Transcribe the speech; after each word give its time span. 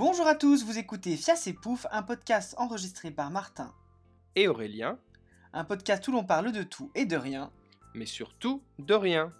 Bonjour 0.00 0.26
à 0.26 0.34
tous, 0.34 0.64
vous 0.64 0.78
écoutez 0.78 1.14
Fias 1.14 1.42
et 1.46 1.52
Pouf, 1.52 1.86
un 1.92 2.02
podcast 2.02 2.54
enregistré 2.56 3.10
par 3.10 3.30
Martin. 3.30 3.70
Et 4.34 4.48
Aurélien, 4.48 4.98
Un 5.52 5.64
podcast 5.64 6.08
où 6.08 6.12
l'on 6.12 6.24
parle 6.24 6.52
de 6.52 6.62
tout 6.62 6.90
et 6.94 7.04
de 7.04 7.18
rien. 7.18 7.50
mais 7.92 8.06
surtout 8.06 8.62
de 8.78 8.94
rien. 8.94 9.30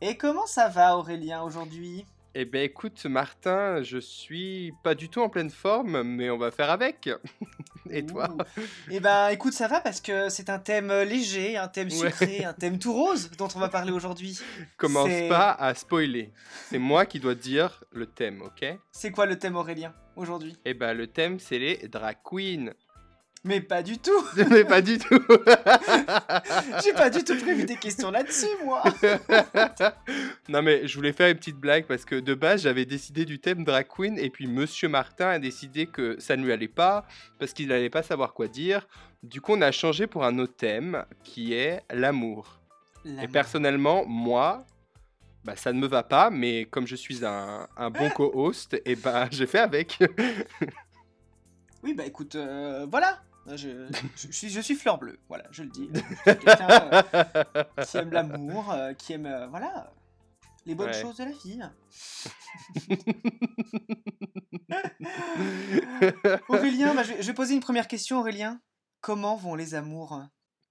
Et 0.00 0.16
comment 0.16 0.46
ça 0.46 0.68
va 0.68 0.96
Aurélien 0.96 1.42
aujourd'hui? 1.42 2.06
Eh 2.36 2.44
ben 2.44 2.62
écoute 2.62 3.04
Martin, 3.06 3.82
je 3.82 3.98
suis 3.98 4.72
pas 4.84 4.94
du 4.94 5.08
tout 5.08 5.20
en 5.20 5.28
pleine 5.28 5.50
forme, 5.50 6.04
mais 6.04 6.30
on 6.30 6.38
va 6.38 6.52
faire 6.52 6.70
avec. 6.70 7.10
Et 7.90 8.06
toi? 8.06 8.28
Ouh. 8.30 8.60
Eh 8.92 9.00
ben 9.00 9.30
écoute, 9.30 9.52
ça 9.52 9.66
va 9.66 9.80
parce 9.80 10.00
que 10.00 10.28
c'est 10.28 10.48
un 10.48 10.60
thème 10.60 10.92
euh, 10.92 11.04
léger, 11.04 11.56
un 11.56 11.66
thème 11.68 11.88
Ouais. 11.88 12.10
sucré, 12.10 12.44
un 12.44 12.52
thème 12.52 12.78
tout 12.78 12.92
rose 12.92 13.32
dont 13.36 13.48
on 13.56 13.58
va 13.58 13.68
parler 13.68 13.90
aujourd'hui. 13.90 14.38
Commence 14.76 15.10
pas 15.28 15.50
à 15.52 15.74
spoiler. 15.74 16.32
C'est 16.70 16.78
moi 16.78 17.04
qui 17.04 17.18
dois 17.18 17.34
dire 17.34 17.82
le 17.92 18.06
thème, 18.06 18.42
ok? 18.42 18.78
C'est 18.92 19.10
quoi 19.10 19.26
le 19.26 19.38
thème 19.38 19.56
Aurélien? 19.56 19.92
Aujourd'hui 20.16 20.56
Eh 20.64 20.74
ben 20.74 20.94
le 20.94 21.06
thème 21.06 21.38
c'est 21.38 21.58
les 21.58 21.88
drag 21.88 22.16
queens. 22.24 22.72
Mais 23.46 23.60
pas 23.60 23.82
du 23.82 23.98
tout 23.98 24.24
Mais 24.50 24.64
pas 24.64 24.80
du 24.80 24.98
tout. 24.98 25.20
J'ai 26.82 26.94
pas 26.94 27.10
du 27.10 27.22
tout 27.22 27.36
prévu 27.36 27.64
des 27.64 27.76
questions 27.76 28.10
là-dessus 28.10 28.46
moi 28.64 28.82
non 30.48 30.62
mais 30.62 30.86
je 30.86 30.96
voulais 30.96 31.12
faire 31.12 31.28
une 31.28 31.36
petite 31.36 31.58
blague 31.58 31.84
parce 31.84 32.04
que 32.06 32.16
de 32.16 32.34
base 32.34 32.62
j'avais 32.62 32.86
décidé 32.86 33.24
du 33.26 33.38
thème 33.38 33.64
drag 33.64 33.86
queen 33.86 34.18
et 34.18 34.30
puis 34.30 34.46
Monsieur 34.46 34.88
Martin 34.88 35.28
a 35.28 35.38
décidé 35.38 35.86
que 35.86 36.18
ça 36.18 36.36
ne 36.36 36.44
lui 36.44 36.52
allait 36.52 36.68
pas 36.68 37.06
parce 37.38 37.52
qu'il 37.52 37.68
n'allait 37.68 37.90
pas 37.90 38.02
savoir 38.02 38.32
quoi 38.32 38.48
dire. 38.48 38.88
Du 39.22 39.42
coup 39.42 39.52
on 39.52 39.60
a 39.60 39.72
changé 39.72 40.06
pour 40.06 40.24
un 40.24 40.38
autre 40.38 40.56
thème 40.56 41.04
qui 41.22 41.52
est 41.52 41.82
l'amour. 41.90 42.60
Et 43.22 43.28
personnellement 43.28 44.06
moi 44.06 44.64
bah, 45.44 45.56
ça 45.56 45.72
ne 45.72 45.78
me 45.78 45.86
va 45.86 46.02
pas 46.02 46.30
mais 46.30 46.64
comme 46.66 46.86
je 46.86 46.96
suis 46.96 47.24
un, 47.24 47.68
un 47.76 47.90
bon 47.90 48.10
co-host 48.10 48.76
et 48.84 48.96
bah 48.96 49.28
j'ai 49.30 49.46
fait 49.46 49.60
avec. 49.60 49.98
Oui 51.82 51.94
bah 51.94 52.04
écoute, 52.06 52.34
euh, 52.34 52.86
voilà 52.90 53.22
je, 53.46 53.56
je, 53.56 53.88
je 54.28 54.32
suis, 54.32 54.48
je 54.48 54.60
suis 54.60 54.74
fleur 54.74 54.96
bleue, 54.98 55.18
voilà, 55.28 55.44
je 55.50 55.64
le 55.64 55.68
dis. 55.68 55.90
Quelqu'un, 56.24 56.68
euh, 56.70 57.02
qui 57.84 57.98
aime 57.98 58.10
l'amour, 58.10 58.72
euh, 58.72 58.94
qui 58.94 59.12
aime, 59.12 59.46
voilà, 59.50 59.92
les 60.64 60.74
bonnes 60.74 60.86
Ouais. 60.88 61.02
choses 61.02 61.18
de 61.18 61.24
la 61.24 61.30
vie. 61.30 61.60
Aurélien, 66.48 66.94
bah, 66.94 67.02
je 67.02 67.26
vais 67.26 67.34
poser 67.34 67.52
une 67.54 67.60
première 67.60 67.86
question, 67.86 68.20
Aurélien. 68.20 68.60
Comment 69.02 69.36
vont 69.36 69.54
les 69.54 69.74
amours? 69.74 70.22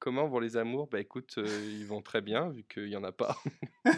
Comment 0.03 0.27
vont 0.27 0.39
les 0.39 0.57
amours? 0.57 0.87
Bah 0.91 0.99
écoute, 0.99 1.35
euh, 1.37 1.47
ils 1.79 1.85
vont 1.85 2.01
très 2.01 2.19
bien 2.19 2.49
vu 2.49 2.65
qu'il 2.65 2.89
y 2.89 2.97
en 2.97 3.05
a 3.05 3.13
pas. 3.13 3.37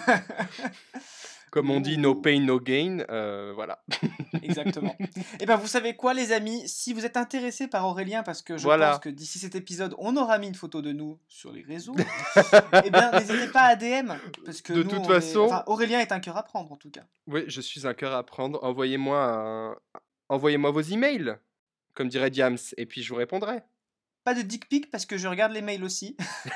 Comme 1.52 1.72
on 1.72 1.80
dit, 1.80 1.98
no 1.98 2.14
pain, 2.14 2.42
no 2.42 2.60
gain. 2.60 3.00
euh, 3.10 3.54
voilà. 3.56 3.82
Exactement. 4.44 4.96
Et 5.40 5.46
ben 5.48 5.56
vous 5.56 5.66
savez 5.68 5.96
quoi, 5.96 6.14
les 6.14 6.32
amis? 6.32 6.68
Si 6.68 6.94
vous 6.94 7.06
êtes 7.06 7.18
intéressés 7.18 7.68
par 7.68 7.88
Aurélien, 7.88 8.24
parce 8.24 8.42
que 8.44 8.56
je 8.58 8.64
Voilà. 8.64 8.92
pense 8.92 9.00
que 9.00 9.10
d'ici 9.10 9.40
cet 9.40 9.56
épisode, 9.56 9.96
on 9.98 10.16
aura 10.18 10.38
mis 10.38 10.48
une 10.48 10.54
photo 10.56 10.82
de 10.84 10.92
nous 10.92 11.18
sur 11.28 11.52
les 11.52 11.62
réseaux, 11.64 11.96
eh 12.86 12.90
bien 12.92 13.12
n'hésitez 13.14 13.48
pas 13.48 13.62
à 13.62 13.76
DM, 13.76 14.12
parce 14.46 14.62
que 14.62 14.74
De 14.74 14.84
nous, 14.84 14.90
toute 14.92 15.06
est- 15.06 15.08
façon- 15.08 15.46
enfin, 15.46 15.64
Aurélien 15.68 16.00
est 16.02 16.12
un 16.12 16.20
cœur 16.20 16.36
à 16.38 16.44
prendre 16.44 16.72
en 16.72 16.76
tout 16.78 16.92
cas. 16.92 17.06
Oui, 17.28 17.46
je 17.48 17.62
suis 17.62 17.88
un 17.88 17.94
cœur 17.96 18.14
à 18.14 18.24
prendre. 18.24 18.62
Envoyez-moi 18.64 19.18
un- 19.24 19.76
Envoyez-moi 20.30 20.72
vos 20.72 20.82
emails, 20.82 21.36
comme 21.94 22.10
dirait 22.10 22.30
Diams, 22.32 22.58
et 22.78 22.86
puis 22.86 23.02
je 23.02 23.10
vous 23.10 23.16
répondrai. 23.18 23.62
Pas 24.26 24.34
de 24.34 24.42
dick 24.42 24.68
pic 24.68 24.90
parce 24.92 25.06
que 25.06 25.18
je 25.18 25.28
regarde 25.28 25.52
les 25.54 25.62
mails 25.62 25.84
aussi. 25.84 26.18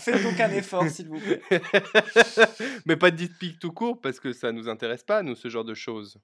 Faites 0.00 0.22
donc 0.22 0.40
un 0.40 0.50
effort, 0.50 0.88
s'il 0.88 1.08
vous 1.08 1.20
plaît. 1.20 1.42
Mais 2.86 2.96
pas 2.96 3.10
de 3.10 3.16
dick 3.16 3.38
pic 3.38 3.58
tout 3.58 3.70
court, 3.72 4.00
parce 4.00 4.18
que 4.18 4.32
ça 4.32 4.50
nous 4.52 4.68
intéresse 4.68 5.02
pas, 5.04 5.22
nous, 5.22 5.34
ce 5.36 5.48
genre 5.48 5.64
de 5.64 5.74
choses. 5.74 6.18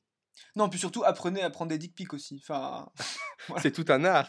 Non, 0.57 0.69
puis 0.69 0.79
surtout, 0.79 1.05
apprenez 1.05 1.43
à 1.43 1.51
prendre 1.51 1.69
des 1.71 1.79
dick 1.79 1.95
pics 1.95 2.13
aussi. 2.15 2.41
Enfin, 2.43 2.89
C'est 3.63 3.71
tout 3.73 3.85
un 3.89 4.03
art. 4.05 4.29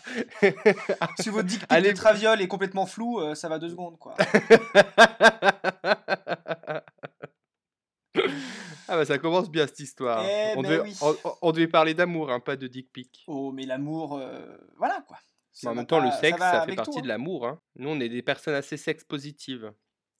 si 1.20 1.30
votre 1.30 1.48
dick 1.48 1.60
pic 1.68 1.68
Allez- 1.72 1.92
de 1.94 1.98
traviole 1.98 2.42
est 2.42 2.48
complètement 2.50 2.86
flou, 2.86 3.20
euh, 3.22 3.36
ça 3.36 3.48
va 3.50 3.60
deux 3.60 3.70
secondes, 3.70 3.98
quoi. 3.98 4.16
Ah 9.04 9.06
ça 9.14 9.18
commence 9.20 9.50
bien 9.50 9.68
cette 9.68 9.80
histoire. 9.80 10.24
Eh 10.28 10.54
on, 10.58 10.62
ben 10.62 10.70
devait, 10.70 10.82
oui. 10.82 10.98
on, 11.02 11.16
on 11.42 11.52
devait 11.52 11.68
parler 11.68 11.94
d'amour, 11.94 12.32
hein, 12.32 12.40
pas 12.40 12.56
de 12.56 12.68
dick 12.68 12.92
pic. 12.92 13.24
Oh, 13.28 13.52
mais 13.52 13.66
l'amour, 13.66 14.18
euh, 14.18 14.58
voilà, 14.78 15.02
quoi. 15.08 15.18
En 15.66 15.76
même 15.76 15.86
temps, 15.86 16.00
le 16.00 16.10
sexe, 16.12 16.40
ça, 16.40 16.66
fait 16.66 16.76
partie 16.76 16.92
tout, 16.96 17.02
de 17.02 17.08
l'amour. 17.08 17.46
Hein. 17.48 17.62
Nous, 17.76 17.88
on 17.90 18.00
est 18.00 18.10
des 18.10 18.24
personnes 18.24 18.56
assez 18.56 18.76
sex 18.78 19.04
positives 19.04 19.62
dans 19.62 19.68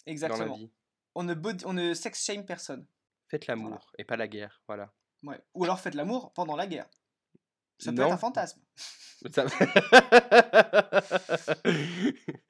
la 0.06 0.12
Exactement. 0.12 0.56
vie. 0.56 0.72
On 1.16 1.24
ne, 1.24 1.34
body- 1.34 1.66
on 1.66 1.74
ne 1.74 1.94
sex 1.94 2.24
shame 2.24 2.46
personne. 2.46 2.86
Faites 3.30 3.48
l'amour 3.48 3.92
et 3.98 4.04
pas 4.04 4.16
la 4.16 4.28
guerre, 4.28 4.62
voilà. 4.68 4.92
Ouais. 5.24 5.40
Ou 5.56 5.64
alors 5.64 5.80
faites 5.80 5.96
l'amour 5.96 6.34
pendant 6.34 6.56
la 6.56 6.68
guerre. 6.68 6.88
Ça 7.80 7.92
peut 7.92 8.02
Non. 8.02 8.08
être 8.08 8.14
un 8.14 8.18
fantasme. 8.18 8.62
Ça- 9.34 9.46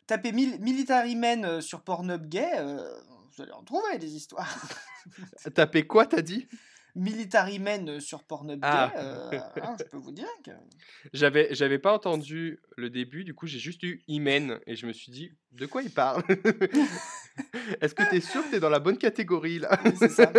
Tapez 0.07 0.31
mil 0.31 0.59
Military 0.59 1.15
Men 1.15 1.45
euh, 1.45 1.61
sur 1.61 1.81
Pornhub 1.83 2.27
gay, 2.27 2.51
euh, 2.57 2.99
vous 3.35 3.41
allez 3.41 3.51
en 3.51 3.63
trouver 3.63 3.97
des 3.97 4.15
histoires. 4.15 4.55
Tapez 5.55 5.85
quoi, 5.87 6.05
t'as 6.05 6.21
dit? 6.21 6.47
Military 6.95 7.57
Men 7.57 7.89
euh, 7.89 7.99
sur 7.99 8.23
Pornhub 8.23 8.59
Ah. 8.61 8.91
euh, 8.97 9.39
hein, 9.63 9.75
je 9.79 9.83
peux 9.85 9.97
vous 9.97 10.11
dire 10.11 10.27
que... 10.45 10.51
J'avais, 11.13 11.47
j'avais 11.55 11.79
pas 11.79 11.91
entendu 11.91 12.61
le 12.77 12.89
début, 12.91 13.23
du 13.23 13.33
coup 13.33 13.47
j'ai 13.47 13.57
juste 13.57 13.81
eu 13.83 14.03
Imen 14.07 14.59
et 14.67 14.75
je 14.75 14.85
me 14.85 14.93
suis 14.93 15.11
dit 15.11 15.31
de 15.53 15.65
quoi 15.65 15.81
il 15.81 15.89
parle? 15.89 16.23
Est-ce 17.81 17.95
que 17.95 18.07
t'es 18.09 18.21
sûr 18.21 18.43
que 18.45 18.51
t'es 18.51 18.59
dans 18.59 18.69
la 18.69 18.79
bonne 18.79 18.97
catégorie 18.99 19.57
là? 19.59 19.79
Oui, 19.83 19.91
c'est 19.97 20.09
ça. 20.09 20.31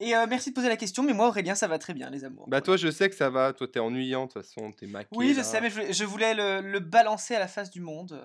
Et 0.00 0.14
euh, 0.14 0.26
merci 0.28 0.50
de 0.50 0.54
poser 0.54 0.68
la 0.68 0.76
question, 0.76 1.02
mais 1.02 1.14
moi 1.14 1.28
Aurélien, 1.28 1.54
ça 1.54 1.66
va 1.68 1.78
très 1.78 1.94
bien, 1.94 2.10
les 2.10 2.24
amours. 2.24 2.46
Bah 2.48 2.60
toi 2.60 2.76
je 2.76 2.90
sais 2.90 3.08
que 3.08 3.16
ça 3.16 3.30
va, 3.30 3.52
toi 3.54 3.66
t'es 3.66 3.80
ennuyant 3.80 4.26
de 4.26 4.32
toute 4.32 4.42
façon, 4.42 4.70
t'es 4.72 4.86
maquillé. 4.86 5.18
Oui, 5.18 5.32
je 5.32 5.38
là. 5.38 5.44
sais, 5.44 5.60
mais 5.62 5.70
je 5.70 5.74
voulais, 5.74 5.92
je 5.94 6.04
voulais 6.04 6.34
le, 6.34 6.60
le 6.70 6.80
balancer 6.80 7.34
à 7.34 7.38
la 7.38 7.48
face 7.48 7.70
du 7.70 7.80
monde. 7.80 8.20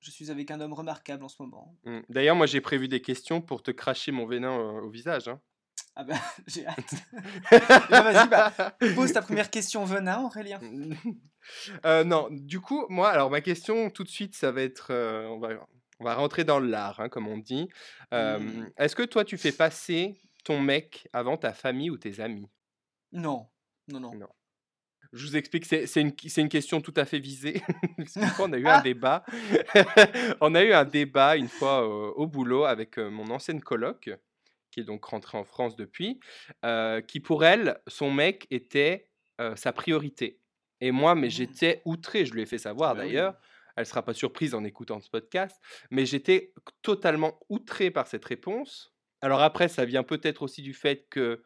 Je 0.00 0.10
suis 0.10 0.30
avec 0.30 0.50
un 0.50 0.60
homme 0.60 0.72
remarquable 0.72 1.24
en 1.24 1.28
ce 1.28 1.36
moment. 1.40 1.76
Mm. 1.84 2.00
D'ailleurs 2.08 2.36
moi 2.36 2.46
j'ai 2.46 2.60
prévu 2.60 2.88
des 2.88 3.00
questions 3.02 3.40
pour 3.40 3.62
te 3.62 3.70
cracher 3.70 4.12
mon 4.12 4.26
venin 4.26 4.58
euh, 4.58 4.80
au 4.80 4.90
visage. 4.90 5.28
hein. 5.28 5.40
Ah 5.96 6.04
bah, 6.04 6.14
j'ai 6.46 6.66
hâte. 6.66 6.94
Vas-y, 7.90 8.28
bah, 8.28 8.52
pose 8.94 9.12
ta 9.12 9.22
première 9.22 9.50
question 9.50 9.84
venin, 9.84 10.22
Aurélien. 10.22 10.60
Euh, 11.86 12.04
non, 12.04 12.28
du 12.30 12.60
coup, 12.60 12.84
moi, 12.90 13.08
alors 13.08 13.30
ma 13.30 13.40
question 13.40 13.88
tout 13.88 14.04
de 14.04 14.10
suite, 14.10 14.34
ça 14.36 14.52
va 14.52 14.60
être, 14.60 14.88
euh, 14.90 15.26
on 15.28 15.38
va, 15.38 15.48
on 15.98 16.04
va 16.04 16.14
rentrer 16.14 16.44
dans 16.44 16.60
l'art, 16.60 17.00
hein, 17.00 17.08
comme 17.08 17.26
on 17.26 17.38
dit. 17.38 17.66
Euh, 18.12 18.38
Mm. 18.38 18.70
Est-ce 18.76 18.94
que 18.94 19.02
toi, 19.02 19.24
tu 19.24 19.38
fais 19.38 19.50
passer 19.50 20.20
ton 20.44 20.60
mec 20.60 21.08
avant 21.14 21.38
ta 21.38 21.54
famille 21.54 21.88
ou 21.88 21.96
tes 21.96 22.20
amis? 22.20 22.46
Non, 23.12 23.48
non, 23.88 24.00
non. 24.00 24.14
Non. 24.14 24.28
Je 25.12 25.26
vous 25.26 25.36
explique, 25.36 25.64
c'est 25.66 26.00
une, 26.00 26.48
question 26.48 26.80
tout 26.80 26.94
à 26.96 27.04
fait 27.04 27.18
visée. 27.18 27.60
On 28.38 28.52
a 28.52 28.58
eu 28.58 28.66
un 28.66 28.78
Ah. 28.78 28.80
débat. 28.82 29.24
on 30.40 30.54
a 30.54 30.62
eu 30.62 30.72
un 30.72 30.84
débat 30.84 31.36
une 31.36 31.48
fois 31.48 31.82
euh, 31.82 32.12
au 32.14 32.26
boulot 32.28 32.64
avec 32.64 32.96
euh, 32.98 33.10
mon 33.10 33.28
ancienne 33.30 33.60
coloc, 33.60 34.08
qui 34.70 34.80
est 34.80 34.84
donc 34.84 35.04
rentrée 35.04 35.36
en 35.36 35.44
France 35.44 35.74
depuis, 35.74 36.20
euh, 36.64 37.00
qui 37.00 37.18
pour 37.18 37.44
elle, 37.44 37.80
son 37.88 38.10
mec 38.12 38.46
était 38.50 39.08
sa 39.56 39.72
priorité. 39.72 40.38
Et 40.82 40.90
moi, 40.92 41.14
mais 41.14 41.28
Mhm. 41.28 41.30
j'étais 41.30 41.82
outré, 41.86 42.26
je 42.26 42.34
lui 42.34 42.42
ai 42.42 42.46
fait 42.46 42.58
savoir 42.58 42.94
Bah 42.94 43.02
d'ailleurs. 43.02 43.36
Elle 43.76 43.86
sera 43.86 44.04
pas 44.04 44.12
surprise 44.12 44.54
en 44.54 44.64
écoutant 44.64 45.00
ce 45.00 45.08
podcast, 45.08 45.56
mais 45.90 46.04
j'étais 46.04 46.52
totalement 46.82 47.40
outré 47.48 47.90
par 47.90 48.06
cette 48.06 48.24
réponse. 48.26 48.92
Alors 49.22 49.40
après, 49.40 49.68
ça 49.68 49.86
vient 49.86 50.02
peut-être 50.02 50.42
aussi 50.42 50.60
du 50.60 50.74
fait 50.74 51.06
que 51.08 51.42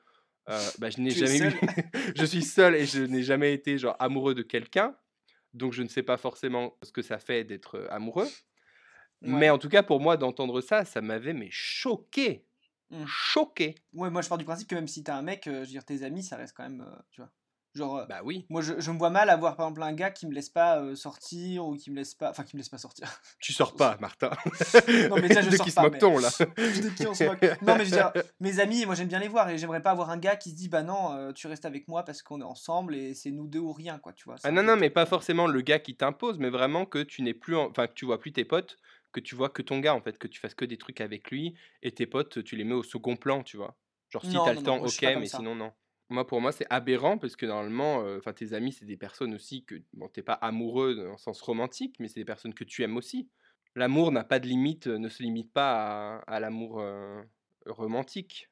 euh, 0.49 0.71
bah, 0.78 0.91
je 0.91 1.00
n'ai 1.00 1.10
jamais 1.10 1.38
eu, 1.38 1.53
je 2.16 2.25
suis 2.25 2.43
seul 2.43 2.75
et 2.75 2.87
je 2.87 3.03
n'ai 3.03 3.22
jamais 3.22 3.55
été 3.55 3.78
genre 3.78 3.97
amoureux 3.99 4.34
de 4.34 4.43
quelqu'un, 4.43 4.97
donc 5.53 5.72
je 5.72 5.82
ne 5.82 5.88
sais 5.88 6.03
pas 6.03 6.16
forcément 6.16 6.77
ce 6.82 6.93
que 6.93 7.03
ça 7.03 7.19
fait 7.19 7.44
d'être 7.44 7.77
euh, 7.78 7.87
amoureux. 7.91 8.28
Mais 9.22 9.48
en 9.48 9.59
tout 9.59 9.71
cas, 9.71 9.83
pour 9.83 10.01
moi, 10.01 10.18
d'entendre 10.18 10.60
ça, 10.60 10.84
ça 10.84 11.01
m'avait 11.01 11.33
mais 11.33 11.48
choqué, 11.51 12.45
Mm. 12.91 13.04
choqué. 13.07 13.74
Ouais, 13.95 14.10
moi 14.10 14.22
je 14.22 14.28
pars 14.28 14.39
du 14.39 14.45
principe 14.45 14.68
que 14.68 14.74
même 14.74 14.89
si 14.89 15.03
t'as 15.03 15.16
un 15.16 15.22
mec, 15.22 15.47
euh, 15.47 15.54
je 15.54 15.60
veux 15.60 15.66
dire, 15.66 15.84
tes 15.84 16.03
amis, 16.03 16.22
ça 16.22 16.36
reste 16.36 16.54
quand 16.57 16.65
même, 16.65 16.83
euh, 16.83 17.03
tu 17.10 17.21
vois. 17.22 17.30
Genre, 17.74 17.98
euh, 17.98 18.06
Bah 18.06 18.21
oui. 18.24 18.47
moi 18.50 18.62
je, 18.62 18.74
je 18.78 18.91
me 18.92 18.98
vois 18.98 19.10
mal 19.10 19.28
avoir 19.30 19.56
par 19.56 19.66
exemple 19.66 19.82
un 19.82 19.92
gars 19.92 20.10
qui 20.10 20.26
me 20.26 20.32
laisse 20.32 20.48
pas 20.48 20.78
euh, 20.80 20.94
sortir 20.94 21.66
ou 21.66 21.76
qui 21.76 21.91
me 21.91 21.97
laisse 21.97 22.15
pas. 22.15 22.30
Enfin, 22.30 22.44
qui 22.44 22.54
me 22.56 22.60
laisse 22.60 22.68
pas 22.68 22.78
sortir. 22.78 23.09
Tu 23.41 23.53
sors 23.53 23.74
pas, 23.74 23.97
Martin. 24.00 24.30
Non, 25.10 25.16
mais 25.16 25.28
je 25.28 25.50
de 25.50 25.56
sors 25.56 25.66
qui 25.66 25.72
se 25.72 25.80
mais- 25.80 25.98
là 25.98 26.30
de 26.56 26.94
qui 26.97 27.06
on 27.06 27.15
se 27.15 27.24
moque? 27.24 27.42
Non, 27.62 27.76
mais 27.76 27.84
je 27.84 27.91
veux 27.91 27.97
dire, 27.97 28.12
mes 28.41 28.60
amis, 28.60 28.86
moi 28.86 28.94
j'aime 28.94 29.09
bien 29.09 29.18
les 29.18 29.28
voir 29.28 29.50
et 29.50 29.59
j'aimerais 29.59 29.82
pas 29.82 29.91
avoir 29.91 30.10
un 30.10 30.18
gars 30.18 30.36
qui 30.36 30.50
se 30.50 30.56
dit 30.56 30.68
bah 30.68 30.82
non, 30.82 31.12
euh, 31.16 31.32
tu 31.32 31.47
restes 31.47 31.65
avec 31.65 31.88
moi 31.88 32.04
parce 32.04 32.22
qu'on 32.22 32.41
est 32.41 32.44
ensemble 32.44 32.94
et 32.94 33.15
c'est 33.15 33.30
nous 33.32 33.48
deux 33.48 33.59
ou 33.59 33.72
rien, 33.72 33.98
quoi, 33.98 34.12
tu 34.12 34.24
vois. 34.24 34.36
Ah 34.44 34.50
non, 34.53 34.62
non, 34.62 34.77
mais 34.77 34.91
pas 34.91 35.06
forcément 35.06 35.47
le 35.47 35.60
gars 35.60 35.78
qui 35.80 35.97
t'impose, 35.97 36.38
mais 36.38 36.50
vraiment 36.50 36.86
que 36.86 37.03
tu 37.03 37.22
n'es 37.22 37.34
plus, 37.34 37.56
en- 37.56 37.68
enfin 37.70 37.86
que 37.88 37.94
tu 37.94 38.04
vois 38.04 38.20
plus 38.20 38.32
tes 38.32 38.44
potes, 38.44 38.78
que 39.12 39.20
tu 39.20 39.34
vois 39.34 39.48
que 39.48 39.62
ton 39.62 39.80
gars 39.80 39.94
en 39.94 40.00
fait, 40.00 40.16
que 40.18 40.28
tu 40.28 40.41
fasses 40.41 40.54
que 40.54 40.65
des 40.65 40.77
trucs 40.78 41.00
avec 41.00 41.30
lui 41.30 41.54
et 41.82 41.91
tes 41.92 42.06
potes, 42.06 42.44
tu 42.44 42.56
les 42.56 42.65
mets 42.65 42.74
au 42.74 42.82
second 42.82 43.16
plan, 43.16 43.42
tu 43.42 43.56
vois. 43.56 43.77
Genre 44.10 44.24
si 44.24 44.32
t'as 44.44 44.53
le 44.53 44.62
temps, 44.62 44.77
ok, 44.78 45.03
mais 45.03 45.27
ça. 45.27 45.38
sinon 45.38 45.54
non. 45.56 45.72
Moi 46.10 46.27
pour 46.27 46.41
moi 46.41 46.53
c'est 46.53 46.66
aberrant 46.71 47.18
parce 47.18 47.34
que 47.36 47.47
normalement, 47.47 48.03
euh, 48.03 48.18
enfin 48.18 48.33
tes 48.33 48.53
amis 48.53 48.72
c'est 48.72 48.84
des 48.84 48.97
personnes 48.97 49.34
aussi 49.34 49.65
que 49.65 49.77
bon 49.95 50.09
t'es 50.09 50.22
pas 50.22 50.34
amoureux 50.34 50.95
dans 50.95 51.12
le 51.12 51.16
sens 51.16 51.41
romantique, 51.41 51.97
mais 51.98 52.09
c'est 52.09 52.21
des 52.21 52.24
personnes 52.24 52.54
que 52.54 52.65
tu 52.65 52.83
aimes 52.83 52.97
aussi. 52.97 53.28
L'amour 53.77 54.12
n'a 54.12 54.22
pas 54.22 54.39
de 54.39 54.47
limite, 54.47 54.86
euh, 54.86 54.98
ne 54.98 55.09
se 55.09 55.22
limite 55.22 55.53
pas 55.53 56.18
à, 56.18 56.34
à 56.34 56.41
l'amour 56.41 56.80
euh, 56.80 57.22
romantique. 57.66 58.51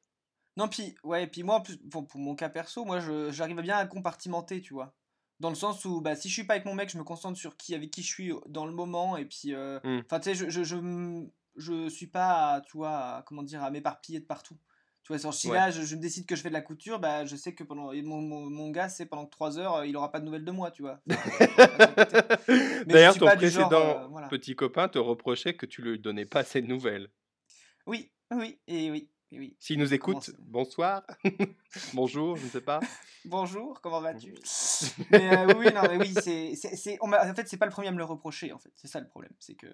Non, 0.56 0.68
puis, 0.68 0.94
ouais, 1.04 1.26
puis 1.26 1.42
moi, 1.42 1.62
pour, 1.90 2.06
pour 2.06 2.20
mon 2.20 2.34
cas 2.34 2.48
perso, 2.50 2.84
moi, 2.84 3.00
j'arrive 3.30 3.60
bien 3.62 3.78
à 3.78 3.86
compartimenter, 3.86 4.60
tu 4.60 4.74
vois. 4.74 4.94
Dans 5.40 5.48
le 5.48 5.54
sens 5.54 5.84
où, 5.84 6.00
bah, 6.00 6.14
si 6.14 6.28
je 6.28 6.34
suis 6.34 6.44
pas 6.44 6.54
avec 6.54 6.66
mon 6.66 6.74
mec, 6.74 6.90
je 6.90 6.98
me 6.98 7.04
concentre 7.04 7.38
sur 7.38 7.56
qui, 7.56 7.74
avec 7.74 7.90
qui 7.90 8.02
je 8.02 8.08
suis 8.08 8.32
dans 8.48 8.66
le 8.66 8.72
moment, 8.72 9.16
et 9.16 9.24
puis, 9.24 9.54
euh, 9.54 9.80
mmh. 9.82 10.02
enfin, 10.04 10.20
tu 10.20 10.24
sais, 10.24 10.34
je, 10.34 10.50
je, 10.50 10.62
je, 10.62 11.26
je, 11.56 11.88
suis 11.88 12.06
pas, 12.06 12.60
tu 12.66 12.76
vois, 12.76 13.24
comment 13.26 13.42
dire, 13.42 13.62
à 13.62 13.70
m'éparpiller 13.70 14.20
de 14.20 14.26
partout. 14.26 14.58
Tu 15.18 15.22
vois, 15.22 15.32
si 15.32 15.48
là, 15.48 15.70
je, 15.70 15.94
me 15.94 16.00
décide 16.00 16.26
que 16.26 16.36
je 16.36 16.42
fais 16.42 16.48
de 16.48 16.54
la 16.54 16.60
couture, 16.60 16.98
bah, 16.98 17.24
je 17.24 17.36
sais 17.36 17.54
que 17.54 17.64
pendant 17.64 17.92
mon, 17.92 18.20
mon, 18.20 18.70
gars, 18.70 18.88
c'est 18.88 19.06
pendant 19.06 19.26
3 19.26 19.58
heures, 19.58 19.76
euh, 19.76 19.86
il 19.86 19.96
aura 19.96 20.10
pas 20.10 20.20
de 20.20 20.24
nouvelles 20.24 20.44
de 20.44 20.50
moi, 20.50 20.70
tu 20.70 20.82
vois. 20.82 21.00
D'ailleurs, 22.86 23.16
ton 23.16 23.26
précédent 23.26 24.10
euh, 24.16 24.28
petit 24.28 24.54
copain 24.54 24.88
te 24.88 24.98
reprochait 24.98 25.54
que 25.54 25.66
tu 25.66 25.82
lui 25.82 25.98
donnais 25.98 26.26
pas 26.26 26.40
assez 26.40 26.62
de 26.62 26.66
nouvelles. 26.66 27.08
Oui, 27.86 28.10
oui, 28.30 28.58
et 28.66 28.90
oui. 28.90 29.08
Oui. 29.34 29.56
S'il 29.58 29.78
nous 29.78 29.94
écoute, 29.94 30.30
bonsoir, 30.40 31.02
bonjour, 31.94 32.36
je 32.36 32.44
ne 32.44 32.50
sais 32.50 32.60
pas. 32.60 32.80
bonjour, 33.24 33.80
comment 33.80 34.00
vas-tu? 34.00 34.34
Mais, 35.10 35.38
euh, 35.38 35.54
Oui, 35.56 35.66
non, 35.74 35.82
mais 35.88 35.96
oui, 35.96 36.12
c'est, 36.20 36.54
c'est, 36.54 36.98
en 37.00 37.34
fait, 37.34 37.48
c'est 37.48 37.56
pas 37.56 37.64
le 37.64 37.72
premier 37.72 37.88
à 37.88 37.92
me 37.92 37.98
le 37.98 38.04
reprocher, 38.04 38.52
en 38.52 38.58
fait. 38.58 38.72
C'est 38.74 38.88
ça 38.88 39.00
le 39.00 39.08
problème, 39.08 39.32
c'est 39.38 39.54
que 39.54 39.68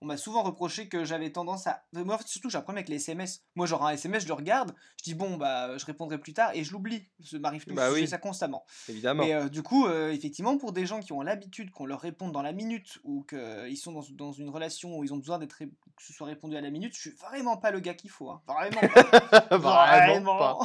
on 0.00 0.06
m'a 0.06 0.16
souvent 0.16 0.42
reproché 0.42 0.88
que 0.88 1.04
j'avais 1.04 1.30
tendance 1.30 1.66
à. 1.66 1.82
Moi, 1.92 2.14
en 2.14 2.18
fait, 2.18 2.26
surtout, 2.26 2.50
j'ai 2.50 2.58
un 2.58 2.62
problème 2.62 2.78
avec 2.78 2.88
les 2.88 2.96
SMS. 2.96 3.42
Moi, 3.54 3.66
genre, 3.66 3.86
un 3.86 3.90
SMS, 3.90 4.22
je 4.22 4.28
le 4.28 4.34
regarde, 4.34 4.74
je 4.98 5.04
dis 5.04 5.14
bon, 5.14 5.36
bah, 5.36 5.76
je 5.78 5.86
répondrai 5.86 6.18
plus 6.18 6.34
tard 6.34 6.50
et 6.54 6.64
je 6.64 6.72
l'oublie. 6.72 7.08
Ça 7.24 7.38
m'arrive 7.38 7.64
tout, 7.64 7.74
bah 7.74 7.90
je 7.90 7.96
fais 7.96 8.06
ça 8.06 8.18
constamment. 8.18 8.64
Évidemment. 8.88 9.24
Mais 9.24 9.34
euh, 9.34 9.48
du 9.48 9.62
coup, 9.62 9.86
euh, 9.86 10.12
effectivement, 10.12 10.58
pour 10.58 10.72
des 10.72 10.86
gens 10.86 11.00
qui 11.00 11.12
ont 11.12 11.22
l'habitude 11.22 11.70
qu'on 11.70 11.86
leur 11.86 12.00
réponde 12.00 12.32
dans 12.32 12.42
la 12.42 12.52
minute 12.52 12.98
ou 13.04 13.24
qu'ils 13.24 13.78
sont 13.78 13.92
dans, 13.92 14.04
dans, 14.12 14.32
une 14.32 14.50
relation 14.50 14.98
où 14.98 15.04
ils 15.04 15.12
ont 15.12 15.18
besoin 15.18 15.38
d'être 15.38 15.58
que 15.96 16.02
ce 16.02 16.12
soit 16.12 16.26
répondu 16.26 16.56
à 16.56 16.60
la 16.60 16.70
minute, 16.70 16.94
je 16.94 17.00
suis 17.00 17.10
vraiment 17.10 17.56
pas 17.56 17.70
le 17.70 17.80
gars 17.80 17.94
qu'il 17.94 18.10
faut. 18.10 18.30
Hein. 18.30 18.42
Vraiment 18.46 18.80
pas. 18.88 19.56
vraiment, 19.56 20.38
pas. 20.38 20.58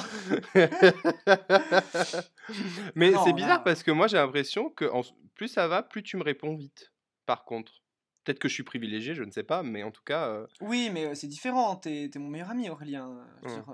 Mais 2.96 3.14
c'est 3.24 3.34
bizarre 3.34 3.64
parce 3.64 3.84
que 3.84 3.92
moi, 3.92 4.08
j'ai 4.08 4.18
l'impression 4.18 4.70
que 4.70 4.86
en... 4.86 5.02
plus 5.36 5.48
ça 5.48 5.68
va, 5.68 5.84
plus 5.84 6.04
tu 6.04 6.18
me 6.18 6.24
réponds 6.24 6.56
vite. 6.56 6.92
Par 7.26 7.46
contre. 7.46 7.84
Peut-être 8.24 8.40
que 8.40 8.48
je 8.50 8.54
suis 8.54 8.64
privilégié, 8.64 9.16
je 9.16 9.24
ne 9.24 9.32
sais 9.32 9.44
pas, 9.44 9.64
mais 9.64 9.84
en 9.84 9.92
tout 9.92 10.04
cas. 10.04 10.28
Euh 10.28 10.48
oui, 10.62 10.90
mais 10.94 11.16
c'est 11.16 11.28
différent. 11.28 11.76
T'es 11.76 12.10
es 12.14 12.20
mon 12.20 12.30
meilleur 12.30 12.52
ami, 12.52 12.70
Aurélien. 12.70 13.18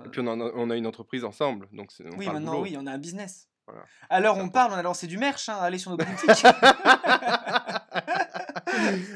Et 0.04 0.08
puis 0.08 0.20
on, 0.20 0.26
on, 0.26 0.70
a, 0.70 0.76
une 0.76 0.86
entreprise 0.86 1.24
ensemble, 1.24 1.68
donc 1.72 1.90
on 2.04 2.16
Oui, 2.16 2.26
maintenant, 2.26 2.60
oui, 2.60 2.76
on 2.78 2.86
a 2.86 2.92
un 2.92 2.98
business. 2.98 3.48
Alors 4.08 4.38
on 4.38 4.48
parle, 4.48 4.72
on 4.72 4.76
a 4.76 4.82
lancé 4.82 5.06
du 5.06 5.18
merch, 5.18 5.48
hein, 5.48 5.58
allez 5.60 5.78
sur 5.78 5.90
nos 5.90 5.96
boutiques. 5.96 6.44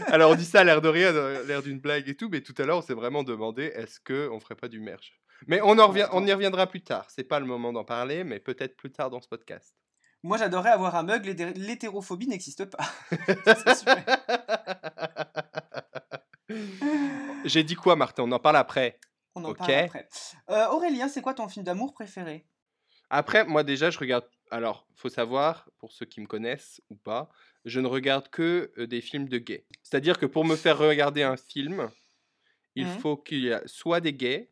Alors 0.09 0.33
on 0.33 0.35
dit 0.35 0.45
ça 0.45 0.61
à 0.61 0.65
l'air 0.65 0.81
de 0.81 0.89
rien, 0.89 1.13
l'air 1.47 1.63
d'une 1.63 1.79
blague 1.79 2.09
et 2.09 2.17
tout, 2.17 2.29
mais 2.29 2.41
tout 2.41 2.55
à 2.59 2.65
l'heure 2.65 2.79
on 2.79 2.83
s'est 2.83 2.95
vraiment 2.95 3.23
demandé 3.23 3.65
est-ce 3.75 4.01
qu'on 4.01 4.41
ferait 4.41 4.57
pas 4.57 4.69
du 4.69 4.81
merch? 4.81 5.13
Mais 5.47 5.61
on, 5.63 5.79
en 5.79 5.87
revient, 5.87 6.07
on 6.13 6.27
y 6.27 6.33
reviendra 6.33 6.67
plus 6.67 6.83
tard. 6.83 7.07
C'est 7.09 7.25
pas 7.25 7.41
le 7.41 7.47
moment 7.47 7.73
d'en 7.73 7.85
parler, 7.85 8.25
mais 8.25 8.41
peut-être 8.41 8.77
plus 8.77 8.91
tard 8.91 9.09
dans 9.11 9.21
ce 9.21 9.29
podcast. 9.29 9.75
Moi, 10.23 10.37
j'adorerais 10.37 10.71
avoir 10.71 10.97
un 10.97 11.03
mug, 11.03 11.25
l'hétérophobie 11.57 12.27
n'existe 12.27 12.67
pas. 12.67 12.85
J'ai 17.45 17.65
dit 17.65 17.75
quoi, 17.75 17.97
Martin? 17.97 18.25
On 18.25 18.33
en 18.33 18.39
parle 18.39 18.57
après. 18.57 18.99
On 19.35 19.45
en 19.45 19.55
parle 19.55 19.73
après. 19.73 20.09
Euh, 20.51 20.69
Aurélien, 20.69 21.09
c'est 21.09 21.23
quoi 21.23 21.33
ton 21.33 21.49
film 21.49 21.65
d'amour 21.65 21.95
préféré? 21.95 22.45
Après, 23.09 23.45
moi 23.45 23.65
déjà, 23.65 23.91
je 23.91 23.99
regarde. 23.99 24.29
Alors, 24.51 24.87
faut 24.95 25.09
savoir, 25.09 25.69
pour 25.79 25.93
ceux 25.93 26.07
qui 26.07 26.21
me 26.21 26.27
connaissent 26.27 26.83
ou 26.91 26.97
pas, 26.97 27.31
je 27.65 27.81
ne 27.81 27.87
regarde 27.87 28.29
que 28.29 28.73
euh, 28.79 28.87
des 28.87 29.01
films 29.01 29.29
de 29.29 29.39
gays. 29.39 29.67
C'est-à-dire 29.83 30.19
que 30.19 30.27
pour 30.27 30.45
me 30.45 30.57
faire 30.57 30.79
regarder 30.79 31.23
un 31.23 31.37
film, 31.37 31.91
il 32.75 32.87
mmh. 32.87 32.99
faut 32.99 33.17
qu'il 33.17 33.41
y 33.41 33.49
ait 33.49 33.63
soit 33.67 34.01
des 34.01 34.13
gays, 34.13 34.51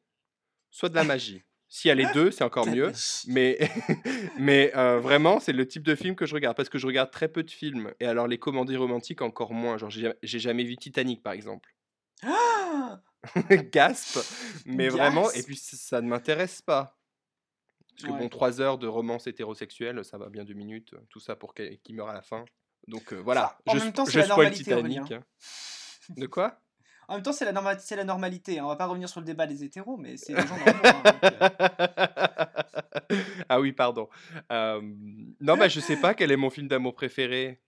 soit 0.70 0.88
de 0.88 0.94
la 0.94 1.04
magie. 1.04 1.42
S'il 1.70 1.90
y 1.90 1.92
a 1.92 1.94
les 1.94 2.06
deux, 2.14 2.30
c'est 2.30 2.44
encore 2.44 2.66
mieux. 2.66 2.92
Mais, 3.26 3.58
mais 4.38 4.72
euh, 4.74 4.98
vraiment, 5.00 5.38
c'est 5.38 5.52
le 5.52 5.68
type 5.68 5.82
de 5.82 5.94
film 5.94 6.14
que 6.14 6.24
je 6.24 6.34
regarde. 6.34 6.56
Parce 6.56 6.70
que 6.70 6.78
je 6.78 6.86
regarde 6.86 7.10
très 7.10 7.28
peu 7.28 7.42
de 7.42 7.50
films. 7.50 7.92
Et 8.00 8.06
alors, 8.06 8.26
les 8.26 8.38
comédies 8.38 8.76
romantiques, 8.76 9.20
encore 9.20 9.52
moins. 9.52 9.76
Genre, 9.76 9.90
j'ai 9.90 10.38
jamais 10.38 10.64
vu 10.64 10.76
Titanic, 10.76 11.22
par 11.22 11.34
exemple. 11.34 11.74
Gasp 13.72 14.18
Mais 14.66 14.88
vraiment, 14.88 15.30
et 15.32 15.42
puis 15.42 15.56
ça 15.56 16.00
ne 16.00 16.08
m'intéresse 16.08 16.62
pas. 16.62 16.98
Parce 17.90 18.12
que 18.12 18.18
bon, 18.18 18.28
trois 18.28 18.60
heures 18.60 18.78
de 18.78 18.86
romance 18.86 19.26
hétérosexuelle, 19.26 20.04
ça 20.04 20.18
va 20.18 20.28
bien 20.28 20.44
deux 20.44 20.54
minutes. 20.54 20.94
Tout 21.10 21.20
ça 21.20 21.36
pour 21.36 21.52
qu'il 21.52 21.94
meure 21.94 22.08
à 22.08 22.14
la 22.14 22.22
fin. 22.22 22.44
Donc 22.86 23.12
euh, 23.12 23.16
voilà, 23.16 23.58
en 23.66 23.74
je, 23.74 23.84
même 23.84 23.92
temps, 23.92 24.04
je 24.06 24.20
spoil 24.20 24.52
Titanic. 24.52 25.10
Hein. 25.10 25.24
De 26.16 26.26
quoi? 26.26 26.60
En 27.08 27.14
même 27.14 27.22
temps, 27.22 27.32
c'est 27.32 27.50
la, 27.50 27.52
la 27.52 28.04
normalité. 28.04 28.58
Hein. 28.58 28.64
On 28.64 28.68
va 28.68 28.76
pas 28.76 28.86
revenir 28.86 29.08
sur 29.08 29.20
le 29.20 29.26
débat 29.26 29.46
des 29.46 29.64
hétéros, 29.64 29.96
mais 29.96 30.16
c'est 30.16 30.34
les 30.34 30.46
gens 30.46 30.56
normaux. 30.66 30.82
Hein, 30.84 31.04
euh. 33.10 33.22
ah 33.48 33.60
oui, 33.60 33.72
pardon. 33.72 34.08
non, 34.50 35.56
bah, 35.56 35.68
je 35.68 35.80
sais 35.80 35.96
pas 35.96 36.14
quel 36.14 36.30
est 36.30 36.36
mon 36.36 36.50
film 36.50 36.68
d'amour 36.68 36.94
préféré. 36.94 37.62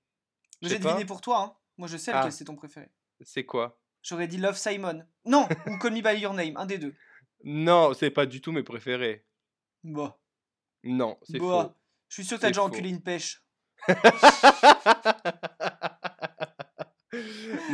J'ai 0.60 0.78
deviné 0.78 1.06
pour 1.06 1.20
toi. 1.20 1.40
Hein. 1.42 1.56
Moi, 1.78 1.88
je 1.88 1.96
sais 1.96 2.10
lequel 2.10 2.26
ah. 2.26 2.30
c'est 2.30 2.44
ton 2.44 2.54
préféré. 2.54 2.90
C'est 3.22 3.44
quoi? 3.44 3.80
J'aurais 4.02 4.28
dit 4.28 4.36
Love 4.36 4.56
Simon. 4.56 5.02
Non, 5.24 5.48
ou 5.66 5.78
Call 5.78 5.92
Me 5.92 6.02
By 6.02 6.20
Your 6.20 6.34
Name, 6.34 6.56
un 6.56 6.66
des 6.66 6.78
deux. 6.78 6.94
Non, 7.44 7.94
c'est 7.94 8.10
pas 8.10 8.26
du 8.26 8.40
tout 8.40 8.52
mes 8.52 8.62
préférés. 8.62 9.24
Bah. 9.84 10.18
Non, 10.84 11.18
c'est 11.22 11.38
faux. 11.38 11.72
Je 12.08 12.14
suis 12.14 12.24
sûr 12.24 12.36
que 12.36 12.42
t'as 12.42 12.48
déjà 12.48 12.62
enculé 12.62 12.90
une 12.90 13.02
pêche. 13.02 13.42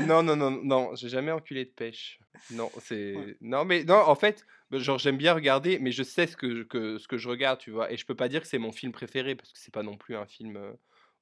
non, 0.23 0.23
non, 0.23 0.37
non, 0.37 0.51
non, 0.51 0.95
j'ai 0.95 1.09
jamais 1.09 1.33
enculé 1.33 1.65
de 1.65 1.71
pêche. 1.71 2.21
Non, 2.51 2.71
c'est. 2.79 3.37
Non, 3.41 3.65
mais 3.65 3.85
non, 3.85 3.97
en 3.97 4.15
fait, 4.15 4.45
bah, 4.71 4.79
genre, 4.79 4.99
j'aime 4.99 5.17
bien 5.17 5.35
regarder, 5.35 5.79
mais 5.79 5.93
je 5.93 6.03
sais 6.03 6.27
ce 6.27 6.37
que, 6.37 6.65
que, 6.65 6.99
ce 6.99 7.09
que 7.09 7.19
je 7.19 7.29
regarde, 7.29 7.59
tu 7.59 7.71
vois. 7.71 7.93
Et 7.93 7.97
je 7.97 8.07
peux 8.07 8.15
pas 8.15 8.29
dire 8.29 8.43
que 8.43 8.49
c'est 8.49 8.59
mon 8.59 8.73
film 8.73 8.93
préféré, 8.93 9.35
parce 9.35 9.53
que 9.53 9.59
c'est 9.59 9.73
pas 9.73 9.83
non 9.83 9.97
plus 9.97 10.17
un 10.17 10.27
film. 10.27 10.57
Euh, 10.57 10.73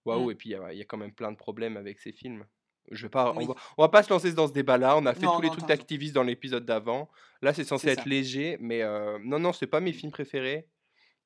waouh, 0.04 0.28
mmh. 0.28 0.30
et 0.30 0.34
puis 0.34 0.50
il 0.50 0.78
y, 0.78 0.82
a 0.82 0.84
quand 0.84 0.96
même 0.96 1.12
plein 1.12 1.32
de 1.32 1.36
problèmes 1.36 1.76
avec 1.76 2.00
ces 2.00 2.12
films. 2.12 2.44
Je 2.90 3.02
vais 3.06 3.10
pas, 3.10 3.34
on, 3.34 3.82
va, 3.82 3.88
pas 3.88 4.02
se 4.02 4.10
lancer 4.10 4.32
dans 4.34 4.46
ce 4.46 4.52
débat-là. 4.52 4.96
On 4.98 5.06
a 5.06 5.14
fait 5.14 5.24
tous 5.24 5.40
les 5.40 5.48
trucs 5.48 5.66
d'activistes 5.66 6.14
dans 6.14 6.22
l'épisode 6.22 6.66
d'avant. 6.66 7.10
Là, 7.40 7.54
c'est 7.54 7.64
censé 7.64 7.88
être 7.88 8.04
léger, 8.04 8.58
mais 8.60 8.82
euh, 8.82 9.18
non, 9.22 9.38
non, 9.38 9.54
c'est 9.54 9.66
pas 9.66 9.80
mes 9.80 9.94
films 9.94 10.12
préférés. 10.12 10.68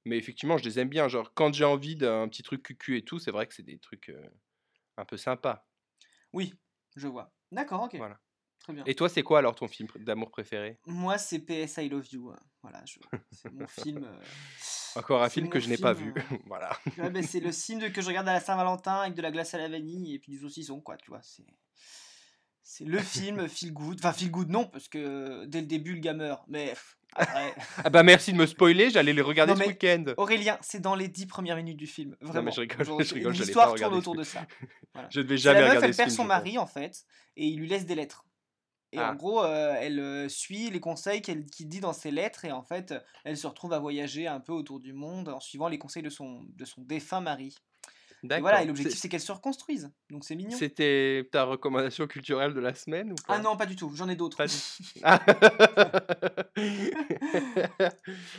Mais 0.05 0.17
effectivement, 0.17 0.57
je 0.57 0.65
les 0.65 0.79
aime 0.79 0.89
bien. 0.89 1.09
Genre, 1.09 1.35
quand 1.35 1.53
j'ai 1.53 1.65
envie 1.65 1.97
d'un 1.97 2.29
petit 2.29 2.43
truc 2.43 2.63
cucu 2.63 2.97
et 2.97 3.03
tout, 3.03 3.19
c'est 3.19 3.33
vrai 3.33 3.47
que 3.47 3.55
c'est 3.55 3.65
des 3.65 3.79
trucs 3.79 4.09
euh, 4.09 4.29
un 4.97 5.05
peu 5.05 5.17
sympas. 5.17 5.67
Oui, 6.33 6.55
je 6.97 7.09
vois. 7.09 7.33
D'accord, 7.53 7.83
ok. 7.83 7.97
Voilà. 7.97 8.19
Très 8.61 8.73
bien. 8.73 8.83
Et 8.87 8.95
toi, 8.95 9.09
c'est 9.09 9.23
quoi 9.23 9.39
alors 9.39 9.55
ton 9.55 9.69
film 9.69 9.89
d'amour 9.97 10.31
préféré? 10.31 10.79
Moi, 10.87 11.17
c'est 11.17 11.39
PS 11.39 11.79
I 11.79 11.89
Love 11.89 12.07
You. 12.13 12.31
Hein. 12.31 12.39
Voilà, 12.63 12.83
c'est 13.31 13.53
mon 13.53 13.67
film. 13.67 14.05
Euh, 14.05 14.99
Encore 14.99 15.23
un 15.23 15.29
film 15.29 15.49
que 15.49 15.61
je 15.61 15.69
n'ai 15.69 15.79
pas 15.79 15.93
vu. 15.93 16.13
Euh, 16.17 16.37
voilà. 16.47 16.71
Ben, 16.97 17.23
c'est 17.23 17.41
le 17.41 17.53
film 17.53 17.93
que 17.93 18.03
je 18.03 18.09
regarde 18.09 18.29
à 18.29 18.33
la 18.33 18.41
Saint-Valentin 18.41 18.97
avec 19.01 19.15
de 19.15 19.23
la 19.23 19.31
glace 19.31 19.55
à 19.55 19.59
la 19.59 19.69
vanille 19.69 20.15
et 20.15 20.19
puis 20.19 20.33
du 20.33 20.39
saucisson, 20.39 20.81
quoi, 20.81 20.97
tu 20.97 21.11
vois. 21.11 21.23
C'est. 21.23 21.47
C'est 22.63 22.85
le 22.85 22.99
film 22.99 23.49
feel 23.49 23.73
good. 23.73 23.99
Enfin, 23.99 24.13
feel 24.13 24.31
good, 24.31 24.51
non, 24.51 24.67
parce 24.67 24.89
que 24.89 25.47
dès 25.47 25.61
le 25.63 25.67
début, 25.67 25.95
le 25.95 26.01
gars 26.01 26.13
meurt. 26.13 26.45
Mais 26.49 26.75
ah 27.85 27.91
bah 27.91 28.03
merci 28.03 28.33
de 28.33 28.39
me 28.39 28.47
spoiler, 28.47 28.91
j'allais 28.91 29.13
les 29.13 29.23
regarder 29.23 29.55
ce 29.57 29.69
week-end. 29.69 30.05
Aurélien, 30.17 30.59
c'est 30.61 30.81
dans 30.81 30.95
les 30.95 31.09
dix 31.09 31.27
premières 31.27 31.57
minutes 31.57 31.77
du 31.77 31.87
film. 31.87 32.17
Vraiment. 32.21 32.35
Non, 32.35 32.43
mais 32.43 32.53
je 32.53 32.61
rigole, 32.61 33.05
je 33.05 33.15
rigole 33.15 33.33
L'histoire 33.33 33.75
tourne 33.75 33.95
autour 33.95 34.15
de 34.15 34.23
ça. 34.23 34.47
Je 35.11 35.21
ne 35.21 35.27
vais 35.27 35.37
jamais 35.37 35.61
la 35.61 35.75
meuf, 35.75 35.83
elle 35.85 35.95
perd 35.95 36.11
son 36.11 36.25
mari, 36.25 36.59
en 36.59 36.67
fait, 36.67 37.05
et 37.37 37.47
il 37.47 37.61
lui 37.61 37.69
laisse 37.69 37.87
des 37.87 37.95
lettres. 37.95 38.25
Et 38.91 38.99
en 38.99 39.11
ah. 39.11 39.15
gros, 39.15 39.45
euh, 39.45 39.77
elle 39.79 40.01
euh, 40.01 40.29
suit 40.29 40.71
les 40.71 40.81
conseils 40.81 41.23
qu'il 41.23 41.45
dit 41.45 41.79
dans 41.79 41.93
ses 41.93 42.11
lettres, 42.11 42.45
et 42.45 42.51
en 42.51 42.63
fait, 42.63 42.95
elle 43.25 43.37
se 43.37 43.47
retrouve 43.47 43.73
à 43.75 43.79
voyager 43.79 44.27
un 44.27 44.41
peu 44.41 44.53
autour 44.53 44.81
du 44.81 44.93
monde 44.93 45.29
en 45.29 45.41
suivant 45.41 45.69
les 45.69 45.79
conseils 45.79 46.03
de 46.03 46.11
son, 46.11 46.47
de 46.57 46.65
son 46.65 46.83
défunt 46.83 47.21
mari. 47.21 47.55
Et 48.25 48.41
voilà, 48.41 48.63
et 48.63 48.67
l'objectif 48.67 48.99
c'est 48.99 49.09
qu'elle 49.09 49.21
se 49.21 49.31
reconstruise. 49.31 49.91
Donc 50.11 50.25
c'est 50.25 50.35
mignon. 50.35 50.57
C'était 50.57 51.29
ta 51.31 51.45
recommandation 51.45 52.07
culturelle 52.07 52.53
de 52.53 52.61
la 52.61 52.75
semaine 52.75 53.13
ou 53.13 53.15
pas? 53.15 53.35
Ah 53.35 53.39
non, 53.39 53.57
pas 53.57 53.67
du 53.67 53.77
tout, 53.77 53.93
j'en 53.95 54.09
ai 54.09 54.17
d'autres. 54.17 54.45
Ah. 55.03 55.21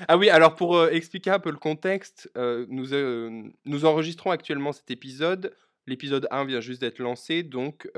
ah. 0.08 0.18
oui, 0.18 0.30
alors 0.30 0.56
pour 0.56 0.76
euh, 0.76 0.90
expliquer 0.90 1.32
un 1.32 1.40
peu 1.40 1.52
le 1.52 1.58
contexte, 1.58 2.30
euh, 2.38 2.66
nous, 2.70 2.94
euh, 2.94 3.44
nous 3.66 3.86
enregistrons 3.86 4.32
actuellement 4.32 4.74
cet 4.74 4.92
épisode. 4.92 5.56
L'épisode 5.88 6.28
1 6.30 6.46
vient 6.46 6.62
juste 6.62 6.82
d'être 6.82 7.00
lancé, 7.00 7.42
donc 7.42 7.90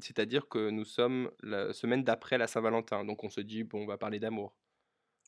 c'est-à-dire 0.00 0.48
que 0.48 0.68
nous 0.70 0.84
sommes 0.84 1.30
la 1.42 1.72
semaine 1.72 2.04
d'après 2.04 2.36
la 2.36 2.46
Saint-Valentin. 2.46 3.04
Donc 3.04 3.24
on 3.24 3.30
se 3.30 3.40
dit, 3.40 3.62
bon, 3.62 3.84
on 3.84 3.86
va 3.86 3.96
parler 3.96 4.18
d'amour. 4.18 4.54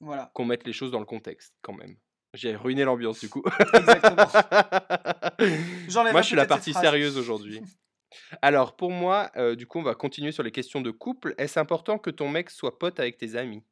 Voilà. 0.01 0.31
Qu'on 0.35 0.45
mette 0.45 0.67
les 0.67 0.75
choses 0.75 0.91
dans 0.91 0.99
le 0.99 1.07
contexte 1.07 1.55
quand 1.63 1.73
même. 1.73 1.97
J'ai 2.35 2.57
ruiné 2.57 2.85
l'ambiance 2.85 3.21
du 3.21 3.29
coup. 3.29 3.43
Exactement. 3.73 4.27
moi, 6.13 6.23
je 6.23 6.27
suis 6.27 6.37
la 6.37 6.47
partie 6.47 6.75
sérieuse 6.75 7.17
aujourd'hui. 7.17 7.61
Alors, 8.43 8.77
pour 8.77 8.91
moi, 8.91 9.31
euh, 9.37 9.55
du 9.57 9.67
coup, 9.67 9.79
on 9.79 9.83
va 9.83 9.95
continuer 9.95 10.33
sur 10.33 10.43
les 10.43 10.53
questions 10.53 10.81
de 10.81 10.91
couple. 10.91 11.35
Est-ce 11.39 11.59
important 11.59 11.99
que 11.99 12.11
ton 12.11 12.29
mec 12.29 12.51
soit 12.51 12.79
pote 12.79 13.01
avec 13.01 13.19
tes 13.19 13.37
amis? 13.37 13.63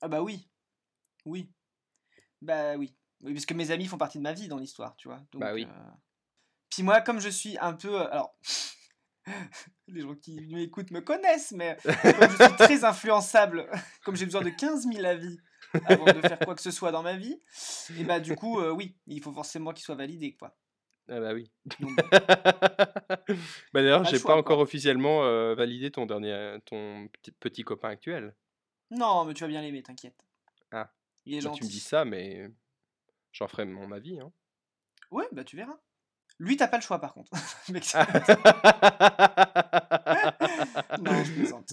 Ah 0.00 0.08
bah 0.08 0.22
oui. 0.22 0.48
Oui. 1.24 1.50
Bah 2.42 2.76
oui. 2.76 2.94
Oui, 3.22 3.32
parce 3.32 3.46
que 3.46 3.54
mes 3.54 3.70
amis 3.70 3.86
font 3.86 3.98
partie 3.98 4.18
de 4.18 4.22
ma 4.22 4.32
vie 4.32 4.48
dans 4.48 4.58
l'histoire, 4.58 4.94
tu 4.96 5.08
vois. 5.08 5.20
bah 5.34 5.52
oui. 5.54 5.64
Euh, 5.64 5.90
puis 6.70 6.82
moi, 6.82 7.00
comme 7.00 7.20
je 7.20 7.28
suis 7.28 7.56
un 7.58 7.72
peu... 7.72 8.00
Euh, 8.00 8.10
alors, 8.10 8.36
les 9.88 10.02
gens 10.02 10.14
qui 10.14 10.40
m'écoutent 10.52 10.90
me 10.90 11.00
connaissent, 11.00 11.52
mais 11.52 11.76
je 11.84 12.44
suis 12.44 12.56
très 12.58 12.84
influençable, 12.84 13.68
comme 14.04 14.16
j'ai 14.16 14.24
besoin 14.24 14.42
de 14.42 14.50
15 14.50 14.86
000 14.92 15.04
avis 15.04 15.38
avant 15.84 16.04
de 16.04 16.20
faire 16.20 16.38
quoi 16.38 16.54
que 16.54 16.62
ce 16.62 16.70
soit 16.70 16.92
dans 16.92 17.02
ma 17.02 17.16
vie, 17.16 17.40
et 17.98 18.04
bah 18.04 18.20
du 18.20 18.34
coup, 18.34 18.60
euh, 18.60 18.70
oui, 18.70 18.96
il 19.06 19.20
faut 19.20 19.32
forcément 19.32 19.72
qu'il 19.72 19.84
soit 19.84 19.96
validé, 19.96 20.34
quoi. 20.34 20.56
Ah 21.08 21.20
bah 21.20 21.34
oui. 21.34 21.50
bah 23.72 23.82
d'ailleurs, 23.82 24.04
j'ai 24.04 24.18
pas 24.18 24.36
encore 24.36 24.58
officiellement 24.58 25.24
euh, 25.24 25.54
validé 25.54 25.90
ton 25.90 26.06
dernier, 26.06 26.58
ton 26.64 27.08
petit, 27.38 27.62
copain 27.62 27.90
actuel. 27.90 28.34
Non, 28.90 29.24
mais 29.24 29.34
tu 29.34 29.44
vas 29.44 29.48
bien 29.48 29.62
l'aimer, 29.62 29.82
t'inquiète. 29.82 30.20
Ah. 30.72 30.90
Il 31.24 31.36
est 31.36 31.42
bah, 31.42 31.52
tu 31.54 31.64
me 31.64 31.68
dis 31.68 31.80
ça, 31.80 32.04
mais 32.04 32.50
j'en 33.32 33.46
ferai 33.46 33.66
mon 33.66 33.92
avis. 33.92 34.18
Hein. 34.18 34.32
Ouais, 35.10 35.26
bah 35.32 35.44
tu 35.44 35.56
verras. 35.56 35.78
Lui, 36.38 36.56
t'as 36.56 36.68
pas 36.68 36.76
le 36.76 36.82
choix 36.82 37.00
par 37.00 37.14
contre. 37.14 37.32
non, 41.00 41.24
je 41.24 41.32
plaisante. 41.32 41.72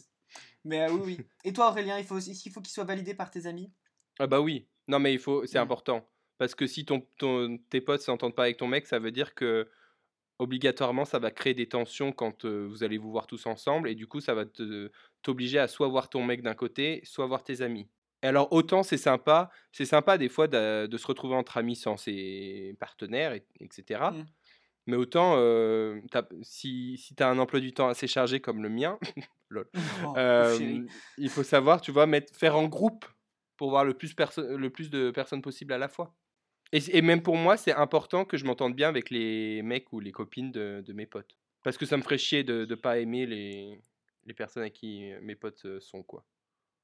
Mais 0.66 0.84
euh, 0.84 0.92
oui, 0.92 1.02
oui. 1.06 1.18
Et 1.44 1.52
toi, 1.54 1.70
Aurélien, 1.70 2.00
il 2.00 2.06
faut 2.06 2.20
il 2.20 2.52
faut 2.52 2.62
qu'il 2.62 2.72
soit 2.72 2.86
validé 2.86 3.14
par 3.14 3.30
tes 3.30 3.46
amis? 3.46 3.72
Ah 4.20 4.28
bah 4.28 4.40
oui. 4.40 4.68
Non, 4.88 5.00
mais 5.00 5.14
il 5.14 5.20
faut, 5.20 5.46
c'est 5.46 5.60
mmh. 5.60 5.64
important. 5.64 6.10
Parce 6.38 6.56
que 6.56 6.68
si 6.68 6.86
ton, 6.86 7.06
ton 7.18 7.58
tes 7.70 7.82
potes 7.82 8.02
s'entendent 8.02 8.36
pas 8.36 8.44
avec 8.44 8.58
ton 8.58 8.68
mec, 8.68 8.88
ça 8.88 9.00
veut 9.00 9.12
dire 9.12 9.36
que 9.36 9.70
obligatoirement, 10.40 11.06
ça 11.06 11.20
va 11.20 11.32
créer 11.32 11.54
des 11.54 11.68
tensions 11.68 12.12
quand 12.12 12.46
vous 12.46 12.84
allez 12.84 12.98
vous 12.98 13.12
voir 13.12 13.28
tous 13.28 13.46
ensemble. 13.46 13.90
Et 13.90 13.96
du 13.96 14.08
coup, 14.08 14.20
ça 14.20 14.34
va 14.34 14.44
t'obliger 15.22 15.60
à 15.60 15.68
soit 15.68 15.88
voir 15.88 16.10
ton 16.10 16.24
mec 16.24 16.42
d'un 16.42 16.56
côté, 16.56 17.02
soit 17.04 17.28
voir 17.28 17.44
tes 17.44 17.62
amis. 17.62 17.88
Et 18.24 18.28
alors, 18.28 18.52
autant 18.54 18.84
c'est 18.84 18.98
sympa, 18.98 19.52
c'est 19.72 19.86
sympa 19.86 20.18
des 20.18 20.30
fois 20.30 20.48
de, 20.48 20.98
se 20.98 21.08
retrouver 21.08 21.36
entre 21.36 21.58
amis 21.58 21.76
sans 21.76 21.98
ses 21.98 22.76
partenaires, 22.80 23.38
etc. 23.60 24.02
Mais 24.86 24.98
autant, 24.98 25.38
si, 26.42 26.98
si 26.98 27.16
tu 27.16 27.24
as 27.24 27.30
un 27.30 27.40
emploi 27.40 27.60
du 27.60 27.74
temps 27.74 27.88
assez 27.88 28.08
chargé 28.08 28.42
comme 28.42 28.62
le 28.62 28.70
mien, 28.70 29.00
oh, 30.06 30.14
il 31.18 31.30
faut 31.30 31.44
savoir, 31.44 31.82
tu 31.82 31.92
vois, 31.92 32.06
mettre, 32.06 32.36
faire 32.36 32.58
en 32.58 32.68
groupe 32.68 33.06
pour 33.58 33.70
voir 33.70 33.86
le 33.86 33.94
plus, 33.94 34.16
le 34.38 34.70
plus 34.70 34.90
de 34.90 35.12
personnes 35.12 35.42
possible 35.42 35.74
à 35.74 35.78
la 35.78 35.88
fois. 35.88 36.14
Et, 36.72 36.98
et 36.98 37.02
même 37.02 37.22
pour 37.22 37.38
moi, 37.38 37.56
c'est 37.56 37.74
important 37.74 38.26
que 38.26 38.36
je 38.36 38.46
m'entende 38.46 38.76
bien 38.76 38.90
avec 38.90 39.10
les 39.10 39.62
mecs 39.62 39.94
ou 39.94 40.00
les 40.00 40.12
copines 40.12 40.52
de, 40.52 40.84
de, 40.86 40.94
mes 40.94 41.06
potes. 41.06 41.38
Parce 41.64 41.78
que 41.78 41.86
ça 41.86 41.98
me 41.98 42.02
ferait 42.02 42.18
chier 42.18 42.44
de 42.44 42.66
ne 42.68 42.76
pas 42.76 42.98
aimer 42.98 43.26
les, 43.26 43.80
les 44.26 44.34
personnes 44.34 44.64
à 44.64 44.70
qui 44.70 45.12
mes 45.22 45.36
potes 45.36 45.80
sont, 45.80 46.02
quoi. 46.04 46.26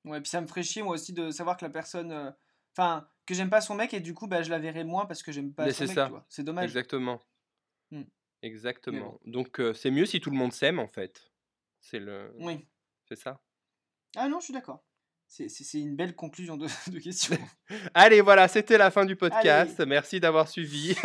Ouais, 0.06 0.22
puis 0.22 0.30
ça 0.30 0.42
me 0.42 0.48
ferait 0.48 0.64
chier, 0.64 0.84
moi 0.84 0.94
aussi, 0.94 1.14
de 1.14 1.32
savoir 1.32 1.58
que 1.58 1.66
la 1.66 1.72
personne... 1.72 2.34
Enfin, 2.78 3.08
que 3.26 3.34
j'aime 3.34 3.50
pas 3.50 3.62
son 3.62 3.76
mec 3.76 3.94
et 3.94 4.00
du 4.00 4.14
coup, 4.14 4.28
bah, 4.28 4.44
je 4.44 4.50
la 4.52 4.60
verrai 4.60 4.84
moins 4.84 5.06
parce 5.06 5.24
que 5.24 5.32
j'aime 5.32 5.54
pas 5.54 5.70
son 5.74 5.86
mec, 5.86 5.98
C'est 6.30 6.44
dommage. 6.44 6.66
Exactement. 6.66 7.20
Mmh. 7.92 8.04
Exactement. 8.42 9.20
Donc 9.26 9.62
c'est 9.74 9.92
mieux 9.92 10.06
si 10.06 10.22
tout 10.22 10.30
le 10.30 10.38
monde 10.38 10.54
s'aime 10.54 10.80
en 10.80 10.88
fait. 10.88 11.32
C'est 11.82 12.00
le. 12.00 12.34
Oui. 12.40 12.68
C'est 13.08 13.18
ça? 13.18 13.42
Ah 14.16 14.28
non, 14.28 14.40
je 14.40 14.46
suis 14.46 14.54
d'accord. 14.54 14.84
C'est 15.28 15.80
une 15.80 15.96
belle 15.96 16.16
conclusion 16.16 16.58
de, 16.58 16.68
de 16.92 17.00
question. 17.00 17.38
Allez, 17.94 18.22
voilà, 18.22 18.48
c'était 18.48 18.80
la 18.80 18.90
fin 18.90 19.06
du 19.06 19.16
podcast. 19.16 19.80
Merci 19.86 20.20
d'avoir 20.20 20.48
suivi. 20.48 20.96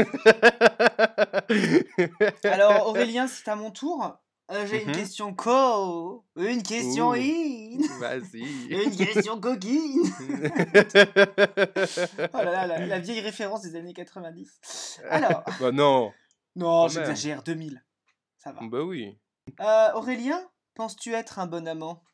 Alors, 2.45 2.87
Aurélien, 2.89 3.27
c'est 3.27 3.49
à 3.49 3.57
mon 3.57 3.71
tour. 3.71 4.19
Euh, 4.51 4.67
j'ai 4.67 4.83
une 4.83 4.91
mmh 4.91 4.93
question 4.93 5.35
co, 5.35 6.25
une 6.37 6.63
question 6.63 7.13
in, 7.15 7.79
vas-y, 7.99 8.45
une 8.69 8.95
question 8.95 9.41
coquine. 9.41 10.03
oh 12.35 12.37
là 12.37 12.67
là, 12.67 12.87
la, 12.87 12.99
vieille 12.99 13.21
référence 13.21 13.63
des 13.63 13.75
années 13.75 13.95
90. 13.95 15.01
Alors. 15.09 15.45
bah 15.61 15.73
non. 15.73 16.13
Non, 16.57 16.89
j'exagère, 16.89 17.43
2000. 17.43 17.83
Ça 18.39 18.53
va. 18.53 18.61
Bah 18.63 18.83
oui. 18.83 19.19
Euh, 19.61 19.93
Aurélien, 19.95 20.41
penses-tu 20.75 21.13
être 21.13 21.39
un 21.39 21.47
bon 21.47 21.67
amant? 21.67 22.05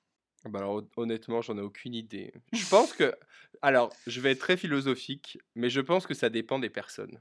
Bah 0.44 0.60
alors, 0.60 0.82
honnêtement, 0.96 1.42
j'en 1.42 1.58
ai 1.58 1.60
aucune 1.60 1.94
idée. 1.94 2.32
Je 2.52 2.66
pense 2.68 2.92
que. 2.92 3.14
Alors, 3.62 3.92
je 4.06 4.20
vais 4.20 4.30
être 4.32 4.38
très 4.38 4.56
philosophique, 4.56 5.38
mais 5.54 5.68
je 5.68 5.80
pense 5.80 6.06
que 6.06 6.14
ça 6.14 6.30
dépend 6.30 6.58
des 6.58 6.70
personnes. 6.70 7.20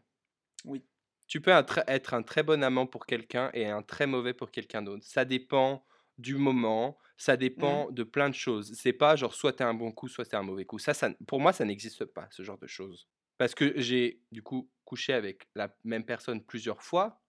Oui. 0.63 0.85
Tu 1.27 1.41
peux 1.41 1.51
être 1.51 2.13
un 2.13 2.23
très 2.23 2.43
bon 2.43 2.63
amant 2.63 2.87
pour 2.87 3.05
quelqu'un 3.05 3.51
et 3.53 3.67
un 3.67 3.81
très 3.81 4.07
mauvais 4.07 4.33
pour 4.33 4.51
quelqu'un 4.51 4.81
d'autre. 4.81 5.05
Ça 5.05 5.25
dépend 5.25 5.85
du 6.17 6.35
moment, 6.35 6.97
ça 7.17 7.37
dépend 7.37 7.89
mmh. 7.89 7.93
de 7.93 8.03
plein 8.03 8.29
de 8.29 8.35
choses. 8.35 8.73
C'est 8.73 8.93
pas 8.93 9.15
genre 9.15 9.33
soit 9.33 9.53
t'es 9.53 9.63
un 9.63 9.73
bon 9.73 9.91
coup, 9.91 10.07
soit 10.07 10.25
t'es 10.25 10.37
un 10.37 10.43
mauvais 10.43 10.65
coup. 10.65 10.79
Ça, 10.79 10.93
ça, 10.93 11.09
pour 11.27 11.39
moi, 11.39 11.53
ça 11.53 11.65
n'existe 11.65 12.05
pas, 12.05 12.27
ce 12.31 12.43
genre 12.43 12.57
de 12.57 12.67
choses. 12.67 13.07
Parce 13.37 13.53
que 13.53 13.73
j'ai, 13.79 14.21
du 14.31 14.41
coup, 14.41 14.69
couché 14.89 15.13
avec 15.13 15.47
la 15.55 15.73
même 15.83 16.03
personne 16.03 16.43
plusieurs 16.43 16.81
fois. 16.81 17.21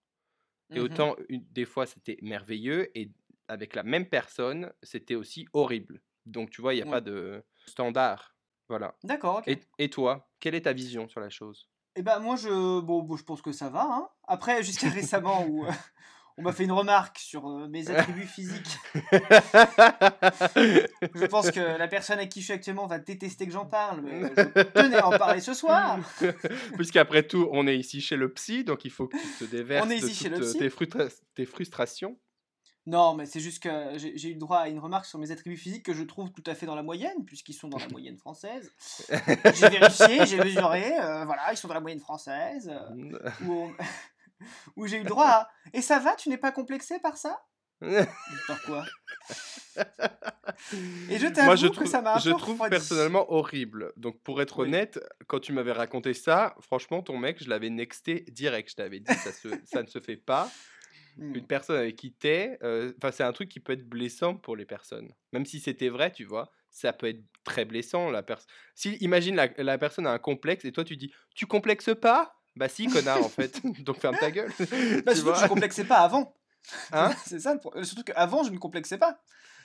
Et 0.70 0.78
mmh 0.78 0.82
autant, 0.82 1.16
des 1.28 1.66
fois, 1.66 1.84
c'était 1.84 2.16
merveilleux. 2.22 2.90
Et 2.96 3.12
avec 3.48 3.74
la 3.74 3.82
même 3.82 4.08
personne, 4.08 4.72
c'était 4.82 5.14
aussi 5.14 5.46
horrible. 5.52 6.00
Donc, 6.24 6.50
tu 6.50 6.62
vois, 6.62 6.72
il 6.74 6.82
n'y 6.82 6.88
a 6.88 6.90
pas 6.90 7.00
de 7.00 7.44
standard. 7.66 8.34
Voilà. 8.68 8.94
D'accord, 9.02 9.42
et, 9.78 9.90
toi, 9.90 10.30
quelle 10.38 10.54
est 10.54 10.62
ta 10.62 10.72
vision 10.72 11.08
sur 11.08 11.20
la 11.20 11.28
chose? 11.28 11.68
Eh 11.96 12.02
ben, 12.02 12.20
moi, 12.20 12.36
je, 12.36 12.80
bon, 12.80 13.16
je 13.16 13.24
pense 13.24 13.42
que 13.42 13.50
ça 13.50 13.68
va. 13.68 13.82
Hein. 13.82 14.08
Après, 14.28 14.62
jusqu'à 14.62 14.88
récemment, 15.00 15.44
où, 15.44 15.66
euh, 15.66 15.72
on 16.40 16.42
m'a 16.42 16.52
fait 16.52 16.64
une 16.64 16.72
remarque 16.72 17.18
sur 17.18 17.46
euh, 17.46 17.68
mes 17.68 17.90
attributs 17.94 18.26
physiques. 18.26 18.78
je 20.54 21.26
pense 21.26 21.50
que 21.50 21.60
la 21.60 21.86
personne 21.86 22.18
à 22.18 22.26
qui 22.26 22.40
je 22.40 22.46
suis 22.46 22.54
actuellement 22.54 22.86
va 22.86 22.98
détester 22.98 23.46
que 23.46 23.52
j'en 23.52 23.66
parle, 23.66 24.00
mais 24.00 24.22
je 24.36 24.62
tenais 24.74 24.96
à 24.96 25.06
en 25.06 25.18
parler 25.18 25.40
ce 25.40 25.52
soir. 25.52 25.98
Puisqu'après 26.76 27.26
tout, 27.26 27.48
on 27.52 27.66
est 27.66 27.76
ici 27.76 28.00
chez 28.00 28.16
le 28.16 28.32
psy, 28.32 28.64
donc 28.64 28.86
il 28.86 28.90
faut 28.90 29.06
que 29.06 29.16
tu 29.18 29.44
te 29.44 29.50
déverses 29.50 29.86
on 29.86 29.90
est 29.90 29.98
ici 29.98 30.14
chez 30.14 30.30
le 30.30 30.40
psy. 30.40 30.58
Tes, 30.58 30.70
tes, 31.34 31.44
frustrations. 31.44 32.18
Non, 32.86 33.14
mais 33.14 33.26
c'est 33.26 33.40
juste 33.40 33.62
que 33.62 33.68
j'ai 33.96 34.30
eu 34.30 34.32
le 34.32 34.38
droit 34.38 34.60
à 34.60 34.68
une 34.68 34.78
remarque 34.78 35.04
sur 35.04 35.18
mes 35.18 35.30
attributs 35.30 35.58
physiques 35.58 35.84
que 35.84 35.92
je 35.92 36.02
trouve 36.02 36.32
tout 36.32 36.42
à 36.46 36.54
fait 36.54 36.64
dans 36.64 36.74
la 36.74 36.82
moyenne, 36.82 37.26
puisqu'ils 37.26 37.52
sont 37.52 37.68
dans 37.68 37.78
la 37.78 37.88
moyenne 37.88 38.16
française. 38.16 38.72
j'ai 39.10 39.68
vérifié, 39.68 40.24
j'ai 40.24 40.38
mesuré, 40.38 40.98
euh, 40.98 41.26
voilà, 41.26 41.52
ils 41.52 41.58
sont 41.58 41.68
dans 41.68 41.74
la 41.74 41.80
moyenne 41.80 42.00
française. 42.00 42.70
Euh, 42.72 43.46
où 43.46 43.70
j'ai 44.86 44.96
eu 44.96 45.02
le 45.02 45.08
droit 45.08 45.26
à 45.26 45.48
Et 45.72 45.82
ça 45.82 45.98
va, 45.98 46.14
tu 46.16 46.28
n'es 46.28 46.38
pas 46.38 46.52
complexé 46.52 46.98
par 47.00 47.16
ça? 47.16 47.40
Pourquoi? 48.46 48.84
Et 51.08 51.18
je 51.18 51.26
t'avoue 51.28 51.70
que 51.70 51.86
ça 51.86 52.02
m'a 52.02 52.18
Je 52.18 52.30
trouve 52.30 52.58
personnellement 52.68 53.32
horrible. 53.32 53.92
Donc 53.96 54.22
pour 54.22 54.42
être 54.42 54.58
honnête, 54.58 55.00
quand 55.26 55.40
tu 55.40 55.52
m'avais 55.52 55.72
raconté 55.72 56.12
ça, 56.12 56.54
franchement, 56.60 57.02
ton 57.02 57.16
mec, 57.16 57.42
je 57.42 57.48
l'avais 57.48 57.70
nexté 57.70 58.26
direct. 58.28 58.70
Je 58.70 58.76
t'avais 58.76 59.00
dit, 59.00 59.14
ça, 59.14 59.30
ça 59.64 59.82
ne 59.82 59.86
se 59.86 60.00
fait 60.00 60.16
pas. 60.16 60.50
Mmh. 61.16 61.34
Une 61.36 61.46
personne 61.46 61.76
avec 61.76 61.96
qui 61.96 62.12
t'es, 62.12 62.58
euh, 62.62 62.92
enfin 62.98 63.10
c'est 63.10 63.24
un 63.24 63.32
truc 63.32 63.48
qui 63.48 63.60
peut 63.60 63.72
être 63.72 63.88
blessant 63.88 64.36
pour 64.36 64.56
les 64.56 64.66
personnes. 64.66 65.12
Même 65.32 65.44
si 65.44 65.60
c'était 65.60 65.88
vrai, 65.88 66.12
tu 66.12 66.24
vois, 66.24 66.50
ça 66.70 66.92
peut 66.92 67.08
être 67.08 67.22
très 67.44 67.64
blessant. 67.64 68.10
La 68.10 68.22
personne. 68.22 68.48
Si 68.74 68.94
imagine 68.96 69.36
la, 69.36 69.48
la 69.56 69.78
personne 69.78 70.06
a 70.06 70.12
un 70.12 70.18
complexe 70.18 70.64
et 70.64 70.72
toi 70.72 70.84
tu 70.84 70.96
dis, 70.96 71.12
tu 71.34 71.46
complexes 71.46 71.94
pas? 72.00 72.39
Bah 72.56 72.68
si, 72.68 72.86
connard, 72.86 73.24
en 73.24 73.28
fait. 73.28 73.60
Donc 73.84 74.00
ferme 74.00 74.16
ta 74.18 74.30
gueule. 74.30 74.52
Bah, 75.04 75.14
surtout 75.14 75.32
que 75.32 75.38
je 75.38 75.44
ne 75.44 75.48
complexais 75.48 75.84
pas 75.84 75.98
avant. 75.98 76.34
Hein 76.92 77.10
C'est 77.26 77.40
ça, 77.40 77.56
euh, 77.74 77.82
surtout 77.84 78.04
qu'avant, 78.04 78.44
je 78.44 78.50
ne 78.50 78.58
complexais 78.58 78.98
pas. 78.98 79.20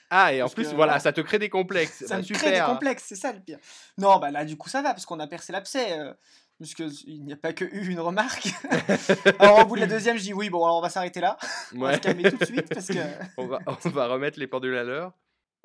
Ah, 0.08 0.32
et 0.32 0.40
en 0.40 0.48
plus, 0.48 0.72
voilà, 0.72 1.00
ça 1.00 1.12
te 1.12 1.20
crée 1.20 1.38
des 1.38 1.48
complexes. 1.48 2.04
Ça 2.06 2.16
bah, 2.16 2.22
me 2.22 2.34
crée 2.34 2.52
des 2.52 2.64
complexes, 2.64 3.04
c'est 3.08 3.16
ça 3.16 3.32
le 3.32 3.40
pire. 3.40 3.58
Non, 3.98 4.18
bah 4.18 4.30
là, 4.30 4.44
du 4.44 4.56
coup, 4.56 4.68
ça 4.68 4.80
va, 4.80 4.90
parce 4.90 5.04
qu'on 5.04 5.18
a 5.18 5.26
percé 5.26 5.52
l'abcès. 5.52 5.98
Euh, 5.98 6.12
Puisqu'il 6.58 7.22
n'y 7.22 7.34
a 7.34 7.36
pas 7.36 7.52
que 7.52 7.66
eu 7.66 7.86
une 7.90 8.00
remarque. 8.00 8.48
alors, 9.38 9.58
au 9.58 9.66
bout 9.66 9.74
de 9.74 9.80
la 9.80 9.86
deuxième, 9.86 10.16
je 10.16 10.22
dis 10.22 10.32
oui, 10.32 10.48
bon, 10.48 10.64
alors 10.64 10.78
on 10.78 10.80
va 10.80 10.88
s'arrêter 10.88 11.20
là. 11.20 11.36
On 11.74 11.80
va 11.80 11.96
se 11.96 12.00
calmer 12.00 12.30
tout 12.30 12.38
de 12.38 12.44
suite, 12.46 12.72
parce 12.72 12.86
que. 12.86 12.98
on, 13.36 13.46
va, 13.46 13.58
on 13.66 13.88
va 13.90 14.06
remettre 14.06 14.38
les 14.38 14.46
pendules 14.46 14.76
à 14.76 14.82
l'heure. 14.82 15.12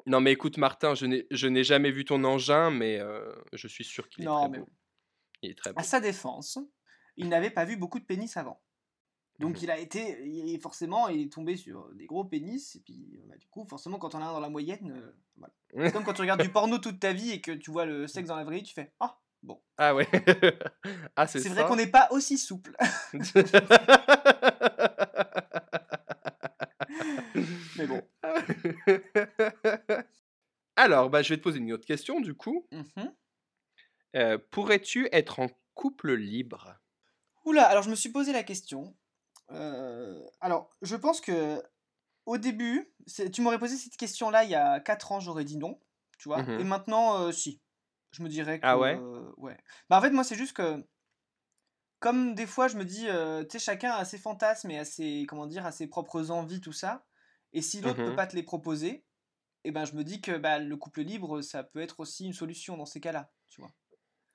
Non, 0.06 0.20
mais 0.20 0.34
écoute, 0.34 0.58
Martin, 0.58 0.94
je 0.94 1.48
n'ai 1.48 1.64
jamais 1.64 1.92
vu 1.92 2.04
ton 2.04 2.22
engin, 2.26 2.72
mais 2.72 3.00
euh, 3.00 3.32
je 3.54 3.68
suis 3.70 3.86
sûr 3.86 4.10
qu'il 4.10 4.26
est 4.26 4.28
très 4.28 4.50
beau. 4.50 4.68
Il 5.44 5.52
est 5.52 5.58
très 5.58 5.72
beau. 5.72 5.80
À 5.80 5.84
sa 5.84 6.02
défense, 6.02 6.60
il 7.18 7.30
n'avait 7.30 7.50
pas 7.50 7.66
vu 7.66 7.78
beaucoup 7.78 8.00
de 8.00 8.06
pénis 8.06 8.36
avant. 8.38 8.62
Donc 9.42 9.58
mmh 9.58 9.64
il 9.64 9.72
a 9.72 9.80
été, 9.80 10.60
forcément, 10.60 11.08
il 11.08 11.22
est 11.22 11.32
tombé 11.32 11.58
sur 11.58 11.90
des 11.96 12.06
gros 12.06 12.24
pénis, 12.24 12.76
et 12.76 12.80
puis 12.80 13.20
bah, 13.28 13.36
du 13.38 13.48
coup, 13.48 13.66
forcément, 13.66 13.98
quand 13.98 14.14
on 14.14 14.20
est 14.20 14.24
dans 14.24 14.40
la 14.40 14.50
moyenne, 14.50 14.92
euh, 14.92 15.12
voilà. 15.36 15.54
c'est 15.88 15.92
comme 15.92 16.04
quand 16.04 16.14
tu 16.14 16.22
regardes 16.22 16.44
du 16.44 16.50
porno 16.54 16.78
toute 16.78 17.00
ta 17.00 17.12
vie 17.12 17.32
et 17.32 17.42
que 17.42 17.52
tu 17.52 17.72
vois 17.72 17.86
le 17.86 18.06
sexe 18.08 18.28
dans 18.28 18.36
la 18.36 18.44
vraie 18.44 18.58
vie, 18.58 18.64
tu 18.64 18.76
fais 18.76 18.94
Ah, 19.00 19.20
bon. 19.42 19.60
Ah 19.78 19.96
ouais. 19.96 20.08
ah, 21.16 21.26
c'est 21.26 21.50
vrai 21.50 21.66
qu'on 21.66 21.76
n'est 21.76 21.88
pas 21.88 22.08
aussi 22.12 22.38
souple. 22.38 22.76
Mais 27.78 27.88
bon. 27.88 28.04
Alors, 30.76 31.10
bah, 31.10 31.24
je 31.24 31.30
vais 31.30 31.38
te 31.38 31.44
poser 31.44 31.58
une 31.58 31.74
autre 31.74 31.88
question, 31.88 32.22
du 32.22 32.36
coup. 32.36 32.68
Mmh 32.72 32.84
euh, 34.14 34.38
pourrais-tu 34.52 35.08
être 35.14 35.40
en 35.40 35.48
couple 35.74 36.14
libre? 36.16 36.81
Oula, 37.46 37.66
alors 37.66 37.84
je 37.84 37.90
me 37.90 37.96
suis 37.96 38.10
posé 38.10 38.34
la 38.34 38.44
question. 38.44 38.96
Euh, 39.52 40.24
alors, 40.40 40.70
je 40.82 40.96
pense 40.96 41.22
que 41.22 41.62
au 42.26 42.38
début, 42.38 42.94
tu 43.34 43.42
m'aurais 43.42 43.60
posé 43.60 43.78
cette 43.78 43.98
question-là 43.98 44.44
il 44.44 44.52
y 44.52 44.56
a 44.56 44.80
4 44.80 45.12
ans, 45.12 45.20
j'aurais 45.20 45.44
dit 45.44 45.58
non, 45.58 45.80
tu 46.18 46.30
vois. 46.30 46.44
Mmh 46.44 46.60
Et 46.60 46.64
maintenant, 46.64 47.20
euh, 47.20 47.32
si. 47.32 47.62
Je 48.12 48.24
me 48.24 48.30
dirais 48.30 48.60
que. 48.60 48.66
Ah 48.66 48.78
ouais 48.78 49.00
Ouais. 49.38 49.58
Bah 49.90 49.98
en 49.98 50.02
fait, 50.02 50.12
moi, 50.12 50.24
c'est 50.24 50.36
juste 50.36 50.54
que. 50.54 50.86
Comme 52.00 52.34
des 52.34 52.48
fois, 52.48 52.68
je 52.68 52.78
me 52.78 52.84
dis, 52.84 53.08
euh, 53.08 53.44
tu 53.44 53.52
sais, 53.52 53.60
chacun 53.60 53.92
a 53.92 54.06
ses 54.06 54.18
fantasmes 54.18 54.72
et 54.72 54.80
a 54.80 54.86
ses, 54.86 55.26
comment 55.28 55.46
dire, 55.46 55.66
a 55.66 55.72
ses 55.72 55.88
propres 55.88 56.32
envies, 56.32 56.60
tout 56.60 56.74
ça. 56.74 57.06
Et 57.54 57.62
si 57.62 57.80
l'autre 57.82 58.00
ne 58.00 58.04
peut 58.04 58.14
mmh 58.14 58.16
pas 58.16 58.28
te 58.28 58.36
les 58.36 58.44
proposer, 58.44 59.06
eh 59.66 59.72
ben, 59.72 59.86
je 59.86 59.94
me 59.96 60.04
dis 60.04 60.22
que 60.22 60.38
bah, 60.38 60.60
le 60.60 60.78
couple 60.78 61.02
libre, 61.02 61.42
ça 61.42 61.64
peut 61.64 61.82
être 61.82 62.00
aussi 62.02 62.26
une 62.26 62.34
solution 62.34 62.78
dans 62.78 62.86
ces 62.88 63.02
cas-là, 63.02 63.32
tu 63.50 63.62
vois. 63.62 63.74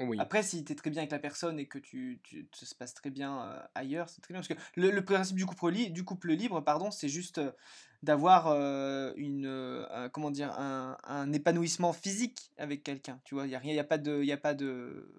Oui. 0.00 0.18
Après, 0.20 0.42
si 0.42 0.62
tu 0.64 0.72
es 0.72 0.74
très 0.74 0.90
bien 0.90 1.00
avec 1.00 1.12
la 1.12 1.18
personne 1.18 1.58
et 1.58 1.66
que 1.66 1.78
tu, 1.78 2.20
tu 2.22 2.46
ça 2.52 2.66
se 2.66 2.74
passe 2.74 2.92
très 2.92 3.10
bien 3.10 3.42
euh, 3.42 3.60
ailleurs, 3.74 4.08
c'est 4.08 4.20
très 4.20 4.34
bien. 4.34 4.42
Parce 4.42 4.48
que 4.48 4.80
le, 4.80 5.04
principe 5.04 5.36
du 5.36 5.46
couple, 5.46 5.72
du 5.72 6.04
couple 6.04 6.32
libre, 6.32 6.60
pardon, 6.60 6.90
c'est 6.90 7.08
juste 7.08 7.38
euh, 7.38 7.50
d'avoir 8.02 8.48
euh, 8.48 9.12
une 9.16 9.86
comment 10.12 10.30
dire 10.30 10.52
un, 10.58 10.98
un, 11.04 11.32
épanouissement 11.32 11.94
physique 11.94 12.50
avec 12.58 12.82
quelqu'un. 12.82 13.20
Tu 13.24 13.34
vois, 13.34 13.46
il 13.46 13.50
y 13.50 13.54
a 13.54 13.58
rien, 13.58 13.72
il 13.72 13.76
y 13.76 13.80
a 13.80 13.84
pas 13.84 13.96
de, 13.96 14.20
il 14.20 14.26
y 14.26 14.32
a 14.32 14.36
pas 14.36 14.54
de. 14.54 15.10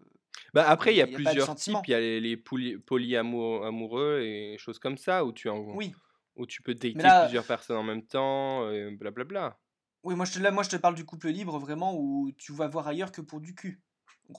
Bah 0.53 0.69
après, 0.69 0.93
il 0.93 0.97
y 0.97 1.01
a, 1.01 1.07
plusieurs 1.07 1.55
types. 1.55 1.75
Il 1.87 1.91
y 1.91 1.95
a 1.95 1.99
les, 1.99 2.19
les 2.19 2.37
polyamoureux 2.37 4.21
et 4.21 4.57
choses 4.59 4.77
comme 4.77 4.97
ça 4.97 5.25
où 5.25 5.33
tu 5.33 5.49
en, 5.49 5.57
oui. 5.75 5.91
où 6.35 6.45
tu 6.45 6.61
peux 6.61 6.75
dater 6.75 6.93
plusieurs 6.93 7.45
personnes 7.45 7.77
en 7.77 7.83
même 7.83 8.05
temps, 8.05 8.61
blablabla. 8.69 9.11
Bla 9.11 9.23
bla. 9.23 9.59
Oui, 10.03 10.15
moi 10.15 10.25
je, 10.25 10.33
te, 10.33 10.39
là, 10.39 10.51
moi 10.51 10.63
je 10.63 10.69
te 10.69 10.75
parle 10.75 10.95
du 10.95 11.03
couple 11.03 11.29
libre 11.29 11.57
vraiment 11.57 11.95
où 11.97 12.31
tu 12.37 12.53
vas 12.53 12.67
voir 12.67 12.87
ailleurs 12.87 13.11
que 13.11 13.21
pour 13.21 13.41
du 13.41 13.55
cul. 13.55 13.81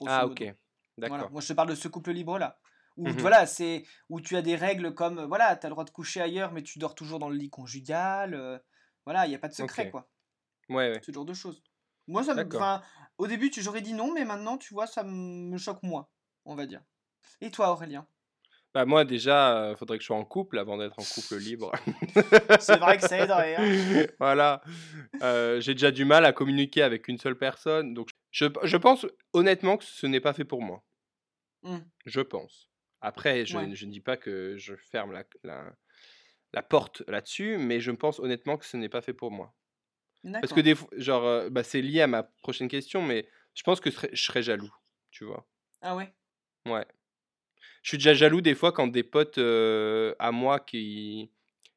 Ah, 0.07 0.25
ok. 0.25 0.43
D'accord. 0.97 1.31
Moi 1.31 1.41
je 1.41 1.47
te 1.47 1.53
parle 1.53 1.69
de 1.69 1.75
ce 1.75 1.87
couple 1.87 2.11
libre 2.11 2.37
là. 2.37 2.59
Où, 2.97 3.07
mmh 3.07 3.17
voilà, 3.19 3.45
c'est 3.45 3.85
où 4.09 4.19
tu 4.19 4.35
as 4.35 4.41
des 4.41 4.57
règles 4.57 4.93
comme 4.93 5.23
voilà, 5.25 5.55
tu 5.55 5.65
as 5.65 5.69
le 5.69 5.73
droit 5.73 5.85
de 5.85 5.89
coucher 5.89 6.21
ailleurs, 6.21 6.51
mais 6.51 6.63
tu 6.63 6.79
dors 6.79 6.95
toujours 6.95 7.19
dans 7.19 7.29
le 7.29 7.37
lit 7.37 7.49
conjugal. 7.49 8.33
Euh, 8.33 8.59
voilà, 9.05 9.25
il 9.25 9.29
n'y 9.29 9.35
a 9.35 9.39
pas 9.39 9.47
de 9.47 9.53
secret 9.53 9.89
quoi. 9.89 10.09
Ouais, 10.67 10.91
ouais. 10.91 11.01
Ce 11.01 11.11
genre 11.11 11.25
de 11.25 11.33
choses. 11.33 11.63
Moi, 12.07 12.23
ça 12.23 12.33
me. 12.33 12.43
Au 13.17 13.27
début, 13.27 13.51
j'aurais 13.55 13.81
dit 13.81 13.93
non, 13.93 14.13
mais 14.13 14.25
maintenant, 14.25 14.57
tu 14.57 14.73
vois, 14.73 14.87
ça 14.87 15.03
me 15.03 15.57
choque 15.57 15.83
moins, 15.83 16.07
on 16.45 16.55
va 16.55 16.65
dire. 16.65 16.81
Et 17.41 17.51
toi, 17.51 17.71
Aurélien? 17.71 18.05
Bah 18.73 18.85
moi 18.85 19.03
déjà, 19.03 19.71
il 19.71 19.77
faudrait 19.77 19.97
que 19.97 20.03
je 20.03 20.07
sois 20.07 20.15
en 20.15 20.25
couple 20.25 20.59
avant 20.59 20.77
d'être 20.77 20.99
en 20.99 21.03
couple 21.03 21.37
libre. 21.37 21.71
c'est 22.59 22.77
vrai 22.77 22.97
que 22.97 23.07
ça 23.07 23.17
aiderait. 23.17 23.55
Hein. 23.55 24.05
voilà. 24.19 24.61
j'ai 25.59 25.73
déjà 25.73 25.89
du 25.89 26.05
mal 26.05 26.23
à 26.23 26.33
communiquer 26.33 26.83
avec 26.83 27.07
une 27.07 27.17
seule 27.17 27.37
personne. 27.37 27.95
Donc 27.95 28.09
je, 28.39 28.45
je 28.63 28.77
pense 28.77 29.05
honnêtement 29.33 29.75
que 29.75 29.83
ce 29.83 30.07
n'est 30.07 30.21
pas 30.21 30.31
fait 30.33 30.45
pour 30.45 30.61
moi. 30.61 30.85
Mmh. 31.63 31.79
Je 32.05 32.21
pense. 32.21 32.69
Après, 33.01 33.45
je, 33.45 33.57
je, 33.73 33.85
ne 33.85 33.91
dis 33.91 33.99
pas 33.99 34.15
que 34.15 34.55
je 34.57 34.75
ferme 34.75 35.11
la, 35.11 35.25
la, 35.43 35.75
la 36.53 36.63
porte 36.63 37.03
là-dessus, 37.07 37.57
mais 37.57 37.81
je 37.81 37.91
pense 37.91 38.19
honnêtement 38.19 38.57
que 38.57 38.65
ce 38.65 38.77
n'est 38.77 38.87
pas 38.87 39.01
fait 39.01 39.13
pour 39.13 39.31
moi. 39.31 39.53
Parce 40.23 40.53
que 40.53 40.61
des 40.61 40.75
fois, 40.75 40.89
genre, 40.95 41.49
bah, 41.49 41.63
c'est 41.63 41.81
lié 41.81 42.01
à 42.01 42.07
ma 42.07 42.23
prochaine 42.23 42.69
question, 42.69 43.01
mais 43.01 43.27
je 43.55 43.63
pense 43.63 43.81
que 43.81 43.89
je 43.89 44.21
serais 44.21 44.41
jaloux, 44.41 44.73
tu 45.11 45.25
vois. 45.25 45.45
Ah 45.81 45.95
ouais? 45.97 46.13
Ouais. 46.65 46.85
Je 47.83 47.89
suis 47.89 47.97
déjà 47.97 48.13
jaloux 48.13 48.41
des 48.41 48.55
fois 48.55 48.71
quand 48.71 48.87
des 48.87 49.03
potes 49.03 49.37
à 49.37 50.31
moi 50.31 50.61
qui, 50.61 51.29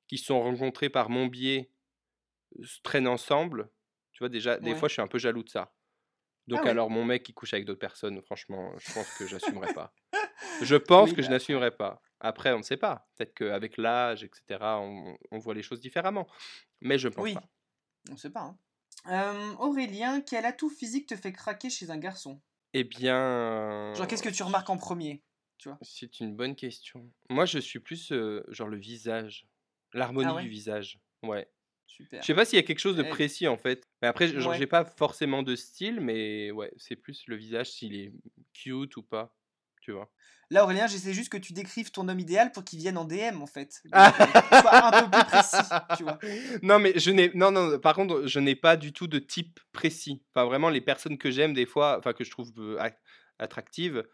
qui 0.06 0.16
sont 0.16 0.40
rencontrés 0.40 0.90
par 0.90 1.10
mon 1.10 1.26
biais 1.26 1.70
se 2.62 2.80
traînent 2.82 3.08
ensemble. 3.08 3.68
Tu 4.12 4.20
vois, 4.20 4.28
déjà, 4.28 4.58
des 4.58 4.76
fois, 4.76 4.88
je 4.88 4.92
suis 4.92 5.02
un 5.02 5.08
peu 5.08 5.18
jaloux 5.18 5.42
de 5.42 5.48
ça. 5.48 5.72
Donc, 6.48 6.60
ah 6.64 6.70
alors, 6.70 6.90
mon 6.90 7.04
mec 7.04 7.22
qui 7.22 7.32
couche 7.32 7.54
avec 7.54 7.64
d'autres 7.64 7.78
personnes, 7.78 8.20
franchement, 8.22 8.72
je 8.78 8.92
pense 8.92 9.08
que 9.16 9.26
j'assumerai 9.26 9.72
pas. 9.74 9.94
Je 10.60 10.76
pense 10.76 11.12
que 11.12 11.22
je 11.22 11.30
n'assumerai 11.30 11.70
pas. 11.70 12.02
Après, 12.20 12.52
on 12.52 12.58
ne 12.58 12.62
sait 12.62 12.76
pas. 12.76 13.08
Peut-être 13.16 13.32
qu'avec 13.34 13.76
l'âge, 13.78 14.22
etc., 14.22 14.58
on, 14.60 15.16
on, 15.30 15.38
voit 15.38 15.54
les 15.54 15.62
choses 15.62 15.80
différemment. 15.80 16.28
Mais 16.80 16.98
je 16.98 17.08
pense 17.08 17.24
oui. 17.24 17.34
pas. 17.34 17.48
On 18.10 18.12
ne 18.12 18.18
sait 18.18 18.30
pas. 18.30 18.54
Hein. 19.06 19.54
Aurélien, 19.58 20.20
quel 20.20 20.44
atout 20.44 20.68
physique 20.68 21.08
te 21.08 21.16
fait 21.16 21.32
craquer 21.32 21.70
chez 21.70 21.90
un 21.90 21.96
garçon? 21.96 22.40
Eh 22.74 22.84
bien. 22.84 23.94
Genre, 23.94 24.06
qu'est-ce 24.06 24.22
que 24.22 24.28
tu 24.28 24.42
remarques 24.42 24.68
en 24.68 24.78
premier 24.78 25.22
c'est 25.82 26.20
une 26.20 26.34
bonne 26.34 26.56
question. 26.56 27.10
Moi, 27.30 27.44
je 27.44 27.58
suis 27.58 27.78
plus 27.78 28.12
genre 28.48 28.68
le 28.68 28.76
visage, 28.76 29.46
ah 29.94 29.98
l'harmonie 29.98 30.42
du 30.42 30.48
visage. 30.48 30.98
Ouais. 31.22 31.48
Super. 31.86 32.22
Je 32.22 32.26
sais 32.26 32.34
pas 32.34 32.44
s'il 32.44 32.56
y 32.56 32.60
a 32.60 32.62
quelque 32.62 32.78
chose 32.78 32.96
de 32.96 33.02
précis 33.02 33.48
en 33.48 33.56
fait. 33.56 33.88
Mais 34.00 34.08
après, 34.08 34.28
genre, 34.28 34.54
j'ai 34.54 34.66
pas 34.66 34.84
forcément 34.84 35.42
de 35.42 35.54
style, 35.54 36.00
mais 36.00 36.50
ouais, 36.50 36.72
c'est 36.76 36.96
plus 36.96 37.24
le 37.26 37.36
visage 37.36 37.70
s'il 37.70 37.94
est 37.94 38.12
cute 38.54 38.96
ou 38.96 39.02
pas, 39.02 39.34
tu 39.80 39.92
vois. 39.92 40.10
Là, 40.50 40.64
Aurélien, 40.64 40.86
j'essaie 40.86 41.14
juste 41.14 41.32
que 41.32 41.38
tu 41.38 41.54
décrives 41.54 41.90
ton 41.90 42.08
homme 42.08 42.18
idéal 42.18 42.52
pour 42.52 42.62
qu'il 42.62 42.78
vienne 42.78 42.98
en 42.98 43.06
DM 43.06 43.40
en 43.40 43.46
fait. 43.46 43.80
Ah! 43.92 44.12
soit 44.60 44.84
un 44.84 45.02
peu 45.02 45.10
plus 45.10 45.24
précis, 45.24 45.96
tu 45.96 46.02
vois. 46.02 46.18
Non, 46.62 46.78
mais 46.78 46.92
je 46.98 47.10
n'ai, 47.10 47.30
non, 47.34 47.50
non. 47.50 47.78
Par 47.78 47.94
contre, 47.94 48.26
je 48.26 48.38
n'ai 48.38 48.54
pas 48.54 48.76
du 48.76 48.92
tout 48.92 49.06
de 49.06 49.18
type 49.18 49.60
précis. 49.72 50.22
Enfin, 50.34 50.44
vraiment, 50.46 50.68
les 50.68 50.82
personnes 50.82 51.16
que 51.16 51.30
j'aime 51.30 51.54
des 51.54 51.64
fois, 51.64 51.96
enfin 51.98 52.12
que 52.12 52.22
je 52.22 52.30
trouve 52.30 52.52
attractives 53.38 54.04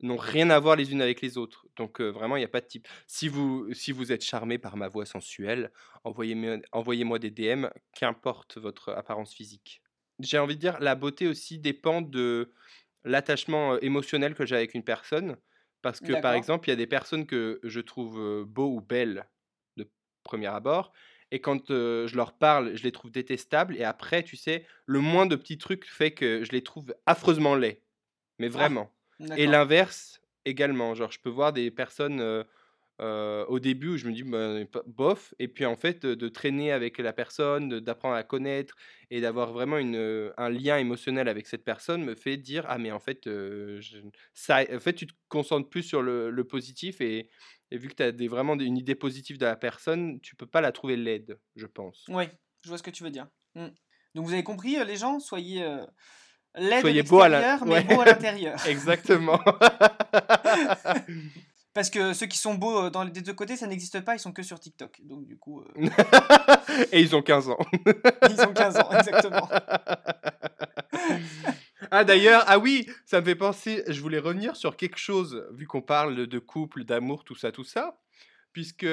n'ont 0.00 0.16
rien 0.16 0.50
à 0.50 0.58
voir 0.58 0.76
les 0.76 0.92
unes 0.92 1.02
avec 1.02 1.20
les 1.20 1.38
autres. 1.38 1.66
Donc 1.76 2.00
vraiment, 2.00 2.36
il 2.36 2.40
n'y 2.40 2.44
a 2.44 2.48
pas 2.48 2.60
de 2.60 2.66
type. 2.66 2.86
Si 3.06 3.28
vous, 3.28 3.72
si 3.72 3.92
vous 3.92 4.12
êtes 4.12 4.24
charmé 4.24 4.58
par 4.58 4.76
ma 4.76 4.88
voix 4.88 5.06
sensuelle, 5.06 5.70
envoyez-moi 6.04 6.58
envoyez 6.72 7.04
des 7.18 7.30
DM, 7.30 7.66
qu'importe 7.92 8.58
votre 8.58 8.92
apparence 8.92 9.34
physique. 9.34 9.82
J'ai 10.20 10.38
envie 10.38 10.56
de 10.56 10.60
dire, 10.60 10.78
la 10.80 10.94
beauté 10.94 11.26
aussi 11.26 11.58
dépend 11.58 12.00
de 12.00 12.52
l'attachement 13.04 13.78
émotionnel 13.80 14.34
que 14.34 14.46
j'ai 14.46 14.56
avec 14.56 14.74
une 14.74 14.84
personne. 14.84 15.36
Parce 15.82 16.00
que 16.00 16.20
par 16.20 16.34
exemple, 16.34 16.68
il 16.68 16.70
y 16.70 16.72
a 16.72 16.76
des 16.76 16.88
personnes 16.88 17.26
que 17.26 17.60
je 17.62 17.80
trouve 17.80 18.44
beaux 18.44 18.74
ou 18.74 18.80
belles 18.80 19.28
de 19.76 19.88
premier 20.24 20.48
abord. 20.48 20.92
Et 21.30 21.40
quand 21.40 21.68
je 21.68 22.16
leur 22.16 22.36
parle, 22.36 22.76
je 22.76 22.82
les 22.82 22.92
trouve 22.92 23.10
détestables. 23.10 23.76
Et 23.76 23.84
après, 23.84 24.22
tu 24.22 24.36
sais, 24.36 24.66
le 24.86 25.00
moins 25.00 25.26
de 25.26 25.36
petits 25.36 25.58
trucs 25.58 25.84
fait 25.84 26.12
que 26.12 26.42
je 26.42 26.52
les 26.52 26.62
trouve 26.62 26.94
affreusement 27.06 27.54
laids. 27.54 27.82
Mais 28.38 28.50
ah! 28.56 28.90
Et 29.36 29.46
l'inverse 29.46 30.20
également. 30.44 30.94
Genre, 30.94 31.10
je 31.10 31.20
peux 31.20 31.30
voir 31.30 31.52
des 31.52 31.70
personnes 31.70 32.44
au 33.00 33.58
début 33.60 33.90
où 33.90 33.96
je 33.96 34.06
me 34.06 34.12
dis 34.12 34.22
«Bah, 34.24 34.82
bof, 34.86 35.34
et 35.38 35.48
puis 35.48 35.64
en 35.64 35.76
fait, 35.76 36.04
de 36.04 36.28
traîner 36.28 36.72
avec 36.72 36.98
la 36.98 37.12
personne, 37.12 37.80
d'apprendre 37.80 38.16
à 38.16 38.22
connaître 38.22 38.74
et 39.10 39.20
d'avoir 39.20 39.52
vraiment 39.52 39.78
une, 39.78 40.32
un 40.36 40.50
lien 40.50 40.78
émotionnel 40.78 41.28
avec 41.28 41.46
cette 41.46 41.64
personne 41.64 42.04
me 42.04 42.14
fait 42.14 42.36
dire 42.36 42.64
ah 42.68 42.78
mais 42.78 42.90
en 42.90 42.98
fait, 42.98 43.28
ça, 44.34 44.64
en 44.72 44.80
fait, 44.80 44.94
tu 44.94 45.06
te 45.06 45.12
concentres 45.28 45.68
plus 45.68 45.82
sur 45.82 46.02
le, 46.02 46.44
positif 46.44 47.00
et, 47.00 47.28
vu 47.70 47.88
que 47.88 47.94
tu 47.94 48.02
as 48.02 48.12
des, 48.12 48.28
vraiment 48.28 48.54
une 48.54 48.78
idée 48.78 48.94
positive 48.94 49.38
de 49.38 49.44
la 49.44 49.56
personne, 49.56 50.20
tu 50.20 50.34
peux 50.34 50.46
pas 50.46 50.60
la 50.60 50.72
trouver 50.72 50.96
laide, 50.96 51.38
je 51.54 51.66
pense. 51.66 52.04
Oui, 52.08 52.24
je 52.62 52.68
vois 52.68 52.78
ce 52.78 52.82
que 52.82 52.90
tu 52.90 53.04
veux 53.04 53.10
dire. 53.10 53.28
Mmh. 53.54 53.66
Donc 54.14 54.26
vous 54.26 54.32
avez 54.32 54.42
compris, 54.42 54.82
les 54.84 54.96
gens, 54.96 55.20
soyez 55.20 55.62
Soyez 56.80 57.02
beau 57.02 57.20
à 57.20 57.28
l'intérieur, 57.28 57.64
mais 57.66 57.82
beau 57.82 58.00
à 58.00 58.04
l'intérieur. 58.06 58.56
Exactement. 58.68 59.40
Parce 61.74 61.90
que 61.90 62.12
ceux 62.12 62.26
qui 62.26 62.38
sont 62.38 62.54
beaux 62.54 62.86
euh, 62.86 62.90
dans 62.90 63.04
les 63.04 63.10
deux 63.10 63.32
côtés, 63.32 63.56
ça 63.56 63.68
n'existe 63.68 64.00
pas, 64.00 64.16
ils 64.16 64.18
sont 64.18 64.32
que 64.32 64.42
sur 64.42 64.58
TikTok. 64.58 65.00
Donc 65.04 65.26
du 65.26 65.38
coup. 65.38 65.60
Euh, 65.60 65.88
Et 66.92 67.00
ils 67.00 67.14
ont 67.14 67.22
15 67.22 67.50
ans. 67.50 67.58
ils 68.28 68.40
ont 68.40 68.52
15 68.52 68.76
ans, 68.78 68.90
exactement. 68.98 69.48
ah 71.90 72.02
d'ailleurs, 72.04 72.42
ah 72.48 72.58
oui, 72.58 72.88
ça 73.06 73.20
me 73.20 73.26
fait 73.26 73.36
penser, 73.36 73.84
je 73.86 74.00
voulais 74.00 74.18
revenir 74.18 74.56
sur 74.56 74.76
quelque 74.76 74.98
chose, 74.98 75.46
vu 75.52 75.66
qu'on 75.66 75.82
parle 75.82 76.26
de 76.26 76.38
couple, 76.40 76.82
d'amour, 76.84 77.22
tout 77.22 77.36
ça, 77.36 77.52
tout 77.52 77.64
ça 77.64 77.96
puisque, 78.58 78.86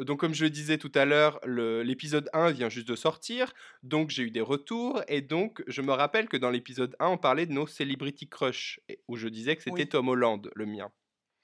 donc 0.00 0.18
comme 0.18 0.34
je 0.34 0.42
le 0.42 0.50
disais 0.50 0.76
tout 0.76 0.90
à 0.92 1.04
l'heure, 1.04 1.38
l'épisode 1.46 2.28
1 2.32 2.50
vient 2.50 2.68
juste 2.68 2.88
de 2.88 2.96
sortir, 2.96 3.54
donc 3.84 4.10
j'ai 4.10 4.24
eu 4.24 4.32
des 4.32 4.40
retours, 4.40 5.04
et 5.06 5.20
donc 5.20 5.62
je 5.68 5.82
me 5.82 5.92
rappelle 5.92 6.28
que 6.28 6.36
dans 6.36 6.50
l'épisode 6.50 6.96
1, 6.98 7.06
on 7.06 7.16
parlait 7.16 7.46
de 7.46 7.52
nos 7.52 7.68
celebrity 7.68 8.28
crush, 8.28 8.80
où 9.06 9.14
je 9.14 9.28
disais 9.28 9.54
que 9.54 9.62
c'était 9.62 9.86
Tom 9.86 10.08
Holland, 10.08 10.50
le 10.56 10.66
mien. 10.66 10.90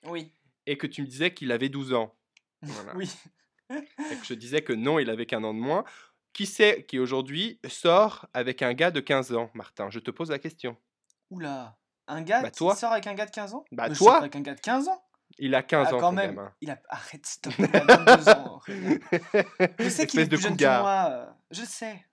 Oui. 0.09 0.33
Et 0.67 0.77
que 0.79 0.89
tu 0.89 1.01
me 1.01 1.07
disais 1.07 1.33
qu'il 1.33 1.53
avait 1.53 1.69
12 1.69 1.93
ans. 1.95 2.13
oui. 2.97 3.09
et 3.71 4.17
que 4.17 4.27
je 4.27 4.35
disais 4.35 4.63
que 4.63 4.73
non, 4.73 4.99
il 4.99 5.09
avait 5.09 5.27
qu'un 5.27 5.45
an 5.45 5.55
de 5.55 5.61
moins. 5.61 5.85
Qui 6.33 6.47
c'est 6.47 6.85
qui 6.87 6.99
aujourd'hui 6.99 7.61
sort 7.69 8.27
avec 8.35 8.63
un 8.63 8.75
gars 8.75 8.91
de 8.91 8.99
15 8.99 9.33
ans, 9.35 9.49
Martin? 9.55 9.91
Je 9.91 10.01
te 10.01 10.11
pose 10.11 10.31
la 10.31 10.41
question. 10.41 10.77
Oula, 11.31 11.79
un 12.09 12.23
gars 12.23 12.43
bah, 12.43 12.51
qui 12.51 12.59
sort 12.59 12.91
avec 12.91 13.07
un 13.07 13.15
gars 13.15 13.27
de 13.27 13.31
15 13.31 13.55
ans? 13.55 13.65
Bah 13.71 13.89
toi 13.91 14.17
Avec 14.17 14.35
un 14.35 14.41
gars 14.41 14.57
de 14.57 14.61
15 14.61 14.89
ans 14.89 15.01
il 15.39 15.55
a 15.55 15.63
15 15.63 15.89
ah, 15.91 15.95
ans 15.95 15.99
quand 15.99 16.13
même. 16.13 16.51
Il 16.61 16.71
a... 16.71 16.79
Arrête, 16.89 17.27
stop. 17.27 17.53
Il 17.59 17.65
a 17.65 17.97
22 17.97 18.29
ans. 18.31 18.61
Je 19.79 19.89
sais 19.89 20.07
qu'il 20.07 20.21
est 20.21 20.27
plus 20.27 20.41
jeune 20.41 20.57
que 20.57 20.65
moi. 20.65 21.09
Euh, 21.11 21.27
je 21.51 21.63
sais. 21.63 22.05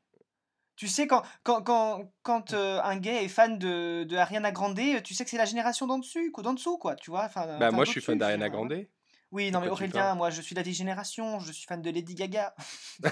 Tu 0.76 0.88
sais, 0.88 1.08
quand, 1.08 1.24
quand, 1.44 1.64
quand, 1.64 2.12
quand 2.22 2.54
euh, 2.54 2.80
un 2.84 2.98
gay 2.98 3.26
est 3.26 3.30
fan 3.30 3.58
de, 3.58 4.04
de 4.04 4.16
Ariana 4.16 4.52
Grande, 4.52 4.80
tu 5.04 5.16
sais 5.16 5.24
que 5.24 5.30
c'est 5.30 5.38
la 5.38 5.46
génération 5.46 5.88
d'en 5.88 5.98
dessus, 5.98 6.32
d'en 6.38 6.54
dessous, 6.54 6.78
quoi. 6.78 6.96
Tu 6.96 7.10
vois 7.10 7.24
enfin, 7.24 7.58
bah, 7.58 7.72
moi, 7.72 7.84
je 7.84 7.92
suis 7.92 8.02
fan 8.02 8.18
d'Ariana 8.18 8.50
Grande. 8.50 8.86
Oui, 9.32 9.52
non, 9.52 9.60
mais 9.60 9.68
Aurélien, 9.68 10.16
moi, 10.16 10.30
je 10.30 10.42
suis 10.42 10.56
de 10.56 10.62
la 10.62 10.72
génération, 10.72 11.40
je 11.40 11.52
suis 11.52 11.66
fan 11.66 11.82
de 11.82 11.90
Lady 11.90 12.16
Gaga. 12.16 12.56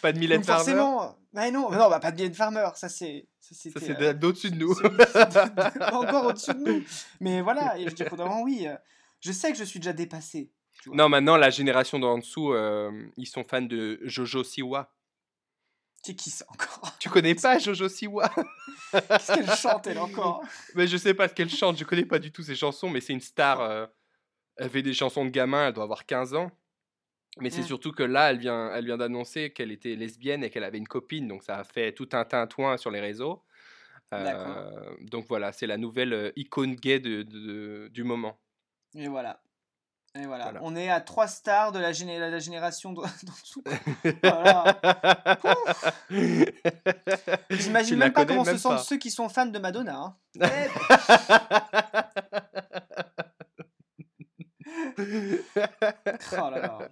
pas 0.00 0.12
de 0.12 0.18
Mylène 0.18 0.42
Farmer 0.42 0.64
Forcément. 0.64 1.18
Mais 1.34 1.50
non, 1.50 1.70
non 1.70 1.90
bah, 1.90 2.00
pas 2.00 2.12
de 2.12 2.16
Mylène 2.16 2.34
Farmer, 2.34 2.68
ça 2.76 2.88
c'est. 2.88 3.28
Ça, 3.40 3.54
c'est 3.54 4.00
euh, 4.00 4.14
au-dessus 4.22 4.50
de 4.50 4.56
nous. 4.56 4.72
encore 5.92 6.26
au-dessus 6.26 6.54
de 6.54 6.64
nous. 6.64 6.82
Mais 7.20 7.42
voilà, 7.42 7.78
et 7.78 7.88
je 7.88 7.94
dis 7.94 8.04
oui, 8.42 8.66
euh, 8.66 8.74
je 9.20 9.32
sais 9.32 9.52
que 9.52 9.58
je 9.58 9.64
suis 9.64 9.80
déjà 9.80 9.92
dépassé. 9.92 10.50
Non, 10.86 11.08
maintenant, 11.08 11.36
la 11.36 11.50
génération 11.50 11.98
d'en 11.98 12.18
dessous, 12.18 12.52
euh, 12.52 12.90
ils 13.16 13.26
sont 13.26 13.44
fans 13.44 13.62
de 13.62 14.00
Jojo 14.02 14.44
Siwa. 14.44 14.92
C'est 16.02 16.14
qui 16.14 16.30
ça 16.30 16.46
encore? 16.48 16.96
Tu 16.98 17.10
connais 17.10 17.34
pas 17.36 17.58
Jojo 17.58 17.88
Siwa? 17.88 18.32
Qu'est-ce 18.92 19.34
qu'elle 19.34 19.50
chante, 19.50 19.86
elle 19.86 19.98
encore? 19.98 20.42
Mais 20.74 20.86
Je 20.86 20.96
sais 20.96 21.14
pas 21.14 21.28
ce 21.28 21.34
qu'elle 21.34 21.50
chante, 21.50 21.78
je 21.78 21.84
connais 21.84 22.06
pas 22.06 22.18
du 22.18 22.32
tout 22.32 22.42
ses 22.42 22.56
chansons, 22.56 22.88
mais 22.88 23.00
c'est 23.00 23.12
une 23.12 23.20
star. 23.20 23.88
Elle 24.58 24.70
fait 24.70 24.82
des 24.82 24.94
chansons 24.94 25.24
de 25.24 25.30
gamin, 25.30 25.68
elle 25.68 25.72
doit 25.74 25.84
avoir 25.84 26.06
15 26.06 26.34
ans. 26.34 26.50
Mais 27.38 27.50
c'est 27.50 27.62
surtout 27.62 27.92
que 27.92 28.02
là, 28.02 28.30
elle 28.30 28.38
vient, 28.38 28.70
elle 28.74 28.86
vient 28.86 28.96
d'annoncer 28.96 29.50
qu'elle 29.52 29.70
était 29.70 29.94
lesbienne 29.94 30.42
et 30.42 30.48
qu'elle 30.48 30.64
avait 30.64 30.78
une 30.78 30.88
copine, 30.88 31.28
donc 31.28 31.42
ça 31.42 31.58
a 31.58 31.64
fait 31.64 31.92
tout 31.92 32.08
un 32.12 32.24
tintouin 32.24 32.78
sur 32.78 32.90
les 32.90 33.00
réseaux. 33.00 33.42
Euh, 34.14 34.94
donc 35.02 35.26
voilà, 35.28 35.52
c'est 35.52 35.66
la 35.66 35.76
nouvelle 35.76 36.12
euh, 36.14 36.30
icône 36.36 36.76
gay 36.76 36.98
de- 37.00 37.22
de- 37.24 37.88
du 37.92 38.04
moment. 38.04 38.38
Et 38.94 39.08
voilà. 39.08 39.42
Et 40.14 40.24
voilà. 40.24 40.44
Voilà. 40.44 40.60
On 40.62 40.74
est 40.76 40.88
à 40.88 41.02
trois 41.02 41.26
stars 41.26 41.72
de 41.72 41.78
la, 41.78 41.92
géné- 41.92 42.18
la 42.18 42.38
génération 42.38 42.92
de- 42.94 43.02
d'en 43.02 43.32
dessous. 43.42 43.62
Voilà. 44.22 44.80
J'imagine 47.50 47.94
Tu 47.94 47.96
la 47.96 48.06
même 48.06 48.12
pas 48.14 48.24
comment 48.24 48.44
se 48.44 48.56
sentent 48.56 48.78
ceux 48.80 48.96
qui 48.96 49.10
sont 49.10 49.28
fans 49.28 49.44
de 49.44 49.58
Madonna. 49.58 49.96
hein. 49.98 50.16
Oh 56.32 56.50
là 56.50 56.58
là. 56.60 56.90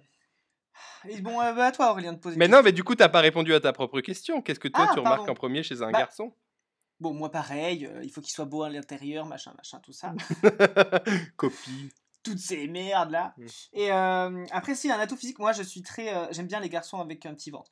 Et 1.07 1.21
bon, 1.21 1.39
euh, 1.41 1.53
bah, 1.53 1.67
à 1.67 1.71
toi 1.71 1.91
Aurélien 1.91 2.13
de 2.13 2.19
poser. 2.19 2.37
mais 2.37 2.47
non, 2.47 2.61
mais 2.63 2.71
du 2.71 2.83
coup, 2.83 2.95
t'as 2.95 3.09
pas 3.09 3.21
répondu 3.21 3.53
à 3.53 3.59
ta 3.59 3.71
propre 3.73 4.01
question. 4.01 4.41
Qu'est-ce 4.41 4.59
que 4.59 4.67
toi, 4.67 4.87
Ah, 4.89 4.93
tu 4.93 4.99
remarques 4.99 5.17
pardon. 5.19 5.31
en 5.31 5.35
premier 5.35 5.63
chez 5.63 5.81
un 5.81 5.91
Bah, 5.91 5.99
garçon? 5.99 6.33
Bon, 6.99 7.13
moi 7.13 7.29
pareil, 7.29 7.85
euh, 7.85 8.01
il 8.03 8.09
faut 8.11 8.21
qu'il 8.21 8.33
soit 8.33 8.45
beau 8.45 8.63
à 8.63 8.69
l'intérieur, 8.69 9.25
machin, 9.25 9.53
machin, 9.57 9.79
tout 9.81 9.91
ça. 9.93 10.13
Copie. 11.37 11.91
Toutes 12.23 12.39
ces 12.39 12.67
merdes 12.67 13.11
là. 13.11 13.33
Mm. 13.37 13.45
Et 13.73 13.91
euh, 13.91 14.45
après, 14.51 14.75
si, 14.75 14.91
un 14.91 14.99
atout 14.99 15.15
physique, 15.17 15.39
moi 15.39 15.51
je 15.53 15.61
suis 15.63 15.81
très. 15.83 16.15
euh, 16.15 16.27
J'aime 16.31 16.47
bien 16.47 16.59
les 16.59 16.69
garçons 16.69 16.99
avec 16.99 17.25
un 17.25 17.33
petit 17.35 17.51
ventre. 17.51 17.71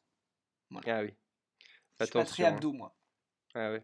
Ah 0.87 1.01
oui. 1.01 1.13
Je 1.99 2.05
suis 2.05 2.13
pas 2.13 2.25
très 2.25 2.43
hein. 2.45 2.53
abdos, 2.53 2.73
moi. 2.73 2.95
Ah 3.55 3.71
ouais. 3.71 3.83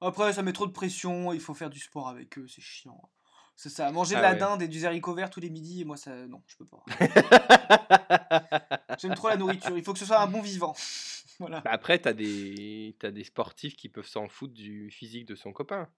Après, 0.00 0.32
ça 0.32 0.42
met 0.42 0.52
trop 0.52 0.66
de 0.66 0.72
pression, 0.72 1.32
il 1.32 1.40
faut 1.40 1.54
faire 1.54 1.70
du 1.70 1.80
sport 1.80 2.08
avec 2.08 2.38
eux, 2.38 2.46
c'est 2.48 2.60
chiant. 2.62 3.10
C'est 3.58 3.70
ça, 3.70 3.90
manger 3.90 4.14
de 4.14 4.18
Ah 4.18 4.22
la 4.22 4.32
ouais. 4.32 4.38
dinde 4.38 4.60
et 4.62 4.68
du 4.68 4.84
haricot 4.84 5.14
vert 5.14 5.30
tous 5.30 5.40
les 5.40 5.48
midis, 5.48 5.80
et 5.80 5.84
moi 5.86 5.96
ça. 5.96 6.14
Non, 6.26 6.42
je 6.46 6.56
peux 6.56 6.66
pas. 6.66 6.84
J'aime 8.98 9.14
trop 9.14 9.28
la 9.28 9.36
nourriture, 9.36 9.76
il 9.76 9.82
faut 9.82 9.92
que 9.94 9.98
ce 9.98 10.04
soit 10.04 10.20
un 10.20 10.26
bon 10.26 10.42
vivant. 10.42 10.74
voilà. 11.38 11.60
Bah 11.62 11.70
après, 11.72 11.98
t'as 11.98 12.12
des... 12.12 12.96
t'as 12.98 13.10
des 13.10 13.24
sportifs 13.24 13.76
qui 13.76 13.88
peuvent 13.88 14.06
s'en 14.06 14.28
foutre 14.28 14.52
du 14.54 14.90
physique 14.90 15.26
de 15.26 15.34
son 15.34 15.52
copain. 15.52 15.88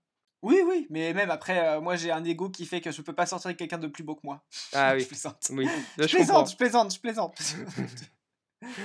Oui, 0.42 0.60
oui, 0.64 0.86
mais 0.88 1.12
même 1.14 1.30
après, 1.32 1.58
euh, 1.66 1.80
moi 1.80 1.96
j'ai 1.96 2.12
un 2.12 2.24
ego 2.24 2.48
qui 2.48 2.64
fait 2.64 2.80
que 2.80 2.92
je 2.92 3.02
peux 3.02 3.12
pas 3.12 3.26
sortir 3.26 3.48
avec 3.48 3.58
quelqu'un 3.58 3.78
de 3.78 3.88
plus 3.88 4.04
beau 4.04 4.14
que 4.14 4.20
moi. 4.22 4.44
Ah 4.72 4.92
je 4.96 5.02
oui. 5.02 5.08
plaisante. 5.08 5.48
Oui, 5.50 5.66
Je 5.96 6.02
là, 6.02 6.06
je 6.06 6.16
comprends. 6.16 6.44
plaisante, 6.44 6.50
je 6.52 6.56
plaisante, 6.56 6.94
je 6.94 7.00
plaisante. 7.00 7.36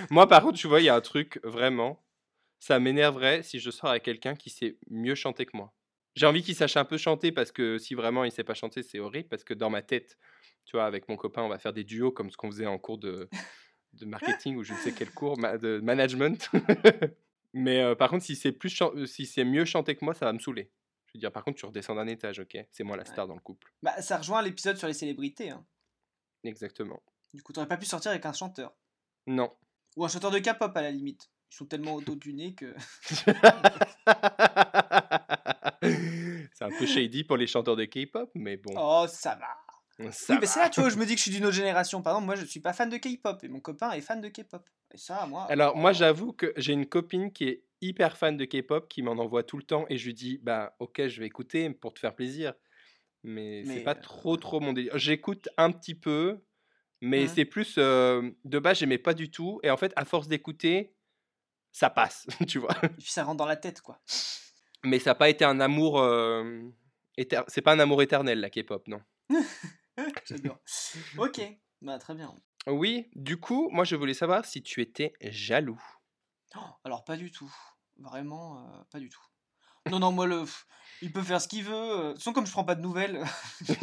Moi, 0.10 0.28
par 0.28 0.42
contre, 0.42 0.58
tu 0.58 0.68
vois, 0.68 0.82
il 0.82 0.86
y 0.86 0.90
a 0.90 0.96
un 0.96 1.02
truc, 1.02 1.40
vraiment, 1.44 2.04
ça 2.60 2.80
m'énerverait 2.80 3.44
si 3.44 3.60
je 3.60 3.70
sors 3.70 3.92
avec 3.92 4.02
quelqu'un 4.04 4.36
qui 4.36 4.50
sait 4.50 4.78
mieux 4.90 5.16
chanter 5.16 5.46
que 5.46 5.56
moi. 5.56 5.72
J'ai 6.16 6.26
envie 6.26 6.44
qu'il 6.44 6.56
sache 6.56 6.78
un 6.78 6.86
peu 6.86 6.98
chanter 6.98 7.32
parce 7.32 7.52
que 7.52 7.78
si 7.78 7.96
vraiment 7.96 8.24
il 8.24 8.32
sait 8.32 8.44
pas 8.44 8.54
chanter, 8.54 8.84
c'est 8.84 9.00
horrible 9.00 9.28
parce 9.30 9.44
que 9.44 9.54
dans 9.54 9.70
ma 9.70 9.82
tête, 9.82 10.18
tu 10.66 10.78
vois, 10.78 10.86
avec 10.86 11.10
mon 11.10 11.16
copain, 11.18 11.42
on 11.42 11.50
va 11.50 11.58
faire 11.60 11.74
des 11.74 11.84
duos 11.84 12.12
comme 12.12 12.30
ce 12.30 12.38
qu'on 12.38 12.52
faisait 12.52 12.68
en 12.68 12.78
cours 12.78 12.98
de, 13.00 13.28
de 13.94 14.06
marketing 14.06 14.56
ou 14.58 14.64
je 14.64 14.74
ne 14.74 14.78
sais 14.78 14.92
quel 14.94 15.10
cours 15.12 15.38
de 15.38 15.80
management. 15.84 16.50
Mais 17.54 17.82
euh, 17.82 17.96
par 17.96 18.10
contre, 18.10 18.24
si 18.26 18.36
c'est 18.36 18.52
plus 18.52 18.82
si 19.06 19.26
c'est 19.26 19.44
mieux 19.44 19.66
chanter 19.66 19.96
que 19.96 20.04
moi, 20.06 20.14
ça 20.14 20.26
va 20.26 20.34
me 20.34 20.40
saouler. 20.40 20.72
Je 21.08 21.14
veux 21.16 21.20
dire, 21.20 21.32
par 21.32 21.44
contre, 21.44 21.60
tu 21.60 21.66
redescends 21.68 21.94
d'un 21.96 22.08
étage, 22.08 22.40
ok? 22.40 22.58
C'est 22.72 22.84
moi 22.84 22.98
la 22.98 23.06
star 23.06 23.28
dans 23.28 23.36
le 23.36 23.40
couple. 23.42 23.72
bah, 23.84 24.02
ça 24.02 24.18
rejoint 24.18 24.42
l'épisode 24.42 24.78
sur 24.78 24.88
les 24.88 24.94
célébrités. 24.96 25.52
hein. 25.52 25.64
Exactement. 26.44 27.02
Du 27.34 27.42
coup, 27.44 27.54
t'aurais 27.54 27.68
pas 27.68 27.78
pu 27.78 27.86
sortir 27.86 28.12
avec 28.12 28.26
un 28.26 28.34
chanteur. 28.34 28.74
Non. 29.28 29.52
Ou 29.96 30.06
un 30.06 30.08
chanteur 30.08 30.32
de 30.32 30.40
K-pop 30.40 30.76
à 30.76 30.82
la 30.82 30.90
limite. 30.92 31.30
Ils 31.52 31.56
sont 31.56 31.66
tellement 31.68 31.94
autotunés 31.94 32.56
que. 32.56 32.74
c'est 36.54 36.64
un 36.66 36.70
peu 36.78 36.86
shady 36.86 37.24
pour 37.24 37.38
les 37.38 37.48
chanteurs 37.48 37.76
de 37.76 37.86
K-pop, 37.86 38.30
mais 38.36 38.58
bon. 38.58 38.74
Oh, 38.78 39.06
ça 39.08 39.36
va. 39.36 40.12
ça 40.12 40.34
oui, 40.34 40.40
mais 40.42 40.48
c'est 40.48 40.60
là, 40.60 40.66
va. 40.66 40.70
tu 40.70 40.80
vois, 40.82 40.90
je 40.90 40.98
me 40.98 41.06
dis 41.06 41.14
que 41.14 41.18
je 41.20 41.24
suis 41.24 41.32
d'une 41.36 41.46
autre 41.46 41.56
génération. 41.56 42.02
Par 42.02 42.14
exemple, 42.14 42.26
moi, 42.28 42.36
je 42.36 42.46
suis 42.46 42.60
pas 42.60 42.74
fan 42.74 42.90
de 42.90 42.98
K-pop 42.98 43.44
et 43.44 43.48
mon 43.48 43.60
copain 43.60 43.92
est 43.92 44.02
fan 44.02 44.22
de 44.22 44.30
K-pop. 44.30 44.68
Et 44.94 44.98
ça, 44.98 45.26
moi. 45.28 45.46
Alors, 45.50 45.76
moi, 45.76 45.92
oh. 45.92 45.94
j'avoue 45.94 46.34
que 46.34 46.54
j'ai 46.58 46.74
une 46.74 46.86
copine 46.86 47.32
qui 47.32 47.46
est 47.46 47.64
hyper 47.82 48.16
fan 48.18 48.38
de 48.38 48.46
K-pop, 48.46 48.88
qui 48.88 49.02
m'en 49.02 49.14
envoie 49.14 49.44
tout 49.44 49.58
le 49.58 49.64
temps, 49.64 49.86
et 49.90 49.98
je 49.98 50.06
lui 50.06 50.14
dis, 50.14 50.40
bah, 50.42 50.76
ok, 50.80 51.08
je 51.08 51.20
vais 51.20 51.26
écouter 51.28 51.70
pour 51.72 51.94
te 51.94 52.00
faire 52.00 52.16
plaisir. 52.16 52.54
Mais, 53.24 53.64
c'est 53.66 53.76
Mais, 53.76 53.84
pas 53.84 53.96
euh, 53.96 54.02
trop, 54.02 54.38
trop 54.38 54.60
mon 54.60 54.74
délire. 54.74 54.98
J'écoute 54.98 55.50
un 55.58 55.72
petit 55.72 55.96
peu, 55.96 56.40
mais 57.02 57.24
Mhm. 57.24 57.28
c'est 57.28 57.46
plus. 57.46 57.76
euh, 57.78 58.30
de 58.46 58.60
base, 58.60 58.78
j'aimais 58.80 58.98
pas 58.98 59.14
du 59.14 59.32
tout, 59.32 59.60
et 59.64 59.70
en 59.72 59.78
fait, 59.78 59.92
à 59.96 60.06
force 60.06 60.28
d'écouter, 60.28 60.94
ça 61.72 61.90
passe, 61.90 62.28
tu 62.48 62.60
vois. 62.60 62.76
Et 62.84 62.90
puis 62.90 63.12
ça 63.12 63.24
rentre 63.24 63.38
dans 63.38 63.46
la 63.46 63.56
tête, 63.58 63.82
quoi. 63.82 64.00
Mais 64.84 65.00
ça 65.00 65.12
n'a 65.12 65.16
pas 65.16 65.30
été 65.30 65.46
un 65.46 65.60
amour. 65.60 66.00
euh, 66.00 66.62
éter- 67.18 67.44
C'est 67.48 67.62
pas 67.62 67.74
un 67.74 67.80
amour 67.80 68.02
éternel, 68.02 68.40
la 68.40 68.50
K-pop, 68.50 68.88
non. 68.88 69.02
J'adore. 70.26 70.60
ok, 71.18 71.42
bah 71.82 71.98
très 72.00 72.16
bien. 72.16 72.34
Oui, 72.68 73.10
du 73.16 73.38
coup, 73.38 73.70
moi, 73.72 73.84
je 73.86 73.96
voulais 73.96 74.14
savoir 74.14 74.46
si 74.46 74.62
tu 74.64 74.82
étais 74.82 75.14
jaloux. 75.22 75.82
Oh, 76.56 76.60
alors, 76.84 77.04
pas 77.04 77.18
du 77.18 77.32
tout. 77.32 77.54
Vraiment, 77.98 78.60
euh, 78.60 78.84
pas 78.92 79.00
du 79.00 79.10
tout. 79.10 79.22
Non, 79.90 80.00
non, 80.00 80.12
moi, 80.14 80.26
le... 80.28 80.44
il 81.02 81.12
peut 81.12 81.22
faire 81.22 81.42
ce 81.42 81.48
qu'il 81.48 81.64
veut. 81.66 81.74
euh, 81.74 82.04
De 82.08 82.12
toute 82.14 82.20
façon, 82.20 82.34
comme 82.34 82.46
je 82.46 82.52
prends 82.52 82.64
pas 82.64 82.76
de 82.76 82.82
nouvelles, 82.82 83.22
je 83.68 83.74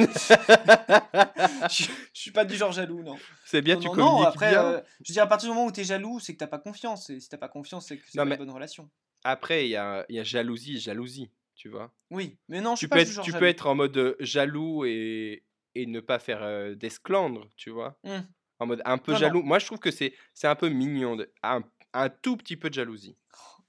je 1.68 1.90
suis 2.20 2.30
pas 2.30 2.44
du 2.44 2.56
genre 2.56 2.72
jaloux, 2.72 3.02
non. 3.02 3.16
C'est 3.44 3.62
bien, 3.62 3.74
non, 3.74 3.80
tu 3.80 3.86
non, 3.88 3.94
communiques 3.94 4.20
non, 4.22 4.26
après, 4.26 4.50
bien. 4.50 4.64
euh, 4.64 4.80
je 5.04 5.10
veux 5.10 5.14
dire, 5.14 5.22
à 5.22 5.26
partir 5.26 5.48
du 5.50 5.54
moment 5.54 5.66
où 5.66 5.72
t'es 5.72 5.84
jaloux, 5.84 6.20
c'est 6.20 6.32
que 6.32 6.38
t'as 6.38 6.46
pas 6.46 6.58
confiance. 6.58 7.10
Et 7.10 7.20
si 7.20 7.28
t'as 7.28 7.38
pas 7.38 7.48
confiance, 7.48 7.86
c'est 7.88 7.98
que 7.98 8.04
c'est 8.08 8.18
pas 8.18 8.24
mais- 8.24 8.34
une 8.36 8.38
bonne 8.38 8.50
relation. 8.50 8.88
Après, 9.24 9.66
il 9.66 9.70
y 9.70 9.76
a, 9.76 10.06
il 10.08 10.16
y 10.16 10.18
a 10.20 10.24
jalousie 10.24 10.76
et 10.76 10.80
jalousie, 10.80 11.30
tu 11.54 11.68
vois? 11.68 11.94
Oui, 12.10 12.38
mais 12.48 12.60
non, 12.60 12.74
je 12.74 12.80
suis 12.80 12.86
Tu 12.86 12.88
pas 12.88 12.96
peux, 12.96 13.00
être, 13.00 13.20
tu 13.20 13.34
peux 13.34 13.46
être 13.46 13.66
en 13.66 13.74
mode 13.74 14.16
jaloux 14.20 14.84
et, 14.86 15.44
et 15.74 15.86
ne 15.86 16.00
pas 16.00 16.18
faire 16.18 16.42
euh, 16.42 16.74
d'esclandre, 16.74 17.48
tu 17.56 17.70
vois? 17.70 18.00
Hmm. 18.04 18.24
En 18.60 18.66
mode 18.66 18.82
un 18.86 18.98
peu 18.98 19.12
Non, 19.12 19.18
non. 19.20 19.30
jaloux. 19.30 19.42
Moi, 19.42 19.58
je 19.60 19.66
trouve 19.66 19.80
que 19.80 19.90
c'est 19.92 20.14
c'est 20.34 20.48
un 20.48 20.56
peu 20.56 20.68
mignon. 20.70 21.16
De, 21.16 21.32
un, 21.42 21.62
un 21.94 22.10
tout 22.10 22.36
petit 22.38 22.56
peu 22.56 22.70
de 22.70 22.74
jalousie. 22.74 23.16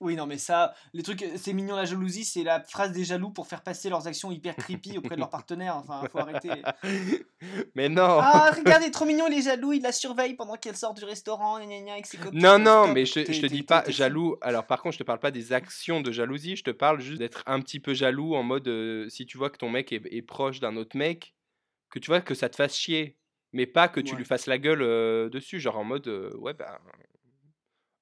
Oui, 0.02 0.16
non, 0.16 0.26
mais 0.26 0.40
ça, 0.40 0.74
les 0.94 1.04
trucs, 1.04 1.24
c'est 1.38 1.54
mignon 1.54 1.76
la 1.76 1.86
jalousie, 1.86 2.26
c'est 2.26 2.44
la 2.44 2.60
phrase 2.64 2.92
des 2.92 3.04
jaloux 3.04 3.30
pour 3.30 3.46
faire 3.48 3.62
passer 3.62 3.88
leurs 3.88 4.08
actions 4.08 4.32
hyper 4.32 4.56
creepy 4.56 4.98
auprès 4.98 5.16
de 5.16 5.20
leur 5.20 5.30
partenaire. 5.30 5.78
Enfin, 5.78 6.02
faut 6.12 6.18
arrêter. 6.18 6.50
Mais 7.76 7.88
non 7.88 8.20
Ah, 8.20 8.52
regardez, 8.56 8.90
trop 8.92 9.06
mignon, 9.06 9.26
il 9.30 9.38
est 9.38 9.42
jaloux, 9.44 9.74
il 9.74 9.82
la 9.84 9.92
surveille 9.92 10.34
pendant 10.34 10.56
qu'elle 10.56 10.76
sort 10.76 10.94
du 10.96 11.04
restaurant, 11.06 11.60
gna 11.60 11.66
gna 11.68 11.82
gna, 11.82 11.94
avec 11.94 12.08
ses 12.08 12.18
copines. 12.18 12.40
Non, 12.42 12.58
non, 12.60 12.92
mais 12.94 13.06
je, 13.06 13.20
je 13.32 13.42
te 13.42 13.46
dis 13.46 13.64
pas 13.64 13.84
jaloux. 13.90 14.38
Alors, 14.42 14.66
par 14.66 14.82
contre, 14.82 14.94
je 14.94 15.00
te 15.00 15.04
parle 15.04 15.20
pas 15.20 15.32
des 15.32 15.54
actions 15.54 16.02
de 16.02 16.12
jalousie. 16.12 16.56
Je 16.56 16.64
te 16.64 16.72
parle 16.72 17.00
juste 17.00 17.20
d'être 17.20 17.44
un 17.46 17.62
petit 17.62 17.80
peu 17.80 17.94
jaloux 17.94 18.36
en 18.36 18.44
mode 18.44 18.68
euh, 18.68 19.08
si 19.10 19.26
tu 19.26 19.38
vois 19.38 19.50
que 19.52 19.58
ton 19.58 19.70
mec 19.70 19.92
est, 19.94 20.02
est 20.12 20.22
proche 20.24 20.60
d'un 20.60 20.76
autre 20.78 20.98
mec, 20.98 21.36
que 21.92 22.00
tu 22.00 22.08
vois 22.10 22.22
que 22.22 22.34
ça 22.34 22.50
te 22.50 22.56
fasse 22.56 22.76
chier, 22.76 23.18
mais 23.54 23.66
pas 23.68 23.88
que 23.88 24.00
tu 24.00 24.14
Ouais. 24.14 24.18
lui 24.18 24.26
fasses 24.26 24.48
la 24.48 24.58
gueule 24.58 24.82
euh, 24.82 25.30
dessus, 25.30 25.60
genre 25.60 25.78
en 25.78 25.84
mode 25.84 26.08
euh, 26.08 26.36
ouais, 26.38 26.54
bah. 26.54 26.80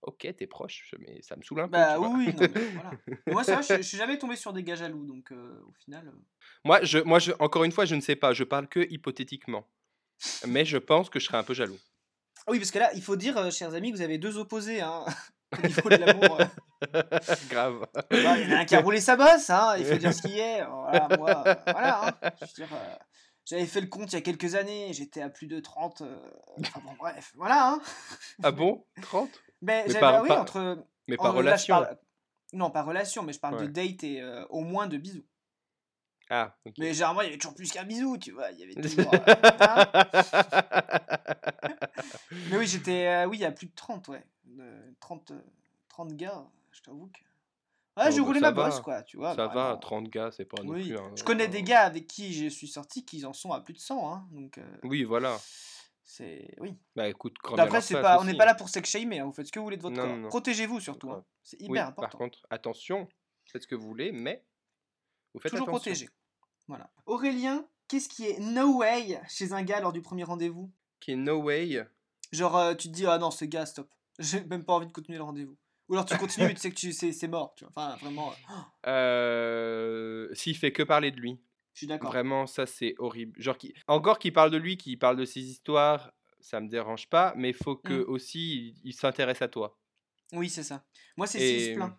Ok, 0.10 0.28
t'es 0.38 0.48
proche, 0.48 0.95
mais 0.98 1.22
ça 1.22 1.36
me 1.36 1.43
saoule 1.43 1.60
un 1.60 1.65
peu. 1.67 1.72
Bah 1.74 2.00
oui, 2.00 2.34
non, 2.34 2.39
mais 2.39 2.48
voilà. 2.74 2.91
Moi, 3.28 3.43
vrai, 3.43 3.62
je, 3.62 3.76
je 3.78 3.82
suis 3.84 3.98
jamais 3.98 4.17
tombé 4.17 4.36
sur 4.36 4.54
des 4.54 4.63
gars 4.63 4.76
jaloux, 4.76 5.06
donc 5.06 5.32
euh, 5.32 5.62
au 5.67 5.74
final. 5.74 6.08
euh, 6.08 6.12
Moi, 6.65 6.80
je, 6.84 6.98
moi 6.98 7.19
je, 7.19 7.32
encore 7.39 7.63
une 7.63 7.72
fois, 7.72 7.86
je 7.86 7.93
ne 7.93 8.02
sais 8.02 8.15
pas. 8.15 8.34
Je 8.34 8.43
parle 8.43 8.67
que 8.67 8.80
hypothétiquement. 8.91 9.67
Mais 10.48 10.65
je 10.65 10.78
pense 10.80 11.10
que 11.12 11.19
je 11.19 11.26
serais 11.26 11.38
un 11.38 11.43
peu 11.43 11.54
jaloux. 11.54 11.78
Ah 12.48 12.52
oui, 12.52 12.58
parce 12.58 12.72
que 12.72 12.80
là, 12.80 12.89
il 12.95 13.04
faut 13.04 13.15
dire, 13.15 13.38
euh, 13.38 13.52
chers 13.52 13.76
amis, 13.76 13.91
que 13.91 13.98
vous 13.98 14.02
avez 14.02 14.17
deux 14.17 14.38
opposés, 14.39 14.82
hein, 14.82 15.06
au 15.63 15.67
niveau 15.67 15.89
de 15.89 15.95
l'amour. 15.98 16.39
Grave. 17.50 17.86
Bah, 17.93 18.04
Il 18.10 18.50
y 18.50 18.54
en 18.54 18.58
a 18.58 18.60
un 18.62 18.65
qui 18.65 18.76
a 18.76 18.82
roulé 18.82 19.00
sa 19.00 19.15
bosse, 19.15 19.50
hein, 19.52 19.76
il 19.78 19.86
faut 19.86 19.95
dire 19.98 20.13
ce 20.13 20.24
qui 20.24 20.39
est. 20.39 20.65
Voilà, 20.65 21.08
moi, 21.17 21.43
euh, 21.48 21.56
voilà. 21.72 22.08
hein. 22.08 22.32
Je 22.41 22.45
veux 22.45 22.67
dire, 22.67 22.74
euh, 22.76 22.95
j'avais 23.45 23.65
fait 23.65 23.82
le 23.82 23.88
compte 23.88 24.12
il 24.12 24.15
y 24.15 24.17
a 24.17 24.22
quelques 24.22 24.56
années, 24.56 24.91
j'étais 24.93 25.22
à 25.22 25.30
plus 25.30 25.48
de 25.48 25.60
30. 25.60 26.02
euh, 26.02 26.17
Enfin 26.62 26.82
bon, 26.84 26.93
bref, 26.98 27.32
voilà. 27.36 27.74
Hein. 27.74 27.82
Ah 28.43 28.52
bon? 28.52 28.86
30 29.02 29.30
Mais, 29.62 29.84
Mais 29.86 29.88
j'avais, 29.93 30.00
par- 30.00 30.22
oui, 30.22 30.28
par- 30.30 30.41
entre. 30.41 30.86
Mais 31.08 31.19
en- 31.19 31.24
par 31.24 31.34
là, 31.34 31.39
je 31.39 31.43
relation. 31.45 31.76
parle- 31.76 31.98
Non, 32.54 32.72
pas 32.72 32.82
relation, 32.84 33.24
mais 33.24 33.34
je 33.34 33.39
parle 33.39 33.58
de 33.58 33.65
Ouais. 33.65 33.67
date 33.72 34.04
et 34.04 34.22
euh, 34.22 34.45
au 34.50 34.62
moins 34.62 34.88
de 34.88 34.98
bisous. 34.98 35.26
Ah, 36.32 36.56
ok. 36.65 36.74
Mais 36.78 36.93
généralement, 36.93 37.22
il 37.22 37.26
y 37.26 37.28
avait 37.30 37.38
toujours 37.38 37.56
plus 37.56 37.72
qu'un 37.72 37.84
bisou, 37.84 38.17
tu 38.17 38.32
vois. 38.32 38.52
Il 38.52 38.60
y 38.60 38.63
avait 38.63 38.76
toujours. 39.06 39.13
euh, 39.13 39.36
hein. 39.60 39.86
Mais 42.50 42.58
oui, 42.58 42.67
j'étais. 42.67 43.08
euh, 43.08 43.26
oui, 43.28 43.38
il 43.38 43.41
y 43.41 43.45
a 43.45 43.52
plus 43.52 43.67
de 43.67 43.76
30, 43.76 44.08
ouais. 44.10 44.24
Euh, 44.60 44.91
30, 45.00 45.32
euh, 45.32 45.39
30 45.89 46.15
gars, 46.15 46.43
je 46.72 46.82
t'avoue 46.82 47.08
que. 47.08 47.19
Ouais, 47.98 48.06
Oh, 48.08 48.12
j'ai 48.12 48.19
bah, 48.22 48.26
roulé 48.28 48.39
ma 48.39 48.52
bosse, 48.52 48.76
va. 48.78 48.82
quoi, 48.82 49.02
tu 49.04 49.17
vois. 49.17 49.36
Ça 49.36 49.48
va, 49.48 49.54
vraiment. 49.54 49.78
30 49.78 50.10
gars, 50.10 50.30
c'est 50.32 50.45
pas 50.45 50.62
non 50.63 50.74
Oui, 50.74 50.84
plus 50.89 50.98
un- 50.98 51.12
je 51.15 51.24
connais 51.24 51.48
des 51.48 51.63
gars 51.63 51.82
avec 51.82 52.08
qui 52.08 52.34
je 52.34 52.48
suis 52.48 52.67
sorti 52.67 53.04
qui 53.04 53.26
en 53.26 53.34
sont 53.34 53.52
à 53.52 53.60
plus 53.60 53.74
de 53.74 53.80
100, 53.80 54.13
hein, 54.13 54.28
donc 54.32 54.58
euh, 54.58 54.63
Oui, 54.84 55.04
voilà. 55.04 55.38
C'est 56.10 56.56
oui. 56.60 56.76
Bah 56.95 57.08
écoute, 57.08 57.38
Après, 57.56 57.82
c'est 57.82 58.02
pas, 58.02 58.19
on 58.19 58.24
n'est 58.24 58.36
pas 58.36 58.43
hein. 58.43 58.48
là 58.48 58.56
pour 58.56 58.67
sex 58.67 58.89
shamer, 58.89 59.19
hein, 59.19 59.26
vous 59.26 59.32
faites 59.32 59.45
ce 59.45 59.52
que 59.52 59.60
vous 59.60 59.65
voulez 59.65 59.78
de 59.78 59.82
votre 59.84 59.95
Non, 59.95 60.22
corps. 60.22 60.30
Protégez-vous 60.30 60.80
surtout, 60.80 61.12
hein, 61.12 61.24
c'est 61.43 61.62
hyper 61.62 61.69
Oui, 61.72 61.78
important. 61.80 62.02
par 62.02 62.17
contre, 62.17 62.39
attention, 62.50 63.08
faites 63.45 63.62
ce 63.62 63.67
que 63.67 63.76
vous 63.76 63.88
voulez, 63.88 64.12
mais 64.12 64.43
vous 65.36 65.39
faites 65.39 65.52
Toujours 65.52 65.67
protégé. 65.67 66.10
Voilà. 66.67 66.89
Aurélien, 67.06 67.63
qu'est-ce 67.88 68.10
qui 68.10 68.26
est 68.28 68.39
no 68.39 68.78
way 68.80 69.22
chez 69.30 69.54
un 69.54 69.62
gars 69.62 69.82
lors 69.82 69.93
du 69.93 70.02
premier 70.02 70.24
rendez-vous? 70.24 70.72
Qui 71.00 71.12
est 71.12 71.15
no 71.15 71.43
way? 71.43 71.88
Genre, 72.32 72.58
euh, 72.58 72.74
tu 72.74 72.88
te 72.89 72.93
dis, 72.93 73.06
ah 73.06 73.19
non, 73.19 73.30
ce 73.30 73.45
gars, 73.45 73.67
stop. 73.67 73.88
J'ai 74.19 74.43
même 74.45 74.65
pas 74.65 74.74
envie 74.74 74.88
de 74.88 74.91
continuer 74.91 75.19
le 75.19 75.24
rendez-vous. 75.24 75.58
Ou 75.89 75.93
alors 75.93 76.06
tu 76.06 76.17
continues, 76.17 76.48
mais 76.48 76.54
tu 76.56 76.91
sais 76.91 77.10
que 77.10 77.15
c'est 77.15 77.28
mort, 77.28 77.54
tu 77.56 77.65
vois. 77.65 77.72
Enfin, 77.76 77.95
vraiment, 77.98 78.32
euh, 78.88 78.89
Euh, 80.30 80.34
S'il 80.34 80.58
fait 80.58 80.72
que 80.72 80.84
parler 80.84 81.12
de 81.12 81.19
lui. 81.19 81.39
Je 81.80 81.86
suis 81.86 81.88
d'accord. 81.88 82.12
Vraiment, 82.12 82.46
ça 82.46 82.65
c'est 82.65 82.94
horrible. 82.98 83.42
Genre, 83.42 83.58
qui... 83.58 83.74
encore 83.88 84.20
qu'il 84.20 84.34
parle 84.34 84.52
de 84.52 84.58
lui, 84.58 84.76
qu'il 84.76 85.00
parle 85.00 85.15
de 85.15 85.24
ses 85.24 85.39
histoires, 85.39 86.12
ça 86.42 86.60
me 86.60 86.68
dérange 86.68 87.08
pas, 87.10 87.34
mais 87.38 87.54
faut 87.54 87.78
que 87.78 88.06
Mmh. 88.06 88.10
aussi 88.10 88.76
il, 88.84 88.89
il 88.89 88.94
s'intéresse 88.94 89.42
à 89.42 89.48
toi. 89.48 89.78
Oui, 90.34 90.50
c'est 90.50 90.63
ça. 90.63 90.84
Moi, 91.15 91.26
c'est 91.26 91.39
s'il 91.39 91.62
se 91.62 91.70
Et 91.70 91.76
plaint. 91.76 91.94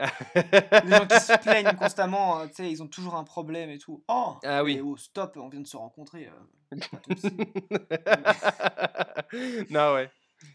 Les 0.84 0.90
gens 0.96 1.06
qui 1.06 1.20
se 1.20 1.38
plaignent 1.42 1.76
constamment, 1.76 2.40
euh, 2.40 2.46
tu 2.46 2.54
sais, 2.54 2.70
ils 2.70 2.82
ont 2.82 2.88
toujours 2.88 3.16
un 3.16 3.24
problème 3.24 3.70
et 3.70 3.78
tout. 3.78 4.02
Oh, 4.08 4.36
ah 4.44 4.62
oui. 4.64 4.80
oh, 4.84 4.96
stop, 4.96 5.36
on 5.36 5.48
vient 5.48 5.60
de 5.60 5.66
se 5.66 5.76
rencontrer. 5.76 6.28
euh, 6.28 6.32
non, 9.70 9.94
ouais. 9.94 10.10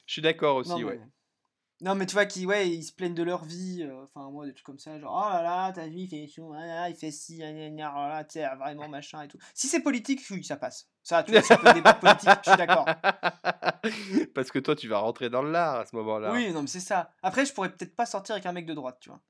Je 0.06 0.14
suis 0.14 0.22
d'accord 0.22 0.64
Non, 0.66 0.76
aussi, 0.76 0.84
ouais. 0.84 1.00
Non, 1.82 1.94
mais 1.94 2.06
tu 2.06 2.14
vois, 2.14 2.26
qui, 2.26 2.46
ouais, 2.46 2.70
ils 2.70 2.84
se 2.84 2.94
plaignent 2.94 3.14
de 3.16 3.24
leur 3.24 3.44
vie. 3.44 3.84
euh, 3.84 4.04
Enfin, 4.06 4.30
moi, 4.32 4.46
des 4.46 4.54
trucs 4.54 4.66
comme 4.66 4.80
ça, 4.80 4.98
genre, 4.98 5.14
oh 5.14 5.30
là 5.34 5.42
là, 5.42 5.72
ta 5.74 5.88
vie, 5.88 6.04
il 6.04 6.08
fait 6.10 6.28
chaud, 6.34 6.54
ah 6.56 6.90
il 6.90 6.96
fait 6.96 7.12
ci, 7.12 7.40
gna, 7.40 7.94
oh 7.96 8.08
là, 8.08 8.24
tu 8.24 8.40
sais, 8.40 8.48
vraiment 8.58 8.88
machin 8.88 9.22
et 9.24 9.28
tout. 9.28 9.38
Si 9.54 9.68
c'est 9.68 9.82
politique, 9.82 10.22
oui, 10.32 10.44
ça 10.44 10.56
passe. 10.56 10.88
Ça, 11.04 11.24
tu 11.24 11.32
vois, 11.34 11.42
on 11.52 11.58
peut 11.58 11.74
débattre 11.74 12.00
politique, 12.00 12.30
je 12.46 12.50
suis 12.50 12.58
d'accord. 12.58 12.86
Parce 14.34 14.52
que 14.52 14.60
toi, 14.60 14.76
tu 14.76 14.88
vas 14.88 15.00
rentrer 15.00 15.30
dans 15.30 15.42
l'art 15.42 15.76
à 15.82 15.86
ce 15.86 15.96
moment-là. 15.98 16.32
Oui, 16.32 16.52
non, 16.54 16.62
mais 16.62 16.68
c'est 16.68 16.80
ça. 16.80 17.12
Après, 17.22 17.46
je 17.46 17.54
pourrais 17.54 17.72
peut-être 17.72 17.96
pas 17.96 18.06
sortir 18.06 18.36
avec 18.36 18.46
un 18.46 18.52
mec 18.54 18.66
de 18.66 18.74
droite, 18.74 18.98
tu 19.02 19.10
vois. 19.10 19.22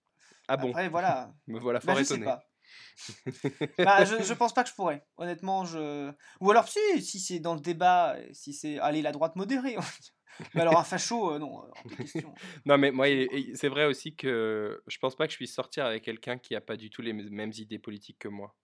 Ah 0.48 0.58
bon? 0.58 0.70
Après, 0.70 0.88
voilà. 0.90 1.32
Me 1.48 1.60
voilà 1.60 1.80
Bah, 1.80 1.94
fort 1.94 1.98
je 1.98 2.04
sais 2.04 2.14
étonné. 2.16 2.26
pas. 2.26 2.44
Bah, 3.80 4.06
je, 4.06 4.24
je 4.24 4.34
pense 4.34 4.54
pas 4.54 4.64
que 4.64 4.70
je 4.70 4.76
pourrais. 4.76 5.06
Honnêtement, 5.18 5.66
je. 5.66 6.12
Ou 6.42 6.52
alors, 6.52 6.68
si, 6.68 6.80
si 7.02 7.20
c'est 7.20 7.40
dans 7.40 7.54
le 7.56 7.60
débat, 7.60 8.14
euh, 8.16 8.28
si 8.34 8.54
c'est. 8.54 8.80
Allez, 8.80 9.02
la 9.02 9.12
droite 9.12 9.36
modérée. 9.36 9.76
Mais 10.54 10.62
alors, 10.62 10.78
un 10.80 10.84
facho, 10.84 11.34
euh, 11.34 11.40
non, 11.40 11.64
euh, 11.64 11.90
question. 11.98 12.34
Non, 12.66 12.78
mais 12.78 12.92
moi, 12.92 13.08
c'est 13.54 13.70
vrai 13.70 13.86
aussi 13.86 14.16
que 14.16 14.82
je 14.88 14.98
pense 14.98 15.16
pas 15.16 15.28
que 15.28 15.32
je 15.34 15.38
puisse 15.38 15.54
sortir 15.54 15.86
avec 15.86 16.04
quelqu'un 16.04 16.38
qui 16.38 16.56
a 16.56 16.62
pas 16.62 16.78
du 16.78 16.90
tout 16.90 17.02
les 17.02 17.14
mêmes 17.14 17.52
idées 17.56 17.80
politiques 17.80 18.20
que 18.20 18.28
moi. 18.28 18.56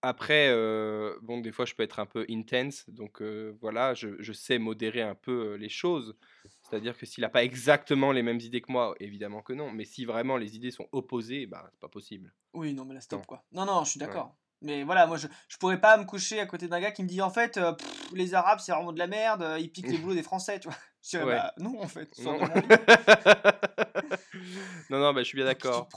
Après, 0.00 0.46
euh, 0.50 1.18
bon, 1.22 1.40
des 1.40 1.50
fois, 1.50 1.64
je 1.64 1.74
peux 1.74 1.82
être 1.82 1.98
un 1.98 2.06
peu 2.06 2.24
intense, 2.30 2.88
donc 2.88 3.20
euh, 3.20 3.56
voilà, 3.60 3.94
je, 3.94 4.10
je 4.20 4.32
sais 4.32 4.58
modérer 4.58 5.02
un 5.02 5.16
peu 5.16 5.54
les 5.54 5.68
choses. 5.68 6.16
C'est-à-dire 6.62 6.96
que 6.96 7.04
s'il 7.04 7.22
n'a 7.22 7.28
pas 7.28 7.42
exactement 7.42 8.12
les 8.12 8.22
mêmes 8.22 8.38
idées 8.38 8.60
que 8.60 8.70
moi, 8.70 8.94
évidemment 9.00 9.42
que 9.42 9.52
non. 9.54 9.72
Mais 9.72 9.84
si 9.84 10.04
vraiment 10.04 10.36
les 10.36 10.54
idées 10.54 10.70
sont 10.70 10.86
opposées, 10.92 11.46
bah, 11.46 11.66
c'est 11.72 11.80
pas 11.80 11.88
possible. 11.88 12.32
Oui, 12.54 12.74
non, 12.74 12.84
mais 12.84 12.94
là, 12.94 13.00
stop, 13.00 13.18
Non. 13.20 13.24
quoi. 13.24 13.44
Non, 13.50 13.64
non, 13.66 13.82
je 13.84 13.90
suis 13.90 14.00
Ouais. 14.00 14.06
d'accord. 14.06 14.36
Mais 14.60 14.84
voilà, 14.84 15.06
moi, 15.08 15.16
je, 15.16 15.26
je 15.48 15.56
pourrais 15.56 15.80
pas 15.80 15.96
me 15.96 16.04
coucher 16.04 16.38
à 16.38 16.46
côté 16.46 16.68
d'un 16.68 16.80
gars 16.80 16.92
qui 16.92 17.02
me 17.02 17.08
dit, 17.08 17.20
en 17.20 17.30
fait, 17.30 17.56
euh, 17.56 17.72
pff, 17.72 18.12
les 18.12 18.34
Arabes, 18.34 18.60
c'est 18.60 18.70
vraiment 18.72 18.92
de 18.92 18.98
la 19.00 19.06
merde, 19.08 19.56
ils 19.58 19.70
piquent 19.70 19.88
les 19.90 19.98
boulots 19.98 20.14
des 20.14 20.22
Français, 20.22 20.60
tu 20.60 20.68
vois. 20.68 20.76
Je 21.02 21.18
Ouais. 21.18 21.24
bah, 21.24 21.52
non, 21.58 21.80
en 21.82 21.88
fait, 21.88 22.16
Non. 22.18 22.38
non, 24.90 24.98
non, 24.98 25.12
bah, 25.12 25.20
je 25.22 25.24
suis 25.24 25.36
bien 25.36 25.46
d'accord. 25.46 25.88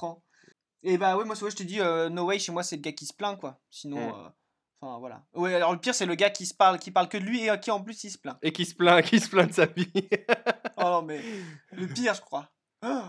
Et 0.84 0.98
bah, 0.98 1.18
oui, 1.18 1.26
moi, 1.26 1.36
je 1.36 1.56
te 1.56 1.64
dis, 1.64 1.80
euh, 1.80 2.10
no 2.10 2.26
way, 2.26 2.40
chez 2.40 2.52
moi, 2.52 2.64
c'est 2.64 2.76
le 2.76 2.82
gars 2.82 2.92
qui 2.92 3.06
se 3.06 3.14
plaint, 3.14 3.40
quoi. 3.40 3.60
Sinon, 3.70 3.98
Mm. 3.98 4.26
euh, 4.26 4.30
enfin, 4.82 5.00
voilà. 5.00 5.26
Ouais, 5.34 5.54
alors 5.56 5.74
le 5.74 5.80
pire, 5.80 5.94
c'est 5.94 6.06
le 6.06 6.16
gars 6.16 6.30
qui 6.30 6.46
se 6.46 6.54
parle, 6.54 6.80
qui 6.80 6.92
parle 6.92 7.08
que 7.10 7.18
de 7.18 7.24
lui 7.24 7.44
et 7.44 7.50
euh, 7.52 7.58
qui, 7.58 7.72
en 7.72 7.82
plus, 7.82 8.04
il 8.04 8.12
se 8.12 8.18
plaint. 8.18 8.38
Et 8.42 8.52
qui 8.52 8.66
se 8.66 8.76
plaint, 8.76 9.02
qui 9.06 9.20
se 9.20 9.30
plaint 9.30 9.48
de 9.50 9.54
sa 9.54 9.66
vie. 9.68 9.92
Oh 10.78 10.82
non, 10.84 11.02
mais 11.04 11.22
le 11.72 11.88
pire, 11.88 12.14
je 12.16 12.22
crois. 12.22 12.50
Oh, 12.84 13.04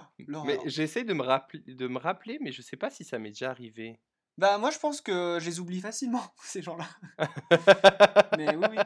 mais 0.44 0.58
j'essaie 0.66 1.04
de 1.04 1.14
me 1.14 1.22
rappeler, 1.22 1.62
de 1.66 1.88
me 1.88 1.98
rappeler, 1.98 2.38
mais 2.42 2.52
je 2.52 2.60
sais 2.60 2.76
pas 2.76 2.90
si 2.90 3.04
ça 3.04 3.18
m'est 3.18 3.30
déjà 3.30 3.48
arrivé. 3.50 3.98
Bah, 4.38 4.58
moi, 4.58 4.70
je 4.70 4.78
pense 4.78 5.00
que 5.00 5.38
je 5.40 5.46
les 5.46 5.60
oublie 5.60 5.80
facilement, 5.80 6.22
ces 6.42 6.62
gens-là. 6.62 6.88
Mais 8.38 8.56
oui, 8.56 8.66
oui. 8.70 8.78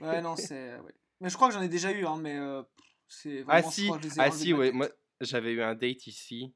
Ouais, 0.00 0.20
non, 0.20 0.36
c'est. 0.36 0.78
ouais. 0.78 0.94
Mais 1.20 1.28
je 1.30 1.34
crois 1.36 1.48
que 1.48 1.54
j'en 1.54 1.62
ai 1.62 1.68
déjà 1.68 1.90
eu, 1.90 2.06
hein, 2.06 2.16
mais 2.16 2.36
euh, 2.36 2.62
c'est 3.08 3.44
Ah 3.48 3.60
vraiment. 3.60 3.70
je 3.70 3.74
si, 3.74 3.84
crois 3.86 3.98
que 3.98 4.04
je 4.04 4.08
les 4.08 4.16
ai 4.18 4.20
ah 4.22 4.30
si, 4.30 4.52
ouais, 4.54 4.70
moi 4.70 4.88
j'avais 5.20 5.52
eu 5.52 5.62
un 5.62 5.74
date 5.74 6.06
ici 6.06 6.54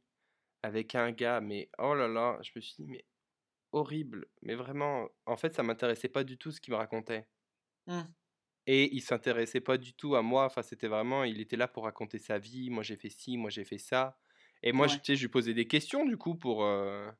avec 0.62 0.94
un 0.94 1.10
gars, 1.12 1.40
mais 1.40 1.70
oh 1.78 1.94
là 1.94 2.08
là, 2.08 2.38
je 2.42 2.52
me 2.56 2.60
suis 2.60 2.74
dit, 2.76 2.86
mais 2.88 3.04
horrible, 3.72 4.26
mais 4.42 4.54
vraiment, 4.54 5.08
en 5.26 5.36
fait, 5.36 5.54
ça 5.54 5.62
m'intéressait 5.64 6.08
pas 6.08 6.24
du 6.24 6.38
tout 6.38 6.52
ce 6.52 6.60
qu'il 6.60 6.72
me 6.72 6.78
racontait. 6.78 7.28
Hmm. 7.86 8.02
Et 8.66 8.94
il 8.94 9.00
s'intéressait 9.02 9.60
pas 9.60 9.76
du 9.78 9.94
tout 9.94 10.14
à 10.14 10.22
moi, 10.22 10.44
enfin, 10.44 10.62
c'était 10.62 10.86
vraiment, 10.88 11.24
il 11.24 11.40
était 11.40 11.56
là 11.56 11.66
pour 11.66 11.84
raconter 11.84 12.18
sa 12.18 12.38
vie, 12.38 12.70
moi 12.70 12.82
j'ai 12.84 12.96
fait 12.96 13.08
ci, 13.10 13.36
moi 13.36 13.50
j'ai 13.50 13.64
fait 13.64 13.78
ça. 13.78 14.16
Et 14.62 14.72
moi, 14.72 14.86
je- 14.86 14.94
Ouais. 14.94 15.00
sais, 15.04 15.16
je 15.16 15.22
lui 15.22 15.28
posais 15.28 15.54
des 15.54 15.66
questions 15.66 16.04
du 16.04 16.16
coup 16.16 16.34
pour, 16.34 16.64
euh, 16.64 17.10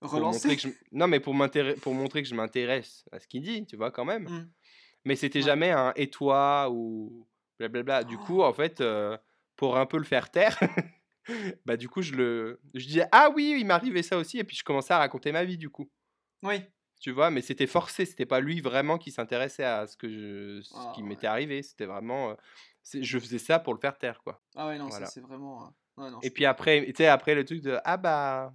pour 0.00 0.10
Relancer. 0.12 0.56
que 0.56 0.62
je... 0.62 0.68
Non, 0.92 1.06
mais 1.06 1.20
pour, 1.20 1.34
pour 1.80 1.94
montrer 1.94 2.22
que 2.22 2.28
je 2.28 2.34
m'intéresse 2.34 3.04
à 3.12 3.18
ce 3.20 3.26
qu'il 3.28 3.42
dit, 3.42 3.64
tu 3.66 3.76
vois, 3.76 3.90
quand 3.90 4.04
même. 4.04 4.24
Hmm. 4.28 4.50
Mais 5.04 5.16
c'était 5.16 5.40
Ouais. 5.40 5.44
jamais 5.46 5.70
un 5.70 5.92
et 5.96 6.08
toi 6.10 6.68
ou 6.70 7.26
blablabla. 7.58 8.04
Du 8.04 8.16
coup, 8.18 8.40
Oh. 8.40 8.44
en 8.44 8.52
fait, 8.52 8.80
euh, 8.80 9.16
pour 9.56 9.76
un 9.76 9.86
peu 9.86 9.98
le 9.98 10.04
faire 10.04 10.30
taire, 10.30 10.58
bah 11.66 11.76
du 11.76 11.88
coup, 11.88 12.02
je 12.02 12.14
le, 12.14 12.60
je 12.74 12.86
disais 12.86 13.06
ah 13.12 13.30
oui, 13.34 13.56
il 13.58 13.66
m'arrivait 13.66 14.02
ça 14.02 14.16
aussi, 14.18 14.38
et 14.38 14.44
puis 14.44 14.56
je 14.56 14.64
commençais 14.64 14.94
à 14.94 14.98
raconter 14.98 15.30
ma 15.32 15.44
vie 15.44 15.58
du 15.58 15.70
coup. 15.70 15.90
Oui. 16.42 16.60
Tu 17.00 17.10
vois, 17.10 17.30
mais 17.30 17.40
c'était 17.42 17.66
forcé, 17.66 18.04
c'était 18.04 18.26
pas 18.26 18.38
lui 18.40 18.60
vraiment 18.60 18.96
qui 18.96 19.10
s'intéressait 19.10 19.64
à 19.64 19.86
ce 19.88 19.96
que 19.96 20.08
je, 20.08 20.60
ce 20.62 20.72
Ah 20.76 20.92
qui 20.94 21.02
ouais. 21.02 21.08
m'était 21.08 21.26
arrivé. 21.26 21.62
C'était 21.62 21.86
vraiment, 21.86 22.30
euh, 22.30 22.34
je 23.00 23.18
faisais 23.18 23.38
ça 23.38 23.58
pour 23.58 23.74
le 23.74 23.80
faire 23.80 23.98
taire 23.98 24.22
quoi. 24.22 24.40
Ah 24.54 24.68
ouais, 24.68 24.78
non, 24.78 24.86
Voilà. 24.86 25.06
ça 25.06 25.12
c'est 25.12 25.20
vraiment. 25.20 25.72
Ouais, 25.96 26.10
non, 26.10 26.18
Et 26.22 26.30
puis 26.30 26.44
après, 26.46 26.84
tu 26.86 26.92
sais, 26.96 27.06
après 27.06 27.34
le 27.34 27.44
truc 27.44 27.60
de 27.62 27.78
ah 27.84 27.96
bah. 27.96 28.54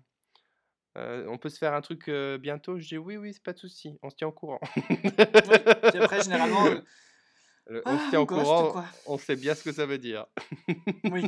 euh, 0.97 1.26
on 1.30 1.38
peut 1.38 1.50
se 1.50 1.58
faire 1.58 1.73
un 1.73 1.82
truc 1.82 2.08
euh, 2.10 2.38
bientôt. 2.38 2.80
Je 2.80 2.88
dis 2.88 2.97
oui, 2.97 3.17
oui, 3.17 3.34
c'est 3.34 3.43
pas 3.43 3.54
de 3.54 3.60
souci. 3.60 3.97
On 4.02 4.10
se 4.10 4.15
tient 4.15 4.28
au 4.28 4.32
courant. 4.32 4.60
Oui. 4.76 4.84
Puis 5.00 6.00
après, 6.02 6.21
généralement. 6.21 6.65
euh, 6.65 6.82
Le 7.67 7.84
on 7.86 7.97
se 7.97 8.04
Ah, 8.04 8.08
tient 8.10 8.19
au 8.21 8.26
courant. 8.26 8.71
quoi. 8.71 8.86
On 9.06 9.17
sait 9.17 9.36
bien 9.36 9.54
ce 9.54 9.63
que 9.63 9.71
ça 9.71 9.86
veut 9.86 9.97
dire. 10.00 10.26
Oui. 11.06 11.26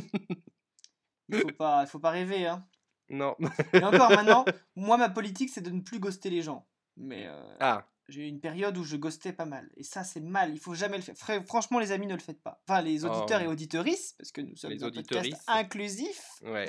Il 1.28 1.38
faut 1.38 1.48
pas, 1.52 1.86
faut 1.86 2.00
pas 2.00 2.10
rêver, 2.10 2.46
hein. 2.46 2.66
Non. 3.08 3.36
Et 3.72 3.84
encore 3.84 4.10
maintenant, 4.10 4.44
moi, 4.76 4.96
ma 4.96 5.08
politique, 5.10 5.50
c'est 5.50 5.60
de 5.60 5.70
ne 5.70 5.80
plus 5.80 6.00
ghoster 6.00 6.30
les 6.30 6.42
gens. 6.42 6.66
Mais 6.96 7.26
euh, 7.28 7.54
Ah, 7.60 7.86
j'ai 8.10 8.22
eu 8.22 8.26
une 8.26 8.40
période 8.40 8.76
où 8.76 8.84
je 8.84 8.96
ghostais 8.96 9.32
pas 9.32 9.44
mal. 9.46 9.70
Et 9.76 9.82
ça, 9.82 10.04
c'est 10.04 10.20
mal. 10.20 10.52
Il 10.52 10.58
faut 10.60 10.74
jamais 10.74 10.96
le 10.96 11.02
faire. 11.02 11.16
Fra- 11.16 11.42
Franchement, 11.44 11.78
les 11.78 11.92
amis, 11.92 12.06
ne 12.06 12.14
le 12.14 12.20
faites 12.20 12.42
pas. 12.42 12.62
Enfin, 12.68 12.82
les 12.82 13.04
auditeurs 13.04 13.40
Oh. 13.40 13.44
et 13.44 13.46
auditorices, 13.46 14.12
parce 14.18 14.32
que 14.32 14.40
nous 14.40 14.56
sommes 14.56 14.72
Les 14.72 14.82
un 14.84 14.90
podcast 14.90 15.30
inclusif. 15.46 16.20
ouais. 16.42 16.68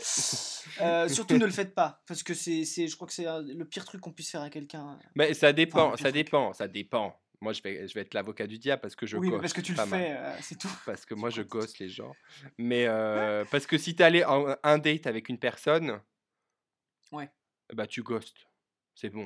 Euh, 0.82 1.08
surtout, 1.10 1.38
ne 1.38 1.46
le 1.46 1.52
faites 1.52 1.74
pas. 1.76 2.02
Parce 2.08 2.24
que 2.24 2.34
c'est, 2.34 2.64
je 2.64 2.96
crois 2.96 3.08
que 3.08 3.14
c'est 3.14 3.28
euh, 3.28 3.42
le 3.42 3.66
pire 3.66 3.86
truc 3.86 4.02
qu'on 4.02 4.12
puisse 4.14 4.30
faire 4.32 4.42
à 4.42 4.50
quelqu'un. 4.50 5.00
Mais 5.16 5.34
ça 5.34 5.52
dépend, 5.54 5.92
pire 5.92 6.00
ça 6.00 6.12
dépend, 6.12 6.54
ça 6.54 6.68
dépend. 6.68 7.18
Moi, 7.44 7.54
je 7.54 7.64
vais, 7.64 7.88
je 7.88 7.94
vais 7.96 8.02
être 8.02 8.14
l'avocat 8.14 8.46
du 8.46 8.60
diable 8.60 8.82
parce 8.84 8.96
que 8.96 9.08
je 9.08 9.18
oui, 9.18 9.32
parce 9.32 9.52
que 9.54 9.62
tu 9.62 9.74
le 9.74 9.84
fais, 9.86 10.16
euh, 10.16 10.32
c'est 10.42 10.60
tout. 10.60 10.70
Parce 10.86 11.06
que 11.08 11.16
moi, 11.16 11.32
je 11.32 11.42
gosse 11.42 11.80
les 11.80 11.90
gens. 11.90 12.14
Mais 12.60 12.86
euh, 12.88 13.44
parce 13.50 13.66
que 13.66 13.80
si 13.80 13.96
t'es 13.96 14.04
allé 14.04 14.24
en 14.24 14.56
un 14.62 14.78
date 14.78 15.08
avec 15.08 15.28
une 15.28 15.40
personne, 15.40 16.00
Ouais. 17.12 17.30
bah 17.74 17.88
tu 17.88 18.04
ghostes. 18.04 18.46
C'est 18.94 19.10
bon. 19.10 19.26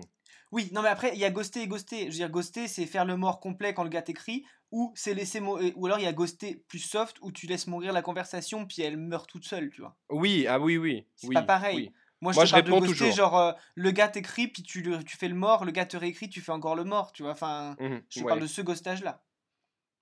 Oui, 0.52 0.70
non, 0.74 0.82
mais 0.82 0.90
après, 0.90 1.12
il 1.14 1.20
y 1.20 1.26
a 1.26 1.30
ghoster 1.32 1.62
et 1.62 1.68
ghoster. 1.68 2.02
Je 2.06 2.06
veux 2.06 2.12
dire, 2.14 2.30
ghoster, 2.30 2.68
c'est 2.68 2.86
faire 2.86 3.06
le 3.06 3.18
mort 3.18 3.40
complet 3.40 3.74
quand 3.74 3.84
le 3.84 3.90
gars 3.90 4.02
t'écrit, 4.02 4.46
ou 4.72 4.92
c'est 4.96 5.14
laisser 5.14 5.40
ou 5.42 5.86
alors 5.86 6.00
il 6.00 6.04
y 6.04 6.08
a 6.08 6.14
ghoster 6.14 6.64
plus 6.68 6.80
soft, 6.80 7.18
où 7.22 7.32
tu 7.32 7.48
laisses 7.48 7.68
mourir 7.68 7.94
la 7.94 8.02
conversation, 8.02 8.66
puis 8.66 8.82
elle 8.82 8.98
meurt 8.98 9.30
toute 9.30 9.46
seule, 9.46 9.70
tu 9.70 9.82
vois. 9.82 9.98
Oui, 10.10 10.46
ah 10.48 10.60
oui, 10.60 10.78
oui. 10.78 11.08
C'est 11.16 11.28
oui, 11.28 11.36
pas 11.36 11.44
pareil. 11.44 11.88
oui. 11.88 11.94
Moi, 12.22 12.32
je 12.34 12.40
Moi, 12.40 12.42
te 12.42 12.46
je 12.46 12.50
parle 12.50 12.64
de 12.66 12.72
réponds 12.72 12.80
ghoster, 12.80 13.12
toujours. 13.12 13.12
genre, 13.12 13.38
euh, 13.38 13.54
le 13.76 13.92
gars 13.92 14.08
t'écrit, 14.08 14.48
puis 14.48 14.64
tu, 14.64 14.82
le, 14.82 15.04
tu 15.04 15.18
fais 15.18 15.28
le 15.28 15.36
mort, 15.36 15.66
le 15.66 15.72
gars 15.72 15.86
te 15.86 15.98
réécrit, 15.98 16.30
tu 16.30 16.42
fais 16.42 16.52
encore 16.52 16.76
le 16.76 16.84
mort, 16.86 17.12
tu 17.12 17.24
vois. 17.24 17.32
Enfin, 17.34 17.78
Mhm, 17.80 18.06
je 18.10 18.20
te 18.20 18.24
ouais. 18.24 18.26
parle 18.26 18.42
de 18.42 18.48
ce 18.48 18.62
ghostage-là. 18.62 19.24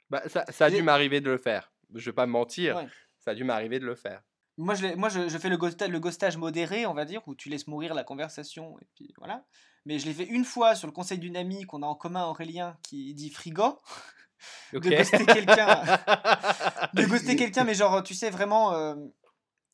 Bah, 0.09 0.23
ça, 0.27 0.45
ça 0.51 0.65
a 0.65 0.71
dû 0.71 0.81
m'arriver 0.83 1.21
de 1.21 1.29
le 1.29 1.37
faire. 1.37 1.73
Je 1.93 2.05
vais 2.09 2.13
pas 2.13 2.25
mentir. 2.25 2.77
Ouais. 2.77 2.91
Ça 3.19 3.31
a 3.31 3.35
dû 3.35 3.43
m'arriver 3.43 3.79
de 3.79 3.85
le 3.85 3.95
faire. 3.95 4.21
Moi, 4.57 4.75
je, 4.75 4.87
moi 4.95 5.09
je, 5.09 5.27
je 5.29 5.37
fais 5.37 5.49
le, 5.49 5.57
ghosta- 5.57 5.87
le 5.87 5.99
ghostage 5.99 6.37
modéré, 6.37 6.85
on 6.85 6.93
va 6.93 7.05
dire, 7.05 7.21
où 7.27 7.33
tu 7.35 7.49
laisses 7.49 7.67
mourir 7.67 7.93
la 7.93 8.03
conversation, 8.03 8.77
et 8.79 8.87
puis 8.95 9.13
voilà. 9.17 9.43
Mais 9.85 9.99
je 9.99 10.05
l'ai 10.05 10.13
fait 10.13 10.25
une 10.25 10.45
fois 10.45 10.75
sur 10.75 10.87
le 10.87 10.93
conseil 10.93 11.17
d'une 11.17 11.35
amie 11.35 11.63
qu'on 11.63 11.81
a 11.83 11.87
en 11.87 11.95
commun, 11.95 12.25
Aurélien, 12.25 12.77
qui 12.83 13.13
dit 13.13 13.29
frigo, 13.31 13.79
Ok. 14.73 14.83
de 14.83 14.89
ghoster 14.95 15.25
quelqu'un. 15.25 15.83
de 16.93 17.05
ghoster 17.05 17.35
quelqu'un, 17.35 17.63
mais 17.63 17.73
genre, 17.73 18.03
tu 18.03 18.13
sais, 18.13 18.29
vraiment, 18.29 18.73
euh, 18.73 18.95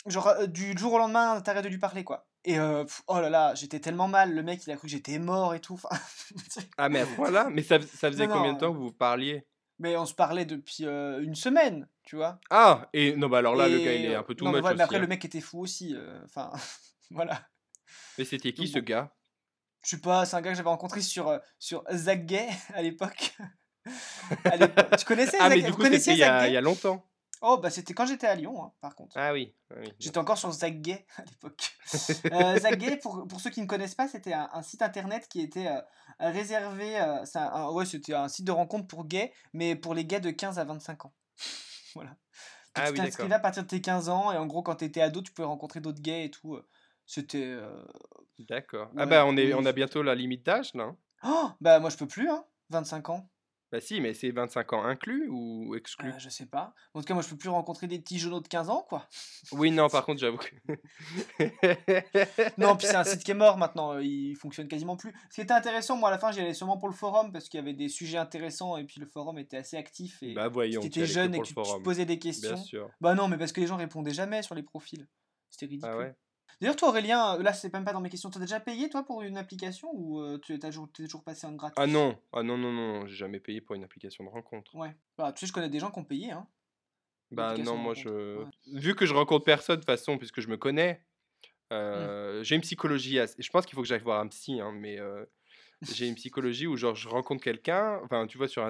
genre, 0.06 0.28
euh, 0.30 0.48
du 0.48 0.78
jour 0.78 0.94
au 0.94 0.98
lendemain, 0.98 1.42
t'arrêtes 1.42 1.63
de 1.65 1.70
lui 1.70 1.78
parler, 1.80 2.04
quoi. 2.04 2.26
Et 2.46 2.58
euh, 2.58 2.86
pff, 2.86 3.04
oh 3.08 3.20
là 3.20 3.30
là, 3.30 3.54
j'étais 3.56 3.80
tellement 3.82 4.08
mal, 4.08 4.34
le 4.34 4.42
mec, 4.44 4.65
il 4.65 4.72
a 4.72 4.78
cru 4.78 4.88
que 4.88 4.92
j'étais 4.92 5.20
mort 5.20 5.54
et 5.54 5.60
tout. 5.60 5.80
Ah, 6.78 6.88
mais 6.88 7.02
à 7.02 7.06
ce 7.06 7.12
point-là 7.15 7.50
Mais 7.52 7.63
ça, 7.63 7.82
ça 7.82 8.10
faisait 8.10 8.28
Non, 8.28 8.36
combien 8.36 8.54
de 8.54 8.60
temps 8.60 8.72
que 8.72 8.78
vous 8.78 8.94
parliez? 8.94 9.46
Mais 9.80 9.98
on 9.98 10.06
se 10.06 10.13
parlait 10.13 10.46
depuis 10.46 10.86
euh, 10.86 11.22
une 11.22 11.36
semaine, 11.36 11.88
tu 12.10 12.15
vois? 12.15 12.39
Ah 12.50 12.89
Et 12.91 13.15
non, 13.15 13.30
bah 13.30 13.38
alors 13.38 13.56
là, 13.56 13.67
le 13.69 13.78
gars, 13.78 13.93
il 13.93 14.06
est 14.06 14.15
un 14.15 14.24
peu 14.24 14.34
tout 14.34 14.43
non, 14.45 14.52
much 14.52 14.62
voilà, 14.62 14.76
mais 14.76 14.82
après, 14.84 14.95
hein. 14.98 15.02
le 15.02 15.08
mec 15.08 15.24
était 15.26 15.41
fou 15.41 15.60
aussi. 15.60 15.93
euh, 15.95 16.19
Enfin, 16.26 16.52
voilà. 17.12 17.48
Mais 18.17 18.26
c'était 18.26 18.52
qui 18.52 18.63
Donc 18.63 18.74
ce 18.74 18.80
gars? 18.80 19.13
Je 19.84 19.91
sais 19.91 20.02
pas, 20.02 20.26
c'est 20.26 20.36
un 20.36 20.41
gars 20.41 20.50
que 20.50 20.58
j'avais 20.58 20.69
rencontré 20.69 21.02
sur, 21.02 21.28
euh, 21.28 21.38
sur 21.60 21.84
Zach 21.93 22.26
Gay 22.26 22.50
à 22.74 22.82
l'époque. 22.82 23.38
Tu 24.98 25.06
connaissais 25.06 25.38
Ah, 25.39 25.50
Zach 25.50 25.58
mais 25.58 25.62
du 25.63 25.72
coup, 25.72 25.84
c'était 25.84 26.13
il 26.13 26.17
y, 26.17 26.24
a, 26.24 26.48
y 26.48 26.62
longtemps. 26.62 27.06
Oh, 27.41 27.58
bah 27.58 27.69
c'était 27.69 27.93
quand 27.93 28.06
j'étais 28.06 28.28
à 28.28 28.36
Lyon, 28.36 28.62
hein, 28.63 28.74
par 28.82 28.95
contre. 28.95 29.15
Ah 29.17 29.32
oui. 29.32 29.56
oui. 29.78 29.93
J'étais 30.00 30.17
encore 30.17 30.38
sur 30.38 30.52
Zach 30.52 30.82
Gay 30.82 31.06
à 31.17 31.24
l'époque. 31.24 31.72
Euh, 32.34 32.60
Zach 32.60 32.78
Gay, 32.78 32.98
pour, 32.98 33.26
pour 33.28 33.39
ceux 33.39 33.50
qui 33.52 33.62
ne 33.62 33.67
connaissent 33.67 33.95
pas, 33.95 34.08
c'était 34.08 34.34
un, 34.34 34.50
un 34.52 34.62
site 34.63 34.82
internet 34.82 35.28
qui 35.30 35.41
était 35.41 35.67
euh, 35.67 35.80
réservé. 36.19 37.00
euh, 37.00 37.24
c'est 37.26 37.38
un- 37.39 37.50
un- 37.54 37.69
ouais, 37.72 37.86
c'était 37.86 38.13
un 38.15 38.28
site 38.28 38.45
de 38.45 38.52
rencontre 38.52 38.88
pour 38.88 39.06
gays, 39.06 39.32
mais 39.54 39.76
pour 39.76 39.93
les 39.93 40.04
gays 40.06 40.19
de 40.19 40.32
15 40.32 40.58
à 40.60 40.63
25 40.65 41.06
ans. 41.06 41.13
voilà. 41.95 42.15
Ah 42.75 42.86
tu 42.88 42.91
oui, 42.93 42.97
t'inscrivais 42.97 43.36
à 43.36 43.39
partir 43.39 43.63
de 43.63 43.67
tes 43.67 43.82
15 43.82 44.10
ans, 44.10 44.32
et 44.32 44.38
en 44.38 44.45
gros, 44.45 44.62
quand 44.63 44.75
t'étais 44.75 45.02
ado, 45.02 45.21
tu 45.21 45.32
pouvais 45.32 45.47
rencontrer 45.47 45.80
d'autres 45.82 46.02
gays 46.02 46.25
et 46.25 46.32
tout. 46.32 46.56
euh, 46.56 46.67
C'était. 47.06 47.43
euh, 47.45 47.84
D'accord. 48.39 48.89
Ah 48.97 49.06
bah 49.06 49.25
on, 49.25 49.36
est, 49.36 49.54
on 49.54 49.65
a 49.65 49.71
bientôt 49.73 50.02
la 50.02 50.15
limite 50.15 50.45
d'âge 50.45 50.73
là. 50.73 50.95
Oh, 51.23 51.49
bah 51.60 51.80
moi 51.80 51.89
je 51.89 51.97
peux 51.97 52.08
plus, 52.08 52.30
hein, 52.30 52.45
25 52.69 53.10
ans. 53.10 53.30
Bah 53.71 53.79
si, 53.79 54.01
mais 54.01 54.15
c'est 54.15 54.32
25 54.32 54.73
ans 54.73 54.84
inclus 54.84 55.27
ou 55.29 55.75
exclus 55.75 56.10
euh, 56.10 56.17
Je 56.17 56.29
sais 56.29 56.47
pas. 56.47 56.73
En 56.93 57.01
tout 57.01 57.05
cas, 57.05 57.13
moi, 57.13 57.21
je 57.21 57.29
peux 57.29 57.38
plus 57.38 57.49
rencontrer 57.49 57.86
des 57.86 57.99
petits 57.99 58.17
genoux 58.17 58.39
de 58.39 58.47
15 58.47 58.69
ans, 58.69 58.84
quoi. 58.88 59.08
Oui, 59.51 59.69
non, 59.69 59.89
par 59.89 60.05
contre, 60.05 60.19
j'avoue 60.19 60.39
non, 62.58 62.75
puis 62.75 62.88
c'est 62.88 62.95
un 62.95 63.03
site 63.05 63.23
qui 63.23 63.32
est 63.32 63.36
mort 63.36 63.58
maintenant, 63.58 63.99
il 63.99 64.36
fonctionne 64.36 64.67
quasiment 64.67 64.97
plus. 64.97 65.13
Ce 65.29 65.36
qui 65.36 65.41
était 65.41 65.53
intéressant, 65.53 65.97
moi, 65.97 66.10
à 66.10 66.12
la 66.12 66.17
fin, 66.17 66.32
j'y 66.32 66.39
allais 66.39 66.53
sûrement 66.53 66.77
pour 66.77 66.88
le 66.88 66.95
forum, 66.95 67.32
parce 67.32 67.47
qu'il 67.47 67.60
y 67.60 67.62
avait 67.62 67.73
des 67.73 67.89
sujets 67.89 68.17
intéressants, 68.17 68.77
et 68.77 68.86
puis 68.86 68.99
le 68.99 69.05
forum 69.05 69.38
était 69.38 69.58
assez 69.58 69.77
actif, 69.77 70.21
et 70.23 70.34
bah 70.34 70.47
voyons, 70.47 70.82
si 70.82 70.89
t'étais 70.89 71.05
jeune 71.05 71.36
et 71.36 71.39
que 71.39 71.45
tu, 71.45 71.53
posais 71.84 72.05
des 72.05 72.17
questions... 72.17 72.53
Bien 72.53 72.63
sûr. 72.63 72.89
Bah 73.01 73.13
non, 73.13 73.27
mais 73.27 73.38
parce 73.38 73.51
que 73.51 73.62
les 73.62 73.67
gens 73.67 73.77
répondaient 73.77 74.13
jamais 74.13 74.41
sur 74.41 74.55
les 74.55 74.63
profils. 74.63 75.08
C'était 75.49 75.65
ah 75.65 75.69
ridicule. 75.69 75.91
Ah 75.93 75.97
ouais 75.97 76.15
D'ailleurs, 76.62 76.76
toi, 76.76 76.89
Aurélien, 76.89 77.36
euh, 77.36 77.43
là, 77.43 77.54
c'est 77.54 77.72
même 77.74 77.86
pas 77.86 77.93
dans 77.93 78.02
mes 78.02 78.10
questions. 78.10 78.30
T'as 78.30 78.39
déjà 78.39 78.60
payé, 78.60 78.89
toi, 78.89 79.04
pour 79.04 79.22
une 79.22 79.38
application 79.38 79.89
ou 79.93 80.19
euh, 80.19 80.38
tu 80.39 80.54
as 80.54 80.58
toujours, 80.58 80.91
toujours 80.91 81.24
passé 81.24 81.48
en 81.48 81.54
gratuit? 81.54 81.76
Ah 81.78 81.88
non, 81.88 82.17
ah 82.34 82.43
non, 82.43 82.58
non, 82.58 82.74
non, 82.74 83.08
j'ai 83.08 83.15
jamais 83.15 83.39
payé 83.39 83.62
pour 83.62 83.76
une 83.76 83.84
application 83.84 84.26
de 84.26 84.30
rencontre. 84.30 84.76
Ouais. 84.76 84.93
Bah, 85.17 85.32
tu 85.32 85.39
sais, 85.39 85.45
je 85.48 85.54
connais 85.54 85.69
des 85.69 85.80
gens 85.80 85.89
qui 85.89 86.00
ont 86.00 86.04
payé, 86.06 86.32
hein. 86.32 86.48
Bah 87.32 87.56
non, 87.58 87.78
moi, 87.78 87.93
je. 87.93 88.43
Vu 88.74 88.95
que 88.95 89.06
je 89.06 89.13
rencontre 89.13 89.45
personne, 89.45 89.76
de 89.76 89.82
toute 89.82 89.86
façon, 89.86 90.17
puisque 90.17 90.41
je 90.41 90.48
me 90.48 90.58
connais, 90.58 90.93
mmh. 90.93 91.74
euh, 91.74 92.43
j'ai 92.43 92.56
une 92.56 92.62
psychologie. 92.62 93.19
Je 93.38 93.50
pense 93.52 93.67
qu'il 93.67 93.76
faut 93.76 93.84
que 93.84 93.88
j'aille 93.88 94.02
voir 94.02 94.19
un 94.19 94.28
psy, 94.28 94.60
hein, 94.60 94.72
mais 94.74 94.98
j'ai 95.84 96.08
une 96.08 96.15
psychologie 96.15 96.65
où, 96.65 96.76
genre, 96.76 96.95
je 96.95 97.08
rencontre 97.08 97.43
quelqu'un, 97.43 98.02
enfin, 98.04 98.26
tu 98.26 98.39
vois, 98.39 98.48
sur 98.48 98.63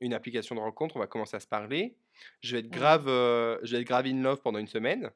une 0.00 0.14
application 0.14 0.54
de 0.54 0.60
rencontre, 0.60 0.96
on 0.96 1.00
va 1.00 1.08
commencer 1.08 1.36
à 1.36 1.40
se 1.40 1.48
parler. 1.48 1.96
Je 2.40 2.52
vais 2.52 2.60
être 2.60 2.66
mmh. 2.66 2.78
grave, 2.78 3.04
je 3.06 3.72
vais 3.72 3.82
être 3.82 3.86
grave 3.86 4.06
in 4.06 4.22
love 4.22 4.40
pendant 4.40 4.60
une 4.60 4.68
semaine. 4.68 5.10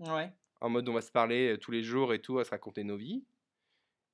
Ouais 0.00 0.32
en 0.60 0.68
mode 0.68 0.88
on 0.88 0.94
va 0.94 1.00
se 1.00 1.12
parler 1.12 1.56
tous 1.60 1.70
les 1.70 1.82
jours 1.82 2.14
et 2.14 2.20
tout, 2.20 2.38
à 2.38 2.44
se 2.44 2.50
raconter 2.50 2.84
nos 2.84 2.96
vies. 2.96 3.24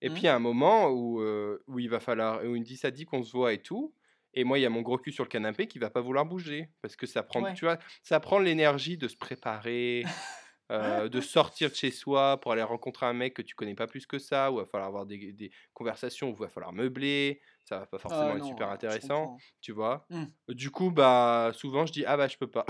Et 0.01 0.09
mmh. 0.09 0.13
puis, 0.13 0.23
il 0.23 0.27
y 0.27 0.29
a 0.29 0.35
un 0.35 0.41
moment 0.41 0.89
où, 0.89 1.23
où 1.67 1.79
il 1.79 1.89
va 1.89 2.01
falloir, 2.01 2.43
où 2.45 2.55
il 2.55 2.61
me 2.61 2.65
dit, 2.65 2.77
ça 2.77 2.91
dit 2.91 3.05
qu'on 3.07 3.23
se 3.23 3.33
voit 3.33 3.53
et 3.53 3.63
tout. 3.63 3.95
Et 4.35 4.45
moi, 4.45 4.59
il 4.59 4.63
y 4.63 4.67
a 4.67 4.71
mon 4.71 4.83
gros 4.83 4.99
cul 4.99 5.13
sur 5.13 5.25
le 5.25 5.29
canapé 5.29 5.67
qui 5.67 5.79
va 5.79 5.91
pas 5.91 6.01
vouloir 6.01 6.27
bouger. 6.27 6.69
Parce 6.83 6.97
que 6.97 7.07
ça 7.07 7.23
prend, 7.23 7.53
tu 7.55 7.65
vois, 7.65 7.79
ça 8.03 8.21
prend 8.21 8.39
l'énergie 8.39 8.99
de 8.99 9.09
se 9.09 9.17
préparer, 9.17 10.05
de 10.71 11.21
sortir 11.21 11.71
de 11.71 11.75
chez 11.75 11.91
soi 11.91 12.41
pour 12.41 12.53
aller 12.53 12.63
rencontrer 12.63 13.07
un 13.07 13.13
mec 13.13 13.35
que 13.35 13.43
tu 13.43 13.55
connais 13.55 13.75
pas 13.75 13.87
plus 13.87 14.07
que 14.07 14.19
ça, 14.19 14.51
où 14.51 14.57
il 14.57 14.61
va 14.61 14.67
falloir 14.67 14.89
avoir 14.89 15.07
des, 15.07 15.33
des 15.33 15.51
conversations, 15.73 16.31
où 16.31 16.35
il 16.35 16.41
va 16.41 16.49
falloir 16.49 16.73
meubler. 16.73 17.41
Ça 17.65 17.79
va 17.79 17.87
pas 17.87 17.99
forcément 17.99 18.33
ah 18.33 18.37
être 18.37 18.45
super 18.45 18.69
intéressant, 18.69 19.39
tu 19.61 19.73
vois. 19.73 20.05
Mmh. 20.11 20.25
Du 20.49 20.71
coup, 20.71 20.91
bah, 20.91 21.53
souvent, 21.55 21.87
je 21.87 21.93
dis, 21.93 22.05
ah 22.05 22.17
bah, 22.17 22.29
je 22.29 22.37
peux 22.37 22.51
pas. 22.51 22.67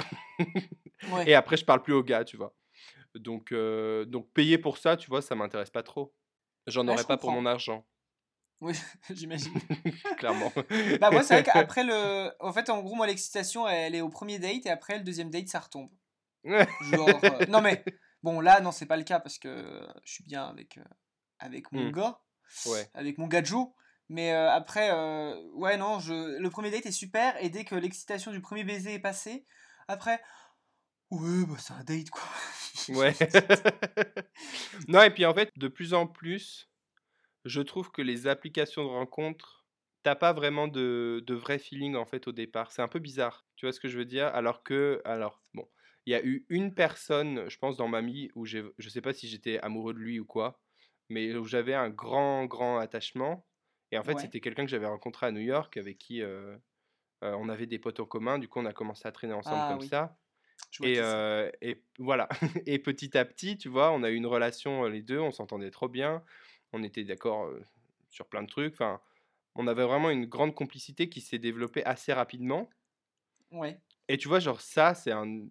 Et 1.26 1.34
après, 1.34 1.56
je 1.56 1.64
parle 1.64 1.82
plus 1.82 1.94
au 1.94 2.02
gars, 2.02 2.24
tu 2.24 2.36
vois. 2.36 2.54
Donc, 3.14 3.52
euh, 3.52 4.04
donc 4.04 4.30
payer 4.32 4.58
pour 4.58 4.78
ça, 4.78 4.96
tu 4.96 5.08
vois, 5.08 5.22
ça 5.22 5.34
m'intéresse 5.34 5.70
pas 5.70 5.82
trop. 5.82 6.14
J'en 6.66 6.86
aurais 6.88 7.04
pas 7.04 7.16
pour 7.16 7.30
mon 7.30 7.46
argent. 7.46 7.86
Oui, 8.60 8.74
j'imagine. 9.10 9.52
Clairement. 10.18 10.52
bah 11.00 11.10
moi, 11.10 11.22
c'est 11.22 11.34
vrai 11.34 11.42
qu'après 11.42 11.84
le... 11.84 12.30
En 12.40 12.52
fait, 12.52 12.70
en 12.70 12.82
gros, 12.82 12.94
moi, 12.94 13.06
l'excitation, 13.06 13.68
elle 13.68 13.94
est 13.94 14.00
au 14.00 14.08
premier 14.08 14.38
date 14.38 14.66
et 14.66 14.70
après, 14.70 14.98
le 14.98 15.04
deuxième 15.04 15.30
date, 15.30 15.48
ça 15.48 15.60
retombe. 15.60 15.90
Genre... 16.44 17.08
Euh, 17.24 17.46
non 17.48 17.60
mais, 17.60 17.84
bon, 18.22 18.40
là, 18.40 18.60
non, 18.60 18.72
c'est 18.72 18.86
pas 18.86 18.96
le 18.96 19.04
cas 19.04 19.20
parce 19.20 19.38
que 19.38 19.86
je 20.04 20.12
suis 20.12 20.24
bien 20.24 20.46
avec, 20.46 20.78
euh, 20.78 20.84
avec 21.38 21.72
mon 21.72 21.88
mmh. 21.88 21.92
gars. 21.92 22.20
Ouais. 22.66 22.88
Avec 22.94 23.18
mon 23.18 23.26
gars 23.26 23.42
Joe. 23.42 23.68
Mais 24.10 24.32
après, 24.32 24.92
ouais, 25.54 25.78
non, 25.78 25.98
je... 25.98 26.38
le 26.38 26.50
premier 26.50 26.70
date 26.70 26.84
est 26.84 26.92
super 26.92 27.42
et 27.42 27.48
dès 27.48 27.64
que 27.64 27.74
l'excitation 27.74 28.32
du 28.32 28.40
premier 28.42 28.64
baiser 28.64 28.94
est 28.94 28.98
passée, 28.98 29.46
après... 29.88 30.20
Ouais, 31.10 31.44
bah 31.46 31.56
c'est 31.58 31.74
un 31.74 31.84
date 31.84 32.10
quoi. 32.10 32.22
Ouais. 32.88 33.14
non, 34.88 35.02
et 35.02 35.10
puis 35.10 35.26
en 35.26 35.34
fait, 35.34 35.50
de 35.56 35.68
plus 35.68 35.94
en 35.94 36.06
plus, 36.06 36.70
je 37.44 37.60
trouve 37.60 37.90
que 37.90 38.02
les 38.02 38.26
applications 38.26 38.84
de 38.84 38.88
rencontres, 38.88 39.66
t'as 40.02 40.14
pas 40.16 40.32
vraiment 40.32 40.68
de, 40.68 41.22
de 41.26 41.34
vrai 41.34 41.58
feeling 41.58 41.96
en 41.96 42.06
fait 42.06 42.28
au 42.28 42.32
départ. 42.32 42.72
C'est 42.72 42.82
un 42.82 42.88
peu 42.88 42.98
bizarre. 42.98 43.46
Tu 43.56 43.66
vois 43.66 43.72
ce 43.72 43.80
que 43.80 43.88
je 43.88 43.98
veux 43.98 44.04
dire? 44.04 44.26
Alors 44.28 44.62
que, 44.62 45.00
alors, 45.04 45.42
bon, 45.54 45.68
il 46.06 46.12
y 46.12 46.14
a 46.14 46.24
eu 46.24 46.46
une 46.48 46.74
personne, 46.74 47.48
je 47.48 47.58
pense, 47.58 47.76
dans 47.76 47.88
ma 47.88 48.02
vie 48.02 48.30
où 48.34 48.44
je 48.46 48.62
sais 48.88 49.00
pas 49.00 49.12
si 49.12 49.28
j'étais 49.28 49.58
amoureux 49.60 49.94
de 49.94 49.98
lui 49.98 50.20
ou 50.20 50.26
quoi, 50.26 50.60
mais 51.08 51.34
où 51.36 51.44
j'avais 51.44 51.74
un 51.74 51.90
grand, 51.90 52.46
grand 52.46 52.78
attachement. 52.78 53.46
Et 53.92 53.98
en 53.98 54.04
fait, 54.04 54.18
c'était 54.18 54.40
quelqu'un 54.40 54.64
que 54.64 54.70
j'avais 54.70 54.86
rencontré 54.86 55.26
à 55.26 55.30
New 55.32 55.40
York 55.40 55.76
avec 55.76 55.98
qui 55.98 56.22
euh, 56.22 56.56
euh, 57.24 57.34
on 57.38 57.48
avait 57.48 57.66
des 57.66 57.78
potes 57.78 58.00
en 58.00 58.06
commun. 58.06 58.38
Du 58.38 58.48
coup, 58.48 58.60
on 58.60 58.66
a 58.66 58.72
commencé 58.72 59.06
à 59.08 59.12
traîner 59.12 59.34
ensemble 59.34 59.62
ah 59.62 59.68
comme 59.68 59.80
ça. 59.80 60.16
Et, 60.82 60.98
et, 61.62 61.82
voilà. 61.98 62.28
et 62.66 62.78
petit 62.78 63.16
à 63.16 63.24
petit, 63.24 63.56
tu 63.56 63.68
vois, 63.68 63.92
on 63.92 64.02
a 64.02 64.10
eu 64.10 64.14
une 64.14 64.26
relation 64.26 64.84
les 64.84 65.02
deux, 65.02 65.20
on 65.20 65.30
s'entendait 65.30 65.70
trop 65.70 65.88
bien, 65.88 66.22
on 66.72 66.82
était 66.82 67.04
d'accord 67.04 67.50
sur 68.10 68.26
plein 68.26 68.42
de 68.42 68.48
trucs. 68.48 68.74
Enfin, 68.74 69.00
on 69.54 69.66
avait 69.66 69.84
vraiment 69.84 70.10
une 70.10 70.26
grande 70.26 70.54
complicité 70.54 71.08
qui 71.08 71.20
s'est 71.20 71.38
développée 71.38 71.84
assez 71.84 72.12
rapidement. 72.12 72.68
Ouais. 73.50 73.80
Et 74.08 74.16
tu 74.18 74.28
vois, 74.28 74.40
genre 74.40 74.60
ça, 74.60 74.94
c'est 74.94 75.12
un, 75.12 75.46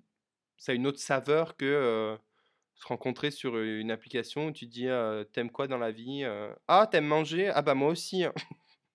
ça 0.58 0.74
a 0.74 0.76
une 0.76 0.88
autre 0.88 1.00
saveur 1.00 1.58
que 1.58 2.18
se 2.76 2.88
rencontrer 2.88 3.32
sur 3.32 3.58
une 3.60 3.92
application 3.92 4.48
où 4.48 4.52
tu 4.52 4.66
dis 4.66 4.88
t'aimes 5.32 5.52
quoi 5.52 5.68
dans 5.68 5.78
la 5.78 5.92
vie 5.92 6.26
Ah, 6.68 6.88
t'aimes 6.92 7.06
manger? 7.06 7.50
Ah 7.50 7.62
bah 7.62 7.76
moi 7.76 7.90
aussi. 7.90 8.26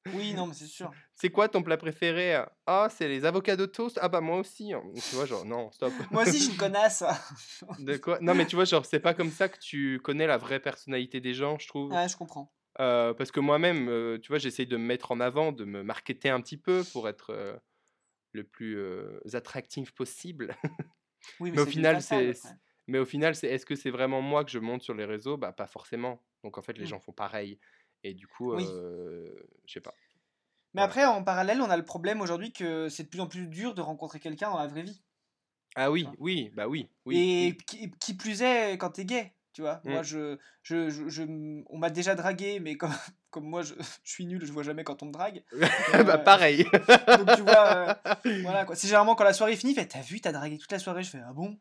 Hein. 0.07 0.11
Oui, 0.15 0.35
non, 0.35 0.47
mais 0.47 0.55
c'est 0.55 0.67
sûr. 0.67 0.91
C'est 1.15 1.31
quoi 1.31 1.49
ton 1.49 1.63
plat 1.63 1.77
préféré? 1.77 2.45
Ah, 2.67 2.87
c'est 2.91 3.09
les 3.09 3.25
avocats 3.25 3.57
de 3.57 3.67
toast. 3.67 3.99
Ah 4.01 4.09
bah 4.09 4.21
moi 4.21 4.39
aussi. 4.39 4.73
Hein. 4.73 4.85
Tu 4.95 5.17
vois, 5.17 5.27
genre, 5.27 5.45
non, 5.45 5.73
stop. 5.73 5.93
moi 6.13 6.23
aussi, 6.23 6.39
je 6.39 6.43
suis 6.45 6.53
une 6.53 6.57
connasse. 6.57 7.03
de 7.81 7.97
quoi? 7.97 8.19
Non, 8.21 8.35
mais 8.35 8.47
tu 8.47 8.55
vois, 8.55 8.65
genre, 8.65 8.87
c'est 8.87 9.01
pas 9.01 9.15
comme 9.15 9.31
ça 9.31 9.49
que 9.49 9.59
tu 9.59 10.01
connais 10.05 10.29
la 10.29 10.37
vraie 10.37 10.61
personnalité 10.61 11.21
des 11.21 11.35
gens, 11.35 11.59
je 11.59 11.67
trouve. 11.67 11.93
Ouais, 11.93 12.09
je 12.09 12.17
comprends. 12.17 12.53
Euh, 12.81 13.15
parce 13.15 13.33
que 13.33 13.41
moi-même, 13.41 13.89
euh, 13.89 14.19
tu 14.21 14.29
vois, 14.29 14.39
j'essaye 14.39 14.67
de 14.67 14.77
me 14.77 14.85
mettre 14.85 15.11
en 15.11 15.19
avant, 15.19 15.51
de 15.51 15.65
me 15.65 15.83
marketer 15.83 16.31
un 16.31 16.41
petit 16.41 16.57
peu 16.57 16.85
pour 16.93 17.09
être 17.09 17.31
euh, 17.31 17.57
le 18.33 18.45
plus 18.45 18.81
attractif 19.35 19.93
possible. 19.93 20.55
oui, 21.41 21.51
mais, 21.51 21.57
mais 21.57 21.63
au 21.63 21.67
final, 21.67 22.01
c'est. 22.01 22.35
Mais 22.89 22.99
au 22.99 23.05
final, 23.05 23.35
c'est 23.35 23.49
est-ce 23.49 23.67
que 23.67 23.75
c'est 23.75 23.91
vraiment 23.91 24.23
moi 24.23 24.45
que 24.45 24.51
je 24.51 24.59
monte 24.59 24.83
sur 24.83 24.95
les 24.95 25.05
réseaux? 25.05 25.37
Bah, 25.37 25.53
pas 25.53 25.67
forcément. 25.67 26.25
Donc 26.43 26.57
en 26.57 26.63
fait, 26.63 26.79
les 26.79 26.85
mmh. 26.85 26.89
gens 26.89 27.01
font 27.01 27.13
pareil. 27.13 27.61
Et 28.05 28.15
du 28.15 28.27
coup, 28.27 28.59
je 28.59 29.73
sais 29.73 29.81
pas. 29.81 29.95
Mais 30.75 30.83
après, 30.83 31.05
en 31.05 31.23
parallèle, 31.23 31.61
on 31.61 31.71
a 31.71 31.77
le 31.77 31.85
problème 31.85 32.21
aujourd'hui 32.21 32.53
que 32.53 32.89
c'est 32.89 33.05
de 33.05 33.09
plus 33.09 33.21
en 33.21 33.27
plus 33.27 33.47
dur 33.47 33.75
de 33.75 33.81
rencontrer 33.81 34.21
quelqu'un 34.21 34.51
dans 34.51 34.59
la 34.59 34.67
vraie 34.67 34.83
vie. 34.83 35.03
Ah 35.75 35.91
oui, 35.91 36.07
oui, 36.19 36.51
bah 36.55 36.67
oui. 36.67 36.89
oui 37.05 37.19
et 37.19 37.57
Qui, 37.99 38.15
plus 38.15 38.43
est 38.43 38.79
quand 38.79 38.91
t'es 38.91 39.05
gay, 39.05 39.33
tu 39.53 39.63
vois. 39.63 39.81
Moi, 39.85 40.01
mmh. 40.01 40.05
je, 40.05 40.39
je, 40.63 40.91
je, 41.09 41.23
on 41.69 41.79
m'a 41.79 41.91
déjà 41.91 42.15
dragué, 42.15 42.59
mais 42.61 42.77
comme, 42.77 42.93
comme 43.31 43.45
moi, 43.45 43.63
je, 43.63 43.75
je, 44.05 44.11
suis 44.11 44.27
nul, 44.27 44.45
je 44.45 44.53
vois 44.53 44.63
jamais 44.63 44.85
quand 44.85 45.03
on 45.03 45.07
me 45.07 45.13
drague. 45.13 45.43
bah 46.05 46.19
pareil. 46.19 46.65
donc 46.65 47.37
tu 47.37 47.43
vois, 47.43 47.99
voilà 48.43 48.65
quoi. 48.65 48.77
C'est 48.77 48.89
généralement 48.89 49.15
quand 49.15 49.25
la 49.25 49.33
soirée 49.33 49.57
fait 49.57 49.87
t'as 49.87 50.01
vu, 50.01 50.21
t'as 50.21 50.33
dragué 50.33 50.59
toute 50.59 50.73
la 50.73 50.79
soirée, 50.79 51.03
je 51.03 51.11
fais 51.11 51.21
ah 51.27 51.33
bon? 51.33 51.59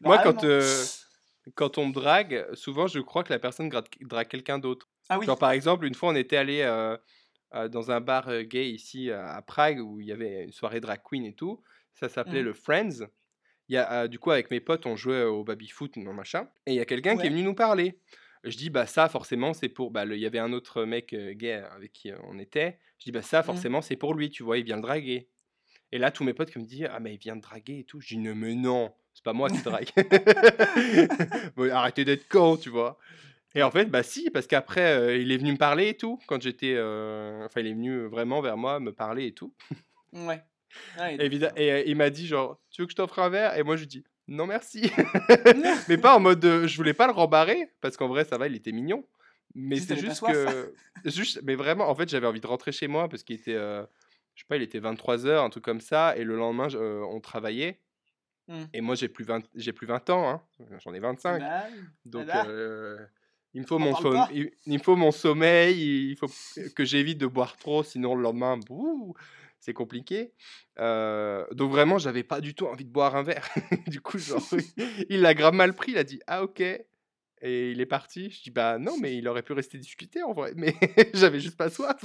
moi, 0.00 0.18
quand 0.18 0.44
quand 1.54 1.78
on 1.78 1.86
me 1.86 1.92
drague, 1.92 2.46
souvent 2.54 2.86
je 2.86 3.00
crois 3.00 3.24
que 3.24 3.32
la 3.32 3.38
personne 3.38 3.68
drague 3.68 4.28
quelqu'un 4.28 4.58
d'autre. 4.58 4.88
Ah 5.08 5.18
oui. 5.18 5.26
Genre, 5.26 5.38
par 5.38 5.50
exemple, 5.50 5.86
une 5.86 5.94
fois 5.94 6.10
on 6.10 6.14
était 6.14 6.36
allé 6.36 6.60
euh, 6.62 6.96
euh, 7.54 7.68
dans 7.68 7.90
un 7.90 8.00
bar 8.00 8.28
euh, 8.28 8.42
gay 8.42 8.70
ici 8.70 9.10
à 9.10 9.40
Prague 9.42 9.80
où 9.80 10.00
il 10.00 10.06
y 10.06 10.12
avait 10.12 10.44
une 10.44 10.52
soirée 10.52 10.80
drag 10.80 11.00
queen 11.02 11.24
et 11.24 11.34
tout. 11.34 11.62
Ça 11.94 12.08
s'appelait 12.08 12.42
mmh. 12.42 12.46
le 12.46 12.52
Friends. 12.52 13.06
Il 13.68 13.74
y 13.74 13.76
a, 13.76 14.08
du 14.08 14.18
coup, 14.18 14.30
avec 14.30 14.50
mes 14.50 14.60
potes, 14.60 14.86
on 14.86 14.96
jouait 14.96 15.24
au 15.24 15.44
baby-foot, 15.44 15.96
non 15.96 16.14
machin. 16.14 16.48
Et 16.64 16.72
il 16.72 16.76
y 16.76 16.80
a 16.80 16.86
quelqu'un 16.86 17.18
qui 17.18 17.26
est 17.26 17.30
venu 17.30 17.42
nous 17.42 17.54
parler. 17.54 17.98
Je 18.44 18.56
dis, 18.56 18.70
bah 18.70 18.86
ça, 18.86 19.10
forcément, 19.10 19.52
c'est 19.52 19.68
pour. 19.68 19.90
Bah, 19.90 20.06
il 20.06 20.16
y 20.16 20.24
avait 20.24 20.38
un 20.38 20.54
autre 20.54 20.84
mec 20.84 21.14
gay 21.14 21.52
avec 21.52 21.92
qui 21.92 22.10
on 22.24 22.38
était. 22.38 22.78
Je 22.98 23.04
dis, 23.04 23.12
bah 23.12 23.20
ça, 23.20 23.40
mmh. 23.40 23.44
forcément, 23.44 23.82
c'est 23.82 23.96
pour 23.96 24.14
lui, 24.14 24.30
tu 24.30 24.42
vois, 24.42 24.56
il 24.56 24.64
vient 24.64 24.76
le 24.76 24.82
draguer. 24.82 25.28
Et 25.92 25.98
là, 25.98 26.10
tous 26.10 26.24
mes 26.24 26.32
potes 26.32 26.50
qui 26.50 26.58
me 26.58 26.64
disent, 26.64 26.88
ah, 26.90 27.00
mais 27.00 27.14
il 27.14 27.18
vient 27.18 27.36
de 27.36 27.42
draguer 27.42 27.80
et 27.80 27.84
tout. 27.84 28.00
Je 28.00 28.08
dis, 28.08 28.18
non, 28.18 28.34
mais 28.34 28.54
non, 28.54 28.94
c'est 29.18 29.24
pas 29.24 29.32
moi 29.32 29.50
qui 29.50 29.60
drague. 29.62 29.90
arrêtez 31.72 32.04
d'être 32.04 32.28
con, 32.28 32.56
tu 32.56 32.70
vois. 32.70 32.96
Et 33.56 33.64
en 33.64 33.70
fait, 33.72 33.86
bah 33.86 34.04
si, 34.04 34.30
parce 34.30 34.46
qu'après, 34.46 34.92
euh, 34.92 35.16
il 35.16 35.32
est 35.32 35.38
venu 35.38 35.50
me 35.52 35.56
parler 35.56 35.88
et 35.88 35.96
tout, 35.96 36.20
quand 36.28 36.40
j'étais... 36.40 36.74
Euh, 36.76 37.44
enfin, 37.44 37.60
il 37.60 37.66
est 37.66 37.72
venu 37.72 38.06
vraiment 38.06 38.40
vers 38.40 38.56
moi 38.56 38.78
me 38.78 38.92
parler 38.92 39.26
et 39.26 39.32
tout. 39.32 39.52
Ouais. 40.12 40.40
Évidemment. 41.18 41.54
Et 41.56 41.72
euh, 41.72 41.82
il 41.84 41.96
m'a 41.96 42.10
dit 42.10 42.28
genre, 42.28 42.60
tu 42.70 42.82
veux 42.82 42.86
que 42.86 42.92
je 42.92 42.96
t'offre 42.96 43.18
un 43.18 43.28
verre? 43.28 43.56
Et 43.56 43.64
moi, 43.64 43.74
je 43.74 43.80
lui 43.80 43.88
dis, 43.88 44.04
non 44.28 44.46
merci. 44.46 44.92
mais 45.88 45.98
pas 45.98 46.14
en 46.14 46.20
mode, 46.20 46.44
je 46.44 46.76
voulais 46.76 46.94
pas 46.94 47.08
le 47.08 47.12
rembarrer, 47.12 47.72
parce 47.80 47.96
qu'en 47.96 48.06
vrai, 48.06 48.24
ça 48.24 48.38
va, 48.38 48.46
il 48.46 48.54
était 48.54 48.70
mignon. 48.70 49.04
Mais 49.56 49.80
c'est 49.80 49.96
juste 49.96 50.24
que... 50.24 50.72
juste, 51.06 51.40
mais 51.42 51.56
vraiment, 51.56 51.88
en 51.88 51.94
fait, 51.96 52.08
j'avais 52.08 52.28
envie 52.28 52.40
de 52.40 52.46
rentrer 52.46 52.70
chez 52.70 52.86
moi, 52.86 53.08
parce 53.08 53.24
qu'il 53.24 53.34
était... 53.34 53.54
je 53.54 53.86
sais 54.36 54.46
pas, 54.46 54.54
il 54.54 54.62
était 54.62 54.78
23h, 54.78 55.44
un 55.44 55.50
truc 55.50 55.64
comme 55.64 55.80
ça, 55.80 56.16
et 56.16 56.22
le 56.22 56.36
lendemain, 56.36 56.68
on 56.76 57.18
travaillait. 57.18 57.80
Mmh. 58.48 58.64
Et 58.72 58.80
moi, 58.80 58.94
j'ai 58.94 59.08
plus 59.08 59.24
20, 59.24 59.44
j'ai 59.54 59.72
plus 59.72 59.86
20 59.86 60.10
ans, 60.10 60.28
hein. 60.28 60.42
j'en 60.82 60.94
ai 60.94 61.00
25. 61.00 61.38
Bah 61.38 61.64
Donc, 62.06 62.28
euh, 62.28 62.98
il, 63.52 63.60
me 63.60 63.66
faut 63.66 63.78
mon 63.78 63.94
il, 64.30 64.50
me 64.66 64.78
faut 64.78 64.96
mon 64.96 65.10
sommeil, 65.12 66.10
il 66.10 66.16
faut 66.16 66.30
que 66.74 66.84
j'évite 66.84 67.18
de 67.18 67.26
boire 67.26 67.56
trop, 67.56 67.82
sinon 67.82 68.14
le 68.14 68.22
lendemain, 68.22 68.58
c'est 69.60 69.74
compliqué. 69.74 70.32
Euh, 70.78 71.46
donc, 71.52 71.70
vraiment, 71.70 71.98
j'avais 71.98 72.22
pas 72.22 72.40
du 72.40 72.54
tout 72.54 72.66
envie 72.66 72.86
de 72.86 72.90
boire 72.90 73.16
un 73.16 73.22
verre. 73.22 73.48
du 73.86 74.00
coup, 74.00 74.18
genre, 74.18 74.42
il 75.10 75.20
l'a 75.20 75.34
grave 75.34 75.54
mal 75.54 75.74
pris, 75.74 75.92
il 75.92 75.98
a 75.98 76.04
dit 76.04 76.20
Ah, 76.26 76.42
ok. 76.42 76.62
Et 77.40 77.70
il 77.70 77.80
est 77.80 77.86
parti. 77.86 78.30
Je 78.30 78.42
dis 78.42 78.50
bah 78.50 78.78
non, 78.78 78.96
mais 79.00 79.16
il 79.16 79.28
aurait 79.28 79.42
pu 79.42 79.52
rester 79.52 79.78
discuter 79.78 80.22
en 80.22 80.32
vrai. 80.32 80.54
Mais 80.56 80.74
j'avais 81.14 81.38
juste 81.38 81.56
pas 81.56 81.70
soif. 81.70 82.04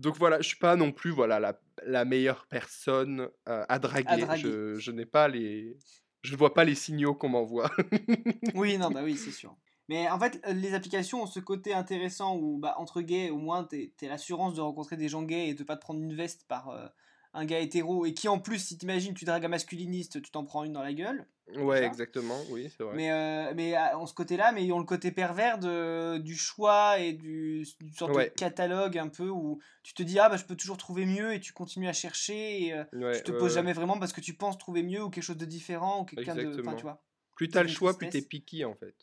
Donc 0.00 0.16
voilà, 0.16 0.40
je 0.40 0.48
suis 0.48 0.56
pas 0.56 0.76
non 0.76 0.92
plus 0.92 1.10
voilà 1.10 1.38
la, 1.38 1.60
la 1.84 2.06
meilleure 2.06 2.46
personne 2.46 3.28
euh, 3.48 3.64
à 3.68 3.78
draguer. 3.78 4.26
Je, 4.36 4.76
je 4.76 4.90
n'ai 4.90 5.04
pas 5.04 5.28
les, 5.28 5.76
je 6.22 6.32
ne 6.32 6.38
vois 6.38 6.54
pas 6.54 6.64
les 6.64 6.74
signaux 6.74 7.14
qu'on 7.14 7.28
m'envoie. 7.28 7.70
oui, 8.54 8.78
non, 8.78 8.90
bah 8.90 9.02
oui, 9.04 9.16
c'est 9.16 9.30
sûr. 9.30 9.54
Mais 9.90 10.08
en 10.08 10.18
fait, 10.18 10.40
les 10.48 10.72
applications 10.72 11.22
ont 11.22 11.26
ce 11.26 11.40
côté 11.40 11.74
intéressant 11.74 12.36
où, 12.36 12.58
bah, 12.58 12.76
entre 12.78 13.02
gays, 13.02 13.28
au 13.28 13.36
moins, 13.36 13.64
tu 13.64 13.92
as 14.02 14.08
l'assurance 14.08 14.54
de 14.54 14.62
rencontrer 14.62 14.96
des 14.96 15.08
gens 15.08 15.22
gays 15.22 15.48
et 15.48 15.54
de 15.54 15.64
pas 15.64 15.76
te 15.76 15.82
prendre 15.82 16.00
une 16.00 16.14
veste 16.14 16.46
par, 16.48 16.70
euh, 16.70 16.86
un 17.32 17.44
gars 17.44 17.60
hétéro 17.60 18.06
et 18.06 18.14
qui 18.14 18.28
en 18.28 18.38
plus, 18.38 18.58
si 18.58 18.76
t'imagines, 18.78 19.14
tu 19.14 19.24
dragues 19.24 19.44
un 19.44 19.48
masculiniste, 19.48 20.20
tu 20.22 20.30
t'en 20.30 20.44
prends 20.44 20.64
une 20.64 20.72
dans 20.72 20.82
la 20.82 20.92
gueule. 20.92 21.26
Ouais, 21.56 21.84
exactement, 21.84 22.40
oui, 22.50 22.72
c'est 22.76 22.84
vrai. 22.84 22.94
Mais, 22.94 23.10
euh, 23.10 23.52
mais 23.56 23.76
en 23.76 24.06
ce 24.06 24.14
côté-là, 24.14 24.52
mais 24.52 24.64
ils 24.64 24.72
ont 24.72 24.78
le 24.78 24.84
côté 24.84 25.10
pervers 25.10 25.58
de, 25.58 26.18
du 26.18 26.36
choix 26.36 26.98
et 27.00 27.12
du, 27.12 27.66
du 27.80 27.92
sorte 27.92 28.14
de 28.14 28.24
catalogue 28.24 28.98
un 28.98 29.08
peu 29.08 29.28
où 29.28 29.60
tu 29.82 29.94
te 29.94 30.02
dis, 30.02 30.18
ah 30.18 30.28
bah 30.28 30.36
je 30.36 30.44
peux 30.44 30.56
toujours 30.56 30.76
trouver 30.76 31.06
mieux 31.06 31.34
et 31.34 31.40
tu 31.40 31.52
continues 31.52 31.88
à 31.88 31.92
chercher 31.92 32.66
et 32.66 32.74
euh, 32.74 32.84
tu 33.14 33.22
te 33.24 33.32
poses 33.32 33.54
jamais 33.54 33.72
vraiment 33.72 33.98
parce 33.98 34.12
que 34.12 34.20
tu 34.20 34.34
penses 34.34 34.58
trouver 34.58 34.82
mieux 34.82 35.02
ou 35.02 35.10
quelque 35.10 35.24
chose 35.24 35.38
de 35.38 35.44
différent 35.44 36.02
ou 36.02 36.04
quelqu'un 36.04 36.36
de. 36.36 36.54
Tu 36.54 36.82
vois. 36.82 37.02
Plus 37.34 37.48
t'as 37.48 37.62
le 37.62 37.68
choix, 37.68 37.96
plus 37.96 38.08
t'es 38.08 38.22
piqué 38.22 38.64
en 38.64 38.74
fait. 38.74 38.94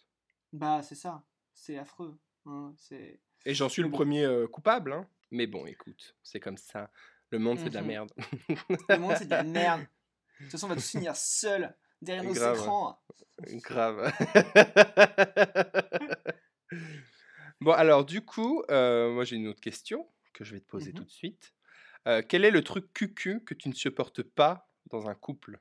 Bah, 0.53 0.81
c'est 0.83 0.95
ça. 0.95 1.23
C'est 1.53 1.77
affreux. 1.77 2.17
Hein, 2.45 2.73
et 3.45 3.53
j'en 3.53 3.67
suis 3.67 3.81
le 3.81 3.89
premier 3.89 4.23
euh, 4.23 4.47
coupable, 4.47 4.93
hein. 4.93 5.07
Mais 5.31 5.47
bon, 5.47 5.65
écoute, 5.65 6.15
c'est 6.23 6.39
comme 6.39 6.57
ça. 6.57 6.89
Le 7.29 7.39
monde, 7.39 7.59
c'est 7.59 7.69
de 7.69 7.75
la 7.75 7.81
mmh 7.81 7.87
merde. 7.87 8.11
Le 8.89 8.97
monde, 8.97 9.15
c'est 9.17 9.25
de 9.25 9.31
la 9.31 9.43
merde. 9.43 9.81
De 9.81 10.43
toute 10.43 10.51
façon, 10.51 10.67
on 10.67 10.69
va 10.69 10.75
tous 10.75 10.89
finir 10.89 11.15
seuls 11.15 11.75
derrière 12.01 12.23
nos 12.23 12.33
écrans. 12.33 13.01
Grave. 13.43 14.13
bon, 17.61 17.71
alors, 17.73 18.05
du 18.05 18.21
coup, 18.21 18.63
euh, 18.69 19.11
moi, 19.11 19.25
j'ai 19.25 19.35
une 19.35 19.47
autre 19.47 19.59
question 19.59 20.09
que 20.33 20.43
je 20.43 20.53
vais 20.53 20.61
te 20.61 20.67
poser 20.67 20.91
mmh 20.91 20.95
tout 20.95 21.03
de 21.03 21.11
suite. 21.11 21.53
Euh, 22.07 22.21
quel 22.27 22.45
est 22.45 22.51
le 22.51 22.63
truc 22.63 22.93
cucu 22.93 23.43
que 23.43 23.53
tu 23.53 23.67
ne 23.67 23.73
supportes 23.73 24.23
pas 24.23 24.69
dans 24.89 25.09
un 25.09 25.15
couple? 25.15 25.59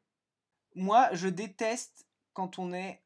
Moi, 0.75 1.09
je 1.13 1.29
déteste 1.29 2.06
quand 2.37 2.59
on 2.59 2.75
est 2.75 3.03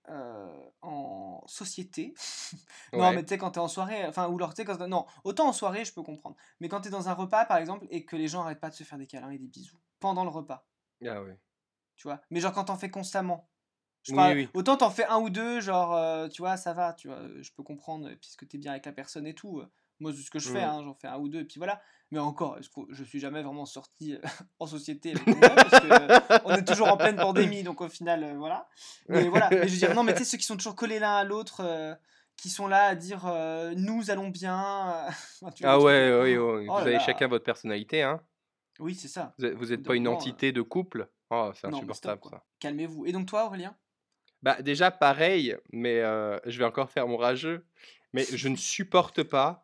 en 0.82 1.42
société. 1.46 2.14
non, 2.92 3.12
mais 3.12 3.22
tu 3.22 3.28
sais, 3.28 3.38
quand 3.38 3.52
t'es 3.52 3.60
en 3.60 3.68
soirée, 3.68 4.04
enfin, 4.04 4.28
ou 4.28 4.36
alors 4.36 4.52
tu 4.54 4.62
sais, 4.62 4.64
quand. 4.64 4.84
Non, 4.88 5.06
autant 5.22 5.48
en 5.48 5.52
soirée, 5.52 5.84
je 5.84 5.94
peux 5.94 6.02
comprendre. 6.02 6.36
Mais 6.58 6.68
quand 6.68 6.80
t'es 6.80 6.90
dans 6.90 7.08
un 7.08 7.14
repas, 7.14 7.44
par 7.44 7.58
exemple, 7.58 7.86
et 7.90 8.04
que 8.04 8.16
les 8.16 8.26
gens 8.26 8.42
arrêtent 8.42 8.60
pas 8.60 8.70
de 8.70 8.74
se 8.74 8.82
faire 8.82 8.98
des 8.98 9.06
câlins 9.06 9.30
et 9.30 9.38
des 9.38 9.46
bisous 9.46 9.78
pendant 10.00 10.24
le 10.24 10.30
repas. 10.30 10.66
Ah 11.06 11.22
ouais. 11.22 11.38
Tu 11.94 12.08
vois? 12.08 12.20
Mais 12.30 12.40
genre 12.40 12.52
quand 12.52 12.64
t'en 12.64 12.76
fais 12.76 12.90
constamment. 12.90 13.48
Je 14.02 14.14
oui, 14.14 14.32
oui. 14.34 14.48
Autant 14.54 14.76
t'en 14.76 14.90
fais 14.90 15.04
un 15.04 15.18
ou 15.18 15.30
deux, 15.30 15.60
genre, 15.60 16.28
tu 16.30 16.42
vois, 16.42 16.56
ça 16.56 16.72
va, 16.72 16.94
tu 16.94 17.06
vois, 17.06 17.20
je 17.40 17.52
peux 17.52 17.62
comprendre, 17.62 18.10
puisque 18.14 18.48
t'es 18.48 18.58
bien 18.58 18.72
avec 18.72 18.86
la 18.86 18.92
personne 18.92 19.26
et 19.26 19.34
tout. 19.34 19.62
Moi, 20.01 20.12
c'est 20.14 20.22
ce 20.22 20.30
que 20.30 20.38
je 20.38 20.48
fais, 20.48 20.62
hein, 20.62 20.82
j'en 20.82 20.94
fais 20.94 21.09
un 21.09 21.18
ou 21.18 21.28
deux, 21.28 21.40
et 21.40 21.44
puis 21.44 21.59
voilà. 21.59 21.80
Mais 22.11 22.18
encore, 22.18 22.59
je 22.90 23.05
suis 23.05 23.20
jamais 23.20 23.42
vraiment 23.42 23.66
sorti 23.66 24.14
euh, 24.14 24.18
en 24.59 24.66
société 24.66 25.12
avec 25.12 25.26
moi, 25.26 25.48
parce 25.51 26.40
qu'on 26.42 26.55
est 26.55 26.64
toujours 26.64 26.88
en 26.88 26.96
pleine 26.96 27.16
pandémie, 27.16 27.62
donc 27.62 27.80
au 27.80 27.88
final, 27.88 28.24
euh, 28.24 28.34
voilà. 28.36 28.68
Mais 29.09 29.28
voilà, 29.28 29.48
mais 29.51 29.68
je 29.68 29.72
veux 29.72 29.78
dire, 29.78 29.94
non, 29.94 30.03
mais 30.03 30.14
tu 30.14 30.20
sais, 30.20 30.24
ceux 30.24 30.38
qui 30.38 30.44
sont 30.44 30.57
toujours 30.57 30.74
collés 30.74 30.98
l'un 30.98 31.16
à 31.16 31.24
l'autre, 31.24 31.61
euh, 31.62 31.94
qui 32.36 32.48
sont 32.48 32.66
là 32.66 32.84
à 32.84 32.94
dire 32.94 33.26
nous 33.76 34.11
allons 34.11 34.28
bien. 34.28 35.07
ah 35.62 35.78
ouais, 35.78 36.11
oui, 36.22 36.36
oui, 36.36 36.66
oh 36.68 36.72
vous 36.72 36.86
avez 36.86 36.98
chacun 37.01 37.28
votre 37.28 37.44
personnalité, 37.44 38.03
hein. 38.03 38.20
Oui, 38.78 38.94
c'est 38.94 39.09
ça. 39.09 39.34
Vous 39.38 39.66
n'êtes 39.66 39.82
pas 39.82 39.94
une 39.94 40.09
entité 40.09 40.51
de 40.51 40.62
couple? 40.62 41.09
Oh, 41.28 41.53
c'est 41.55 41.66
insupportable 41.66 42.22
ça. 42.28 42.42
Calmez-vous. 42.59 43.05
Et 43.05 43.12
donc 43.12 43.26
toi, 43.26 43.44
Aurélien? 43.46 43.76
Bah 44.42 44.62
déjà 44.62 44.90
pareil, 44.90 45.55
mais 45.70 46.01
je 46.46 46.59
vais 46.59 46.64
encore 46.64 46.90
faire 46.90 47.07
mon 47.07 47.18
rageux. 47.18 47.66
Mais 48.12 48.24
je 48.24 48.48
ne 48.48 48.57
supporte 48.57 49.22
pas 49.22 49.62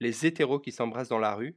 les 0.00 0.26
hétéros 0.26 0.60
qui 0.60 0.72
s'embrassent 0.72 1.08
dans 1.08 1.18
la 1.18 1.34
rue. 1.34 1.56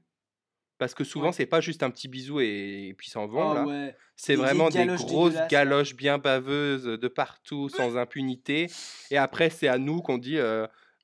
Parce 0.78 0.94
que 0.94 1.04
souvent, 1.04 1.34
c'est 1.34 1.46
pas 1.46 1.60
juste 1.60 1.84
un 1.84 1.92
petit 1.92 2.08
bisou 2.08 2.40
et, 2.40 2.96
puis 2.98 3.10
s'en 3.10 3.28
vont. 3.28 3.66
Oh, 3.68 3.92
c'est 4.16 4.36
vraiment 4.36 4.70
des 4.70 4.86
grosses 4.86 5.36
galoches 5.50 5.94
bien 5.94 6.18
baveuses 6.18 6.86
de 6.86 7.08
partout, 7.10 7.68
sans 7.68 7.98
impunité. 7.98 8.68
Et 9.12 9.18
après, 9.18 9.50
c'est 9.50 9.68
à 9.68 9.78
nous 9.78 10.02
qu'on 10.02 10.18
dit 10.18 10.38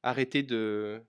arrêtez 0.01 0.43
de, 0.43 1.03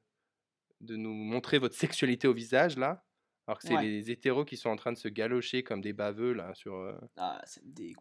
de 0.80 0.96
nous 0.96 1.14
montrer 1.14 1.58
votre 1.58 1.76
sexualité 1.76 2.26
au 2.26 2.34
visage, 2.34 2.76
là. 2.76 3.04
Alors 3.46 3.60
que 3.60 3.68
c'est 3.68 3.80
les 3.80 4.10
hétéros 4.10 4.44
qui 4.44 4.56
sont 4.56 4.70
en 4.70 4.76
train 4.76 4.90
de 4.90 4.98
se 4.98 5.06
galocher 5.06 5.62
comme 5.62 5.80
des 5.80 5.92
baveux, 5.92 6.32
là, 6.32 6.52
sur, 6.54 6.92
ah, 7.16 7.40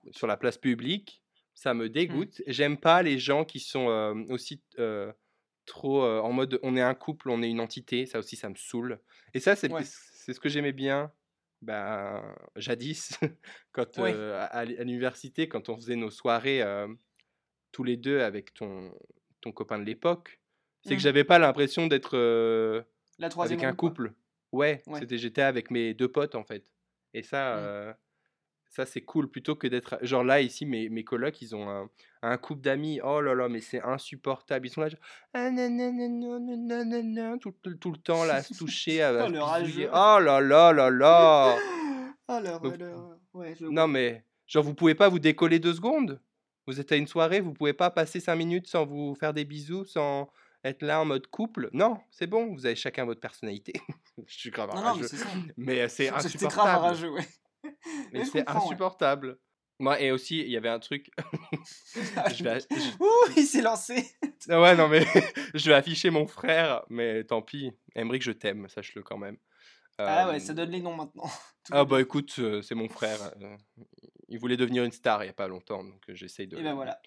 sur 0.09 0.25
la 0.25 0.37
place 0.37 0.57
publique. 0.57 1.21
Ça 1.53 1.75
me 1.75 1.85
mmh. 1.85 1.89
dégoûte. 1.89 2.41
J'aime 2.47 2.77
pas 2.77 3.03
les 3.03 3.19
gens 3.19 3.45
qui 3.45 3.59
sont 3.59 4.25
aussi 4.29 4.63
trop 5.65 6.03
en 6.03 6.31
mode 6.31 6.59
on 6.63 6.75
est 6.75 6.81
un 6.81 6.93
couple, 6.93 7.29
on 7.29 7.41
est 7.41 7.49
une 7.49 7.59
entité, 7.59 8.05
ça 8.05 8.19
aussi 8.19 8.35
ça 8.35 8.49
me 8.49 8.55
saoule. 8.55 8.99
Et 9.33 9.39
ça 9.39 9.55
c'est 9.55 9.69
ce 10.33 10.39
que 10.39 10.49
j'aimais 10.49 10.73
bien 10.73 11.11
ben, 11.61 12.21
jadis 12.55 13.17
quand 13.71 13.99
à, 13.99 14.65
l'université 14.65 15.47
quand 15.47 15.69
on 15.69 15.75
faisait 15.75 15.95
nos 15.95 16.11
soirées 16.11 16.63
tous 17.71 17.83
les 17.83 17.97
deux 17.97 18.21
avec 18.21 18.53
ton 18.53 18.93
ton 19.41 19.51
copain 19.51 19.77
de 19.77 19.83
l'époque, 19.83 20.41
c'est 20.81 20.89
que 20.89 20.95
mmh. 20.95 20.99
j'avais 20.99 21.23
pas 21.23 21.39
l'impression 21.39 21.87
d'être 21.87 22.17
avec 23.19 23.63
un 23.63 23.73
couple. 23.73 24.13
Ouais, 24.51 24.81
c'était 24.95 25.17
j'étais 25.17 25.41
avec 25.41 25.71
mes 25.71 25.93
deux 25.93 26.07
potes 26.07 26.35
en 26.35 26.43
fait. 26.43 26.71
Et 27.13 27.23
ça 27.23 27.57
mmh. 27.57 28.04
Ça, 28.75 28.85
c'est 28.85 28.99
cool 28.99 29.29
plutôt 29.29 29.55
que 29.55 29.67
d'être. 29.67 29.97
Genre 30.01 30.25
là, 30.25 30.41
ici, 30.41 30.65
mes, 30.65 30.89
mes 30.89 31.05
colocs, 31.05 31.41
ils 31.41 31.55
ont 31.55 31.69
un, 31.69 31.89
un 32.21 32.35
couple 32.35 32.59
d'amis. 32.59 32.99
Oh 33.01 33.21
là 33.21 33.33
là, 33.33 33.47
mais 33.47 33.61
c'est 33.61 33.81
insupportable. 33.81 34.67
Ils 34.67 34.69
sont 34.69 34.81
là, 34.81 34.89
genre, 34.89 34.99
tout, 37.39 37.53
tout, 37.79 37.91
le 37.91 37.97
temps 37.97 38.25
là, 38.25 38.35
à 38.35 38.41
se 38.43 38.53
toucher. 38.53 39.01
À, 39.01 39.13
oh, 39.29 39.29
oh 39.29 40.19
là 40.19 40.41
là 40.41 40.73
là 40.73 40.89
là. 40.89 41.57
Oh 42.27 42.39
leur, 42.43 42.61
Ouais, 43.33 43.55
non, 43.61 43.87
mais 43.87 44.25
genre, 44.45 44.63
vous 44.63 44.73
pouvez 44.73 44.95
pas 44.95 45.07
vous 45.07 45.19
décoller 45.19 45.59
deux 45.59 45.75
secondes? 45.75 46.19
Vous 46.67 46.81
êtes 46.81 46.91
à 46.91 46.97
une 46.97 47.07
soirée, 47.07 47.39
vous 47.39 47.53
pouvez 47.53 47.73
pas 47.73 47.91
passer 47.91 48.19
cinq 48.19 48.35
minutes 48.35 48.67
sans 48.67 48.85
vous 48.85 49.15
faire 49.15 49.33
des 49.33 49.45
bisous, 49.45 49.85
sans 49.85 50.29
être 50.65 50.81
là 50.81 50.99
en 50.99 51.05
mode 51.05 51.27
couple? 51.27 51.69
Non, 51.71 51.97
c'est 52.11 52.27
bon, 52.27 52.53
vous 52.53 52.65
avez 52.65 52.75
chacun 52.75 53.05
votre 53.05 53.21
personnalité. 53.21 53.71
Je 54.27 54.37
suis 54.37 54.49
grave 54.49 54.71
non, 54.75 54.99
mais 55.55 55.87
c'est 55.87 56.09
insupportable. 56.09 56.51
C'est 56.51 56.57
grave 56.57 56.81
rageux, 56.81 57.11
ouais. 57.11 57.25
Mais 58.13 58.25
c'est 58.25 58.47
insupportable. 58.49 59.37
Moi, 59.79 59.99
et 59.99 60.11
aussi, 60.11 60.39
il 60.39 60.49
y 60.49 60.57
avait 60.57 60.69
un 60.69 60.79
truc. 60.79 61.11
Ouh, 62.99 63.09
il 63.35 63.45
s'est 63.45 63.61
lancé 63.61 64.09
ah 64.49 64.61
Ouais, 64.61 64.75
non, 64.75 64.87
mais 64.87 65.05
je 65.53 65.69
vais 65.69 65.75
afficher 65.75 66.09
mon 66.09 66.27
frère, 66.27 66.83
mais 66.89 67.25
tant 67.25 67.41
pis. 67.41 67.71
Emmerich, 67.93 68.23
je 68.23 68.31
t'aime, 68.31 68.69
sache-le 68.69 69.03
quand 69.03 69.17
même. 69.17 69.37
Ah 69.97 70.29
ouais, 70.29 70.39
ça 70.39 70.53
donne 70.53 70.71
les 70.71 70.81
noms 70.81 70.95
maintenant. 70.95 71.29
ah 71.71 71.85
bah 71.85 72.01
écoute, 72.01 72.39
c'est 72.61 72.75
mon 72.75 72.89
frère. 72.89 73.17
il 74.27 74.37
voulait 74.39 74.57
devenir 74.57 74.83
une 74.83 74.91
star 74.91 75.23
il 75.23 75.27
n'y 75.27 75.29
a 75.29 75.33
pas 75.33 75.47
longtemps, 75.47 75.85
donc 75.85 76.03
j'essaye 76.09 76.47
de, 76.47 76.57
ben 76.57 76.73
voilà. 76.73 76.99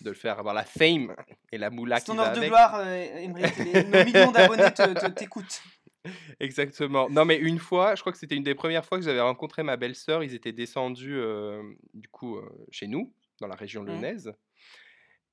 de 0.00 0.10
le 0.10 0.14
faire 0.14 0.38
avoir 0.38 0.54
la 0.54 0.62
fame 0.62 1.16
et 1.50 1.58
la 1.58 1.70
moula 1.70 2.00
qui 2.00 2.14
va 2.14 2.30
de 2.30 2.46
gloire, 2.46 2.86
Emmerich. 2.86 3.58
nos 3.58 4.04
millions 4.04 4.30
d'abonnés 4.30 4.72
t'écoutent. 5.16 5.60
Exactement. 6.40 7.08
Non, 7.10 7.24
mais 7.24 7.36
une 7.36 7.58
fois, 7.58 7.94
je 7.94 8.00
crois 8.00 8.12
que 8.12 8.18
c'était 8.18 8.36
une 8.36 8.42
des 8.42 8.54
premières 8.54 8.84
fois 8.84 8.98
que 8.98 9.04
j'avais 9.04 9.20
rencontré 9.20 9.62
ma 9.62 9.76
belle-sœur. 9.76 10.22
Ils 10.22 10.34
étaient 10.34 10.52
descendus, 10.52 11.16
euh, 11.16 11.62
du 11.94 12.08
coup, 12.08 12.36
euh, 12.36 12.48
chez 12.70 12.86
nous, 12.86 13.12
dans 13.40 13.46
la 13.46 13.54
région 13.54 13.82
mmh. 13.82 13.86
lyonnaise. 13.86 14.34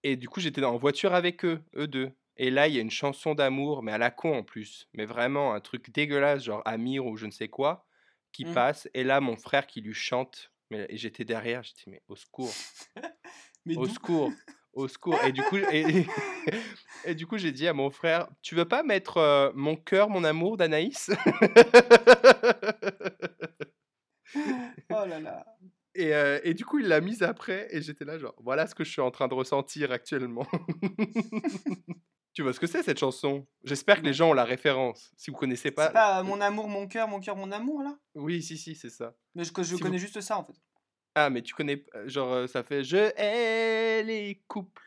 Et 0.03 0.15
du 0.15 0.27
coup, 0.27 0.39
j'étais 0.39 0.63
en 0.63 0.77
voiture 0.77 1.13
avec 1.13 1.45
eux, 1.45 1.61
eux 1.75 1.87
deux. 1.87 2.11
Et 2.37 2.49
là, 2.49 2.67
il 2.67 2.73
y 2.73 2.77
a 2.77 2.81
une 2.81 2.91
chanson 2.91 3.35
d'amour, 3.35 3.83
mais 3.83 3.91
à 3.91 3.97
la 3.97 4.11
con 4.11 4.35
en 4.35 4.43
plus. 4.43 4.89
Mais 4.93 5.05
vraiment, 5.05 5.53
un 5.53 5.59
truc 5.59 5.91
dégueulasse, 5.91 6.43
genre 6.43 6.61
Amir 6.65 7.05
ou 7.05 7.15
je 7.15 7.25
ne 7.25 7.31
sais 7.31 7.47
quoi, 7.47 7.85
qui 8.31 8.45
mmh. 8.45 8.53
passe. 8.53 8.89
Et 8.93 9.03
là, 9.03 9.21
mon 9.21 9.37
frère 9.37 9.67
qui 9.67 9.81
lui 9.81 9.93
chante. 9.93 10.51
Mais, 10.71 10.85
et 10.89 10.97
j'étais 10.97 11.25
derrière, 11.25 11.63
j'étais, 11.63 11.91
mais 11.91 12.01
au 12.07 12.15
secours. 12.15 12.53
mais 13.65 13.77
au 13.77 13.87
secours 13.87 14.31
au 14.73 14.87
secours. 14.87 15.17
Et 15.23 15.31
du 15.31 15.41
coup, 15.43 15.57
et, 15.57 16.05
et 17.05 17.15
du 17.15 17.25
coup, 17.25 17.37
j'ai 17.37 17.51
dit 17.51 17.67
à 17.67 17.73
mon 17.73 17.89
frère, 17.89 18.27
tu 18.41 18.55
veux 18.55 18.67
pas 18.67 18.83
mettre 18.83 19.17
euh, 19.17 19.51
mon 19.55 19.75
cœur, 19.75 20.09
mon 20.09 20.23
amour 20.23 20.57
d'Anaïs? 20.57 21.11
Oh 24.89 25.05
là 25.05 25.19
là. 25.19 25.45
Et, 25.95 26.11
euh, 26.15 26.39
et, 26.43 26.55
du 26.55 26.65
coup, 26.65 26.79
il 26.79 26.87
l'a 26.87 27.01
mise 27.01 27.21
après, 27.21 27.67
et 27.69 27.79
j'étais 27.79 28.03
là, 28.03 28.17
genre, 28.17 28.33
voilà 28.39 28.65
ce 28.65 28.73
que 28.73 28.83
je 28.83 28.89
suis 28.89 29.01
en 29.01 29.11
train 29.11 29.27
de 29.27 29.35
ressentir 29.35 29.91
actuellement. 29.91 30.47
tu 32.33 32.41
vois 32.41 32.51
ce 32.51 32.59
que 32.59 32.65
c'est 32.65 32.81
cette 32.81 32.97
chanson? 32.97 33.45
J'espère 33.63 34.01
que 34.01 34.05
les 34.07 34.13
gens 34.13 34.31
ont 34.31 34.33
la 34.33 34.43
référence. 34.43 35.11
Si 35.17 35.29
vous 35.29 35.37
connaissez 35.37 35.69
pas. 35.69 35.85
C'est 35.85 35.93
pas 35.93 36.21
euh, 36.21 36.23
Mon 36.23 36.41
amour, 36.41 36.67
mon 36.67 36.87
cœur, 36.87 37.07
mon 37.07 37.19
cœur, 37.19 37.35
mon 37.35 37.51
amour, 37.51 37.83
là? 37.83 37.95
Oui, 38.15 38.41
si, 38.41 38.57
si, 38.57 38.73
c'est 38.73 38.89
ça. 38.89 39.15
Mais 39.35 39.43
je, 39.43 39.51
je 39.61 39.75
connais 39.75 39.99
juste 39.99 40.19
ça, 40.19 40.39
en 40.39 40.43
fait. 40.43 40.55
Ah, 41.15 41.29
mais 41.29 41.41
tu 41.41 41.53
connais, 41.53 41.85
genre, 42.05 42.47
ça 42.49 42.63
fait 42.63 42.83
Je 42.83 43.11
hais 43.17 44.03
les 44.03 44.41
couples 44.47 44.81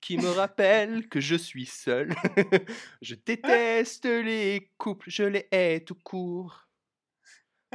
qui 0.00 0.16
me 0.16 0.28
rappellent 0.28 1.08
que 1.08 1.20
je 1.20 1.34
suis 1.34 1.66
seul. 1.66 2.14
je 3.02 3.14
déteste 3.14 4.06
les 4.06 4.70
couples, 4.78 5.10
je 5.10 5.24
les 5.24 5.48
hais 5.50 5.80
tout 5.80 5.94
court. 5.94 6.68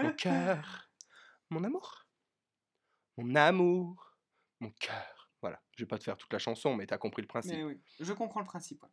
Mon 0.01 0.12
cœur, 0.14 0.89
mon 1.49 1.64
amour, 1.64 2.08
mon 3.18 3.36
amour, 3.36 4.18
mon 4.60 4.72
cœur, 4.72 5.30
Voilà, 5.41 5.62
je 5.78 5.84
vais 5.84 5.88
pas 5.88 5.99
te 5.99 6.04
faire 6.04 6.18
toute 6.18 6.34
la 6.34 6.39
chanson, 6.39 6.76
mais 6.76 6.88
tu 6.88 6.93
as 6.93 6.97
compris 6.97 7.22
le 7.22 7.28
principe. 7.28 7.54
Mais 7.54 7.64
oui, 7.64 7.80
je 7.99 8.12
comprends 8.14 8.39
le 8.39 8.45
principe. 8.45 8.84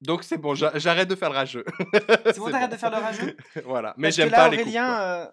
Donc 0.00 0.24
c'est 0.24 0.38
bon, 0.38 0.54
j'arrête 0.54 1.08
de 1.08 1.14
faire 1.14 1.30
le 1.30 1.36
rageux. 1.36 1.64
C'est 2.26 2.38
bon, 2.38 2.50
t'arrêtes 2.50 2.72
de 2.72 2.76
faire 2.76 2.90
le 2.90 2.96
rageux? 2.96 3.36
Voilà, 3.64 3.94
mais 3.98 4.10
j'aime 4.10 4.30
pas 4.30 4.48
les 4.48 4.76
euh, 4.76 5.26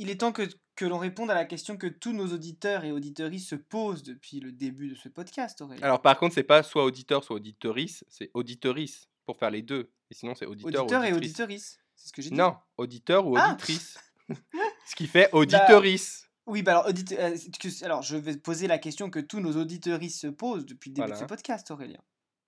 il 0.00 0.08
est 0.08 0.16
temps 0.16 0.32
que, 0.32 0.48
que 0.76 0.86
l'on 0.86 0.96
réponde 0.96 1.30
à 1.30 1.34
la 1.34 1.44
question 1.44 1.76
que 1.76 1.86
tous 1.86 2.14
nos 2.14 2.32
auditeurs 2.32 2.84
et 2.84 2.90
auditeuristes 2.90 3.50
se 3.50 3.54
posent 3.54 4.02
depuis 4.02 4.40
le 4.40 4.50
début 4.50 4.88
de 4.88 4.94
ce 4.94 5.10
podcast, 5.10 5.60
Aurélien. 5.60 5.82
Alors 5.82 6.00
par 6.00 6.18
contre, 6.18 6.34
c'est 6.34 6.42
pas 6.42 6.62
soit 6.62 6.84
auditeur, 6.84 7.22
soit 7.22 7.36
auditeurice, 7.36 8.02
c'est 8.08 8.30
auditeurice 8.32 9.10
pour 9.26 9.36
faire 9.36 9.50
les 9.50 9.60
deux. 9.60 9.92
Et 10.10 10.14
sinon, 10.14 10.34
c'est 10.34 10.46
auditeur, 10.46 10.84
auditeur 10.84 11.04
et 11.04 11.12
auditeurice. 11.12 11.78
C'est 11.96 12.08
ce 12.08 12.12
que 12.14 12.22
j'ai 12.22 12.30
dit. 12.30 12.36
Non, 12.36 12.56
auditeur 12.78 13.26
ou 13.26 13.36
ah 13.36 13.50
auditrice. 13.50 13.98
ce 14.86 14.96
qui 14.96 15.06
fait 15.06 15.28
bah, 15.30 15.38
auditeurice. 15.38 16.26
oui, 16.46 16.62
bah 16.62 16.78
alors, 16.78 16.86
euh, 17.12 17.36
alors, 17.82 18.00
je 18.00 18.16
vais 18.16 18.38
poser 18.38 18.66
la 18.66 18.78
question 18.78 19.10
que 19.10 19.20
tous 19.20 19.40
nos 19.40 19.60
auditeuristes 19.60 20.18
se 20.18 20.28
posent 20.28 20.64
depuis 20.64 20.90
le 20.90 20.94
début 20.94 21.10
de 21.10 21.16
ce 21.16 21.24
podcast, 21.24 21.70
Aurélien. 21.70 22.00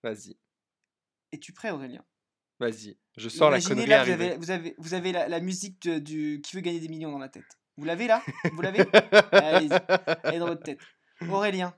Vas-y. 0.02 0.38
Es-tu 1.32 1.52
prêt, 1.52 1.70
Aurélien? 1.70 2.02
Vas-y, 2.62 2.96
je 3.16 3.28
sens 3.28 3.50
la 3.50 3.60
connerie 3.60 3.86
là, 3.86 4.04
vous 4.04 4.10
avez, 4.12 4.36
vous 4.36 4.50
avez, 4.52 4.74
vous 4.78 4.94
avez 4.94 5.10
la, 5.10 5.40
musique 5.40 5.88
du 5.88 6.40
Qui 6.44 6.54
veut 6.54 6.62
gagner 6.62 6.78
des 6.78 6.86
millions 6.86 7.10
dans 7.10 7.18
la 7.18 7.28
tête. 7.28 7.58
Vous 7.76 7.84
l'avez 7.84 8.06
là? 8.06 8.22
Vous 8.52 8.62
l'avez? 8.62 8.78
Allez-y, 9.32 9.72
elle 10.22 10.34
est 10.36 10.38
dans 10.38 10.46
votre 10.46 10.62
tête. 10.62 10.78
Aurélien. 11.28 11.74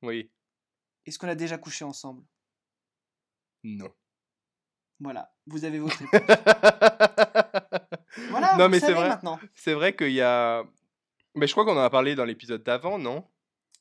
Oui. 0.00 0.30
Est-ce 1.04 1.18
qu'on 1.18 1.28
a 1.28 1.34
déjà 1.34 1.58
couché 1.58 1.84
ensemble? 1.84 2.24
Non. 3.64 3.92
Voilà, 4.98 5.30
vous 5.46 5.66
avez 5.66 5.78
votre 5.78 5.98
réponse. 6.10 6.38
voilà, 8.30 8.56
non, 8.56 8.70
mais 8.70 8.80
c'est 8.80 8.94
vrai. 8.94 9.08
maintenant. 9.10 9.38
C'est 9.54 9.74
vrai 9.74 9.94
qu'il 9.94 10.12
y 10.12 10.22
a. 10.22 10.64
Mais 11.34 11.46
je 11.46 11.52
crois 11.52 11.66
qu'on 11.66 11.76
en 11.76 11.84
a 11.84 11.90
parlé 11.90 12.14
dans 12.14 12.24
l'épisode 12.24 12.62
d'avant, 12.62 12.98
non? 12.98 13.28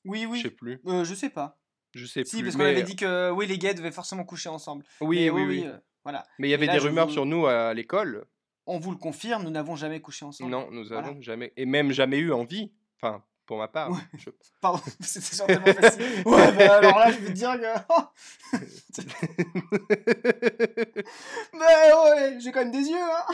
Oui, 0.04 0.26
oui. 0.26 0.40
Je 0.40 0.44
sais 0.44 0.54
plus. 0.54 0.82
Euh, 0.88 1.06
je 1.06 1.14
sais 1.14 1.30
pas. 1.30 1.58
Je 1.94 2.06
sais 2.06 2.26
si, 2.26 2.38
plus. 2.38 2.44
parce 2.44 2.58
qu'on 2.58 2.66
avait 2.66 2.84
dit 2.84 2.98
que 2.98 3.32
oui, 3.32 3.48
les 3.48 3.58
gays 3.58 3.76
devaient 3.76 3.94
forcément 3.94 4.26
coucher 4.26 4.50
ensemble. 4.50 4.84
Oui, 5.00 5.30
oui, 5.30 5.46
oui. 5.46 5.64
Euh, 5.66 5.78
voilà. 6.04 6.26
Mais 6.40 6.48
il 6.48 6.52
y 6.52 6.54
avait 6.54 6.68
des 6.68 6.78
rumeurs 6.78 7.10
sur 7.12 7.26
nous 7.26 7.46
à 7.48 7.74
l'école. 7.74 8.26
On 8.66 8.80
vous 8.80 8.92
le 8.92 8.98
confirme, 8.98 9.44
nous 9.44 9.50
n'avons 9.50 9.76
jamais 9.76 10.00
couché 10.00 10.24
ensemble. 10.26 10.50
Non, 10.50 10.70
nous 10.72 10.90
n'avons 10.90 11.22
jamais. 11.22 11.52
Et 11.58 11.66
même 11.66 11.92
jamais 11.92 12.18
eu 12.18 12.32
envie. 12.32 12.72
Enfin, 13.02 13.22
pour 13.46 13.58
ma 13.58 13.68
part. 13.68 13.92
Pardon, 14.62 14.82
c'était 15.02 15.36
certainement 15.36 15.66
facile. 15.74 16.06
Ouais, 16.26 16.52
bah 16.54 16.78
alors 16.78 16.98
là, 16.98 17.12
je 17.12 17.18
peux 17.18 17.26
te 17.26 17.32
dire 17.32 17.60
que. 17.60 17.68
mais 21.54 21.94
ouais, 21.94 22.40
j'ai 22.40 22.52
quand 22.52 22.62
même 22.62 22.72
des 22.72 22.88
yeux, 22.88 22.96
hein 22.96 23.26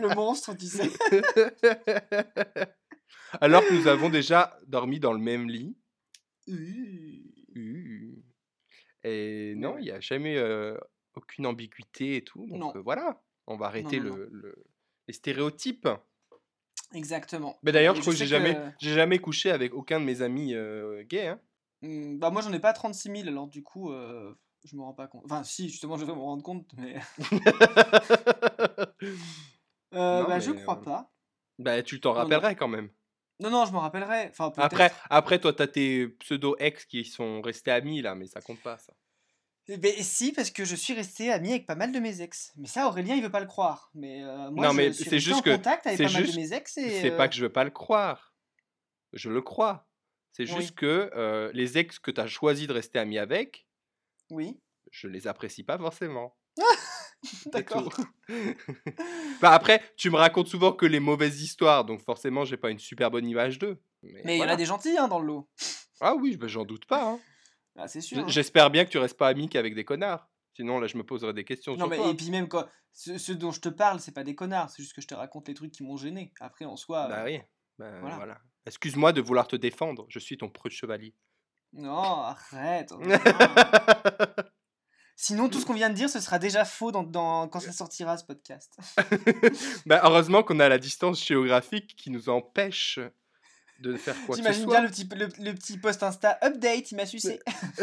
Le 0.00 0.14
monstre, 0.14 0.54
tu 0.56 0.66
sais. 0.66 0.90
alors 3.40 3.64
que 3.64 3.74
nous 3.74 3.88
avons 3.88 4.10
déjà 4.10 4.56
dormi 4.66 5.00
dans 5.00 5.12
le 5.12 5.18
même 5.18 5.48
lit. 5.48 5.76
Et 9.04 9.54
non, 9.56 9.78
il 9.78 9.84
n'y 9.84 9.90
a 9.90 10.00
jamais 10.00 10.36
euh, 10.36 10.76
aucune 11.14 11.46
ambiguïté 11.46 12.16
et 12.16 12.24
tout. 12.24 12.46
Donc 12.46 12.76
euh, 12.76 12.80
voilà, 12.80 13.22
on 13.46 13.56
va 13.56 13.66
arrêter 13.66 13.98
le, 13.98 14.30
les 15.06 15.14
stéréotypes. 15.14 15.88
Exactement. 16.94 17.58
Mais 17.62 17.72
d'ailleurs, 17.72 17.94
je 17.94 18.00
crois 18.00 18.12
que 18.12 18.18
j'ai 18.18 18.26
jamais, 18.26 18.56
j'ai 18.80 18.94
jamais 18.94 19.18
couché 19.18 19.50
avec 19.50 19.74
aucun 19.74 20.00
de 20.00 20.04
mes 20.04 20.22
amis 20.22 20.54
gays. 21.08 21.28
Hein. 21.28 21.40
Mmh, 21.82 22.18
bah 22.18 22.30
moi, 22.30 22.42
j'en 22.42 22.52
ai 22.52 22.60
pas 22.60 22.72
36 22.72 23.10
000, 23.10 23.28
alors 23.28 23.46
du 23.46 23.62
coup, 23.62 23.92
je 23.92 24.76
me 24.76 24.82
rends 24.82 24.94
pas 24.94 25.06
compte. 25.06 25.24
Enfin, 25.24 25.44
si, 25.44 25.68
justement, 25.68 25.96
je 25.96 26.04
vais 26.04 26.14
me 26.14 26.18
rendre 26.18 26.42
compte, 26.42 26.72
mais. 26.76 26.96
bah, 29.92 30.40
je 30.40 30.52
crois 30.52 30.80
pas. 30.80 31.12
Bah, 31.58 31.82
tu 31.82 32.00
t'en 32.00 32.12
rappellerais 32.12 32.56
quand 32.56 32.68
même. 32.68 32.90
Non, 33.40 33.50
non, 33.50 33.64
je 33.66 33.72
me 33.72 33.78
rappellerai. 33.78 34.28
Enfin, 34.30 34.52
après, 34.56 34.92
après, 35.10 35.38
toi, 35.38 35.52
t'as 35.52 35.66
tes 35.66 36.08
pseudo-ex 36.08 36.84
qui 36.86 37.04
sont 37.04 37.40
restés 37.40 37.70
amis, 37.70 38.02
là, 38.02 38.14
mais 38.14 38.26
ça 38.26 38.40
compte 38.40 38.60
pas, 38.60 38.78
ça. 38.78 38.92
Eh 39.70 39.76
ben, 39.76 39.92
si, 40.00 40.32
parce 40.32 40.50
que 40.50 40.64
je 40.64 40.74
suis 40.74 40.94
resté 40.94 41.30
ami 41.30 41.50
avec 41.50 41.66
pas 41.66 41.74
mal 41.74 41.92
de 41.92 41.98
mes 42.00 42.22
ex. 42.22 42.52
Mais 42.56 42.66
ça, 42.66 42.86
Aurélien, 42.86 43.14
il 43.14 43.22
veut 43.22 43.30
pas 43.30 43.40
le 43.40 43.46
croire. 43.46 43.90
Mais 43.94 44.24
euh, 44.24 44.50
moi, 44.50 44.68
non, 44.68 44.72
mais 44.72 44.88
je 44.88 45.04
suis 45.04 45.20
juste 45.20 45.46
en 45.46 45.56
contact 45.56 45.86
avec 45.86 45.98
pas 45.98 46.10
mal 46.10 46.26
de 46.26 46.36
mes 46.36 46.54
ex. 46.54 46.72
C'est 46.72 47.10
pas 47.16 47.24
euh 47.24 47.28
que 47.28 47.34
je 47.34 47.42
veux 47.42 47.52
pas 47.52 47.64
le 47.64 47.70
croire. 47.70 48.34
Je 49.12 49.28
le 49.28 49.42
crois. 49.42 49.86
C'est 50.32 50.46
juste 50.46 50.74
que 50.74 51.10
euh, 51.14 51.50
les 51.52 51.78
ex 51.78 51.98
que 51.98 52.10
tu 52.10 52.20
as 52.20 52.26
choisi 52.26 52.66
de 52.66 52.72
rester 52.72 52.98
ami 52.98 53.18
avec, 53.18 53.66
oui. 54.30 54.58
je 54.90 55.08
les 55.08 55.26
apprécie 55.26 55.64
pas 55.64 55.76
forcément. 55.78 56.36
D'accord. 57.52 57.92
bah 59.40 59.52
après, 59.52 59.82
tu 59.96 60.10
me 60.10 60.16
racontes 60.16 60.48
souvent 60.48 60.72
que 60.72 60.86
les 60.86 61.00
mauvaises 61.00 61.42
histoires, 61.42 61.84
donc 61.84 62.02
forcément, 62.02 62.44
j'ai 62.44 62.56
pas 62.56 62.70
une 62.70 62.78
super 62.78 63.10
bonne 63.10 63.26
image 63.26 63.58
d'eux. 63.58 63.80
Mais 64.02 64.36
il 64.36 64.40
y 64.40 64.44
en 64.44 64.48
a 64.48 64.56
des 64.56 64.66
gentils 64.66 64.96
hein, 64.96 65.08
dans 65.08 65.18
le 65.18 65.26
lot. 65.26 65.48
Ah 66.00 66.14
oui, 66.14 66.36
bah, 66.36 66.46
j'en 66.46 66.64
doute 66.64 66.86
pas. 66.86 67.10
Hein. 67.10 67.18
Ah, 67.76 67.88
c'est 67.88 68.00
sûr. 68.00 68.18
Hein. 68.18 68.28
J'espère 68.28 68.70
bien 68.70 68.84
que 68.84 68.90
tu 68.90 68.98
restes 68.98 69.16
pas 69.16 69.26
ami 69.26 69.48
qu'avec 69.48 69.74
des 69.74 69.84
connards. 69.84 70.28
Sinon, 70.54 70.78
là, 70.78 70.86
je 70.86 70.96
me 70.96 71.02
poserais 71.02 71.32
des 71.32 71.42
questions. 71.42 71.76
Non, 71.76 71.88
mais 71.88 71.98
et 72.08 72.14
puis 72.14 72.30
même 72.30 72.46
quand 72.46 72.66
ceux, 72.92 73.34
dont 73.34 73.50
je 73.50 73.60
te 73.60 73.68
parle, 73.68 73.98
c'est 73.98 74.14
pas 74.14 74.22
des 74.22 74.36
connards, 74.36 74.70
c'est 74.70 74.80
juste 74.80 74.94
que 74.94 75.00
je 75.00 75.08
te 75.08 75.14
raconte 75.14 75.48
les 75.48 75.54
trucs 75.54 75.72
qui 75.72 75.82
m'ont 75.82 75.96
gêné. 75.96 76.32
Après, 76.38 76.64
en 76.64 76.76
soi. 76.76 77.08
Bah 77.08 77.24
oui. 77.24 77.40
Bah, 77.78 77.98
voilà. 78.00 78.38
Excuse-moi 78.66 79.12
de 79.12 79.20
vouloir 79.20 79.48
te 79.48 79.56
défendre. 79.56 80.06
Je 80.08 80.20
suis 80.20 80.38
ton 80.38 80.50
preux 80.50 80.70
chevalier. 80.70 81.14
Non, 81.72 82.22
arrête. 82.22 82.92
Sinon, 85.20 85.48
tout 85.48 85.58
ce 85.58 85.66
qu'on 85.66 85.74
vient 85.74 85.90
de 85.90 85.96
dire, 85.96 86.08
ce 86.08 86.20
sera 86.20 86.38
déjà 86.38 86.64
faux 86.64 86.92
dans, 86.92 87.48
quand 87.48 87.58
ça 87.58 87.72
sortira 87.72 88.16
ce 88.16 88.24
podcast. 88.24 88.78
bah, 89.86 90.00
heureusement 90.04 90.44
qu'on 90.44 90.60
a 90.60 90.68
la 90.68 90.78
distance 90.78 91.26
géographique 91.26 91.96
qui 91.96 92.10
nous 92.10 92.28
empêche 92.28 93.00
de 93.80 93.96
faire 93.96 94.14
quoi 94.24 94.36
que 94.36 94.42
ce 94.44 94.52
soit. 94.52 94.52
T'imagines 94.52 94.66
bien 94.66 94.80
le 94.80 94.88
petit, 94.88 95.08
le, 95.40 95.54
petit 95.54 95.76
post 95.76 96.04
Insta 96.04 96.38
update, 96.40 96.92
il 96.92 96.94
m'a 96.94 97.04
sucé. 97.04 97.40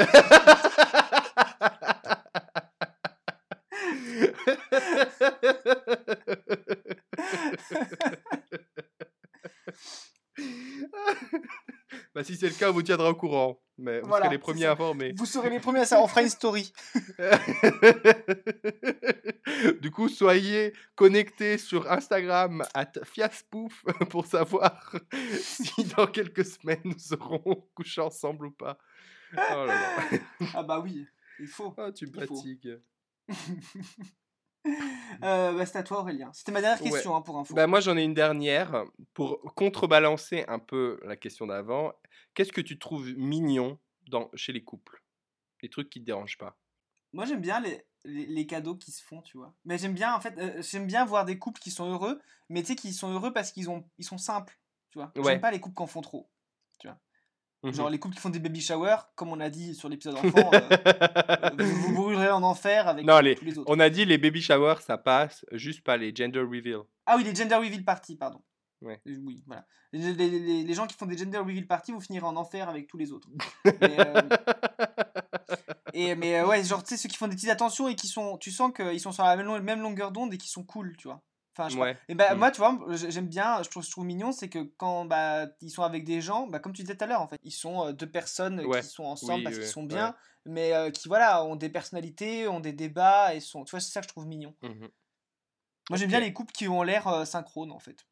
bah, 12.15 12.23
si 12.23 12.38
c'est 12.38 12.47
le 12.47 12.53
cas, 12.53 12.69
on 12.69 12.73
vous 12.73 12.81
tiendra 12.81 13.09
au 13.09 13.15
courant. 13.15 13.59
Mais 13.77 13.99
vous 13.99 14.09
serez 14.09 14.29
les 14.29 14.38
premiers 14.38 14.65
informés. 14.67 15.13
Vous 15.17 15.25
serez 15.25 15.49
les 15.49 15.59
premiers 15.59 15.81
à 15.81 15.86
ça. 15.86 16.01
On 16.01 16.07
fera 16.07 16.21
une 16.21 16.29
story. 16.29 16.71
du 19.82 19.91
coup, 19.91 20.09
soyez 20.09 20.74
connectés 20.95 21.57
sur 21.57 21.89
Instagram 21.91 22.63
à 22.74 22.86
Fiaspouf 23.03 23.84
pour 24.09 24.26
savoir 24.26 24.95
si 25.39 25.84
dans 25.95 26.07
quelques 26.07 26.45
semaines 26.45 26.82
nous 26.84 27.13
aurons 27.13 27.68
couché 27.74 28.01
ensemble 28.01 28.47
ou 28.47 28.51
pas. 28.51 28.78
Oh 29.38 29.68
ah 30.53 30.63
bah 30.63 30.80
oui, 30.80 31.07
il 31.39 31.47
faut. 31.47 31.74
Ah, 31.78 31.91
tu 31.91 32.07
me 32.07 32.13
fatigues. 32.13 32.80
Euh, 35.24 35.53
bah, 35.53 35.66
c'est 35.66 35.78
à 35.78 35.84
toi 35.84 35.99
Aurélien. 35.99 36.32
C'était 36.34 36.51
ma 36.51 36.59
dernière 36.59 36.82
question 36.82 37.16
hein, 37.16 37.22
pour 37.22 37.38
info. 37.38 37.53
Bah, 37.53 37.68
moi 37.68 37.82
j'en 37.82 37.95
ai 37.97 38.03
une 38.03 38.16
dernière 38.16 38.84
pour 39.13 39.41
contrebalancer 39.55 40.43
un 40.47 40.59
peu 40.59 40.99
la 41.03 41.16
question 41.16 41.47
d'avant. 41.47 41.93
Qu'est-ce 42.34 42.51
que 42.51 42.61
tu 42.61 42.80
trouves 42.80 43.13
mignon 43.16 43.78
dans, 44.07 44.30
chez 44.34 44.53
les 44.53 44.63
couples? 44.63 45.03
Les 45.61 45.70
trucs 45.70 45.89
qui 45.89 45.99
te 45.99 46.05
dérangent 46.05 46.38
pas? 46.38 46.57
Moi 47.16 47.26
j'aime 47.26 47.39
bien 47.39 47.61
les, 47.61 47.82
les, 48.03 48.45
cadeaux 48.45 48.76
qui 48.76 48.91
se 48.91 49.01
font, 49.01 49.22
tu 49.22 49.38
vois. 49.38 49.53
Mais 49.63 49.78
j'aime 49.78 49.93
bien 49.93 50.13
en 50.13 50.20
fait, 50.20 50.38
euh, 50.38 50.61
j'aime 50.61 50.86
bien 50.86 51.05
voir 51.05 51.24
des 51.24 51.39
couples 51.39 51.61
qui 51.61 51.72
sont 51.72 51.89
heureux, 51.89 52.20
mais 52.49 52.61
tu 52.61 52.68
sais 52.68 52.76
qui 52.76 52.93
sont 52.93 53.09
heureux 53.09 53.32
parce 53.32 53.53
qu'ils 53.53 53.70
ont 53.70 53.86
ils 53.97 54.03
sont 54.03 54.18
simples, 54.18 54.59
tu 54.91 54.99
vois. 54.99 55.13
J'aime 55.16 55.39
pas 55.39 55.51
les 55.51 55.61
couples 55.61 55.78
qui 55.78 55.82
en 55.84 55.88
font 55.88 56.01
trop, 56.01 56.30
tu 56.78 56.88
vois. 56.88 56.99
Genre 57.72 57.88
mmh 57.88 57.91
les 57.93 57.99
couples 57.99 58.16
qui 58.16 58.22
font 58.22 58.30
des 58.30 58.39
baby 58.39 58.59
showers, 58.59 58.97
comme 59.16 59.30
on 59.30 59.39
a 59.39 59.49
dit 59.49 59.74
sur 59.76 59.88
l'épisode 59.88 60.16
enfant, 60.18 60.51
euh, 60.53 61.49
vous, 61.57 61.66
vous, 61.66 61.93
brûlerez 61.93 62.30
en 62.30 62.43
enfer 62.43 62.88
avec 62.88 63.05
non, 63.05 63.20
les, 63.20 63.34
tous 63.34 63.45
les 63.45 63.57
autres. 63.57 63.72
On 63.74 63.80
a 63.80 63.89
dit 63.89 64.03
les 64.03 64.18
baby 64.18 64.41
showers, 64.41 64.82
ça 64.82 64.97
passe, 64.97 65.45
juste 65.53 65.82
pas 65.82 65.95
les 65.95 66.13
gender 66.13 66.41
reveal. 66.41 66.82
Ah 67.05 67.16
oui, 67.18 67.24
les 67.24 67.34
gender 67.34 67.55
reveal 67.55 67.84
parties, 67.86 68.18
pardon. 68.18 68.43
Ouais. 68.82 69.01
Euh, 69.07 69.18
oui, 69.24 69.41
voilà. 69.47 69.66
Les, 69.93 70.13
les, 70.13 70.63
les, 70.63 70.74
gens 70.74 70.86
qui 70.86 70.95
font 70.95 71.05
des 71.05 71.18
gender 71.18 71.38
reveal 71.38 71.66
parties, 71.66 71.93
vous 71.93 72.01
finirez 72.01 72.28
en 72.28 72.36
enfer 72.36 72.68
avec 72.70 72.88
tous 72.88 72.97
les 72.97 73.13
autres. 73.13 73.30
et, 75.95 76.15
mais 76.15 76.43
ouais, 76.43 76.63
genre, 76.63 76.83
tu 76.83 76.89
sais, 76.89 76.97
ceux 76.97 77.09
qui 77.09 77.17
font 77.17 77.27
des 77.27 77.35
petites 77.35 77.49
attentions 77.49 77.87
et 77.87 77.95
qui 77.95 78.07
sont. 78.07 78.37
Tu 78.37 78.51
sens 78.51 78.71
qu'ils 78.75 78.99
sont 78.99 79.11
sur 79.11 79.23
la 79.23 79.35
même, 79.35 79.61
même 79.61 79.81
longueur 79.81 80.11
d'onde 80.11 80.33
et 80.33 80.37
qui 80.37 80.49
sont 80.49 80.63
cool, 80.63 80.95
tu 80.97 81.07
vois. 81.07 81.21
Enfin, 81.57 81.69
je 81.69 81.95
Et 82.09 82.15
bah, 82.15 82.35
mm. 82.35 82.37
moi, 82.37 82.51
tu 82.51 82.57
vois, 82.57 82.77
j'aime 82.93 83.27
bien, 83.27 83.63
je 83.63 83.69
trouve, 83.69 83.83
je 83.83 83.89
trouve 83.89 84.05
mignon, 84.05 84.31
c'est 84.31 84.49
que 84.49 84.59
quand 84.77 85.05
bah, 85.05 85.47
ils 85.61 85.69
sont 85.69 85.83
avec 85.83 86.03
des 86.03 86.19
gens, 86.19 86.47
bah, 86.47 86.59
comme 86.59 86.73
tu 86.73 86.81
disais 86.81 86.97
tout 86.97 87.03
à 87.05 87.07
l'heure, 87.07 87.21
en 87.21 87.27
fait, 87.27 87.39
ils 87.43 87.51
sont 87.51 87.87
euh, 87.87 87.91
deux 87.93 88.09
personnes 88.09 88.61
qui 88.61 88.83
sont 88.83 89.05
ensemble 89.05 89.43
parce 89.43 89.55
qu'ils 89.55 89.67
sont 89.67 89.83
bien, 89.83 90.15
mais 90.45 90.73
euh, 90.73 90.91
qui, 90.91 91.07
voilà, 91.07 91.45
ont 91.45 91.55
des 91.55 91.69
personnalités, 91.69 92.47
ont 92.47 92.59
des 92.59 92.73
débats, 92.73 93.33
et 93.33 93.39
sont. 93.39 93.63
Tu 93.63 93.71
vois, 93.71 93.79
c'est 93.79 93.91
ça 93.91 94.01
que 94.01 94.07
je 94.07 94.09
trouve 94.09 94.27
mignon. 94.27 94.55
Mmh 94.61 94.87
moi, 95.91 95.99
j'aime 95.99 96.09
bien 96.09 96.19
les 96.19 96.33
couples 96.33 96.51
qui 96.51 96.67
ont 96.67 96.81
l'air 96.81 97.07
euh, 97.07 97.25
synchrones, 97.25 97.71
en 97.71 97.77
fait. 97.77 98.07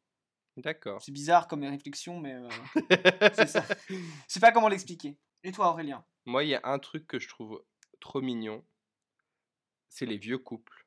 D'accord. 0.56 1.02
C'est 1.02 1.10
bizarre 1.10 1.48
comme 1.48 1.64
réflexion, 1.64 2.20
mais 2.20 2.36
c'est 3.34 3.48
ça. 3.48 3.64
Je 3.88 3.96
sais 4.28 4.38
pas 4.38 4.52
comment 4.52 4.68
l'expliquer. 4.68 5.18
Et 5.42 5.50
toi, 5.50 5.70
Aurélien? 5.70 6.04
Moi, 6.24 6.44
il 6.44 6.50
y 6.50 6.54
a 6.54 6.60
un 6.62 6.78
truc 6.78 7.08
que 7.08 7.18
je 7.18 7.26
trouve 7.28 7.64
trop 8.04 8.20
mignon, 8.20 8.62
c'est 9.88 10.04
les 10.04 10.18
vieux 10.18 10.36
couples. 10.38 10.86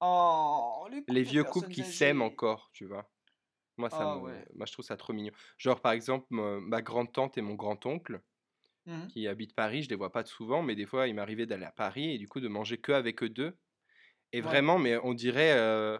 Oh, 0.00 0.86
les, 1.08 1.22
vieux 1.22 1.44
couples 1.44 1.68
qui 1.68 1.84
s'aiment 1.84 2.22
encore, 2.22 2.70
tu 2.72 2.84
vois. 2.84 3.10
Moi, 3.78 3.90
ça 3.90 4.04
Ah 4.04 4.16
me- 4.16 4.20
ouais. 4.20 4.44
moi, 4.54 4.66
je 4.66 4.72
trouve 4.72 4.84
ça 4.84 4.96
trop 4.96 5.12
mignon. 5.12 5.32
Genre, 5.58 5.80
par 5.80 5.92
exemple, 5.92 6.26
ma 6.30 6.82
grande-tante 6.82 7.38
et 7.38 7.42
mon 7.42 7.54
grand-oncle 7.54 8.22
Mhm. 8.86 9.08
qui 9.08 9.28
habitent 9.28 9.54
Paris, 9.54 9.82
je 9.84 9.90
les 9.90 9.96
vois 9.96 10.12
pas 10.12 10.24
souvent, 10.24 10.62
mais 10.62 10.74
des 10.76 10.86
fois, 10.86 11.08
il 11.08 11.14
m'arrivait 11.14 11.46
d'aller 11.46 11.66
à 11.66 11.72
Paris 11.72 12.14
et 12.14 12.18
du 12.18 12.28
coup 12.28 12.40
de 12.40 12.48
manger 12.48 12.78
que 12.78 12.92
avec 12.92 13.22
eux 13.22 13.30
deux. 13.30 13.56
Et 14.32 14.40
Ouais. 14.40 14.48
vraiment, 14.48 14.78
mais 14.78 14.98
on 15.04 15.14
dirait, 15.14 15.52
euh, 15.54 15.98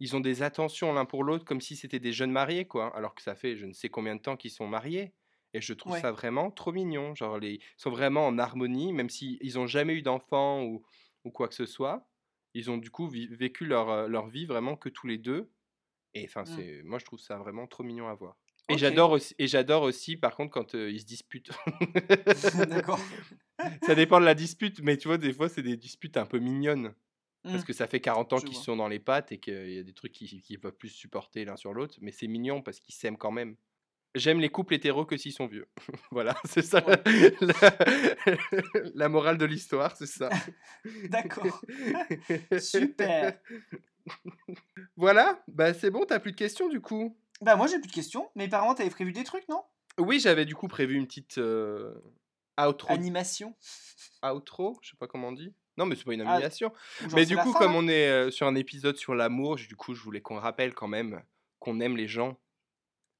ils 0.00 0.16
ont 0.16 0.20
des 0.20 0.42
attentions 0.42 0.92
l'un 0.94 1.06
pour 1.06 1.24
l'autre 1.24 1.44
comme 1.46 1.60
si 1.62 1.76
c'était 1.76 2.00
des 2.00 2.12
jeunes 2.12 2.32
mariés, 2.32 2.66
quoi. 2.66 2.96
Alors 2.96 3.14
que 3.14 3.22
ça 3.22 3.36
fait 3.36 3.56
je 3.56 3.66
ne 3.66 3.72
sais 3.74 3.90
combien 3.90 4.16
de 4.16 4.22
temps 4.22 4.36
qu'ils 4.36 4.52
sont 4.52 4.68
mariés. 4.68 5.14
Et 5.54 5.60
je 5.60 5.72
trouve 5.72 5.92
Ouais. 5.92 6.00
ça 6.00 6.12
vraiment 6.12 6.50
trop 6.50 6.72
mignon. 6.72 7.14
Genre, 7.14 7.38
les... 7.38 7.54
ils 7.54 7.60
sont 7.76 7.90
vraiment 7.90 8.26
en 8.26 8.38
harmonie, 8.38 8.92
même 8.92 9.10
s'ils 9.10 9.38
ils 9.40 9.58
ont 9.58 9.66
jamais 9.66 9.94
eu 9.94 10.02
d'enfants 10.02 10.62
ou, 10.64 10.84
ou 11.24 11.30
quoi 11.30 11.48
que 11.48 11.54
ce 11.54 11.66
soit. 11.66 12.08
Ils 12.54 12.70
ont 12.70 12.78
du 12.78 12.90
coup 12.90 13.08
vécu 13.08 13.66
leur, 13.66 14.08
leur 14.08 14.28
vie 14.28 14.46
vraiment 14.46 14.76
que 14.76 14.88
tous 14.88 15.06
les 15.06 15.18
deux. 15.18 15.50
Et 16.14 16.24
enfin, 16.26 16.44
Mm. 16.44 16.46
c'est, 16.46 16.82
moi, 16.84 16.98
je 16.98 17.04
trouve 17.06 17.20
ça 17.20 17.38
vraiment 17.38 17.66
trop 17.66 17.82
mignon 17.84 18.08
à 18.08 18.14
voir. 18.14 18.38
Et 18.68 18.78
j'adore 18.78 19.12
aussi, 19.12 19.34
et 19.38 19.46
j'adore 19.46 19.82
aussi, 19.82 20.16
par 20.16 20.34
contre, 20.36 20.52
quand 20.52 20.74
euh, 20.74 20.90
ils 20.90 21.00
se 21.00 21.06
disputent. 21.06 21.50
D'accord. 22.68 23.06
ça 23.82 23.94
dépend 23.94 24.20
de 24.20 24.24
la 24.24 24.34
dispute, 24.34 24.80
mais 24.82 24.96
tu 24.96 25.08
vois, 25.08 25.18
des 25.18 25.32
fois, 25.32 25.48
c'est 25.48 25.62
des 25.62 25.76
disputes 25.76 26.16
un 26.16 26.26
peu 26.26 26.38
mignonnes. 26.38 26.94
Parce 27.50 27.64
Mhm. 27.64 27.64
que 27.64 27.72
ça 27.72 27.86
fait 27.86 28.00
40 28.00 28.32
ans 28.32 28.42
qu'ils 28.42 28.58
sont 28.58 28.76
dans 28.76 28.88
les 28.88 29.00
pattes 29.00 29.32
et 29.32 29.40
qu'il 29.40 29.70
y 29.72 29.78
a 29.78 29.82
des 29.84 29.94
trucs 29.94 30.12
qu'ils 30.12 30.42
ne 30.50 30.56
peuvent 30.58 30.76
plus 30.76 30.90
supporter 30.90 31.44
l'un 31.44 31.56
sur 31.56 31.74
l'autre. 31.74 31.96
Mais 32.02 32.12
c'est 32.12 32.28
mignon 32.28 32.62
parce 32.62 32.80
qu'ils 32.80 32.94
s'aiment 32.94 33.18
quand 33.18 33.32
même. 33.32 33.56
J'aime 34.16 34.40
les 34.40 34.48
couples 34.48 34.72
hétéros 34.74 35.04
que 35.04 35.16
s'ils 35.16 35.32
sont 35.32 35.46
vieux. 35.46 35.68
voilà, 36.10 36.34
c'est 36.44 36.62
ça 36.62 36.82
Ouais. 36.86 37.02
la, 37.40 37.76
la 38.94 39.08
morale 39.08 39.36
de 39.36 39.44
l'histoire, 39.44 39.94
c'est 39.94 40.06
ça. 40.06 40.30
D'accord. 41.10 41.60
Super. 42.58 43.38
Voilà, 44.96 45.42
bah 45.48 45.74
c'est 45.74 45.90
bon, 45.90 46.04
t'as 46.06 46.18
plus 46.18 46.32
de 46.32 46.36
questions 46.36 46.68
du 46.68 46.80
coup? 46.80 47.16
Bah 47.42 47.56
moi 47.56 47.66
j'ai 47.66 47.78
plus 47.78 47.88
de 47.88 47.92
questions. 47.92 48.30
Mais 48.34 48.44
apparemment 48.44 48.74
t'avais 48.74 48.90
prévu 48.90 49.12
des 49.12 49.24
trucs, 49.24 49.48
non? 49.48 49.62
Oui, 49.98 50.18
j'avais 50.20 50.44
du 50.44 50.54
coup 50.54 50.68
prévu 50.68 50.94
une 50.96 51.06
petite 51.06 51.38
euh, 51.38 51.94
outro. 52.58 52.92
Animation. 52.92 53.54
outro, 54.24 54.78
je 54.82 54.90
sais 54.90 54.96
pas 54.96 55.06
comment 55.06 55.28
on 55.28 55.32
dit. 55.32 55.52
Non, 55.76 55.84
mais 55.84 55.94
c'est 55.96 56.04
pas 56.04 56.14
une 56.14 56.22
Ah, 56.22 56.32
animation. 56.34 56.72
Mais 57.14 57.26
du 57.26 57.36
coup, 57.36 57.52
fin, 57.52 57.58
comme 57.58 57.74
on 57.74 57.86
est 57.88 58.08
euh, 58.08 58.30
sur 58.30 58.46
un 58.46 58.54
épisode 58.54 58.96
sur 58.96 59.14
l'amour, 59.14 59.56
du 59.56 59.76
coup, 59.76 59.92
je 59.94 60.02
voulais 60.02 60.22
qu'on 60.22 60.36
rappelle 60.38 60.72
quand 60.72 60.88
même 60.88 61.22
qu'on 61.58 61.80
aime 61.80 61.96
les 61.98 62.08
gens 62.08 62.38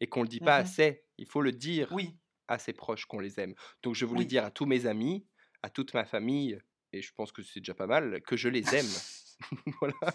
et 0.01 0.09
qu'on 0.09 0.23
le 0.23 0.29
dit 0.29 0.41
pas 0.41 0.57
Mhm. 0.57 0.57
assez. 0.57 1.05
Il 1.19 1.27
faut 1.27 1.43
le 1.43 1.53
dire 1.53 1.91
Oui. 1.91 2.19
à 2.49 2.59
ses 2.59 2.73
proches 2.73 3.07
qu'on 3.07 3.21
les 3.21 3.41
aime. 3.41 3.55
Donc, 3.83 3.95
je 3.95 4.05
voulais 4.07 4.25
Oui. 4.25 4.27
dire 4.27 4.45
à 4.45 4.51
tous 4.51 4.67
mes 4.67 4.87
amis, 4.87 5.27
à 5.63 5.71
toute 5.71 5.95
ma 5.95 6.05
famille, 6.05 6.59
et 6.93 7.03
je 7.03 7.13
pense 7.15 7.33
que 7.33 7.43
c'est 7.43 7.61
déjà 7.61 7.75
pas 7.75 7.87
mal, 7.87 8.23
que 8.27 8.37
je 8.37 8.49
les 8.49 8.75
aime. 8.75 9.03
voilà. 9.81 10.15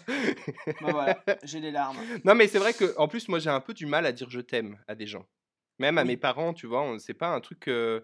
Bah 0.80 0.92
voilà, 0.92 1.26
j'ai 1.42 1.60
les 1.60 1.70
larmes. 1.70 2.06
non, 2.24 2.34
mais 2.34 2.48
c'est 2.48 2.58
vrai 2.58 2.74
que, 2.74 2.94
en 2.98 3.08
plus, 3.08 3.28
moi, 3.28 3.38
j'ai 3.38 3.50
un 3.50 3.60
peu 3.60 3.74
du 3.74 3.86
mal 3.86 4.06
à 4.06 4.12
dire 4.12 4.30
je 4.30 4.40
t'aime 4.40 4.78
à 4.88 4.94
des 4.94 5.06
gens. 5.06 5.28
Même 5.78 5.98
à 5.98 6.04
Oui. 6.04 6.06
mes 6.06 6.16
parents, 6.16 6.52
tu 6.54 6.66
vois, 6.66 6.98
c'est 6.98 7.14
pas 7.14 7.28
un 7.28 7.40
truc 7.40 7.68
euh, 7.68 8.00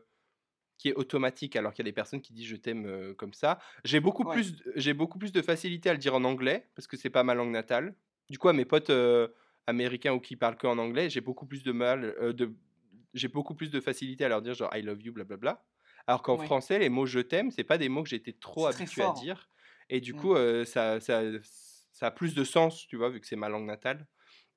qui 0.78 0.88
est 0.90 0.94
automatique, 0.94 1.56
alors 1.56 1.72
qu'il 1.74 1.84
y 1.84 1.88
a 1.88 1.90
des 1.90 1.94
personnes 1.94 2.22
qui 2.22 2.32
disent 2.32 2.46
je 2.48 2.56
t'aime 2.56 2.86
euh, 2.86 3.14
comme 3.14 3.34
ça. 3.34 3.58
J'ai 3.84 4.00
beaucoup, 4.00 4.24
Ouais. 4.24 4.36
plus, 4.36 4.62
j'ai 4.76 4.94
beaucoup 4.94 5.18
plus 5.18 5.32
de 5.32 5.42
facilité 5.42 5.90
à 5.90 5.92
le 5.92 5.98
dire 5.98 6.14
en 6.14 6.24
anglais, 6.24 6.70
parce 6.76 6.86
que 6.88 6.96
c'est 6.96 7.10
pas 7.10 7.24
ma 7.24 7.34
langue 7.34 7.50
natale. 7.52 7.96
Du 8.30 8.38
coup, 8.38 8.48
à 8.48 8.52
mes 8.52 8.64
potes 8.66 8.90
euh, 8.90 9.28
américains 9.68 10.14
ou 10.14 10.20
qui 10.20 10.36
parlent 10.36 10.56
que 10.58 10.66
en 10.66 10.78
anglais, 10.78 11.10
j'ai 11.10 11.20
beaucoup 11.22 11.46
plus 11.46 11.62
de 11.64 11.72
mal, 11.72 12.04
euh, 12.20 12.32
de, 12.32 12.56
j'ai 13.14 13.28
beaucoup 13.28 13.54
plus 13.54 13.70
de 13.70 13.80
facilité 13.80 14.24
à 14.24 14.28
leur 14.28 14.42
dire 14.42 14.54
genre 14.54 14.74
I 14.76 14.82
love 14.82 15.02
you, 15.02 15.12
blablabla. 15.12 15.64
Alors 16.06 16.22
qu'en 16.22 16.36
Ouais. 16.36 16.38
français, 16.38 16.78
les 16.78 16.88
mots 16.88 17.06
je 17.06 17.20
t'aime, 17.20 17.50
c'est 17.50 17.64
pas 17.64 17.78
des 17.78 17.88
mots 17.88 18.02
que 18.02 18.08
j'étais 18.10 18.32
trop 18.34 18.66
habitué 18.66 19.02
à 19.04 19.10
dire. 19.10 19.50
Et 19.90 20.00
du 20.00 20.14
Mm. 20.14 20.16
coup, 20.16 20.34
euh, 20.34 20.64
ça, 20.64 21.00
ça, 21.00 21.22
ça 21.42 22.06
a 22.08 22.10
plus 22.10 22.34
de 22.34 22.44
sens, 22.44 22.86
tu 22.88 22.96
vois, 22.96 23.10
vu 23.10 23.20
que 23.20 23.26
c'est 23.26 23.36
ma 23.36 23.48
langue 23.48 23.66
natale. 23.66 24.08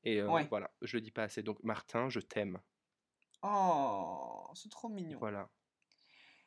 Et 0.03 0.21
euh, 0.21 0.31
Ouais. 0.31 0.51
voilà, 0.51 0.71
je 0.81 0.97
le 0.97 1.01
dis 1.01 1.11
pas 1.11 1.23
assez. 1.23 1.43
Donc, 1.43 1.63
Martin, 1.63 2.09
je 2.09 2.19
t'aime. 2.21 2.59
Oh, 3.43 4.49
c'est 4.55 4.69
trop 4.69 4.89
mignon. 4.89 5.21
Voilà. 5.21 5.49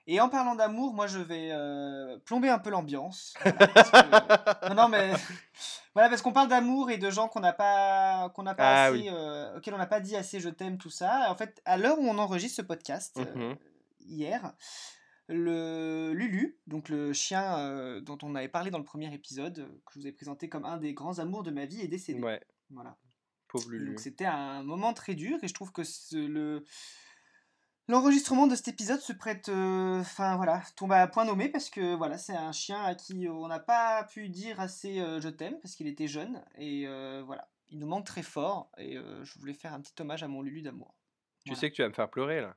Et 0.07 0.21
en 0.21 0.29
parlant 0.29 0.55
d'amour, 0.55 0.93
moi 0.93 1.07
je 1.07 1.19
vais 1.19 1.49
euh, 1.53 2.19
plomber 2.27 2.49
un 2.51 2.59
peu 2.59 2.71
l'ambiance. 2.71 3.35
Voilà, 3.45 3.67
parce 3.69 3.91
que- 3.91 4.69
Non, 4.69 4.75
non, 4.75 4.89
mais 4.89 5.13
voilà, 5.95 6.09
parce 6.11 6.21
qu'on 6.21 6.33
parle 6.33 6.49
d'amour 6.49 6.91
et 6.91 6.99
de 6.99 7.11
gens 7.11 7.29
qu'on 7.29 7.41
n'a 7.41 7.53
pas, 7.55 8.31
qu'on 8.35 8.43
n'a 8.43 8.55
pas 8.55 8.65
Ah 8.69 8.85
assez, 8.87 8.99
oui. 8.99 9.09
euh, 9.11 9.57
auxquels 9.57 9.73
on 9.75 9.79
n'a 9.79 9.87
pas 9.87 10.01
dit 10.01 10.15
assez 10.17 10.41
je 10.41 10.51
t'aime, 10.51 10.77
tout 10.77 10.91
ça. 10.91 11.31
En 11.31 11.37
fait, 11.37 11.63
à 11.65 11.77
l'heure 11.79 11.99
où 11.99 12.07
on 12.07 12.19
enregistre 12.19 12.57
ce 12.57 12.63
podcast, 12.63 13.17
euh, 13.19 13.35
Mhm. 13.51 13.57
hier, 14.07 14.53
le 15.29 16.13
Lulu, 16.13 16.59
donc 16.67 16.91
le 16.91 17.15
chien 17.15 18.01
dont 18.03 18.19
on 18.23 18.35
avait 18.35 18.49
parlé 18.49 18.71
dans 18.71 18.79
le 18.79 18.85
premier 18.85 19.13
épisode, 19.15 19.67
que 19.87 19.95
je 19.95 20.01
vous 20.01 20.07
ai 20.07 20.13
présenté 20.13 20.51
comme 20.51 20.67
un 20.67 20.77
des 20.77 20.93
grands 20.93 21.19
amours 21.19 21.43
de 21.43 21.51
ma 21.51 21.65
vie, 21.65 21.81
est 21.81 21.89
décédé. 21.89 22.21
Ouais, 22.21 22.41
Voilà. 22.71 22.97
pauvre 23.49 23.71
Lulu. 23.71 23.87
Donc 23.91 24.01
c'était 24.01 24.27
un 24.27 24.63
moment 24.63 24.93
très 24.93 25.15
dur 25.15 25.39
et 25.43 25.49
je 25.49 25.55
trouve 25.55 25.73
que 25.73 25.81
le 26.13 26.63
l'enregistrement 27.89 28.47
de 28.47 28.55
cet 28.55 28.69
épisode 28.69 29.01
se 29.01 29.13
prête, 29.13 29.49
euh, 29.49 30.01
enfin 30.01 30.37
voilà, 30.37 30.63
tombe 30.77 30.93
à 30.93 31.07
point 31.07 31.25
nommé 31.25 31.49
parce 31.49 31.71
que 31.71 31.95
voilà, 31.95 32.19
c'est 32.19 32.35
un 32.37 32.53
chien 32.53 32.83
à 32.83 32.95
qui 32.95 33.29
on 33.29 33.47
n'a 33.49 33.61
pas 33.61 34.05
pu 34.05 34.29
dire 34.29 34.61
assez 34.61 35.01
euh, 35.01 35.21
je 35.21 35.29
t'aime 35.29 35.59
parce 35.61 35.75
qu'il 35.75 35.87
était 35.87 36.07
jeune 36.09 36.43
et 36.59 36.85
euh, 36.87 37.23
voilà, 37.27 37.49
il 37.69 37.79
nous 37.79 37.87
manque 37.87 38.07
très 38.07 38.23
fort 38.23 38.71
et 38.79 38.97
je 39.23 39.39
voulais 39.39 39.55
faire 39.55 39.73
un 39.75 39.81
petit 39.81 39.95
hommage 40.01 40.23
à 40.23 40.29
mon 40.29 40.43
Lulu 40.43 40.63
d'amour. 40.63 40.95
Tu 41.45 41.51
Voilà. 41.51 41.61
sais 41.61 41.71
que 41.71 41.77
tu 41.77 41.83
vas 41.83 41.89
me 41.89 41.95
faire 41.95 42.09
pleurer 42.11 42.41
là. 42.41 42.57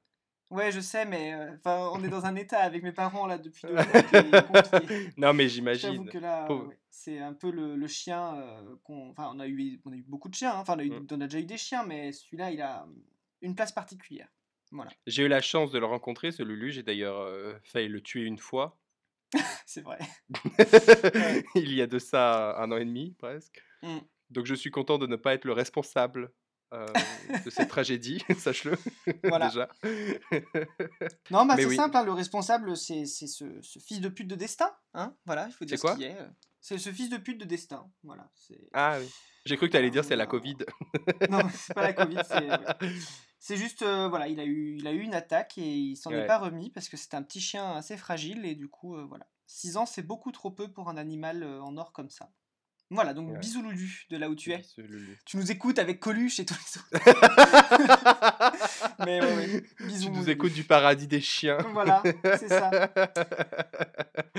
Ouais, 0.49 0.71
je 0.71 0.79
sais, 0.79 1.03
mais 1.03 1.35
enfin, 1.55 1.89
on 1.93 2.01
est 2.05 2.07
dans 2.09 2.25
un 2.25 2.35
état 2.37 2.59
avec 2.59 2.81
mes 2.81 2.93
parents 2.93 3.27
là 3.27 3.37
depuis 3.37 3.63
deux 3.67 3.75
compliqué. 4.47 5.09
non, 5.17 5.33
mais 5.33 5.49
J'avoue 5.49 5.55
j'imagine. 5.55 6.09
que 6.09 6.17
là, 6.19 6.49
ouais, 6.49 6.79
c'est 6.89 7.19
un 7.19 7.33
peu 7.33 7.51
le, 7.51 7.75
le 7.75 7.87
chien 7.87 8.41
qu'on. 8.85 9.09
Enfin, 9.09 9.29
on 9.35 9.41
a, 9.41 9.47
eu, 9.47 9.81
on 9.83 9.91
a 9.91 9.95
eu 9.95 10.03
beaucoup 10.07 10.29
de 10.29 10.35
chiens, 10.35 10.53
hein. 10.53 10.59
enfin, 10.59 10.77
on 10.79 10.83
Mm. 10.85 11.07
on 11.11 11.19
a 11.21 11.25
déjà 11.27 11.39
eu 11.39 11.43
des 11.45 11.57
chiens, 11.57 11.83
mais 11.83 12.13
celui-là, 12.13 12.51
il 12.51 12.61
a 12.61 12.87
une 13.41 13.55
place 13.55 13.73
particulière. 13.73 14.29
Voilà, 14.71 14.91
J'ai 15.05 15.23
eu 15.23 15.27
la 15.27 15.41
chance 15.41 15.71
de 15.71 15.79
le 15.79 15.85
rencontrer, 15.85 16.31
ce 16.31 16.43
Lulu. 16.43 16.71
J'ai 16.71 16.83
d'ailleurs 16.83 17.19
euh, 17.19 17.53
failli 17.63 17.87
le 17.87 18.01
tuer 18.01 18.23
une 18.23 18.37
fois. 18.37 18.77
c'est 19.65 19.81
vrai. 19.81 19.97
Il 21.55 21.73
y 21.73 21.81
a 21.81 21.87
de 21.87 21.99
ça 21.99 22.57
un 22.59 22.71
an 22.71 22.77
et 22.77 22.85
demi, 22.85 23.13
presque. 23.17 23.61
Mm. 23.83 23.99
Donc, 24.29 24.45
je 24.45 24.55
suis 24.55 24.71
content 24.71 24.97
de 24.97 25.07
ne 25.07 25.15
pas 25.15 25.33
être 25.33 25.45
le 25.45 25.53
responsable 25.53 26.31
euh, 26.73 26.85
de 27.45 27.49
cette 27.49 27.69
tragédie, 27.69 28.21
sache-le. 28.37 28.77
Voilà. 29.23 29.47
déjà. 29.47 29.69
Non, 31.31 31.45
bah, 31.45 31.53
Mais 31.55 31.63
c'est 31.63 31.69
oui. 31.69 31.75
simple, 31.77 31.95
hein, 31.95 32.03
le 32.03 32.11
responsable, 32.11 32.75
c'est 32.75 33.05
c'est 33.05 33.27
ce, 33.27 33.45
ce 33.61 33.79
fils 33.79 34.01
de 34.01 34.09
pute 34.09 34.27
de 34.27 34.35
destin. 34.35 34.69
Hein 34.93 35.15
voilà, 35.25 35.47
il 35.47 35.53
faut 35.53 35.63
dire 35.65 35.77
C'est 35.77 35.81
quoi 35.81 35.93
ce 35.93 35.97
qui 35.99 36.03
est. 36.05 36.17
euh. 36.19 36.27
C'est 36.59 36.77
ce 36.77 36.91
fils 36.91 37.09
de 37.09 37.17
pute 37.17 37.39
de 37.39 37.45
destin. 37.45 37.89
Voilà. 38.03 38.29
Ah 38.73 38.97
oui. 38.99 39.09
J'ai 39.45 39.55
cru 39.55 39.67
que 39.67 39.71
tu 39.71 39.77
allais 39.77 39.89
dire 39.91 40.03
c'est 40.03 40.17
la. 40.17 40.25
Covid. 40.25 40.57
Non, 41.29 41.39
c'est 41.53 41.73
pas 41.73 41.83
la 41.83 41.93
Covid, 41.93 42.17
c'est. 42.27 42.49
C'est 43.47 43.55
juste, 43.55 43.81
euh, 43.81 44.09
voilà, 44.09 44.27
il 44.27 44.41
a, 44.41 44.43
eu, 44.43 44.75
il 44.77 44.85
a 44.87 44.91
eu 44.91 44.99
une 44.99 45.13
attaque 45.13 45.57
et 45.57 45.73
il 45.77 45.95
s'en 45.95 46.11
est 46.11 46.25
pas 46.25 46.37
remis 46.37 46.69
parce 46.69 46.89
que 46.89 46.97
c'est 46.97 47.13
un 47.13 47.23
petit 47.23 47.39
chien 47.39 47.77
assez 47.77 47.95
fragile 47.95 48.43
et 48.43 48.55
du 48.55 48.67
coup, 48.67 48.97
euh, 48.97 49.05
voilà. 49.07 49.25
6 49.45 49.77
ans, 49.77 49.85
c'est 49.85 50.01
beaucoup 50.01 50.33
trop 50.33 50.51
peu 50.51 50.67
pour 50.69 50.89
un 50.89 50.97
animal 50.97 51.43
euh, 51.43 51.61
en 51.61 51.77
or 51.77 51.93
comme 51.93 52.09
ça. 52.09 52.29
Voilà, 52.89 53.13
donc 53.13 53.31
Ouais. 53.31 53.39
bisous 53.39 53.61
Lulu, 53.61 54.05
de 54.09 54.17
là 54.17 54.29
où 54.29 54.35
tu 54.35 54.51
es. 54.51 54.61
Tu 55.25 55.37
nous 55.37 55.49
écoutes 55.49 55.79
avec 55.79 56.01
Coluche 56.01 56.41
et 56.41 56.45
tous 56.45 56.55
les 56.55 56.77
autres. 56.81 57.05
Mais 59.05 59.21
ouais, 59.21 59.35
ouais. 59.37 59.63
Bisous. 59.87 60.07
tu 60.07 60.11
nous 60.11 60.19
Lulu. 60.19 60.31
écoutes 60.31 60.53
du 60.53 60.65
paradis 60.65 61.07
des 61.07 61.21
chiens. 61.21 61.59
Voilà, 61.71 62.03
c'est 62.37 62.49
ça. 62.49 62.69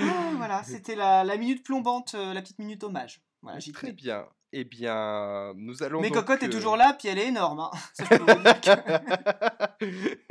Ah, 0.01 0.31
voilà, 0.37 0.63
c'était 0.63 0.95
la, 0.95 1.23
la 1.23 1.35
minute 1.37 1.63
plombante, 1.63 2.13
euh, 2.15 2.33
la 2.33 2.41
petite 2.41 2.59
minute 2.59 2.83
hommage. 2.83 3.21
Voilà, 3.41 3.59
j'y 3.59 3.71
Très 3.71 3.91
bien. 3.91 4.25
Eh 4.51 4.63
bien, 4.63 5.53
nous 5.55 5.83
allons. 5.83 6.01
Mais 6.01 6.09
donc, 6.09 6.25
Cocotte 6.25 6.41
est 6.41 6.47
euh, 6.47 6.51
toujours 6.51 6.75
là, 6.75 6.95
puis 6.97 7.07
elle 7.07 7.19
est 7.19 7.27
énorme. 7.27 7.59
hein. 7.59 7.69
Ça, 7.93 8.03
je 8.09 8.17
peux 8.17 8.33
vous 8.33 8.41
dire 8.41 8.61
que- 8.61 9.79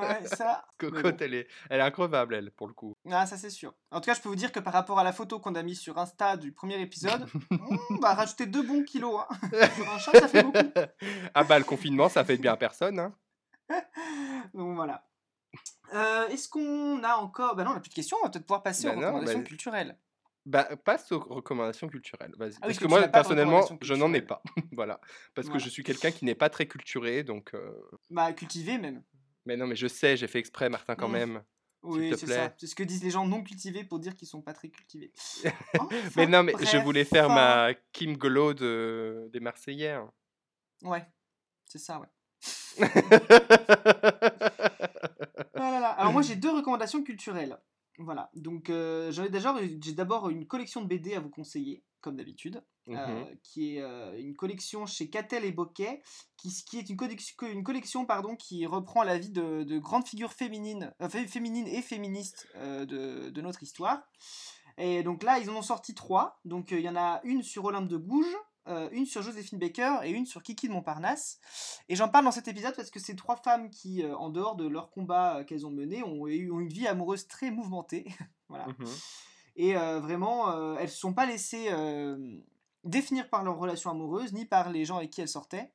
Ouais, 0.00 0.26
ça, 0.26 0.64
mais 0.82 0.88
Cocotte, 0.90 1.16
bon. 1.18 1.24
elle, 1.24 1.34
est, 1.34 1.48
elle 1.68 1.80
est 1.80 1.82
increvable, 1.82 2.34
elle, 2.34 2.50
pour 2.50 2.66
le 2.68 2.72
coup. 2.72 2.94
Ah, 3.10 3.26
ça 3.26 3.36
c'est 3.36 3.50
sûr. 3.50 3.74
En 3.90 4.00
tout 4.00 4.06
cas, 4.06 4.14
je 4.14 4.20
peux 4.20 4.28
vous 4.28 4.34
dire 4.36 4.50
que 4.52 4.60
par 4.60 4.72
rapport 4.72 4.98
à 4.98 5.04
la 5.04 5.12
photo 5.12 5.38
qu'on 5.40 5.54
a 5.54 5.62
mise 5.62 5.78
sur 5.78 5.98
Insta 5.98 6.36
du 6.36 6.52
premier 6.52 6.80
épisode, 6.80 7.26
on 7.50 7.96
va 8.00 8.14
rajouter 8.14 8.46
deux 8.46 8.62
bons 8.62 8.82
kilos. 8.84 9.20
hein. 9.28 9.48
Sur 9.76 9.90
un 9.92 9.98
chat, 9.98 10.12
ça 10.18 10.28
fait 10.28 10.42
beaucoup. 10.42 10.58
ah 11.34 11.44
bah, 11.44 11.58
le 11.58 11.64
confinement, 11.64 12.08
ça 12.08 12.24
fait 12.24 12.36
de 12.36 12.42
bien 12.42 12.52
à 12.54 12.56
personne. 12.56 12.98
Hein. 12.98 13.14
Donc 14.54 14.74
voilà. 14.74 15.06
Euh, 15.94 16.28
Est-ce 16.28 16.48
qu'on 16.48 17.02
a 17.04 17.14
encore. 17.16 17.56
Bah 17.56 17.64
non, 17.64 17.72
on 17.72 17.74
n'a 17.74 17.80
plus 17.80 17.90
de 17.90 17.94
questions, 17.94 18.16
on 18.20 18.24
va 18.24 18.30
peut-être 18.30 18.46
pouvoir 18.46 18.62
passer 18.62 18.84
Bah 18.86 18.92
aux 18.92 18.96
non, 18.96 19.06
recommandations 19.08 19.38
bah- 19.40 19.44
culturelles. 19.44 19.98
Bah, 20.46 20.68
passe 20.84 21.12
aux 21.12 21.20
recommandations 21.20 21.88
culturelles. 21.88 22.32
Vas-y. 22.38 22.52
Ah 22.54 22.54
oui, 22.54 22.60
parce 22.68 22.78
que 22.78 22.86
moi, 22.86 23.06
personnellement, 23.08 23.66
je 23.82 23.94
n'en 23.94 24.12
ai 24.14 24.22
pas. 24.22 24.42
voilà. 24.72 25.00
Parce 25.34 25.48
que 25.48 25.58
je 25.58 25.68
suis 25.68 25.82
quelqu'un 25.84 26.10
qui 26.10 26.24
n'est 26.24 26.34
pas 26.34 26.48
très 26.48 26.66
culturé, 26.66 27.22
donc. 27.24 27.52
euh, 27.54 27.72
Bah, 28.08 28.32
cultiver 28.32 28.78
même. 28.78 29.02
Mais 29.46 29.56
non, 29.56 29.66
mais 29.66 29.76
je 29.76 29.86
sais, 29.86 30.16
j'ai 30.16 30.26
fait 30.28 30.38
exprès, 30.38 30.68
Martin, 30.68 30.94
quand 30.96 31.08
Mm. 31.08 31.12
même. 31.12 31.42
Oui, 31.82 32.10
te 32.10 32.16
c'est 32.16 32.26
plaît. 32.26 32.34
ça. 32.36 32.54
C'est 32.58 32.66
ce 32.66 32.74
que 32.74 32.82
disent 32.82 33.02
les 33.02 33.10
gens 33.10 33.26
non 33.26 33.42
cultivés 33.42 33.84
pour 33.84 34.00
dire 34.00 34.14
qu'ils 34.14 34.28
sont 34.28 34.42
pas 34.42 34.52
très 34.52 34.68
cultivés. 34.68 35.12
mais 36.16 36.26
non, 36.26 36.42
mais 36.42 36.52
je 36.60 36.76
voulais 36.78 37.04
faire 37.06 37.24
enfin. 37.26 37.68
ma 37.68 37.74
Kim 37.92 38.18
Golo 38.18 38.52
de... 38.52 39.30
des 39.32 39.40
Marseillais. 39.40 39.92
hein. 39.92 40.12
Ouais, 40.82 41.06
c'est 41.64 41.78
ça, 41.78 41.98
ouais. 42.00 42.06
Ah 42.82 42.86
là 45.70 45.80
là. 45.80 45.88
Alors 45.90 46.12
moi 46.12 46.22
j'ai 46.22 46.36
deux 46.36 46.50
recommandations 46.50 47.02
culturelles. 47.02 47.56
Voilà, 48.02 48.30
donc 48.34 48.70
euh, 48.70 49.12
déjà- 49.28 49.54
j'ai 49.82 49.92
d'abord 49.92 50.30
une 50.30 50.46
collection 50.46 50.80
de 50.80 50.86
BD 50.86 51.14
à 51.14 51.20
vous 51.20 51.30
conseiller. 51.30 51.84
comme 52.00 52.16
d'habitude, 52.16 52.64
mmh 52.86 53.24
qui 53.42 53.76
est 53.76 54.18
une 54.18 54.34
collection 54.34 54.86
chez 54.86 55.10
Catel 55.10 55.44
et 55.44 55.52
Bocquet, 55.52 56.02
qui, 56.38 56.48
qui 56.66 56.78
est 56.78 56.88
une, 56.88 56.96
collection, 56.96 57.36
une 57.46 57.62
collection 57.62 58.06
pardon, 58.06 58.36
qui 58.36 58.64
reprend 58.64 59.02
la 59.02 59.18
vie 59.18 59.28
de, 59.28 59.64
de 59.64 59.78
grandes 59.78 60.08
figures 60.08 60.32
féminines, 60.32 60.94
féminines 61.28 61.66
et 61.66 61.82
féministes 61.82 62.48
de, 62.56 63.28
de, 63.28 63.40
notre 63.42 63.62
histoire. 63.62 64.00
Et 64.78 65.02
donc 65.02 65.22
là, 65.22 65.38
ils 65.38 65.50
en 65.50 65.56
ont 65.56 65.62
sorti 65.62 65.94
trois. 65.94 66.40
Donc 66.46 66.70
il 66.70 66.80
y 66.80 66.88
en 66.88 66.96
a 66.96 67.20
une 67.24 67.42
sur 67.42 67.66
Olympe 67.66 67.86
de 67.88 67.98
Gouges, 67.98 68.34
une 68.92 69.06
sur 69.06 69.22
Joséphine 69.22 69.58
Baker 69.58 69.98
et 70.04 70.10
une 70.10 70.26
sur 70.26 70.42
Kiki 70.42 70.68
de 70.68 70.72
Montparnasse. 70.72 71.40
Et 71.88 71.96
j'en 71.96 72.08
parle 72.08 72.24
dans 72.24 72.32
cet 72.32 72.48
épisode 72.48 72.74
parce 72.74 72.90
que 72.90 73.00
c'est 73.00 73.16
trois 73.16 73.36
femmes 73.36 73.70
qui, 73.70 74.04
en 74.04 74.30
dehors 74.30 74.56
de 74.56 74.66
leur 74.66 74.90
combat 74.90 75.44
qu'elles 75.44 75.66
ont 75.66 75.70
mené, 75.70 76.02
ont 76.02 76.26
eu 76.26 76.50
ont 76.50 76.60
une 76.60 76.68
vie 76.68 76.86
amoureuse 76.86 77.26
très 77.26 77.50
mouvementée. 77.50 78.06
voilà. 78.48 78.66
Mmh 78.66 78.84
et 79.56 79.74
vraiment, 79.74 80.76
elles 80.76 80.84
ne 80.84 80.88
se 80.88 80.96
sont 80.96 81.12
pas 81.12 81.26
laissées 81.26 81.68
définir 82.84 83.28
par 83.28 83.44
leur 83.44 83.58
relation 83.58 83.90
amoureuse, 83.90 84.32
ni 84.32 84.46
par 84.46 84.70
les 84.70 84.84
gens 84.84 84.96
avec 84.96 85.10
qui 85.10 85.20
elles 85.20 85.28
sortaient. 85.28 85.72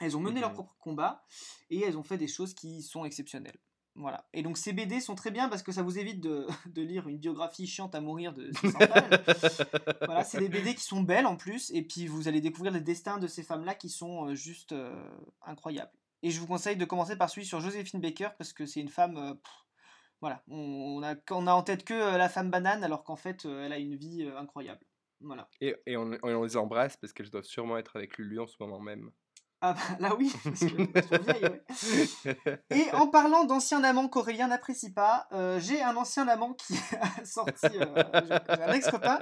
Elles 0.00 0.16
ont 0.16 0.20
mené 0.20 0.40
leur 0.40 0.50
mmh 0.50 0.54
propre 0.54 0.76
combat 0.80 1.24
et 1.70 1.84
elles 1.84 1.96
ont 1.96 2.02
fait 2.02 2.18
des 2.18 2.26
choses 2.26 2.54
qui 2.54 2.82
sont 2.82 3.04
exceptionnelles. 3.04 3.58
Voilà. 3.94 4.26
Et 4.32 4.42
donc 4.42 4.56
ces 4.56 4.72
BD 4.72 5.00
sont 5.00 5.14
très 5.14 5.30
bien 5.30 5.48
parce 5.48 5.62
que 5.62 5.70
ça 5.70 5.82
vous 5.82 5.98
évite 5.98 6.20
de, 6.20 6.46
de 6.66 6.82
lire 6.82 7.08
une 7.08 7.18
biographie 7.18 7.66
chiante 7.66 7.94
à 7.94 8.00
mourir 8.00 8.32
de 8.32 8.50
600 8.52 8.78
pages. 8.78 9.66
voilà, 10.06 10.24
c'est 10.24 10.38
des 10.38 10.48
BD 10.48 10.74
qui 10.74 10.82
sont 10.82 11.02
belles 11.02 11.26
en 11.26 11.36
plus 11.36 11.70
et 11.72 11.82
puis 11.82 12.06
vous 12.06 12.28
allez 12.28 12.40
découvrir 12.40 12.72
les 12.72 12.80
destins 12.80 13.18
de 13.18 13.26
ces 13.26 13.42
femmes-là 13.42 13.74
qui 13.74 13.90
sont 13.90 14.34
juste 14.34 14.74
incroyables. 15.42 15.92
Et 16.22 16.30
je 16.30 16.40
vous 16.40 16.46
conseille 16.46 16.76
de 16.76 16.84
commencer 16.84 17.16
par 17.16 17.28
celui 17.28 17.44
sur 17.44 17.60
Joséphine 17.60 18.00
Baker 18.00 18.30
parce 18.38 18.52
que 18.52 18.64
c'est 18.64 18.80
une 18.80 18.88
femme 18.88 19.36
voilà, 20.22 20.40
on, 20.46 21.02
a, 21.02 21.16
on 21.32 21.48
a 21.48 21.52
en 21.52 21.64
tête 21.64 21.84
que 21.84 21.94
euh, 21.94 22.16
la 22.16 22.28
femme 22.28 22.48
banane 22.48 22.84
alors 22.84 23.02
qu'en 23.02 23.16
fait 23.16 23.44
euh, 23.44 23.66
elle 23.66 23.72
a 23.72 23.78
une 23.78 23.96
vie 23.96 24.22
euh, 24.22 24.38
incroyable. 24.38 24.80
Voilà. 25.20 25.48
Et, 25.60 25.74
et 25.86 25.96
on, 25.96 26.12
on, 26.22 26.44
les 26.44 26.56
embrasse 26.56 26.96
parce 26.96 27.12
qu'elles 27.12 27.28
doivent 27.28 27.44
sûrement 27.44 27.76
être 27.76 27.96
avec 27.96 28.18
Lulu 28.18 28.38
en 28.38 28.46
ce 28.46 28.56
moment 28.60 28.80
même. 28.80 29.10
Ah 29.64 29.74
bah 29.74 29.80
là 30.00 30.16
oui, 30.16 30.32
Et 32.70 32.90
en 32.92 33.06
parlant 33.06 33.44
d'anciens 33.44 33.84
amants 33.84 34.08
qu'Aurélien 34.08 34.48
n'apprécie 34.48 34.92
pas, 34.92 35.28
j'ai 35.58 35.80
un 35.80 35.96
ancien 35.96 36.26
amant 36.26 36.52
qui 36.52 36.74
a 37.00 37.24
sorti, 37.24 37.68
un 38.48 38.72
ex-copain 38.72 39.20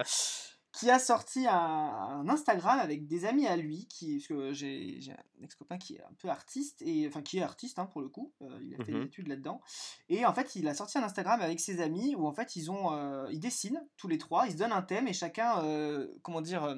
qui 0.72 0.90
a 0.90 0.98
sorti 0.98 1.46
un, 1.46 2.24
Instagram 2.28 2.78
avec 2.78 3.06
des 3.06 3.24
amis 3.24 3.46
à 3.46 3.56
lui, 3.56 3.86
qui, 3.88 4.16
parce 4.16 4.28
que 4.28 4.52
j'ai 4.52 5.00
un 5.38 5.44
ex-copain 5.44 5.78
qui 5.78 5.96
est 5.96 6.02
un 6.02 6.14
peu 6.18 6.28
artiste, 6.28 6.82
et, 6.82 7.06
enfin 7.08 7.22
qui 7.22 7.38
est 7.38 7.42
artiste 7.42 7.78
hein, 7.78 7.86
pour 7.86 8.00
le 8.00 8.08
coup, 8.08 8.32
euh, 8.42 8.58
il 8.62 8.74
a 8.74 8.84
fait 8.84 8.92
des 8.92 8.98
mmh 8.98 9.02
études 9.02 9.28
là-dedans, 9.28 9.60
et 10.08 10.24
en 10.24 10.32
fait 10.32 10.54
il 10.54 10.68
a 10.68 10.74
sorti 10.74 10.98
un 10.98 11.02
Instagram 11.02 11.40
avec 11.40 11.60
ses 11.60 11.80
amis 11.80 12.14
où 12.14 12.26
en 12.26 12.32
fait 12.32 12.56
ils, 12.56 12.70
ont, 12.70 12.92
euh, 12.92 13.26
ils 13.30 13.40
dessinent 13.40 13.84
tous 13.96 14.08
les 14.08 14.18
trois, 14.18 14.46
ils 14.46 14.52
se 14.52 14.56
donnent 14.56 14.72
un 14.72 14.82
thème 14.82 15.08
et 15.08 15.12
chacun, 15.12 15.64
euh, 15.64 16.08
comment 16.22 16.40
dire, 16.40 16.76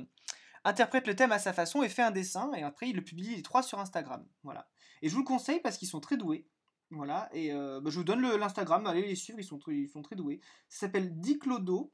interprète 0.64 1.06
le 1.06 1.16
thème 1.16 1.32
à 1.32 1.38
sa 1.38 1.52
façon 1.52 1.82
et 1.82 1.88
fait 1.88 2.02
un 2.02 2.10
dessin, 2.10 2.52
et 2.54 2.62
après 2.62 2.88
il 2.88 2.96
le 2.96 3.02
publie 3.02 3.36
les 3.36 3.42
trois 3.42 3.62
sur 3.62 3.78
Instagram. 3.78 4.26
Voilà. 4.42 4.68
Et 5.02 5.08
je 5.08 5.14
vous 5.14 5.20
le 5.20 5.26
conseille 5.26 5.60
parce 5.60 5.78
qu'ils 5.78 5.88
sont 5.88 6.00
très 6.00 6.16
doués. 6.16 6.46
Voilà, 6.90 7.30
et 7.32 7.50
bah, 7.52 7.80
je 7.86 7.96
vous 7.96 8.04
donne 8.04 8.20
l'Instagram, 8.20 8.86
allez 8.86 9.00
les 9.00 9.14
suivre, 9.14 9.40
ils 9.40 9.44
sont, 9.44 9.58
ils 9.68 9.88
sont 9.88 10.02
très 10.02 10.14
doués. 10.14 10.40
Ça 10.68 10.80
s'appelle 10.80 11.18
Diclodo. 11.18 11.90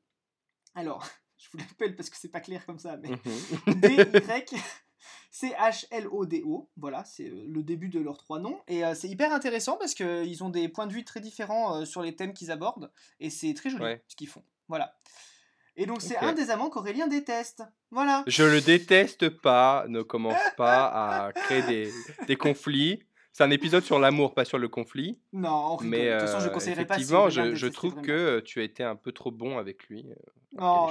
Alors, 0.75 1.05
je 1.39 1.49
vous 1.53 1.59
l'appelle 1.59 1.97
parce 1.97 2.11
que 2.11 2.17
c'est 2.17 2.29
pas 2.29 2.41
clair 2.41 2.65
comme 2.67 2.79
ça, 2.79 2.97
mais 2.97 3.11
mhm. 3.11 3.81
D-Y-C-H-L-O-D-O, 5.33 6.71
voilà, 6.77 7.05
c'est 7.05 7.29
euh, 7.29 7.45
le 7.49 7.63
début 7.63 7.89
de 7.89 8.01
leurs 8.01 8.19
trois 8.19 8.39
noms, 8.41 8.61
et 8.67 8.85
euh, 8.85 8.95
c'est 8.95 9.09
hyper 9.09 9.33
intéressant 9.33 9.77
parce 9.77 9.95
qu'ils 9.95 10.45
ont 10.45 10.51
des 10.51 10.69
points 10.69 10.87
de 10.87 10.93
vue 10.93 11.05
très 11.05 11.21
différents 11.21 11.77
euh, 11.77 11.85
sur 11.85 12.03
les 12.03 12.15
thèmes 12.17 12.33
qu'ils 12.33 12.51
abordent, 12.51 12.93
et 13.21 13.31
c'est 13.31 13.55
très 13.55 13.71
joli 13.71 13.97
ce 14.09 14.17
qu'ils 14.17 14.29
font, 14.29 14.45
voilà. 14.69 14.99
Et 15.79 15.87
donc 15.87 16.03
c'est 16.03 16.17
un 16.17 16.33
des 16.33 16.51
amants 16.51 16.71
qu'Aurélien 16.71 17.07
déteste, 17.07 17.63
voilà. 17.93 18.25
Je 18.27 18.43
le 18.43 18.61
déteste 18.61 19.29
pas, 19.29 19.87
ne 19.89 20.03
commence 20.03 20.43
pas 20.57 20.87
à 20.87 21.33
créer 21.33 21.63
des, 21.63 21.93
des 22.27 22.37
conflits. 22.37 23.05
C'est 23.33 23.45
un 23.45 23.51
épisode 23.51 23.85
sur 23.85 24.01
l'amour, 24.01 24.35
pas 24.35 24.45
sur 24.45 24.59
le 24.59 24.69
conflit. 24.69 25.21
Non, 25.33 25.79
mais 25.81 26.07
de 26.07 26.19
toute 26.19 26.29
façon, 26.29 26.41
je 26.45 26.49
conseillerais 26.53 26.85
pas. 26.85 26.95
Effectivement, 26.97 27.31
je, 27.31 27.55
je 27.55 27.67
trouve 27.69 28.01
que 28.03 28.41
tu 28.41 28.61
as 28.61 28.65
été 28.65 28.83
un 28.83 28.97
peu 28.97 29.13
trop 29.13 29.31
bon 29.31 29.57
avec 29.57 29.85
lui. 29.89 30.05
Oh, 30.59 30.91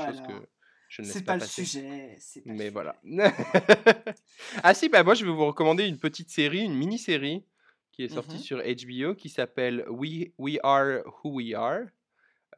je 0.88 1.02
ne 1.02 1.08
C'est 1.08 1.26
pas, 1.26 1.34
pas 1.34 1.44
le 1.44 1.50
sujet. 1.50 2.18
Pas 2.18 2.40
mais 2.46 2.70
voilà. 2.70 2.96
ah 4.64 4.74
si, 4.74 4.88
bah 4.88 5.04
moi 5.04 5.16
je 5.16 5.26
vais 5.26 5.32
vous 5.32 5.46
recommander 5.46 5.86
une 5.86 5.98
petite 5.98 6.30
série, 6.30 6.62
une 6.62 6.76
mini-série 6.76 7.44
qui 7.92 8.04
est 8.04 8.10
sortie 8.10 8.38
mmh 8.38 8.40
sur 8.40 8.58
HBO 8.60 9.16
qui 9.16 9.28
s'appelle 9.28 9.86
We, 9.90 10.28
We 10.38 10.60
Are 10.64 11.02
Who 11.06 11.34
We 11.34 11.54
Are. 11.56 11.88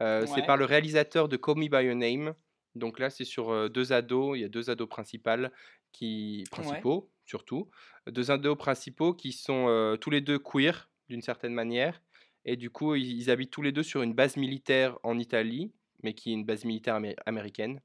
Euh, 0.02 0.26
c'est 0.26 0.44
par 0.46 0.56
le 0.56 0.64
réalisateur 0.64 1.28
de 1.28 1.36
Call 1.36 1.56
Me 1.56 1.68
By 1.68 1.84
Your 1.86 1.94
Name. 1.94 2.34
Donc 2.74 2.98
là, 2.98 3.10
c'est 3.10 3.24
sur 3.24 3.68
deux 3.68 3.92
ados. 3.92 4.36
Il 4.36 4.42
y 4.42 4.44
a 4.44 4.48
deux 4.48 4.70
ados 4.70 4.88
principales 4.88 5.50
qui, 5.92 6.44
principaux, 6.50 7.10
surtout. 7.26 7.68
Deux 8.06 8.30
ados 8.30 8.56
principaux 8.56 9.12
qui 9.12 9.32
sont 9.32 9.98
tous 10.00 10.10
les 10.10 10.20
deux 10.20 10.38
queer, 10.38 10.88
d'une 11.08 11.22
certaine 11.22 11.52
manière. 11.52 12.00
Et 12.44 12.56
du 12.56 12.70
coup, 12.70 12.94
ils, 12.94 13.30
habitent 13.30 13.50
tous 13.50 13.62
les 13.62 13.72
deux 13.72 13.82
sur 13.82 14.02
une 14.02 14.14
base 14.14 14.36
militaire 14.36 14.98
en 15.02 15.18
Italie 15.18 15.72
mais 16.02 16.14
qui 16.14 16.30
est 16.30 16.34
une 16.34 16.46
base 16.46 16.64
militaire 16.64 16.98
américaine. 17.26 17.80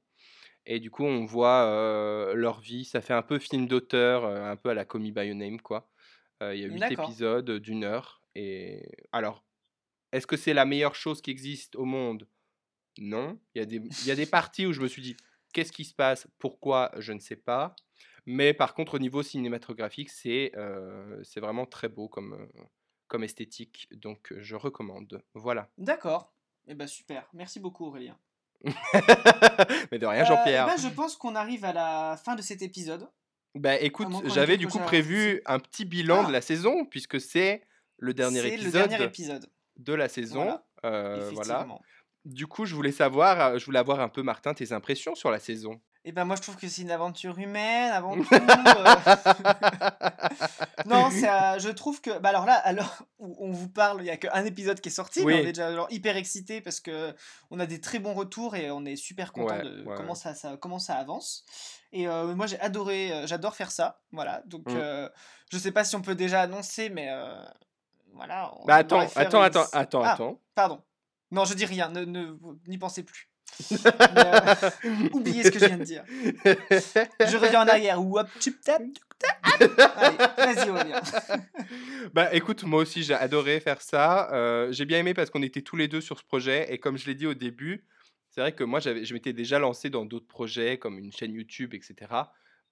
Et 0.64 0.80
du 0.80 0.90
coup, 0.90 1.04
on 1.04 1.26
voit 1.26 2.32
leur 2.34 2.60
vie. 2.60 2.84
Ça 2.84 3.00
fait 3.00 3.12
un 3.12 3.22
peu 3.22 3.38
film 3.38 3.66
d'auteur, 3.66 4.24
un 4.24 4.56
peu 4.56 4.70
à 4.70 4.74
la 4.74 4.84
Me 4.94 5.10
By 5.10 5.26
Your 5.26 5.36
Name, 5.36 5.60
quoi. 5.60 5.90
Il 6.40 6.58
y 6.58 6.64
a 6.64 6.68
huit 6.68 6.82
épisodes 6.90 7.50
d'une 7.50 7.84
heure. 7.84 8.22
Et 8.34 8.88
alors, 9.12 9.44
est-ce 10.12 10.26
que 10.26 10.36
c'est 10.36 10.54
la 10.54 10.64
meilleure 10.64 10.94
chose 10.94 11.20
qui 11.20 11.30
existe 11.30 11.76
au 11.76 11.84
monde? 11.84 12.28
Non. 12.98 13.38
Il 13.54 13.58
y, 13.58 13.62
a 13.62 13.66
des, 13.66 13.76
il 13.76 14.06
y 14.06 14.10
a 14.10 14.14
des 14.14 14.26
parties 14.26 14.66
où 14.66 14.72
je 14.72 14.80
me 14.80 14.88
suis 14.88 15.02
dit, 15.02 15.16
qu'est-ce 15.52 15.72
qui 15.72 15.84
se 15.84 15.94
passe? 15.94 16.26
Pourquoi? 16.38 16.92
Je 16.98 17.12
ne 17.12 17.20
sais 17.20 17.36
pas. 17.36 17.74
Mais 18.24 18.54
par 18.54 18.74
contre, 18.74 18.94
au 18.94 18.98
niveau 18.98 19.22
cinématographique, 19.22 20.10
c'est 20.10 20.52
c'est 21.22 21.40
vraiment 21.40 21.64
très 21.64 21.88
beau 21.88 22.08
comme, 22.08 22.48
comme 23.06 23.22
esthétique. 23.22 23.88
Donc, 23.92 24.32
je 24.36 24.56
recommande. 24.56 25.22
Voilà. 25.34 25.70
D'accord. 25.78 26.32
Eh 26.68 26.74
ben 26.74 26.86
super, 26.86 27.28
merci 27.32 27.60
beaucoup 27.60 27.86
Aurélien. 27.86 28.18
Mais 29.92 29.98
de 29.98 30.06
rien 30.06 30.24
Jean-Pierre. 30.24 30.66
Euh, 30.66 30.72
eh 30.72 30.76
ben, 30.76 30.88
je 30.88 30.92
pense 30.92 31.16
qu'on 31.16 31.34
arrive 31.34 31.64
à 31.64 31.72
la 31.72 32.18
fin 32.22 32.34
de 32.34 32.42
cet 32.42 32.62
épisode. 32.62 33.08
Bah 33.54 33.76
écoute, 33.76 34.08
j'avais 34.26 34.56
du 34.56 34.66
coup 34.66 34.78
prévu 34.78 35.40
un 35.46 35.60
petit 35.60 35.84
bilan 35.84 36.24
de 36.24 36.28
ah! 36.28 36.32
la 36.32 36.40
saison 36.40 36.84
puisque 36.84 37.20
c'est 37.20 37.62
le 37.98 38.12
dernier 38.12 38.40
épisode. 38.46 38.64
le 38.64 38.70
dernier 38.72 39.04
épisode 39.04 39.46
de 39.76 39.94
la 39.94 40.08
saison. 40.08 40.58
Voilà. 40.82 40.84
Euh, 40.84 41.30
du 42.26 42.48
coup, 42.48 42.66
je 42.66 42.74
voulais 42.74 42.92
savoir, 42.92 43.40
euh, 43.40 43.58
je 43.58 43.64
voulais 43.64 43.78
avoir 43.78 44.00
un 44.00 44.08
peu 44.08 44.22
Martin 44.22 44.52
tes 44.52 44.72
impressions 44.72 45.14
sur 45.14 45.30
la 45.30 45.38
saison. 45.38 45.80
Eh 46.08 46.12
ben 46.12 46.24
moi 46.24 46.36
je 46.36 46.42
trouve 46.42 46.56
que 46.56 46.68
c'est 46.68 46.82
une 46.82 46.92
aventure 46.92 47.36
humaine 47.36 47.90
avant 47.90 48.14
tout. 48.14 48.28
Euh. 48.32 48.38
non, 50.86 51.10
je 51.10 51.68
trouve 51.70 52.00
que 52.00 52.16
bah 52.20 52.28
alors 52.28 52.46
là 52.46 52.54
alors 52.54 53.02
on 53.18 53.50
vous 53.50 53.68
parle, 53.68 54.02
il 54.02 54.06
y 54.06 54.10
a 54.10 54.16
qu'un 54.16 54.44
épisode 54.44 54.80
qui 54.80 54.88
est 54.88 54.92
sorti, 54.92 55.24
mais 55.24 55.34
on 55.34 55.38
est 55.38 55.52
déjà 55.52 55.86
hyper 55.90 56.16
excité 56.16 56.60
parce 56.60 56.78
que 56.78 57.12
on 57.50 57.58
a 57.58 57.66
des 57.66 57.80
très 57.80 57.98
bons 57.98 58.14
retours 58.14 58.54
et 58.54 58.70
on 58.70 58.84
est 58.84 58.94
super 58.94 59.32
content 59.32 59.58
de 59.58 59.84
comment 59.96 60.14
ça, 60.14 60.36
ça, 60.36 60.56
comment 60.56 60.78
ça 60.78 60.94
avance. 60.94 61.44
Et 61.92 62.06
euh, 62.06 62.36
moi 62.36 62.46
j'ai 62.46 62.60
adoré, 62.60 63.24
j'adore 63.24 63.56
faire 63.56 63.72
ça, 63.72 64.00
voilà. 64.12 64.42
Donc 64.46 64.70
mmh. 64.70 65.08
je 65.50 65.58
sais 65.58 65.72
pas 65.72 65.82
si 65.82 65.96
on 65.96 66.02
peut 66.02 66.14
déjà 66.14 66.40
annoncer, 66.40 66.88
mais 66.88 67.10
voilà. 68.16 68.52
bah 68.66 68.76
attends, 68.76 69.00
attends, 69.14 69.42
attends, 69.42 69.66
attends, 69.72 70.02
ah, 70.02 70.12
attends. 70.12 70.40
Pardon. 70.54 70.82
Non, 71.30 71.44
je 71.44 71.54
dis 71.54 71.64
rien, 71.64 71.88
ne 71.90 72.36
n'y 72.66 72.78
pensez 72.78 73.02
plus. 73.02 73.30
Euh, 73.72 74.54
oubliez 75.12 75.42
ce 75.44 75.50
que 75.50 75.58
je 75.58 75.66
viens 75.66 75.78
de 75.78 75.84
dire. 75.84 76.04
Je 76.08 77.36
reviens 77.36 77.62
en 77.62 77.68
arrière. 77.68 78.00
vas-y, 80.36 80.70
reviens. 80.70 81.00
bah 82.14 82.34
écoute, 82.34 82.64
moi 82.64 82.82
aussi 82.82 83.02
j'ai 83.02 83.14
adoré 83.14 83.60
faire 83.60 83.80
ça. 83.80 84.30
Euh, 84.32 84.72
j'ai 84.72 84.84
bien 84.84 84.98
aimé 84.98 85.14
parce 85.14 85.30
qu'on 85.30 85.42
était 85.42 85.62
tous 85.62 85.76
les 85.76 85.88
deux 85.88 86.00
sur 86.00 86.18
ce 86.18 86.24
projet 86.24 86.72
et 86.72 86.78
comme 86.78 86.98
je 86.98 87.06
l'ai 87.06 87.14
dit 87.14 87.26
au 87.26 87.34
début, 87.34 87.84
c'est 88.30 88.40
vrai 88.40 88.52
que 88.52 88.64
moi 88.64 88.80
je 88.80 89.12
m'étais 89.12 89.32
déjà 89.32 89.58
lancé 89.58 89.90
dans 89.90 90.04
d'autres 90.04 90.28
projets 90.28 90.78
comme 90.78 90.98
une 90.98 91.12
chaîne 91.12 91.32
YouTube, 91.32 91.74
etc. 91.74 91.96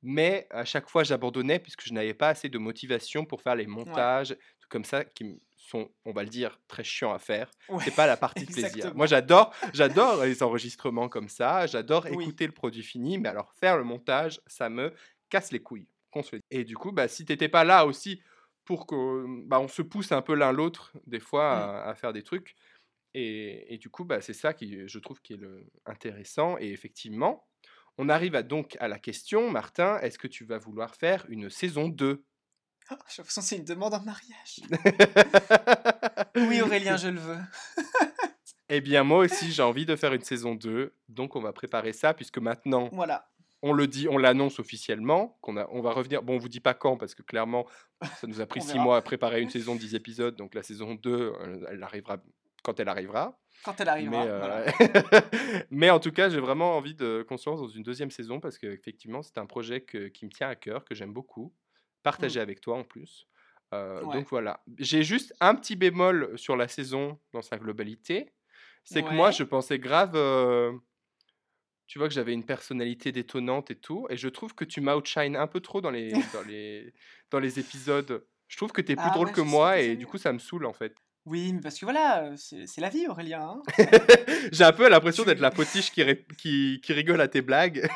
Mais 0.02 0.46
à 0.50 0.64
chaque 0.64 0.88
fois 0.88 1.04
j'abandonnais 1.04 1.58
puisque 1.58 1.86
je 1.86 1.92
n'avais 1.92 2.14
pas 2.14 2.28
assez 2.28 2.48
de 2.48 2.58
motivation 2.58 3.24
pour 3.24 3.42
faire 3.42 3.56
les 3.56 3.66
montages, 3.66 4.36
comme 4.68 4.84
ça 4.84 5.04
qui 5.04 5.40
sont, 5.56 5.90
on 6.04 6.12
va 6.12 6.22
le 6.22 6.28
dire, 6.28 6.60
très 6.68 6.84
chiants 6.84 7.12
à 7.12 7.18
faire. 7.18 7.50
c'est 7.82 7.94
pas 7.94 8.06
la 8.06 8.16
partie 8.16 8.44
plaisir. 8.46 8.94
Moi, 8.94 9.06
j'adore, 9.06 9.54
j'adore 9.72 10.24
les 10.24 10.42
enregistrements 10.42 11.08
comme 11.08 11.28
ça. 11.28 11.66
J'adore 11.66 12.06
écouter 12.06 12.46
le 12.46 12.52
produit 12.52 12.82
fini, 12.82 13.18
mais 13.18 13.28
alors 13.28 13.52
faire 13.54 13.78
le 13.78 13.84
montage, 13.84 14.40
ça 14.46 14.68
me 14.68 14.92
casse 15.30 15.52
les 15.52 15.60
couilles. 15.60 15.88
Et 16.50 16.64
du 16.64 16.76
coup, 16.76 16.92
bah, 16.92 17.08
si 17.08 17.24
t'étais 17.24 17.48
pas 17.48 17.64
là 17.64 17.86
aussi 17.86 18.22
pour 18.64 18.86
qu'on 18.86 19.24
bah, 19.46 19.60
on 19.60 19.68
se 19.68 19.82
pousse 19.82 20.12
un 20.12 20.22
peu 20.22 20.34
l'un 20.34 20.52
l'autre 20.52 20.92
des 21.06 21.20
fois 21.20 21.56
mmh. 21.56 21.88
à, 21.88 21.94
faire 21.94 22.12
des 22.12 22.22
trucs. 22.22 22.54
Et, 23.16 23.78
du 23.78 23.90
coup, 23.90 24.04
bah, 24.04 24.20
c'est 24.20 24.32
ça 24.32 24.52
qui, 24.52 24.88
je 24.88 24.98
trouve, 24.98 25.20
qui 25.22 25.34
est 25.34 25.36
le 25.36 25.64
intéressant. 25.86 26.56
Et 26.58 26.70
effectivement, 26.70 27.46
on 27.96 28.08
arrive 28.08 28.34
à 28.34 28.42
donc 28.42 28.76
à 28.80 28.88
la 28.88 28.98
question, 28.98 29.50
Martin, 29.50 30.00
est-ce 30.00 30.18
que 30.18 30.26
tu 30.26 30.44
vas 30.44 30.58
vouloir 30.58 30.96
faire 30.96 31.24
une 31.28 31.48
saison 31.48 31.88
2 31.88 32.24
Oh, 32.90 32.96
j'ai 33.08 33.22
l'impression 33.22 33.40
que 33.40 33.48
c'est 33.48 33.56
une 33.56 33.64
demande 33.64 33.94
en 33.94 34.02
mariage. 34.02 34.60
oui, 36.36 36.60
Aurélien, 36.60 36.96
je 36.96 37.08
le 37.08 37.18
veux. 37.18 37.38
eh 38.68 38.80
bien, 38.82 39.04
moi 39.04 39.20
aussi, 39.20 39.52
j'ai 39.52 39.62
envie 39.62 39.86
de 39.86 39.96
faire 39.96 40.12
une 40.12 40.22
saison 40.22 40.54
2. 40.54 40.94
Donc, 41.08 41.34
on 41.34 41.40
va 41.40 41.52
préparer 41.54 41.94
ça, 41.94 42.12
puisque 42.12 42.38
maintenant, 42.38 42.90
voilà. 42.92 43.30
on 43.62 43.72
le 43.72 43.86
dit, 43.86 44.06
on 44.08 44.18
l'annonce 44.18 44.58
officiellement, 44.58 45.38
qu'on 45.40 45.56
a, 45.56 45.66
on 45.70 45.80
va 45.80 45.92
revenir. 45.92 46.22
Bon, 46.22 46.34
on 46.34 46.38
vous 46.38 46.50
dit 46.50 46.60
pas 46.60 46.74
quand 46.74 46.98
parce 46.98 47.14
que 47.14 47.22
clairement, 47.22 47.66
ça 48.20 48.26
nous 48.26 48.42
a 48.42 48.46
pris 48.46 48.60
six 48.60 48.78
mois 48.78 48.98
à 48.98 49.02
préparer 49.02 49.40
une 49.40 49.50
saison 49.50 49.74
de 49.74 49.80
10 49.80 49.94
épisodes, 49.94 50.36
donc 50.36 50.54
la 50.54 50.62
saison 50.62 50.94
2, 50.94 51.32
elle 51.70 51.82
arrivera 51.82 52.18
quand 52.62 52.80
elle 52.80 52.88
arrivera. 52.88 53.38
Quand 53.62 53.80
elle 53.80 53.88
arrivera. 53.88 54.24
Mais, 54.24 54.30
euh, 54.30 55.20
mais 55.70 55.90
en 55.90 56.00
tout 56.00 56.10
cas, 56.10 56.28
j'ai 56.28 56.40
vraiment 56.40 56.76
envie 56.76 56.94
de 56.94 57.24
qu'on 57.28 57.36
se 57.36 57.48
lance 57.48 57.60
dans 57.60 57.68
une 57.68 57.82
deuxième 57.82 58.10
saison 58.10 58.40
parce 58.40 58.58
qu'effectivement, 58.58 59.22
c'est 59.22 59.38
un 59.38 59.46
projet 59.46 59.84
qui 59.84 60.24
me 60.24 60.30
tient 60.30 60.48
à 60.48 60.54
cœur, 60.54 60.84
que 60.84 60.94
j'aime 60.94 61.12
beaucoup, 61.12 61.54
partager 62.04 62.38
mmh. 62.38 62.42
avec 62.42 62.60
toi 62.60 62.76
en 62.76 62.84
plus. 62.84 63.26
Euh, 63.72 64.00
donc 64.12 64.28
voilà. 64.30 64.62
J'ai 64.78 65.02
juste 65.02 65.34
un 65.40 65.56
petit 65.56 65.74
bémol 65.74 66.32
sur 66.36 66.56
la 66.56 66.68
saison 66.68 67.18
dans 67.32 67.42
sa 67.42 67.58
globalité. 67.58 68.32
C'est 68.84 69.02
que 69.02 69.12
moi, 69.12 69.30
je 69.30 69.42
pensais 69.42 69.78
grave. 69.78 70.12
Euh, 70.14 70.72
tu 71.86 71.98
vois 71.98 72.06
que 72.06 72.14
j'avais 72.14 72.34
une 72.34 72.44
personnalité 72.44 73.12
détonnante 73.12 73.70
et 73.70 73.76
tout. 73.76 74.06
Et 74.10 74.16
je 74.16 74.28
trouve 74.28 74.54
que 74.54 74.64
tu 74.64 74.80
m'outshines 74.80 75.36
un 75.36 75.46
peu 75.46 75.60
trop 75.60 75.80
dans 75.80 75.90
les, 75.90 76.12
dans 76.32 76.42
les, 76.46 76.92
dans 77.30 77.40
les 77.40 77.58
épisodes. 77.58 78.24
Je 78.46 78.56
trouve 78.56 78.72
que 78.72 78.82
tu 78.82 78.92
es 78.92 78.96
plus 78.96 79.06
ah 79.08 79.14
drôle 79.14 79.32
que 79.32 79.40
moi 79.40 79.80
et 79.80 79.96
du 79.96 80.06
coup, 80.06 80.18
ça 80.18 80.32
me 80.32 80.38
saoule 80.38 80.66
en 80.66 80.74
fait. 80.74 80.94
Oui, 81.26 81.54
mais 81.54 81.60
parce 81.62 81.78
que 81.78 81.86
voilà, 81.86 82.32
c'est 82.36 82.80
la 82.82 82.90
vie, 82.90 83.06
Aurélien. 83.08 83.40
Hein. 83.40 83.62
J'ai 84.52 84.64
un 84.64 84.72
peu 84.72 84.86
l'impression 84.90 85.24
d'être 85.24 85.40
la 85.40 85.50
potiche 85.50 85.90
qui, 85.90 86.04
qui, 86.36 86.82
qui, 86.84 86.92
rigole 86.92 87.22
à 87.22 87.28
tes 87.28 87.40
blagues. 87.40 87.88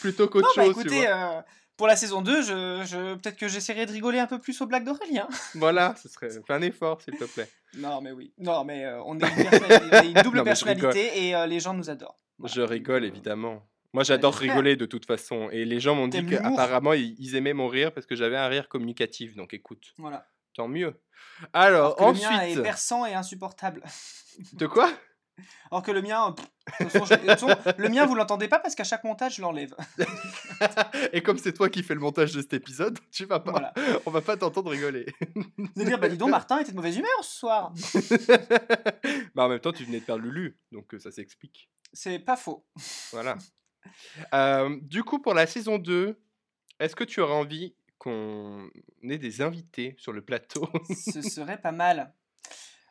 Plutôt 0.00 0.28
qu'autre 0.28 0.52
bah, 0.54 0.64
chose. 0.64 0.78
écoutez, 0.78 1.08
euh, 1.08 1.40
pour 1.80 1.86
la 1.86 1.96
saison 1.96 2.20
2, 2.20 2.42
je, 2.42 2.84
je 2.84 3.14
peut-être 3.14 3.38
que 3.38 3.48
j'essaierai 3.48 3.86
de 3.86 3.92
rigoler 3.92 4.18
un 4.18 4.26
peu 4.26 4.38
plus 4.38 4.60
aux 4.60 4.66
blagues 4.66 4.84
d'Aurélien. 4.84 5.26
voilà, 5.54 5.94
ce 5.96 6.10
serait. 6.10 6.28
Fais 6.28 6.52
un 6.52 6.60
effort, 6.60 7.00
s'il 7.00 7.16
te 7.16 7.24
plaît. 7.24 7.48
Non, 7.78 8.02
mais 8.02 8.12
oui. 8.12 8.34
Non, 8.36 8.64
mais 8.64 8.84
euh, 8.84 9.02
on, 9.06 9.18
est 9.18 10.04
une, 10.04 10.12
double 10.22 10.44
personnalité 10.44 11.24
et 11.24 11.34
euh, 11.34 11.46
les 11.46 11.58
gens 11.58 11.72
nous 11.72 11.88
adorent. 11.88 12.18
Je 12.44 12.60
rigole, 12.60 13.06
évidemment. 13.06 13.66
Moi, 13.94 14.04
j'adore 14.04 14.34
rigoler 14.34 14.76
de 14.76 14.84
toute 14.84 15.06
façon. 15.06 15.48
Et 15.52 15.64
les 15.64 15.80
gens 15.80 15.94
m'ont 15.94 16.08
dit 16.08 16.26
qu'apparemment, 16.26 16.92
ils 16.92 17.34
aimaient 17.34 17.54
mon 17.54 17.68
rire 17.68 17.94
parce 17.94 18.04
que 18.04 18.14
j'avais 18.14 18.36
un 18.36 18.48
rire 18.48 18.68
communicatif. 18.68 19.34
Donc 19.34 19.54
écoute. 19.54 19.94
Voilà. 19.96 20.26
Tant 20.54 20.68
mieux. 20.68 21.00
Alors, 21.54 21.98
Alors 21.98 22.10
ensuite. 22.10 22.28
Le 22.28 22.36
mien 22.36 22.42
est 22.42 22.62
perçant 22.62 23.06
et 23.06 23.14
insupportable. 23.14 23.82
De 24.52 24.66
quoi? 24.66 24.92
alors 25.70 25.82
que 25.82 25.90
le 25.90 26.02
mien, 26.02 26.34
le 26.80 27.88
mien, 27.88 28.06
vous 28.06 28.14
l'entendez 28.14 28.48
pas 28.48 28.58
parce 28.58 28.74
qu'à 28.74 28.84
chaque 28.84 29.04
montage, 29.04 29.36
je 29.36 29.42
l'enlève. 29.42 29.74
Et 31.12 31.22
comme 31.22 31.38
c'est 31.38 31.52
toi 31.52 31.68
qui 31.68 31.82
fais 31.82 31.94
le 31.94 32.00
montage 32.00 32.32
de 32.32 32.40
cet 32.40 32.52
épisode, 32.54 32.98
tu 33.10 33.24
vas 33.24 33.40
pas, 33.40 33.72
on 34.06 34.10
va 34.10 34.20
pas 34.20 34.36
t'entendre 34.36 34.70
rigoler. 34.70 35.06
Vous 35.56 35.84
dire, 35.84 35.98
bah 35.98 36.08
dis 36.08 36.16
donc, 36.16 36.30
Martin 36.30 36.58
était 36.58 36.72
de 36.72 36.76
mauvaise 36.76 36.96
humeur 36.96 37.10
ce 37.22 37.38
soir. 37.38 37.72
bah 39.34 39.44
en 39.44 39.48
même 39.48 39.60
temps, 39.60 39.72
tu 39.72 39.84
venais 39.84 40.00
de 40.00 40.04
faire 40.04 40.18
Lulu, 40.18 40.58
donc 40.72 40.94
euh, 40.94 40.98
ça 40.98 41.10
s'explique. 41.10 41.70
C'est 41.92 42.18
pas 42.18 42.36
faux. 42.36 42.66
Voilà. 43.12 43.36
Euh, 44.34 44.78
du 44.82 45.02
coup, 45.02 45.18
pour 45.18 45.34
la 45.34 45.46
saison 45.46 45.78
2, 45.78 46.16
est-ce 46.78 46.96
que 46.96 47.04
tu 47.04 47.20
aurais 47.20 47.34
envie 47.34 47.74
qu'on 47.98 48.70
ait 49.02 49.18
des 49.18 49.42
invités 49.42 49.94
sur 49.98 50.12
le 50.12 50.22
plateau? 50.22 50.68
Ce 50.88 51.22
serait 51.22 51.60
pas 51.60 51.72
mal. 51.72 52.14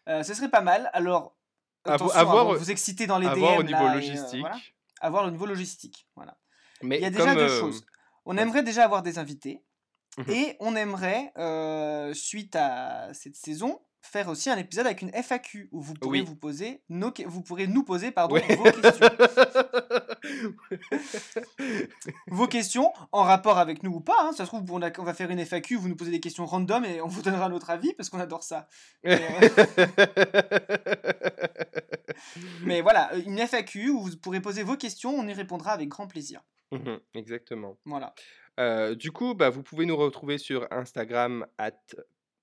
Euh, 0.08 0.24
ce 0.24 0.34
serait 0.34 0.50
pas 0.50 0.62
mal. 0.62 0.90
Alors, 0.94 1.38
avoir, 1.86 2.56
vous 2.56 2.72
exciter 2.72 3.08
dans 3.08 3.20
les 3.20 3.28
avoir 3.28 3.58
au 3.58 3.64
niveau 3.64 3.84
euh, 3.84 3.94
logistique. 3.94 4.46
Avoir 5.02 5.26
au 5.26 5.32
niveau 5.32 5.46
logistique. 5.46 6.08
Voilà. 6.16 6.38
Mais 6.82 6.98
Il 6.98 7.02
y 7.02 7.06
a 7.06 7.10
déjà 7.10 7.36
deux 7.36 7.42
euh, 7.42 7.60
choses. 7.60 7.86
On 8.26 8.38
aimerait 8.38 8.64
déjà 8.64 8.84
avoir 8.84 9.02
des 9.02 9.18
invités. 9.18 9.64
Mmh 10.18 10.32
et 10.32 10.58
on 10.60 10.76
aimerait, 10.76 11.32
euh, 11.38 12.14
suite 12.14 12.56
à 12.56 13.14
cette 13.14 13.36
saison, 13.36 13.80
faire 14.02 14.30
aussi 14.30 14.50
un 14.50 14.58
épisode 14.58 14.86
avec 14.86 15.02
une 15.02 15.12
FAQ 15.12 15.70
où 15.72 15.82
vous 15.82 15.94
pourrez 15.94 16.22
vous 16.22 16.36
poser 16.36 16.82
nos, 16.90 17.12
vous 17.26 17.42
pourrez 17.42 17.68
nous 17.68 17.84
poser 17.84 18.12
pardon 18.12 18.36
vos 18.36 18.72
questions. 18.72 19.10
vos 22.28 22.48
questions 22.48 22.94
en 23.12 23.24
rapport 23.24 23.58
avec 23.58 23.84
nous 23.84 23.92
ou 23.92 24.00
pas. 24.00 24.16
Hein. 24.22 24.32
Ça 24.32 24.46
se 24.46 24.50
trouve 24.50 24.72
on, 24.72 24.82
on, 24.82 25.04
va 25.04 25.14
faire 25.14 25.30
une 25.30 25.46
FAQ, 25.46 25.76
vous 25.76 25.90
nous 25.90 25.96
posez 25.96 26.12
des 26.12 26.20
questions 26.20 26.46
random 26.46 26.86
et 26.86 27.02
on 27.02 27.08
vous 27.08 27.22
donnera 27.22 27.50
notre 27.50 27.70
avis 27.70 27.94
parce 27.94 28.10
qu'on 28.10 28.20
adore 28.20 28.44
ça. 28.44 28.68
Mais, 29.04 29.20
euh, 32.80 32.82
voilà, 32.82 33.12
une 33.26 33.40
FAQ 33.40 33.90
où 33.90 34.02
vous 34.02 34.18
pourrez 34.18 34.42
poser 34.42 34.64
vos 34.64 34.76
questions, 34.76 35.12
on 35.12 35.28
y 35.28 35.34
répondra 35.34 35.72
avec 35.72 35.90
grand 35.90 36.08
plaisir. 36.08 36.42
Mmh 36.72 36.98
exactement. 37.16 37.78
Voilà. 37.86 38.14
Euh, 38.60 38.96
du 38.96 39.12
coup, 39.12 39.34
bah, 39.34 39.50
vous 39.50 39.64
pouvez 39.64 39.86
nous 39.86 39.98
retrouver 39.98 40.38
sur 40.38 40.68
Instagram 40.72 41.46
at 41.58 41.72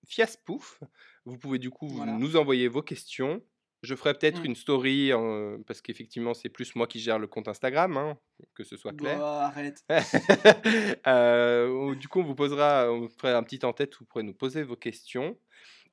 Fiaspouf. 0.07 0.81
Vous 1.27 1.39
pouvez 1.39 1.59
du 1.59 1.71
coup 1.71 1.89
nous 2.05 2.37
envoyer 2.37 2.69
vos 2.69 2.83
questions. 2.83 3.43
Je 3.83 3.95
ferai 3.95 4.15
peut-être 4.15 4.41
mmh. 4.41 4.47
une 4.47 4.55
story 4.57 5.11
parce 5.67 5.83
qu'effectivement, 5.83 6.35
c'est 6.35 6.49
plus 6.49 6.75
moi 6.75 6.87
qui 6.87 6.99
gère 6.99 7.19
le 7.19 7.27
compte 7.27 7.49
Instagram, 7.49 7.97
hein, 7.97 8.19
que 8.55 8.65
ce 8.65 8.77
soit 8.77 8.93
clair. 8.93 9.19
Bah, 9.19 9.47
arrête. 9.47 9.85
Euh, 11.07 11.95
du 11.95 12.09
coup, 12.09 12.21
on 12.21 12.25
vous 12.25 12.35
posera, 12.35 12.91
on 12.91 13.09
fera 13.09 13.37
un 13.37 13.43
petit 13.43 13.65
en-tête, 13.65 13.95
vous 13.97 14.07
pourrez 14.07 14.25
nous 14.25 14.35
poser 14.35 14.63
vos 14.63 14.77
questions. 14.77 15.39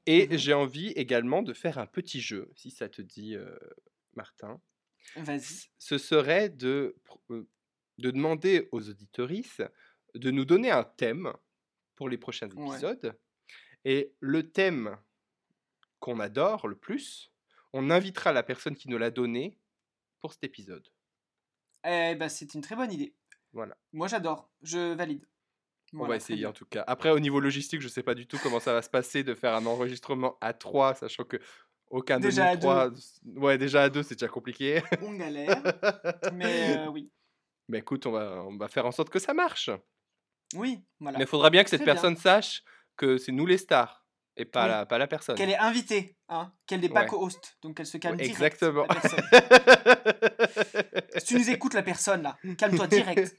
Et 0.06 0.28
mmh 0.28 0.38
j'ai 0.38 0.54
envie 0.54 0.88
également 0.92 1.44
de 1.44 1.54
faire 1.54 1.78
un 1.78 1.86
petit 1.86 2.20
jeu, 2.20 2.52
si 2.56 2.72
ça 2.72 2.90
te 2.90 3.02
dit, 3.02 3.36
euh, 3.36 3.58
Martin. 4.16 4.60
Vas-y. 5.16 5.70
Ce 5.78 5.98
serait 5.98 6.50
de, 6.50 6.96
euh, 7.32 7.48
de 8.00 8.12
demander 8.12 8.68
aux 8.72 8.90
auditorices 8.90 9.62
de 10.16 10.32
nous 10.32 10.46
donner 10.46 10.72
un 10.72 10.84
thème 10.84 11.34
pour 11.96 12.10
les 12.10 12.18
prochains 12.18 12.50
épisodes. 12.50 13.16
Et 13.86 14.14
le 14.20 14.52
thème 14.52 14.98
qu'on 16.04 16.20
adore 16.20 16.68
le 16.68 16.76
plus, 16.76 17.32
on 17.72 17.90
invitera 17.90 18.34
la 18.34 18.44
personne 18.44 18.76
qui 18.76 18.90
nous 18.90 18.98
l'a 18.98 19.10
donné 19.10 19.58
pour 20.20 20.34
cet 20.34 20.44
épisode. 20.44 20.86
Eh 21.86 22.16
ben, 22.16 22.28
c'est 22.28 22.54
une 22.54 22.60
très 22.60 22.76
bonne 22.76 22.92
idée. 22.92 23.16
Voilà. 23.54 23.78
Moi, 23.94 24.10
j'adore. 24.10 24.50
Je 24.62 24.94
valide. 24.96 25.26
on 25.94 26.06
va 26.06 26.18
essayer 26.18 26.46
en 26.46 26.52
tout 26.52 26.66
cas. 26.66 26.84
Après, 26.88 27.10
au 27.10 27.22
niveau 27.22 27.40
logistique, 27.40 27.80
je 27.80 27.88
ne 27.88 27.92
sais 27.92 28.04
pas 28.04 28.16
du 28.16 28.28
tout 28.28 28.38
comment 28.44 28.60
ça 28.60 28.74
va 28.74 28.82
se 28.82 28.90
passer 28.90 29.24
de 29.24 29.34
faire 29.34 29.56
un 29.56 29.66
enregistrement 29.66 30.38
à 30.42 30.52
trois, 30.52 30.94
sachant 30.94 31.24
que 31.24 31.38
aucun 31.90 32.20
de 32.20 32.28
nous 32.28 32.60
trois. 32.60 32.92
Ouais, 33.38 33.58
déjà 33.58 33.84
à 33.84 33.90
deux, 33.90 34.04
c'est 34.04 34.16
déjà 34.16 34.28
compliqué. 34.28 34.84
On 35.02 35.14
galère. 35.14 35.64
mais 36.34 36.80
euh, 36.80 36.88
oui. 36.90 37.10
Mais 37.70 37.78
écoute, 37.78 38.06
on 38.08 38.12
va, 38.12 38.44
on 38.44 38.58
va 38.58 38.68
faire 38.68 38.86
en 38.86 38.92
sorte 38.92 39.10
que 39.10 39.20
ça 39.20 39.34
marche. 39.34 39.70
Oui, 40.54 40.84
voilà. 41.00 41.18
Mais 41.18 41.24
il 41.24 41.28
faudra 41.28 41.50
bien 41.50 41.64
que 41.64 41.70
cette 41.70 41.86
personne 41.86 42.18
sache 42.18 42.62
que 42.98 43.18
c'est 43.18 43.32
nous 43.32 43.46
les 43.46 43.58
stars 43.58 44.03
et 44.36 44.46
pas, 44.46 44.68
la, 44.68 44.86
pas 44.86 44.98
la 44.98 45.08
personne. 45.08 45.36
Qu'elle 45.36 45.52
est 45.52 45.58
invitée, 45.58 46.16
hein? 46.30 46.52
Qu'elle 46.66 46.82
n'est 46.82 46.90
pas 46.90 47.06
co-host, 47.06 47.58
donc 47.62 47.78
qu'elle 47.78 47.86
se 47.86 47.98
calme 47.98 48.18
direct. 48.18 48.34
Exactement. 48.34 48.86
si 51.18 51.26
tu 51.26 51.38
nous 51.38 51.50
écoutes, 51.50 51.74
la 51.74 51.84
personne, 51.84 52.24
là, 52.24 52.38
calme-toi 52.58 52.88
direct. 52.88 53.36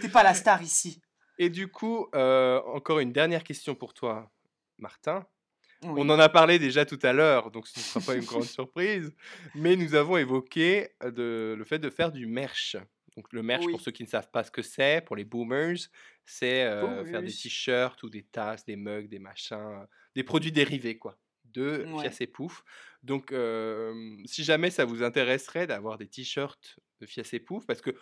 T'es 0.00 0.08
pas 0.08 0.22
la 0.22 0.34
star 0.34 0.62
ici. 0.62 1.00
Et 1.38 1.48
du 1.48 1.68
coup, 1.68 2.08
euh, 2.14 2.60
encore 2.74 3.00
une 3.00 3.12
dernière 3.12 3.42
question 3.42 3.74
pour 3.74 3.94
toi, 3.94 4.30
Martin. 4.78 5.26
On 5.82 6.08
en 6.08 6.18
a 6.18 6.28
parlé 6.28 6.58
déjà 6.58 6.86
tout 6.86 6.98
à 7.02 7.12
l'heure, 7.12 7.50
donc 7.50 7.68
ce 7.68 7.78
ne 7.78 7.84
sera 7.84 8.00
pas 8.00 8.14
une 8.14 8.24
grande 8.24 8.44
surprise, 8.44 9.12
mais 9.54 9.76
nous 9.76 9.94
avons 9.94 10.16
évoqué 10.16 10.88
de, 11.04 11.54
le 11.56 11.64
fait 11.64 11.78
de 11.78 11.90
faire 11.90 12.10
du 12.10 12.26
merch. 12.26 12.76
Donc 13.16 13.32
le 13.32 13.42
merch, 13.42 13.64
pour 13.70 13.80
ceux 13.80 13.92
qui 13.92 14.02
ne 14.02 14.08
savent 14.08 14.30
pas 14.30 14.42
ce 14.42 14.50
que 14.50 14.62
c'est, 14.62 15.04
pour 15.04 15.16
les 15.16 15.24
boomers, 15.24 15.76
c'est 16.24 16.64
faire 17.06 17.22
des 17.22 17.32
t-shirts 17.32 18.02
ou 18.02 18.10
des 18.10 18.24
tasses, 18.24 18.64
des 18.64 18.76
mugs, 18.76 19.08
des 19.08 19.18
machins, 19.18 19.86
des 20.14 20.24
produits 20.24 20.52
dérivés 20.52 20.98
quoi, 20.98 21.18
de 21.44 21.86
Fias 22.00 22.16
et 22.20 22.26
Pouf. 22.26 22.64
Donc 23.02 23.32
si 24.24 24.44
jamais 24.44 24.70
ça 24.70 24.84
vous 24.84 25.02
intéresserait 25.02 25.66
d'avoir 25.66 25.98
des 25.98 26.08
t-shirts 26.08 26.78
de 27.00 27.06
Fias 27.06 27.28
et 27.32 27.40
Pouf, 27.40 27.66
parce 27.66 27.80
que 27.80 27.94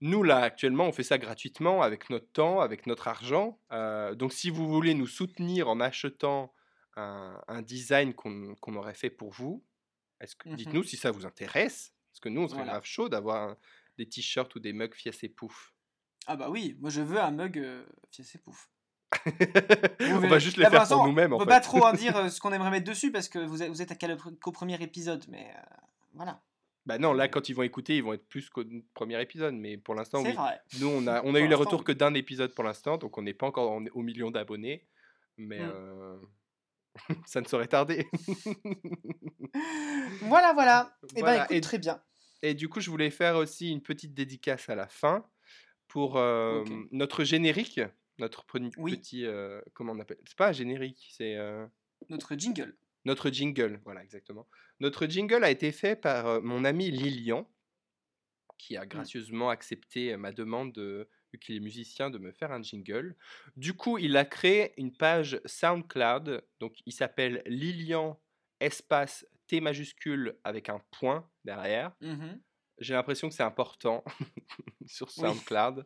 nous 0.00 0.22
là 0.22 0.38
actuellement 0.38 0.86
on 0.86 0.92
fait 0.92 1.02
ça 1.02 1.18
gratuitement 1.18 1.82
avec 1.82 2.08
notre 2.08 2.30
temps, 2.30 2.60
avec 2.60 2.86
notre 2.86 3.08
argent. 3.08 3.58
donc 4.14 4.32
si 4.32 4.50
vous 4.50 4.68
voulez 4.68 4.94
nous 4.94 5.08
soutenir 5.08 5.68
en 5.68 5.80
achetant 5.80 6.54
un, 6.96 7.62
design 7.62 8.14
qu'on 8.14 8.76
aurait 8.76 8.94
fait 8.94 9.10
pour 9.10 9.30
vous, 9.30 9.64
mmh 10.44 10.54
dites-nous 10.54 10.84
si 10.84 10.96
ça 10.96 11.10
vous 11.10 11.24
intéresse, 11.24 11.94
parce 12.12 12.20
que 12.20 12.28
nous 12.28 12.42
on 12.42 12.48
serait 12.48 12.64
grave 12.64 12.84
chaud 12.84 13.08
d'avoir 13.08 13.56
des 14.00 14.08
t-shirts 14.08 14.54
ou 14.54 14.60
des 14.60 14.72
mugs 14.72 14.94
Fias 14.94 15.18
et 15.22 15.28
Pouf. 15.28 15.74
Ah 16.26 16.36
bah 16.36 16.48
oui, 16.50 16.76
moi 16.80 16.90
je 16.90 17.02
veux 17.02 17.20
un 17.20 17.30
mug 17.30 17.58
euh, 17.58 17.84
Fias 18.10 18.32
et 18.34 18.38
Pouf. 18.38 18.70
on 20.00 20.18
va 20.20 20.38
juste 20.38 20.56
les 20.56 20.66
faire 20.66 20.88
pour 20.88 21.06
nous-mêmes. 21.06 21.32
On 21.32 21.38
peut 21.38 21.46
pas 21.46 21.60
trop 21.60 21.84
en 21.84 21.92
dire 21.92 22.16
euh, 22.16 22.28
ce 22.28 22.40
qu'on 22.40 22.52
aimerait 22.52 22.70
mettre 22.70 22.86
dessus 22.86 23.12
parce 23.12 23.28
que 23.28 23.38
vous 23.38 23.62
êtes, 23.62 23.68
vous 23.68 23.82
êtes 23.82 23.92
qu'au 24.40 24.52
premier 24.52 24.82
épisode, 24.82 25.24
mais 25.28 25.52
euh, 25.54 25.60
voilà. 26.14 26.42
Bah 26.86 26.96
non, 26.98 27.12
là 27.12 27.28
quand 27.28 27.50
ils 27.50 27.52
vont 27.52 27.62
écouter, 27.62 27.96
ils 27.96 28.02
vont 28.02 28.14
être 28.14 28.26
plus 28.26 28.48
qu'au 28.48 28.64
premier 28.94 29.20
épisode, 29.20 29.54
mais 29.54 29.76
pour 29.76 29.94
l'instant, 29.94 30.22
oui. 30.22 30.34
Nous 30.80 30.88
on 30.88 31.06
a, 31.06 31.22
on 31.24 31.34
a 31.34 31.40
eu 31.40 31.46
les 31.46 31.54
retours 31.54 31.84
que 31.84 31.92
d'un 31.92 32.14
épisode 32.14 32.54
pour 32.54 32.64
l'instant, 32.64 32.96
donc 32.96 33.18
on 33.18 33.22
n'est 33.22 33.34
pas 33.34 33.46
encore 33.46 33.70
au 33.92 34.02
million 34.02 34.30
d'abonnés, 34.30 34.88
mais 35.36 35.60
mmh. 35.60 36.20
ça 37.26 37.42
ne 37.42 37.46
saurait 37.46 37.68
tarder. 37.68 38.08
voilà, 40.22 40.54
voilà. 40.54 40.96
Et 41.14 41.20
eh 41.20 41.22
ben 41.22 41.44
écoute, 41.44 41.62
très 41.62 41.78
bien. 41.78 42.00
Et 42.42 42.54
du 42.54 42.68
coup, 42.68 42.80
je 42.80 42.90
voulais 42.90 43.10
faire 43.10 43.36
aussi 43.36 43.70
une 43.70 43.82
petite 43.82 44.14
dédicace 44.14 44.68
à 44.68 44.74
la 44.74 44.88
fin 44.88 45.26
pour 45.88 46.14
notre 46.92 47.24
générique, 47.24 47.80
notre 48.18 48.44
petit, 48.44 49.26
comment 49.74 49.92
on 49.92 50.00
appelle 50.00 50.18
C'est 50.26 50.36
pas 50.36 50.48
un 50.48 50.52
générique, 50.52 51.10
c'est 51.16 51.36
notre 52.08 52.34
jingle. 52.36 52.76
Notre 53.04 53.30
jingle, 53.30 53.80
voilà 53.84 54.02
exactement. 54.02 54.46
Notre 54.78 55.06
jingle 55.06 55.42
a 55.42 55.50
été 55.50 55.72
fait 55.72 55.96
par 55.96 56.42
mon 56.42 56.64
ami 56.64 56.90
Lilian. 56.90 57.50
qui 58.58 58.76
a 58.76 58.84
mmh. 58.84 58.88
gracieusement 58.88 59.48
accepté 59.48 60.16
ma 60.16 60.32
demande, 60.32 60.78
vu 61.32 61.38
qu'il 61.38 61.56
est 61.56 61.60
musicien, 61.60 62.10
de 62.10 62.18
me 62.18 62.30
faire 62.30 62.52
un 62.52 62.62
jingle. 62.62 63.16
Du 63.56 63.72
coup, 63.74 63.96
il 63.98 64.16
a 64.16 64.24
créé 64.24 64.74
une 64.76 64.92
page 64.92 65.40
SoundCloud, 65.46 66.44
donc 66.60 66.74
il 66.86 66.92
s'appelle 66.92 67.42
Lilian 67.46 68.20
espace 68.60 69.26
T 69.50 69.60
majuscule 69.60 70.38
avec 70.44 70.68
un 70.68 70.80
point 70.92 71.28
derrière. 71.44 71.92
Mmh 72.00 72.36
J'ai 72.78 72.94
l'impression 72.94 73.28
que 73.28 73.34
c'est 73.34 73.42
important 73.42 74.04
sur 74.86 75.10
SoundCloud. 75.10 75.84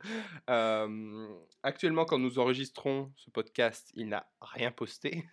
actuellement, 1.63 2.05
quand 2.05 2.19
nous 2.19 2.39
enregistrons 2.39 3.11
ce 3.17 3.31
podcast, 3.31 3.91
il 3.95 4.09
n'a 4.11 4.31
rien 4.43 4.71
posté. 4.71 5.27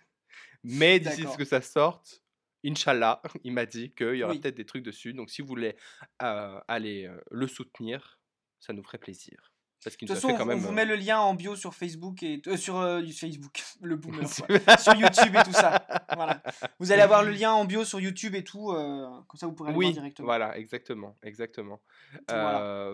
Mais 0.64 0.98
d'ici 0.98 1.24
ce 1.30 1.36
que 1.36 1.44
ça 1.44 1.60
sorte, 1.60 2.22
Inch'Allah, 2.64 3.20
il 3.44 3.52
m'a 3.52 3.66
dit 3.66 3.92
qu'il 3.92 4.14
y 4.14 4.22
aura 4.22 4.32
peut-être 4.32 4.56
des 4.56 4.64
trucs 4.64 4.84
dessus. 4.84 5.12
Donc 5.12 5.28
si 5.28 5.42
vous 5.42 5.48
voulez 5.48 5.76
aller 6.18 7.14
le 7.30 7.46
soutenir, 7.46 8.18
ça 8.60 8.72
nous 8.72 8.82
ferait 8.82 8.96
plaisir. 8.96 9.51
Parce 9.84 9.96
de 9.96 10.06
toute 10.06 10.14
façon, 10.14 10.28
on 10.28 10.56
vous 10.56 10.72
met 10.72 10.84
le 10.84 10.94
lien 10.94 11.18
en 11.18 11.34
bio 11.34 11.56
sur 11.56 11.74
Facebook 11.74 12.22
et 12.22 12.40
sur 12.56 12.74
Facebook, 13.18 13.62
le 13.82 13.96
boomer, 13.96 14.28
sur 14.28 14.94
YouTube 14.94 15.34
et 15.34 15.42
tout 15.44 15.52
ça. 15.52 15.86
Voilà. 16.14 16.42
Vous 16.78 16.92
allez 16.92 17.02
avoir 17.02 17.22
le 17.22 17.30
lien 17.30 17.52
en 17.52 17.64
bio 17.64 17.84
sur 17.84 17.98
YouTube 17.98 18.34
et 18.34 18.44
tout, 18.44 18.66
comme 18.66 19.38
ça 19.38 19.46
vous 19.46 19.52
pourrez 19.52 19.70
aller 19.70 19.78
oui, 19.78 19.86
voir 19.86 19.94
directement. 19.94 20.26
Voilà, 20.26 20.58
exactement, 20.58 21.16
exactement. 21.22 21.80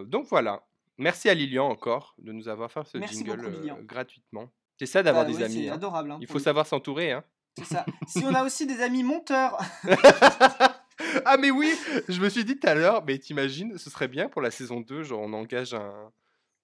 donc 0.07 0.27
voilà. 0.29 0.63
Merci 0.99 1.29
à 1.29 1.35
Lilian 1.35 1.69
encore 1.69 2.15
de 2.19 2.33
nous 2.33 2.49
avoir 2.49 2.73
fait 2.73 2.85
ce 2.85 2.99
jingle 2.99 3.53
gratuitement. 3.85 4.51
C'est 4.79 4.87
ça 4.87 5.03
d'avoir 5.03 5.25
bah 5.25 5.33
des 5.33 5.43
amis. 5.43 5.65
C'est 5.65 5.69
hein. 5.71 5.75
adorable. 5.75 6.13
Hein, 6.13 6.19
Il 6.21 6.27
faut 6.27 6.39
savoir 6.39 6.67
s'entourer. 6.67 7.13
Hein. 7.13 7.25
C'est 7.57 7.65
ça. 7.65 7.85
si 8.07 8.25
on 8.25 8.35
a 8.35 8.45
aussi 8.45 8.67
des 8.67 8.81
amis 8.81 9.03
monteurs. 9.03 9.59
ah 11.25 11.37
mais 11.37 11.51
oui, 11.51 11.73
je 12.09 12.21
me 12.21 12.29
suis 12.29 12.45
dit 12.45 12.59
tout 12.59 12.69
à 12.69 12.75
l'heure, 12.75 13.05
mais 13.05 13.19
t'imagines, 13.19 13.77
ce 13.77 13.91
serait 13.91 14.09
bien 14.09 14.29
pour 14.29 14.41
la 14.41 14.51
saison 14.51 14.81
2, 14.81 15.03
genre 15.03 15.21
on 15.21 15.33
engage 15.33 15.75
un, 15.75 16.13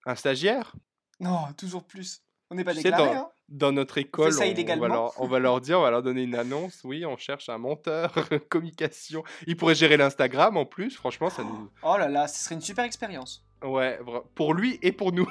un 0.06 0.14
stagiaire? 0.14 0.74
Non, 1.20 1.52
toujours 1.56 1.84
plus. 1.84 2.22
On 2.50 2.54
n'est 2.54 2.64
pas 2.64 2.74
déclaré. 2.74 3.14
Dans, 3.14 3.20
hein 3.20 3.28
dans 3.48 3.72
notre 3.72 3.98
école, 3.98 4.32
on, 4.32 4.78
va 4.78 4.88
leur, 4.88 5.20
on, 5.20 5.26
va 5.26 5.38
leur, 5.38 5.60
dire, 5.60 5.78
on 5.78 5.82
va 5.82 5.90
leur 5.90 6.02
donner 6.02 6.22
une 6.22 6.34
annonce. 6.34 6.80
Oui, 6.84 7.04
on 7.04 7.16
cherche 7.16 7.48
un 7.48 7.58
monteur, 7.58 8.14
communication. 8.48 9.22
Il 9.46 9.56
pourrait 9.56 9.74
gérer 9.74 9.96
l'Instagram 9.96 10.56
en 10.56 10.64
plus. 10.64 10.96
Franchement, 10.96 11.30
ça 11.30 11.44
nous. 11.44 11.70
Oh 11.82 11.96
là 11.98 12.08
là, 12.08 12.26
ce 12.26 12.42
serait 12.42 12.54
une 12.54 12.62
super 12.62 12.84
expérience. 12.84 13.44
Ouais, 13.62 13.98
pour 14.34 14.54
lui 14.54 14.78
et 14.82 14.92
pour 14.92 15.12
nous. 15.12 15.26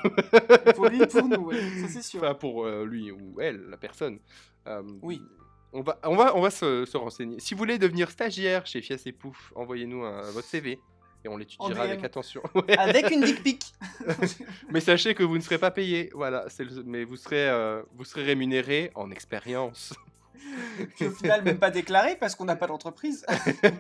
pour 0.76 0.88
lui 0.88 1.02
et 1.02 1.08
pour 1.08 1.28
nous, 1.28 1.42
ouais, 1.48 1.60
ça 1.82 1.88
c'est 1.88 2.04
sûr. 2.04 2.24
Enfin, 2.24 2.34
pour 2.34 2.66
euh, 2.66 2.86
lui 2.86 3.12
ou 3.12 3.40
elle, 3.40 3.62
la 3.70 3.78
personne. 3.78 4.20
Euh, 4.68 4.84
oui. 5.02 5.22
On 5.76 5.82
va, 5.82 6.00
on 6.04 6.16
va, 6.16 6.36
on 6.36 6.42
va 6.42 6.52
se, 6.52 6.86
se, 6.86 6.98
renseigner. 6.98 7.40
Si 7.40 7.56
vous 7.56 7.58
voulez 7.58 7.80
devenir 7.80 8.12
stagiaire 8.12 8.68
chez 8.68 8.82
Fias 8.82 9.02
et 9.08 9.12
Pouf, 9.12 9.52
envoyez-nous 9.56 10.02
votre 10.32 10.48
CV 10.48 10.80
et 11.24 11.30
on 11.30 11.38
l'étudiera 11.38 11.84
avec 11.84 12.04
attention. 12.04 12.42
Avec 12.78 13.12
une 13.12 13.22
dick 13.22 13.44
pic. 13.44 13.74
mais 14.72 14.82
sachez 14.82 15.16
que 15.16 15.24
vous 15.24 15.38
ne 15.38 15.42
serez 15.42 15.58
pas 15.58 15.72
payé, 15.72 16.10
voilà. 16.14 16.46
mais 16.86 17.04
vous 17.04 17.16
serez, 17.16 17.48
euh, 17.50 17.82
vous 17.96 18.06
serez 18.06 18.24
rémunéré 18.24 18.92
en 18.96 19.12
expérience. 19.12 19.94
Au 21.02 21.10
final, 21.12 21.44
même 21.44 21.60
pas 21.60 21.72
déclaré 21.72 22.16
parce 22.16 22.36
qu'on 22.36 22.46
n'a 22.46 22.56
pas 22.56 22.68
d'entreprise. 22.68 23.26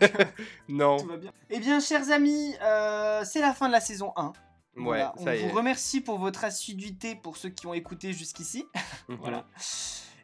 non. 0.69 0.97
Tout 0.97 1.07
va 1.07 1.17
bien. 1.17 1.31
Eh 1.49 1.59
bien, 1.59 1.79
chers 1.79 2.09
amis, 2.11 2.55
euh, 2.61 3.23
c'est 3.25 3.41
la 3.41 3.53
fin 3.53 3.67
de 3.67 3.73
la 3.73 3.81
saison 3.81 4.13
1. 4.15 4.33
Ouais, 4.75 5.03
on 5.17 5.23
vous 5.23 5.55
remercie 5.55 6.01
pour 6.01 6.17
votre 6.17 6.43
assiduité 6.45 7.15
pour 7.15 7.37
ceux 7.37 7.49
qui 7.49 7.67
ont 7.67 7.73
écouté 7.73 8.11
jusqu'ici. 8.11 8.65
Mhm. 9.07 9.17
voilà. 9.19 9.45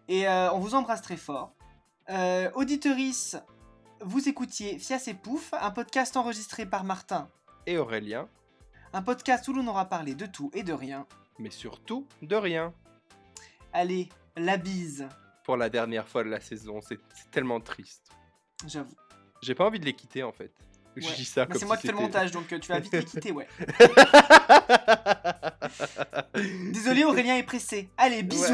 Et 0.07 0.27
euh, 0.27 0.51
on 0.53 0.59
vous 0.59 0.73
embrasse 0.73 1.01
très 1.01 1.17
fort. 1.17 1.53
Euh, 2.09 2.49
vous 4.01 4.29
écoutiez 4.29 4.79
Fias 4.79 5.05
et 5.07 5.13
Pouf, 5.13 5.53
un 5.53 5.71
podcast 5.71 6.15
enregistré 6.17 6.65
par 6.65 6.83
Martin 6.83 7.29
et 7.65 7.77
Aurélien. 7.77 8.27
Un 8.93 9.01
podcast 9.01 9.47
où 9.47 9.53
l'on 9.53 9.67
aura 9.67 9.85
parlé 9.85 10.15
de 10.15 10.25
tout 10.25 10.49
et 10.53 10.63
de 10.63 10.73
rien. 10.73 11.05
Mais 11.37 11.51
surtout 11.51 12.07
de 12.21 12.35
rien. 12.35 12.73
Allez, 13.73 14.09
la 14.35 14.57
bise. 14.57 15.07
Pour 15.43 15.57
la 15.57 15.69
dernière 15.69 16.07
fois 16.07 16.23
de 16.23 16.29
la 16.29 16.39
saison, 16.39 16.79
c'est 16.81 16.99
tellement 17.31 17.59
triste. 17.59 18.09
J'avoue. 18.65 18.95
J'ai 19.41 19.55
pas 19.55 19.65
envie 19.65 19.79
de 19.79 19.85
les 19.85 19.93
quitter 19.93 20.23
en 20.23 20.31
fait. 20.31 20.51
Je 20.95 21.13
dis 21.15 21.25
ça 21.25 21.47
C'est 21.53 21.65
moi 21.65 21.77
qui 21.77 21.87
fais 21.87 21.93
le 21.93 21.99
montage, 21.99 22.31
donc 22.31 22.51
euh, 22.51 22.59
tu 22.59 22.67
vas 22.67 22.79
vite 22.79 22.93
les 22.93 23.05
quitter, 23.05 23.31
ouais. 23.31 23.47
Désolé, 26.73 27.03
Aurélien 27.05 27.37
est 27.37 27.43
pressé. 27.43 27.89
Allez, 27.97 28.23
bisous. 28.23 28.53